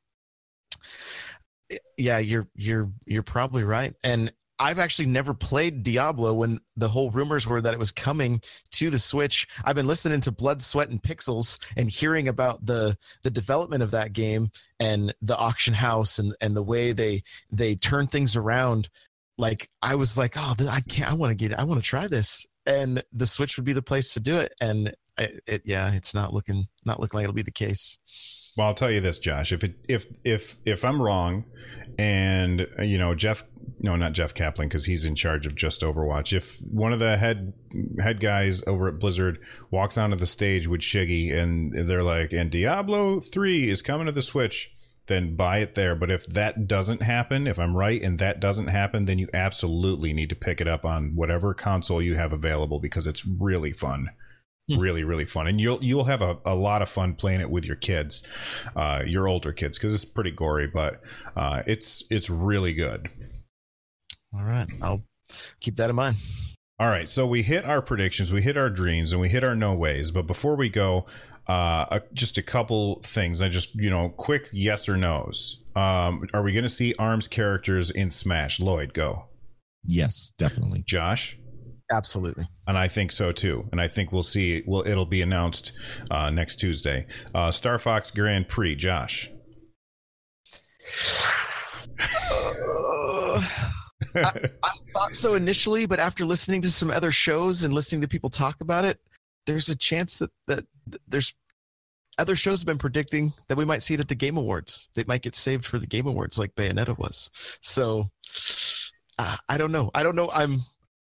yeah, 1.96 2.18
you're 2.18 2.48
you're 2.54 2.90
you're 3.06 3.22
probably 3.22 3.64
right. 3.64 3.94
And 4.02 4.32
I've 4.58 4.78
actually 4.78 5.06
never 5.06 5.34
played 5.34 5.82
Diablo 5.82 6.34
when 6.34 6.60
the 6.76 6.88
whole 6.88 7.10
rumors 7.10 7.48
were 7.48 7.60
that 7.60 7.74
it 7.74 7.80
was 7.80 7.90
coming 7.90 8.40
to 8.72 8.90
the 8.90 8.98
Switch. 8.98 9.48
I've 9.64 9.74
been 9.74 9.88
listening 9.88 10.20
to 10.20 10.30
Blood, 10.30 10.62
Sweat, 10.62 10.88
and 10.88 11.02
Pixels 11.02 11.58
and 11.76 11.90
hearing 11.90 12.28
about 12.28 12.64
the 12.64 12.96
the 13.22 13.30
development 13.30 13.82
of 13.82 13.90
that 13.90 14.12
game 14.12 14.50
and 14.78 15.12
the 15.22 15.36
auction 15.36 15.74
house 15.74 16.18
and 16.18 16.34
and 16.40 16.54
the 16.54 16.62
way 16.62 16.92
they 16.92 17.22
they 17.50 17.74
turn 17.74 18.06
things 18.06 18.36
around. 18.36 18.88
Like 19.36 19.68
I 19.80 19.96
was 19.96 20.16
like, 20.16 20.34
oh, 20.36 20.54
I 20.68 20.80
can't. 20.82 21.10
I 21.10 21.14
want 21.14 21.30
to 21.30 21.48
get. 21.48 21.58
I 21.58 21.64
want 21.64 21.82
to 21.82 21.88
try 21.88 22.06
this, 22.06 22.46
and 22.66 23.02
the 23.12 23.26
Switch 23.26 23.56
would 23.56 23.64
be 23.64 23.72
the 23.72 23.82
place 23.82 24.14
to 24.14 24.20
do 24.20 24.36
it. 24.36 24.52
And 24.60 24.94
it, 25.18 25.62
yeah, 25.64 25.92
it's 25.92 26.14
not 26.14 26.32
looking 26.32 26.66
not 26.84 27.00
looking 27.00 27.18
like 27.18 27.24
it'll 27.24 27.34
be 27.34 27.42
the 27.42 27.50
case. 27.50 27.98
Well, 28.56 28.66
I'll 28.66 28.74
tell 28.74 28.90
you 28.90 29.00
this, 29.00 29.18
Josh. 29.18 29.52
If 29.52 29.64
it 29.64 29.76
if 29.88 30.06
if 30.24 30.56
if 30.66 30.84
I'm 30.84 31.00
wrong, 31.00 31.44
and 31.98 32.66
you 32.80 32.98
know 32.98 33.14
Jeff, 33.14 33.44
no, 33.80 33.96
not 33.96 34.12
Jeff 34.12 34.34
Kaplan, 34.34 34.68
because 34.68 34.84
he's 34.84 35.06
in 35.06 35.14
charge 35.14 35.46
of 35.46 35.54
just 35.54 35.80
Overwatch. 35.80 36.36
If 36.36 36.58
one 36.60 36.92
of 36.92 36.98
the 36.98 37.16
head 37.16 37.54
head 37.98 38.20
guys 38.20 38.62
over 38.66 38.88
at 38.88 38.98
Blizzard 38.98 39.38
walks 39.70 39.96
onto 39.96 40.16
the 40.16 40.26
stage 40.26 40.66
with 40.66 40.82
Shiggy, 40.82 41.34
and 41.34 41.88
they're 41.88 42.02
like, 42.02 42.32
"And 42.32 42.50
Diablo 42.50 43.20
three 43.20 43.70
is 43.70 43.80
coming 43.80 44.06
to 44.06 44.12
the 44.12 44.20
Switch," 44.20 44.70
then 45.06 45.34
buy 45.34 45.58
it 45.58 45.74
there. 45.74 45.96
But 45.96 46.10
if 46.10 46.26
that 46.26 46.66
doesn't 46.66 47.02
happen, 47.02 47.46
if 47.46 47.58
I'm 47.58 47.74
right 47.74 48.02
and 48.02 48.18
that 48.18 48.38
doesn't 48.38 48.68
happen, 48.68 49.06
then 49.06 49.18
you 49.18 49.28
absolutely 49.32 50.12
need 50.12 50.28
to 50.28 50.36
pick 50.36 50.60
it 50.60 50.68
up 50.68 50.84
on 50.84 51.16
whatever 51.16 51.54
console 51.54 52.02
you 52.02 52.16
have 52.16 52.34
available 52.34 52.80
because 52.80 53.06
it's 53.06 53.24
really 53.26 53.72
fun. 53.72 54.10
Hmm. 54.68 54.78
really 54.78 55.02
really 55.02 55.24
fun. 55.24 55.48
And 55.48 55.60
you'll 55.60 55.82
you'll 55.82 56.04
have 56.04 56.22
a, 56.22 56.38
a 56.44 56.54
lot 56.54 56.82
of 56.82 56.88
fun 56.88 57.14
playing 57.14 57.40
it 57.40 57.50
with 57.50 57.64
your 57.64 57.76
kids 57.76 58.22
uh, 58.76 59.00
your 59.04 59.26
older 59.26 59.52
kids 59.52 59.78
because 59.78 59.92
it's 59.92 60.04
pretty 60.04 60.30
gory 60.30 60.68
but 60.68 61.00
uh, 61.36 61.62
it's 61.66 62.04
it's 62.10 62.30
really 62.30 62.72
good. 62.72 63.10
All 64.34 64.44
right. 64.44 64.68
I'll 64.80 65.02
keep 65.60 65.76
that 65.76 65.90
in 65.90 65.96
mind. 65.96 66.16
All 66.78 66.88
right. 66.88 67.08
So 67.08 67.26
we 67.26 67.42
hit 67.42 67.64
our 67.64 67.82
predictions 67.82 68.32
we 68.32 68.42
hit 68.42 68.56
our 68.56 68.70
dreams 68.70 69.12
and 69.12 69.20
we 69.20 69.28
hit 69.28 69.42
our 69.42 69.56
no 69.56 69.74
ways. 69.74 70.12
But 70.12 70.28
before 70.28 70.54
we 70.54 70.68
go 70.68 71.06
uh, 71.48 71.86
a, 71.90 72.02
just 72.12 72.38
a 72.38 72.42
couple 72.42 73.00
things. 73.02 73.42
I 73.42 73.48
just 73.48 73.74
you 73.74 73.90
know 73.90 74.10
quick 74.10 74.48
yes 74.52 74.88
or 74.88 74.96
no's. 74.96 75.58
Um, 75.74 76.28
are 76.34 76.42
we 76.42 76.52
going 76.52 76.64
to 76.64 76.70
see 76.70 76.94
arms 76.98 77.26
characters 77.26 77.90
in 77.90 78.10
smash? 78.10 78.60
Lloyd 78.60 78.94
go. 78.94 79.24
Yes 79.84 80.30
definitely. 80.38 80.84
Josh 80.86 81.36
Absolutely. 81.92 82.48
And 82.66 82.78
I 82.78 82.88
think 82.88 83.12
so 83.12 83.32
too. 83.32 83.68
And 83.70 83.80
I 83.80 83.86
think 83.86 84.12
we'll 84.12 84.22
see. 84.22 84.62
Well, 84.66 84.82
it'll 84.86 85.06
be 85.06 85.20
announced 85.20 85.72
uh, 86.10 86.30
next 86.30 86.56
Tuesday. 86.56 87.06
Uh, 87.34 87.50
Star 87.50 87.78
Fox 87.78 88.10
Grand 88.10 88.48
Prix, 88.48 88.76
Josh. 88.76 89.30
I, 94.14 94.50
I, 94.62 94.70
thought 94.92 95.14
so 95.14 95.34
initially, 95.34 95.86
but 95.86 96.00
after 96.00 96.24
listening 96.24 96.60
to 96.62 96.70
some 96.70 96.90
other 96.90 97.12
shows 97.12 97.62
and 97.62 97.72
listening 97.72 98.00
to 98.00 98.08
people 98.08 98.30
talk 98.30 98.60
about 98.60 98.84
it, 98.84 98.98
there's 99.46 99.68
a 99.68 99.76
chance 99.76 100.16
that 100.16 100.30
that, 100.48 100.64
that 100.88 101.00
there's 101.08 101.34
other 102.18 102.36
shows 102.36 102.60
have 102.60 102.66
been 102.66 102.78
predicting 102.78 103.32
that 103.48 103.56
we 103.56 103.64
might 103.64 103.82
see 103.82 103.94
it 103.94 104.00
at 104.00 104.08
the 104.08 104.14
Game 104.14 104.36
Awards. 104.36 104.88
They 104.94 105.04
might 105.04 105.22
get 105.22 105.34
saved 105.34 105.64
for 105.64 105.78
the 105.78 105.86
Game 105.86 106.06
Awards, 106.06 106.38
like 106.38 106.54
Bayonetta 106.54 106.98
was. 106.98 107.30
So 107.60 108.10
uh, 109.18 109.36
I 109.48 109.58
don't 109.58 109.72
know. 109.72 109.90
I 109.94 110.02
don't 110.02 110.16
know. 110.16 110.30
I'm 110.30 110.64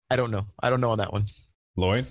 I 0.10 0.16
don't 0.16 0.32
know. 0.32 0.46
I 0.62 0.70
don't 0.70 0.82
know 0.82 0.92
on 0.92 0.98
that 1.00 1.12
one. 1.14 1.26
Lloyd? 1.76 2.08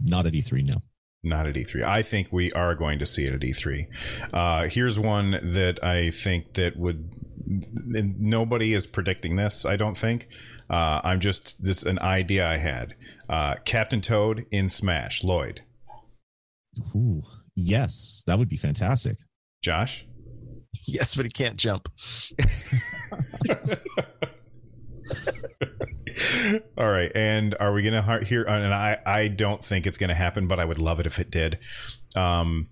Not 0.00 0.26
at 0.26 0.32
E3, 0.32 0.64
no. 0.64 0.82
Not 1.22 1.46
at 1.46 1.54
E3. 1.54 1.82
I 1.84 2.02
think 2.02 2.28
we 2.32 2.52
are 2.52 2.74
going 2.74 2.98
to 2.98 3.06
see 3.06 3.24
it 3.24 3.32
at 3.32 3.40
E3. 3.40 3.86
Uh, 4.32 4.68
here's 4.68 4.98
one 4.98 5.38
that 5.42 5.82
I 5.82 6.10
think 6.10 6.54
that 6.54 6.76
would. 6.76 7.10
Nobody 7.46 8.74
is 8.74 8.86
predicting 8.86 9.36
this. 9.36 9.64
I 9.64 9.76
don't 9.76 9.96
think. 9.98 10.28
Uh, 10.70 11.00
I'm 11.02 11.20
just 11.20 11.62
this 11.62 11.82
an 11.82 11.98
idea 11.98 12.46
I 12.46 12.56
had. 12.58 12.94
Uh, 13.28 13.54
Captain 13.64 14.00
Toad 14.00 14.46
in 14.50 14.68
Smash. 14.68 15.24
Lloyd. 15.24 15.62
ooh, 16.94 17.22
yes, 17.54 18.22
that 18.26 18.38
would 18.38 18.48
be 18.48 18.56
fantastic. 18.56 19.16
Josh? 19.62 20.06
Yes, 20.86 21.14
but 21.16 21.24
he 21.24 21.30
can't 21.30 21.56
jump. 21.56 21.88
All 26.78 26.90
right, 26.90 27.10
and 27.14 27.54
are 27.60 27.72
we 27.72 27.82
going 27.82 28.02
to 28.02 28.24
hear? 28.24 28.42
And 28.44 28.72
I, 28.72 28.98
I 29.04 29.28
don't 29.28 29.64
think 29.64 29.86
it's 29.86 29.96
going 29.96 30.08
to 30.08 30.14
happen, 30.14 30.46
but 30.46 30.60
I 30.60 30.64
would 30.64 30.78
love 30.78 31.00
it 31.00 31.06
if 31.06 31.18
it 31.18 31.30
did. 31.30 31.58
Um, 32.16 32.68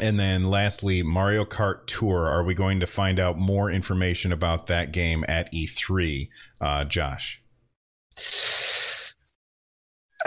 and 0.00 0.18
then 0.18 0.42
lastly, 0.42 1.02
Mario 1.02 1.44
Kart 1.44 1.86
Tour. 1.86 2.28
Are 2.28 2.42
we 2.42 2.54
going 2.54 2.80
to 2.80 2.86
find 2.86 3.20
out 3.20 3.38
more 3.38 3.70
information 3.70 4.32
about 4.32 4.66
that 4.66 4.92
game 4.92 5.24
at 5.28 5.52
E3, 5.52 6.28
uh, 6.60 6.84
Josh? 6.84 7.42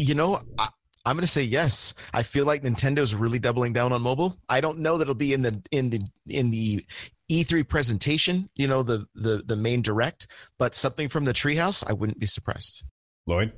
You 0.00 0.14
know, 0.14 0.40
I, 0.56 0.68
I'm 1.04 1.16
going 1.16 1.22
to 1.22 1.26
say 1.26 1.42
yes. 1.42 1.92
I 2.14 2.22
feel 2.22 2.46
like 2.46 2.62
Nintendo's 2.62 3.16
really 3.16 3.40
doubling 3.40 3.72
down 3.72 3.92
on 3.92 4.00
mobile. 4.00 4.38
I 4.48 4.60
don't 4.60 4.78
know 4.78 4.96
that 4.96 5.02
it'll 5.02 5.14
be 5.16 5.32
in 5.32 5.42
the 5.42 5.60
in 5.72 5.90
the 5.90 6.02
in 6.28 6.52
the 6.52 6.84
E3 7.30 7.68
presentation, 7.68 8.48
you 8.54 8.66
know, 8.66 8.82
the 8.82 9.06
the 9.14 9.42
the 9.46 9.56
main 9.56 9.82
direct, 9.82 10.28
but 10.58 10.74
something 10.74 11.08
from 11.08 11.24
the 11.24 11.32
Treehouse, 11.32 11.84
I 11.88 11.92
wouldn't 11.92 12.18
be 12.18 12.26
surprised. 12.26 12.84
Lloyd, 13.26 13.52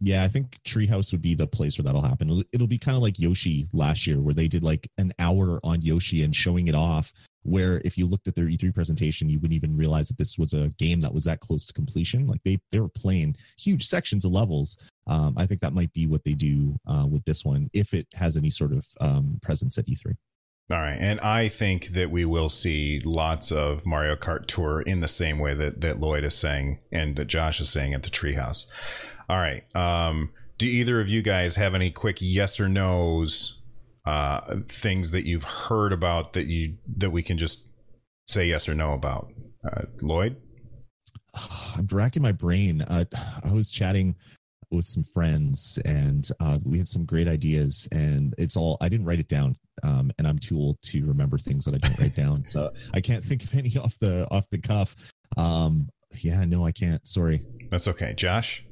yeah, 0.00 0.22
I 0.22 0.28
think 0.28 0.58
Treehouse 0.64 1.10
would 1.12 1.22
be 1.22 1.34
the 1.34 1.46
place 1.46 1.78
where 1.78 1.84
that'll 1.84 2.02
happen. 2.02 2.28
It'll, 2.28 2.44
it'll 2.52 2.66
be 2.66 2.78
kind 2.78 2.96
of 2.96 3.02
like 3.02 3.18
Yoshi 3.18 3.66
last 3.72 4.06
year, 4.06 4.20
where 4.20 4.34
they 4.34 4.48
did 4.48 4.62
like 4.62 4.90
an 4.98 5.12
hour 5.18 5.58
on 5.64 5.82
Yoshi 5.82 6.22
and 6.22 6.34
showing 6.34 6.68
it 6.68 6.74
off. 6.74 7.12
Where 7.44 7.80
if 7.84 7.96
you 7.96 8.06
looked 8.06 8.28
at 8.28 8.34
their 8.34 8.44
E3 8.44 8.74
presentation, 8.74 9.30
you 9.30 9.38
wouldn't 9.38 9.56
even 9.56 9.76
realize 9.76 10.08
that 10.08 10.18
this 10.18 10.36
was 10.36 10.52
a 10.52 10.68
game 10.76 11.00
that 11.00 11.14
was 11.14 11.24
that 11.24 11.40
close 11.40 11.64
to 11.66 11.72
completion. 11.72 12.26
Like 12.26 12.42
they 12.44 12.60
they 12.72 12.80
were 12.80 12.90
playing 12.90 13.36
huge 13.56 13.86
sections 13.86 14.24
of 14.26 14.32
levels, 14.32 14.76
um, 15.08 15.34
I 15.38 15.46
think 15.46 15.62
that 15.62 15.72
might 15.72 15.92
be 15.92 16.06
what 16.06 16.22
they 16.24 16.34
do 16.34 16.78
uh, 16.86 17.06
with 17.10 17.24
this 17.24 17.44
one 17.44 17.70
if 17.72 17.94
it 17.94 18.06
has 18.14 18.36
any 18.36 18.50
sort 18.50 18.72
of 18.72 18.86
um, 19.00 19.38
presence 19.42 19.78
at 19.78 19.86
E3. 19.86 20.14
All 20.70 20.76
right, 20.76 20.98
and 21.00 21.18
I 21.20 21.48
think 21.48 21.88
that 21.88 22.10
we 22.10 22.26
will 22.26 22.50
see 22.50 23.00
lots 23.02 23.50
of 23.50 23.86
Mario 23.86 24.16
Kart 24.16 24.46
Tour 24.46 24.82
in 24.82 25.00
the 25.00 25.08
same 25.08 25.38
way 25.38 25.54
that 25.54 25.80
that 25.80 25.98
Lloyd 25.98 26.24
is 26.24 26.34
saying 26.34 26.80
and 26.92 27.16
that 27.16 27.24
Josh 27.24 27.58
is 27.58 27.70
saying 27.70 27.94
at 27.94 28.02
the 28.02 28.10
Treehouse. 28.10 28.66
All 29.30 29.38
right, 29.38 29.64
um, 29.74 30.30
do 30.58 30.66
either 30.66 31.00
of 31.00 31.08
you 31.08 31.22
guys 31.22 31.56
have 31.56 31.74
any 31.74 31.90
quick 31.90 32.18
yes 32.20 32.60
or 32.60 32.68
nos 32.68 33.62
uh, 34.04 34.56
things 34.68 35.10
that 35.12 35.24
you've 35.24 35.44
heard 35.44 35.94
about 35.94 36.34
that 36.34 36.48
you 36.48 36.76
that 36.98 37.10
we 37.10 37.22
can 37.22 37.38
just 37.38 37.64
say 38.26 38.46
yes 38.46 38.68
or 38.68 38.74
no 38.74 38.92
about? 38.92 39.32
Uh, 39.64 39.84
Lloyd, 40.02 40.36
I'm 41.34 41.86
racking 41.90 42.22
my 42.22 42.32
brain. 42.32 42.82
Uh, 42.82 43.06
I 43.42 43.54
was 43.54 43.70
chatting 43.70 44.16
with 44.70 44.84
some 44.84 45.02
friends 45.02 45.78
and 45.86 46.28
uh, 46.40 46.58
we 46.62 46.76
had 46.76 46.88
some 46.88 47.06
great 47.06 47.26
ideas 47.26 47.88
and 47.90 48.34
it's 48.36 48.54
all 48.54 48.76
i 48.82 48.88
didn't 48.90 49.06
write 49.06 49.18
it 49.18 49.26
down 49.26 49.56
um, 49.82 50.10
and 50.18 50.26
i'm 50.26 50.38
too 50.38 50.56
old 50.56 50.76
to 50.82 51.04
remember 51.06 51.38
things 51.38 51.64
that 51.64 51.74
i 51.74 51.78
don't 51.78 51.98
write 51.98 52.14
down 52.14 52.42
so 52.42 52.70
i 52.94 53.00
can't 53.00 53.24
think 53.24 53.42
of 53.42 53.54
any 53.54 53.76
off 53.82 53.98
the 54.00 54.26
off 54.30 54.46
the 54.50 54.58
cuff. 54.58 54.94
Um, 55.36 55.88
yeah 56.22 56.44
no 56.44 56.64
i 56.64 56.72
can't. 56.72 57.06
Sorry. 57.06 57.42
That's 57.70 57.88
okay. 57.88 58.14
Josh? 58.14 58.64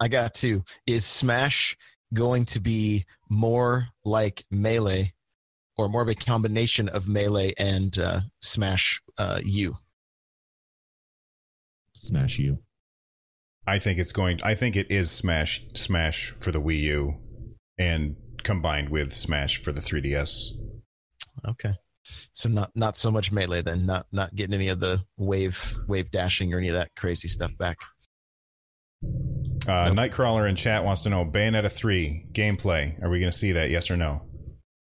I 0.00 0.08
got 0.08 0.34
two. 0.34 0.62
Is 0.86 1.04
smash 1.04 1.76
going 2.12 2.44
to 2.46 2.60
be 2.60 3.04
more 3.30 3.86
like 4.04 4.44
melee 4.50 5.12
or 5.76 5.88
more 5.88 6.02
of 6.02 6.08
a 6.08 6.14
combination 6.14 6.88
of 6.90 7.08
melee 7.08 7.54
and 7.58 7.98
uh, 7.98 8.20
smash 8.42 9.00
uh, 9.18 9.40
u? 9.44 9.76
Smash 11.94 12.38
u. 12.38 12.58
I 13.66 13.78
think 13.78 13.98
it's 13.98 14.12
going. 14.12 14.40
I 14.42 14.54
think 14.54 14.76
it 14.76 14.90
is 14.90 15.10
Smash 15.10 15.64
Smash 15.74 16.34
for 16.36 16.52
the 16.52 16.60
Wii 16.60 16.80
U, 16.80 17.14
and 17.78 18.14
combined 18.44 18.88
with 18.88 19.14
Smash 19.14 19.62
for 19.62 19.72
the 19.72 19.80
3DS. 19.80 20.52
Okay, 21.48 21.72
so 22.32 22.48
not 22.48 22.70
not 22.74 22.96
so 22.96 23.10
much 23.10 23.32
melee 23.32 23.62
then. 23.62 23.86
Not 23.86 24.06
not 24.12 24.34
getting 24.34 24.54
any 24.54 24.68
of 24.68 24.80
the 24.80 25.02
wave 25.16 25.76
wave 25.88 26.10
dashing 26.10 26.54
or 26.54 26.58
any 26.58 26.68
of 26.68 26.74
that 26.74 26.94
crazy 26.96 27.28
stuff 27.28 27.56
back. 27.58 27.78
Uh, 29.66 29.88
nope. 29.88 29.96
Nightcrawler 29.96 30.48
in 30.48 30.56
chat 30.56 30.84
wants 30.84 31.02
to 31.02 31.10
know 31.10 31.24
Bayonetta 31.24 31.70
3 31.70 32.26
gameplay. 32.32 33.02
Are 33.02 33.08
we 33.08 33.18
going 33.18 33.32
to 33.32 33.36
see 33.36 33.52
that? 33.52 33.70
Yes 33.70 33.90
or 33.90 33.96
no? 33.96 34.22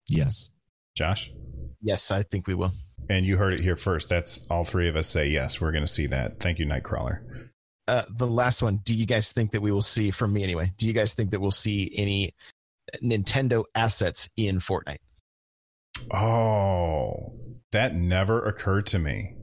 Yes. 0.07 0.49
Josh? 0.95 1.31
Yes, 1.81 2.09
I 2.09 2.23
think 2.23 2.47
we 2.47 2.55
will. 2.55 2.71
And 3.09 3.25
you 3.25 3.37
heard 3.37 3.53
it 3.53 3.59
here 3.59 3.75
first. 3.75 4.09
That's 4.09 4.45
all 4.49 4.63
three 4.63 4.89
of 4.89 4.95
us 4.95 5.07
say 5.07 5.27
yes. 5.27 5.61
We're 5.61 5.71
going 5.71 5.85
to 5.85 5.91
see 5.91 6.07
that. 6.07 6.39
Thank 6.39 6.57
you, 6.57 6.65
Nightcrawler 6.65 7.45
uh, 7.87 8.03
the 8.17 8.27
last 8.27 8.63
one. 8.63 8.77
Do 8.77 8.93
you 8.93 9.05
guys 9.05 9.31
think 9.31 9.51
that 9.51 9.61
we 9.61 9.71
will 9.71 9.81
see 9.81 10.11
from 10.11 10.33
me 10.33 10.43
anyway? 10.43 10.71
Do 10.77 10.87
you 10.87 10.93
guys 10.93 11.13
think 11.13 11.31
that 11.31 11.39
we'll 11.39 11.51
see 11.51 11.91
any 11.95 12.33
Nintendo 13.01 13.63
assets 13.75 14.29
in 14.37 14.59
Fortnite? 14.59 14.97
Oh, 16.13 17.33
that 17.71 17.95
never 17.95 18.45
occurred 18.45 18.85
to 18.87 18.99
me. 18.99 19.35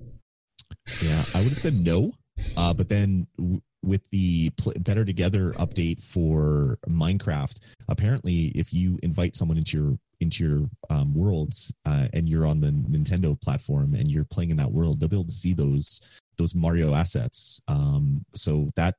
Yeah, 1.02 1.22
I 1.34 1.38
would 1.38 1.48
have 1.48 1.58
said 1.58 1.74
no, 1.74 2.12
uh, 2.56 2.72
but 2.72 2.88
then 2.88 3.26
w- 3.36 3.60
with 3.84 4.02
the 4.10 4.50
pl- 4.50 4.74
Better 4.80 5.04
Together 5.04 5.52
update 5.52 6.02
for 6.02 6.78
Minecraft, 6.88 7.58
apparently, 7.88 8.46
if 8.54 8.72
you 8.72 8.98
invite 9.02 9.34
someone 9.36 9.58
into 9.58 9.76
your 9.76 9.98
into 10.20 10.44
your 10.44 10.70
um, 10.88 11.12
worlds 11.14 11.74
uh, 11.84 12.06
and 12.12 12.28
you're 12.28 12.46
on 12.46 12.60
the 12.60 12.70
Nintendo 12.70 13.38
platform 13.40 13.94
and 13.94 14.08
you're 14.10 14.24
playing 14.24 14.50
in 14.50 14.56
that 14.56 14.70
world, 14.70 15.00
they'll 15.00 15.08
be 15.08 15.16
able 15.16 15.24
to 15.24 15.32
see 15.32 15.52
those 15.52 16.00
those 16.36 16.54
Mario 16.54 16.94
assets. 16.94 17.60
Um, 17.68 18.24
so 18.34 18.70
that 18.76 18.94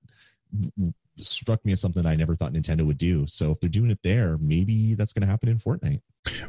struck 1.20 1.64
me 1.66 1.72
as 1.72 1.82
something 1.82 2.05
I 2.05 2.16
never 2.16 2.36
thought 2.36 2.53
Nintendo 2.53 2.86
would 2.86 2.97
do. 2.97 3.26
So 3.28 3.51
if 3.51 3.59
they're 3.59 3.70
doing 3.70 3.91
it 3.91 3.99
there, 4.03 4.38
maybe 4.39 4.95
that's 4.95 5.14
going 5.14 5.22
to 5.22 5.28
happen 5.28 5.49
in 5.49 5.57
Fortnite. 5.57 6.01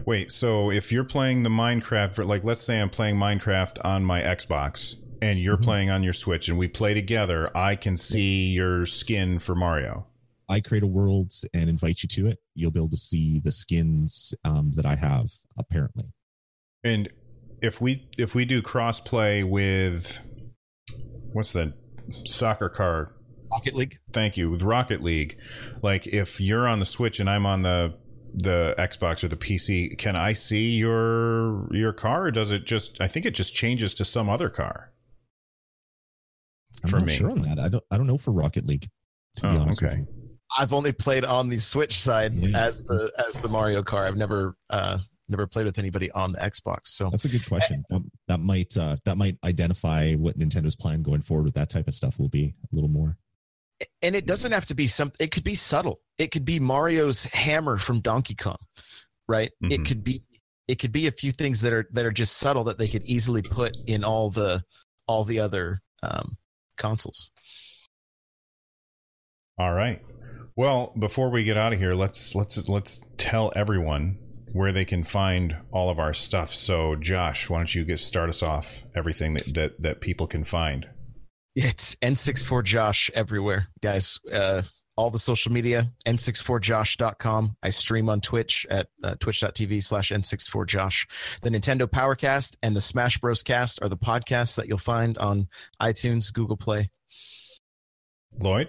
Wait, 0.07 0.31
so 0.31 0.71
if 0.71 0.93
you're 0.93 1.05
playing 1.05 1.43
the 1.43 1.51
Minecraft, 1.51 2.15
for 2.15 2.25
like 2.25 2.45
let's 2.45 2.63
say 2.63 2.81
I'm 2.81 2.91
playing 2.91 3.17
Minecraft 3.17 3.85
on 3.85 4.05
my 4.05 4.23
Xbox 4.23 4.97
and 5.21 5.39
you're 5.39 5.57
mm-hmm. 5.57 5.65
playing 5.65 5.91
on 5.91 6.03
your 6.03 6.13
Switch 6.13 6.49
and 6.49 6.59
we 6.59 6.69
play 6.69 6.95
together, 6.95 7.55
I 7.57 7.77
can 7.77 7.97
see 7.97 8.47
your 8.47 8.87
skin 8.87 9.39
for 9.39 9.55
Mario. 9.55 10.07
I 10.49 10.61
create 10.61 10.85
a 10.85 10.89
world 10.89 11.33
and 11.55 11.71
invite 11.71 12.03
you 12.03 12.09
to 12.11 12.27
it. 12.29 12.39
You'll 12.55 12.71
be 12.71 12.79
able 12.79 12.91
to 12.91 12.97
see 12.97 13.41
the 13.41 13.51
skins 13.51 14.35
um, 14.45 14.73
that 14.77 14.85
I 14.85 14.95
have, 14.95 15.31
apparently. 15.59 16.05
And 16.85 17.09
if 17.63 17.81
we 17.81 18.07
if 18.19 18.35
we 18.35 18.45
do 18.45 18.61
crossplay 18.61 19.49
with 19.49 20.19
what's 21.33 21.53
the 21.53 21.73
soccer 22.27 22.69
car? 22.69 23.13
Rocket 23.55 23.75
League. 23.75 23.99
Thank 24.13 24.37
you. 24.37 24.51
With 24.51 24.63
Rocket 24.63 25.03
League, 25.03 25.39
like 25.83 26.07
if 26.07 26.41
you're 26.41 26.67
on 26.69 26.79
the 26.79 26.85
Switch 26.85 27.21
and 27.21 27.31
I'm 27.31 27.47
on 27.47 27.63
the 27.63 27.95
the 28.35 28.75
Xbox 28.79 29.23
or 29.23 29.29
the 29.29 29.37
PC, 29.37 29.97
can 29.97 30.17
I 30.17 30.33
see 30.33 30.71
your 30.71 31.73
your 31.75 31.93
car, 31.93 32.25
or 32.25 32.31
does 32.31 32.51
it 32.51 32.65
just? 32.65 33.01
I 33.01 33.09
think 33.09 33.27
it 33.27 33.35
just 33.35 33.55
changes 33.55 33.95
to 33.95 34.05
some 34.05 34.29
other 34.29 34.49
car. 34.49 34.93
I'm 36.83 36.91
for 36.91 36.99
not 36.99 37.07
me. 37.07 37.13
sure 37.15 37.31
on 37.31 37.43
that. 37.43 37.59
I 37.59 37.69
don't. 37.69 37.85
I 37.91 37.97
don't 37.97 38.07
know 38.07 38.19
for 38.19 38.33
Rocket 38.33 38.67
League. 38.67 38.89
To 39.37 39.43
be 39.43 39.57
oh, 39.57 39.61
honest 39.63 39.83
okay. 39.83 40.05
I've 40.57 40.73
only 40.73 40.93
played 40.93 41.25
on 41.25 41.49
the 41.49 41.59
Switch 41.59 42.01
side 42.01 42.35
yeah. 42.35 42.57
as 42.57 42.85
the 42.85 43.11
as 43.27 43.41
the 43.41 43.49
Mario 43.49 43.83
car. 43.83 44.07
I've 44.07 44.17
never 44.17 44.57
uh, 44.71 44.99
never 45.29 45.47
played 45.47 45.67
with 45.67 45.79
anybody 45.79 46.11
on 46.13 46.31
the 46.31 46.39
Xbox. 46.39 46.89
So 46.89 47.11
that's 47.11 47.25
a 47.25 47.29
good 47.29 47.47
question. 47.47 47.85
that, 47.91 48.03
that 48.29 48.41
might 48.41 48.77
uh, 48.77 48.97
that 49.05 49.17
might 49.17 49.37
identify 49.45 50.15
what 50.15 50.39
Nintendo's 50.39 50.77
plan 50.77 51.03
going 51.03 51.23
forward 51.23 51.45
with 51.45 51.55
that 51.55 51.71
type 51.71 51.89
of 51.89 51.95
stuff 51.95 52.19
will 52.19 52.29
be 52.29 52.55
a 52.73 52.75
little 52.75 52.91
more. 52.91 53.17
And 54.03 54.15
it 54.15 54.27
doesn't 54.27 54.53
have 54.53 54.67
to 54.67 54.75
be 54.75 54.87
something. 54.87 55.25
It 55.25 55.31
could 55.31 55.45
be 55.45 55.55
subtle. 55.55 55.99
It 56.19 56.31
could 56.31 56.45
be 56.45 56.61
Mario's 56.61 57.25
hammer 57.25 57.77
from 57.77 58.01
Donkey 58.01 58.35
Kong, 58.35 58.59
right? 59.29 59.51
Mm-hmm. 59.63 59.73
It 59.73 59.85
could 59.85 60.05
be 60.05 60.23
it 60.69 60.79
could 60.79 60.93
be 60.93 61.07
a 61.07 61.13
few 61.13 61.33
things 61.33 61.61
that 61.61 61.73
are 61.73 61.87
that 61.93 62.07
are 62.07 62.13
just 62.13 62.39
subtle 62.39 62.65
that 62.65 62.79
they 62.79 62.89
could 62.89 63.05
easily 63.05 63.43
put 63.43 63.77
in 63.87 64.05
all 64.05 64.31
the 64.31 64.63
all 65.07 65.25
the 65.25 65.41
other 65.41 65.81
um, 66.03 66.37
consoles. 66.77 67.31
All 69.59 69.73
right. 69.73 70.03
Well, 70.57 70.93
before 70.99 71.31
we 71.31 71.45
get 71.45 71.57
out 71.57 71.73
of 71.73 71.79
here, 71.79 71.95
let's 71.95 72.35
let's 72.35 72.69
let's 72.69 73.01
tell 73.17 73.53
everyone 73.57 74.19
where 74.53 74.73
they 74.73 74.85
can 74.85 75.03
find 75.03 75.57
all 75.73 75.91
of 75.91 75.99
our 75.99 76.15
stuff. 76.15 76.55
So, 76.55 76.95
Josh, 76.95 77.51
why 77.51 77.59
don't 77.59 77.75
you 77.75 77.85
get 77.85 77.99
start 77.99 78.29
us 78.29 78.43
off? 78.43 78.85
Everything 78.95 79.35
that 79.35 79.55
that, 79.55 79.83
that 79.83 80.01
people 80.01 80.27
can 80.27 80.45
find. 80.45 80.89
It's 81.55 81.95
N64Josh 81.97 83.11
everywhere, 83.15 83.69
guys. 83.81 84.19
Uh, 84.31 84.63
all 84.97 85.11
the 85.11 85.19
social 85.19 85.53
media, 85.53 85.91
n64josh.com. 86.07 87.57
I 87.63 87.71
stream 87.71 88.09
on 88.09 88.21
Twitch 88.21 88.67
at 88.71 88.89
uh, 89.03 89.15
twitch.tv 89.21 89.83
slash 89.83 90.11
n64josh. 90.11 91.07
The 91.43 91.51
Nintendo 91.51 91.87
Powercast 91.87 92.57
and 92.63 92.75
the 92.75 92.81
Smash 92.81 93.19
Bros. 93.19 93.43
Cast 93.43 93.83
are 93.83 93.89
the 93.89 93.97
podcasts 93.97 94.57
that 94.57 94.69
you'll 94.69 94.79
find 94.79 95.19
on 95.19 95.49
iTunes, 95.81 96.33
Google 96.33 96.57
Play. 96.57 96.91
Lloyd? 98.41 98.69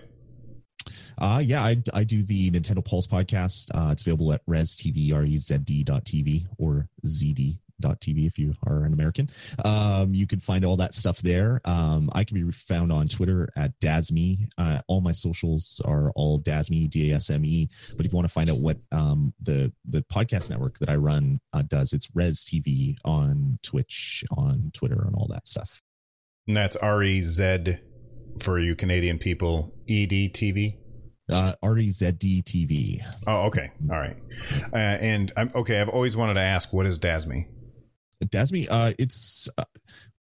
Uh, 1.18 1.41
yeah, 1.44 1.64
I, 1.64 1.82
I 1.94 2.03
do 2.03 2.22
the 2.24 2.52
Nintendo 2.52 2.84
Pulse 2.84 3.07
podcast. 3.07 3.72
Uh, 3.74 3.91
it's 3.91 4.02
available 4.03 4.34
at 4.34 4.45
REZD 4.45 4.94
TV, 4.94 5.14
R-E-Z-D 5.14 5.84
dot 5.84 6.06
TV 6.06 6.45
or 6.57 6.88
ZD 7.06 7.60
TV 7.81 8.27
if 8.27 8.38
you 8.38 8.53
are 8.68 8.84
an 8.85 8.93
American. 8.93 9.30
Um, 9.64 10.14
you 10.14 10.27
can 10.27 10.39
find 10.39 10.65
all 10.65 10.77
that 10.77 10.93
stuff 10.93 11.22
there. 11.22 11.61
Um, 11.65 12.10
I 12.14 12.23
can 12.23 12.43
be 12.43 12.52
found 12.52 12.91
on 12.91 13.07
Twitter 13.07 13.49
at 13.56 13.77
Dasme. 13.80 14.47
Uh, 14.57 14.80
all 14.88 15.02
my 15.02 15.11
socials 15.11 15.81
are 15.85 16.11
all 16.11 16.39
Dasme, 16.39 16.89
D 16.89 17.11
A 17.11 17.15
S 17.15 17.30
M 17.30 17.45
E. 17.45 17.69
But 17.95 18.06
if 18.06 18.11
you 18.11 18.15
want 18.15 18.27
to 18.27 18.34
find 18.34 18.49
out 18.49 18.60
what 18.60 18.77
um, 18.91 19.34
the 19.41 19.72
the 19.89 20.02
podcast 20.11 20.49
network 20.49 20.80
that 20.80 20.89
I 20.89 20.95
run 20.95 21.39
uh, 21.53 21.64
does, 21.64 21.93
it's 21.93 22.07
REZD 22.07 22.45
TV 22.45 22.95
on 23.06 23.60
Twitch, 23.64 24.23
on 24.35 24.72
Twitter, 24.73 25.02
and 25.06 25.15
all 25.15 25.27
that 25.30 25.47
stuff. 25.47 25.81
And 26.47 26.56
that's 26.56 26.76
R 26.76 27.03
E 27.03 27.22
Z 27.22 27.77
for 28.39 28.60
you 28.60 28.76
Canadian 28.76 29.18
people. 29.18 29.73
E 29.88 30.06
D 30.06 30.30
TV. 30.30 30.77
Uh, 31.27 31.56
REZD 31.64 32.43
TV. 32.43 33.03
Oh, 33.26 33.45
okay. 33.47 33.72
All 33.89 33.97
right. 33.97 34.18
Uh, 34.72 34.76
and 34.77 35.31
I'm 35.35 35.52
okay. 35.56 35.81
I've 35.81 35.89
always 35.89 36.15
wanted 36.15 36.35
to 36.35 36.41
ask, 36.41 36.72
what 36.72 36.85
is 36.85 36.99
Dasme? 36.99 37.47
Dasme, 38.26 38.68
uh, 38.70 38.94
it's 38.98 39.50
uh, 39.58 39.66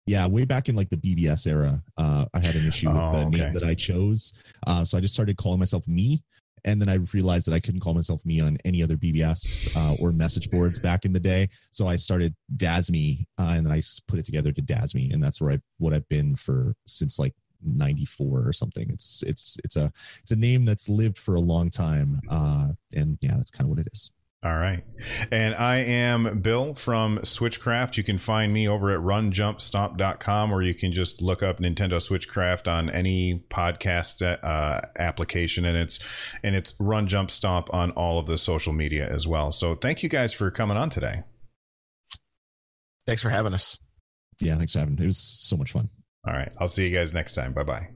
yeah, 0.05 0.25
way 0.25 0.43
back 0.45 0.69
in 0.69 0.75
like 0.75 0.89
the 0.89 0.97
BBS 0.97 1.47
era, 1.47 1.81
uh, 1.97 2.25
I 2.33 2.39
had 2.39 2.55
an 2.55 2.67
issue 2.67 2.87
with 2.89 3.01
Oh, 3.03 3.11
the 3.11 3.25
okay. 3.25 3.43
name 3.43 3.53
that 3.53 3.63
I 3.63 3.75
chose, 3.75 4.33
uh, 4.67 4.83
so 4.83 4.97
I 4.97 5.01
just 5.01 5.13
started 5.13 5.37
calling 5.37 5.59
myself 5.59 5.87
me. 5.87 6.23
And 6.65 6.81
then 6.81 6.89
I 6.89 6.95
realized 7.13 7.47
that 7.47 7.53
I 7.53 7.59
couldn't 7.61 7.79
call 7.79 7.93
myself 7.93 8.25
me 8.25 8.41
on 8.41 8.57
any 8.65 8.83
other 8.83 8.97
BBS 8.97 9.73
uh, 9.77 9.93
or 9.93 10.11
message 10.11 10.49
boards 10.51 10.77
back 10.77 11.05
in 11.05 11.13
the 11.13 11.19
day. 11.19 11.47
So 11.71 11.87
I 11.87 11.95
started 11.95 12.35
Dasme, 12.57 13.23
uh, 13.37 13.53
and 13.55 13.65
then 13.65 13.71
I 13.71 13.81
put 14.09 14.19
it 14.19 14.25
together 14.25 14.51
to 14.51 14.61
Dasme, 14.61 15.13
and 15.13 15.23
that's 15.23 15.39
where 15.39 15.51
I've 15.51 15.61
what 15.77 15.93
I've 15.93 16.07
been 16.09 16.35
for 16.35 16.75
since 16.85 17.17
like 17.17 17.33
'94 17.63 18.45
or 18.45 18.51
something. 18.51 18.89
It's 18.89 19.23
it's 19.23 19.57
it's 19.63 19.77
a 19.77 19.89
it's 20.21 20.31
a 20.33 20.35
name 20.35 20.65
that's 20.65 20.89
lived 20.89 21.17
for 21.17 21.35
a 21.35 21.39
long 21.39 21.69
time, 21.69 22.19
uh, 22.29 22.69
and 22.93 23.17
yeah, 23.21 23.35
that's 23.37 23.51
kind 23.51 23.65
of 23.65 23.69
what 23.69 23.79
it 23.79 23.87
is. 23.93 24.11
All 24.45 24.57
right. 24.57 24.85
And 25.31 25.53
I 25.53 25.77
am 25.77 26.39
Bill 26.39 26.73
from 26.73 27.19
Switchcraft. 27.19 27.97
You 27.97 28.05
can 28.05 28.17
find 28.17 28.53
me 28.53 28.69
over 28.69 28.91
at 28.93 28.99
runjumpstomp.com 29.01 30.53
or 30.53 30.61
you 30.61 30.73
can 30.73 30.93
just 30.93 31.21
look 31.21 31.43
up 31.43 31.59
Nintendo 31.59 31.95
Switchcraft 31.95 32.71
on 32.71 32.89
any 32.89 33.43
podcast 33.49 34.21
uh, 34.21 34.81
application 34.97 35.65
and 35.65 35.75
it's 35.75 35.99
and 36.41 36.55
it's 36.55 36.73
Run 36.79 37.07
Jump 37.07 37.31
Stomp 37.31 37.73
on 37.73 37.91
all 37.91 38.17
of 38.17 38.27
the 38.27 38.37
social 38.37 38.71
media 38.71 39.09
as 39.13 39.27
well. 39.27 39.51
So 39.51 39.75
thank 39.75 40.03
you 40.03 40.09
guys 40.09 40.31
for 40.31 40.49
coming 40.51 40.77
on 40.77 40.89
today. 40.89 41.23
Thanks 43.05 43.21
for 43.21 43.29
having 43.29 43.53
us. 43.53 43.77
Yeah, 44.39 44.55
thanks 44.55 44.71
for 44.71 44.79
having. 44.79 44.97
It 44.99 45.05
was 45.05 45.17
so 45.17 45.57
much 45.57 45.73
fun. 45.73 45.89
All 46.25 46.33
right. 46.33 46.51
I'll 46.59 46.67
see 46.69 46.87
you 46.87 46.95
guys 46.95 47.13
next 47.13 47.35
time. 47.35 47.53
Bye-bye. 47.53 47.89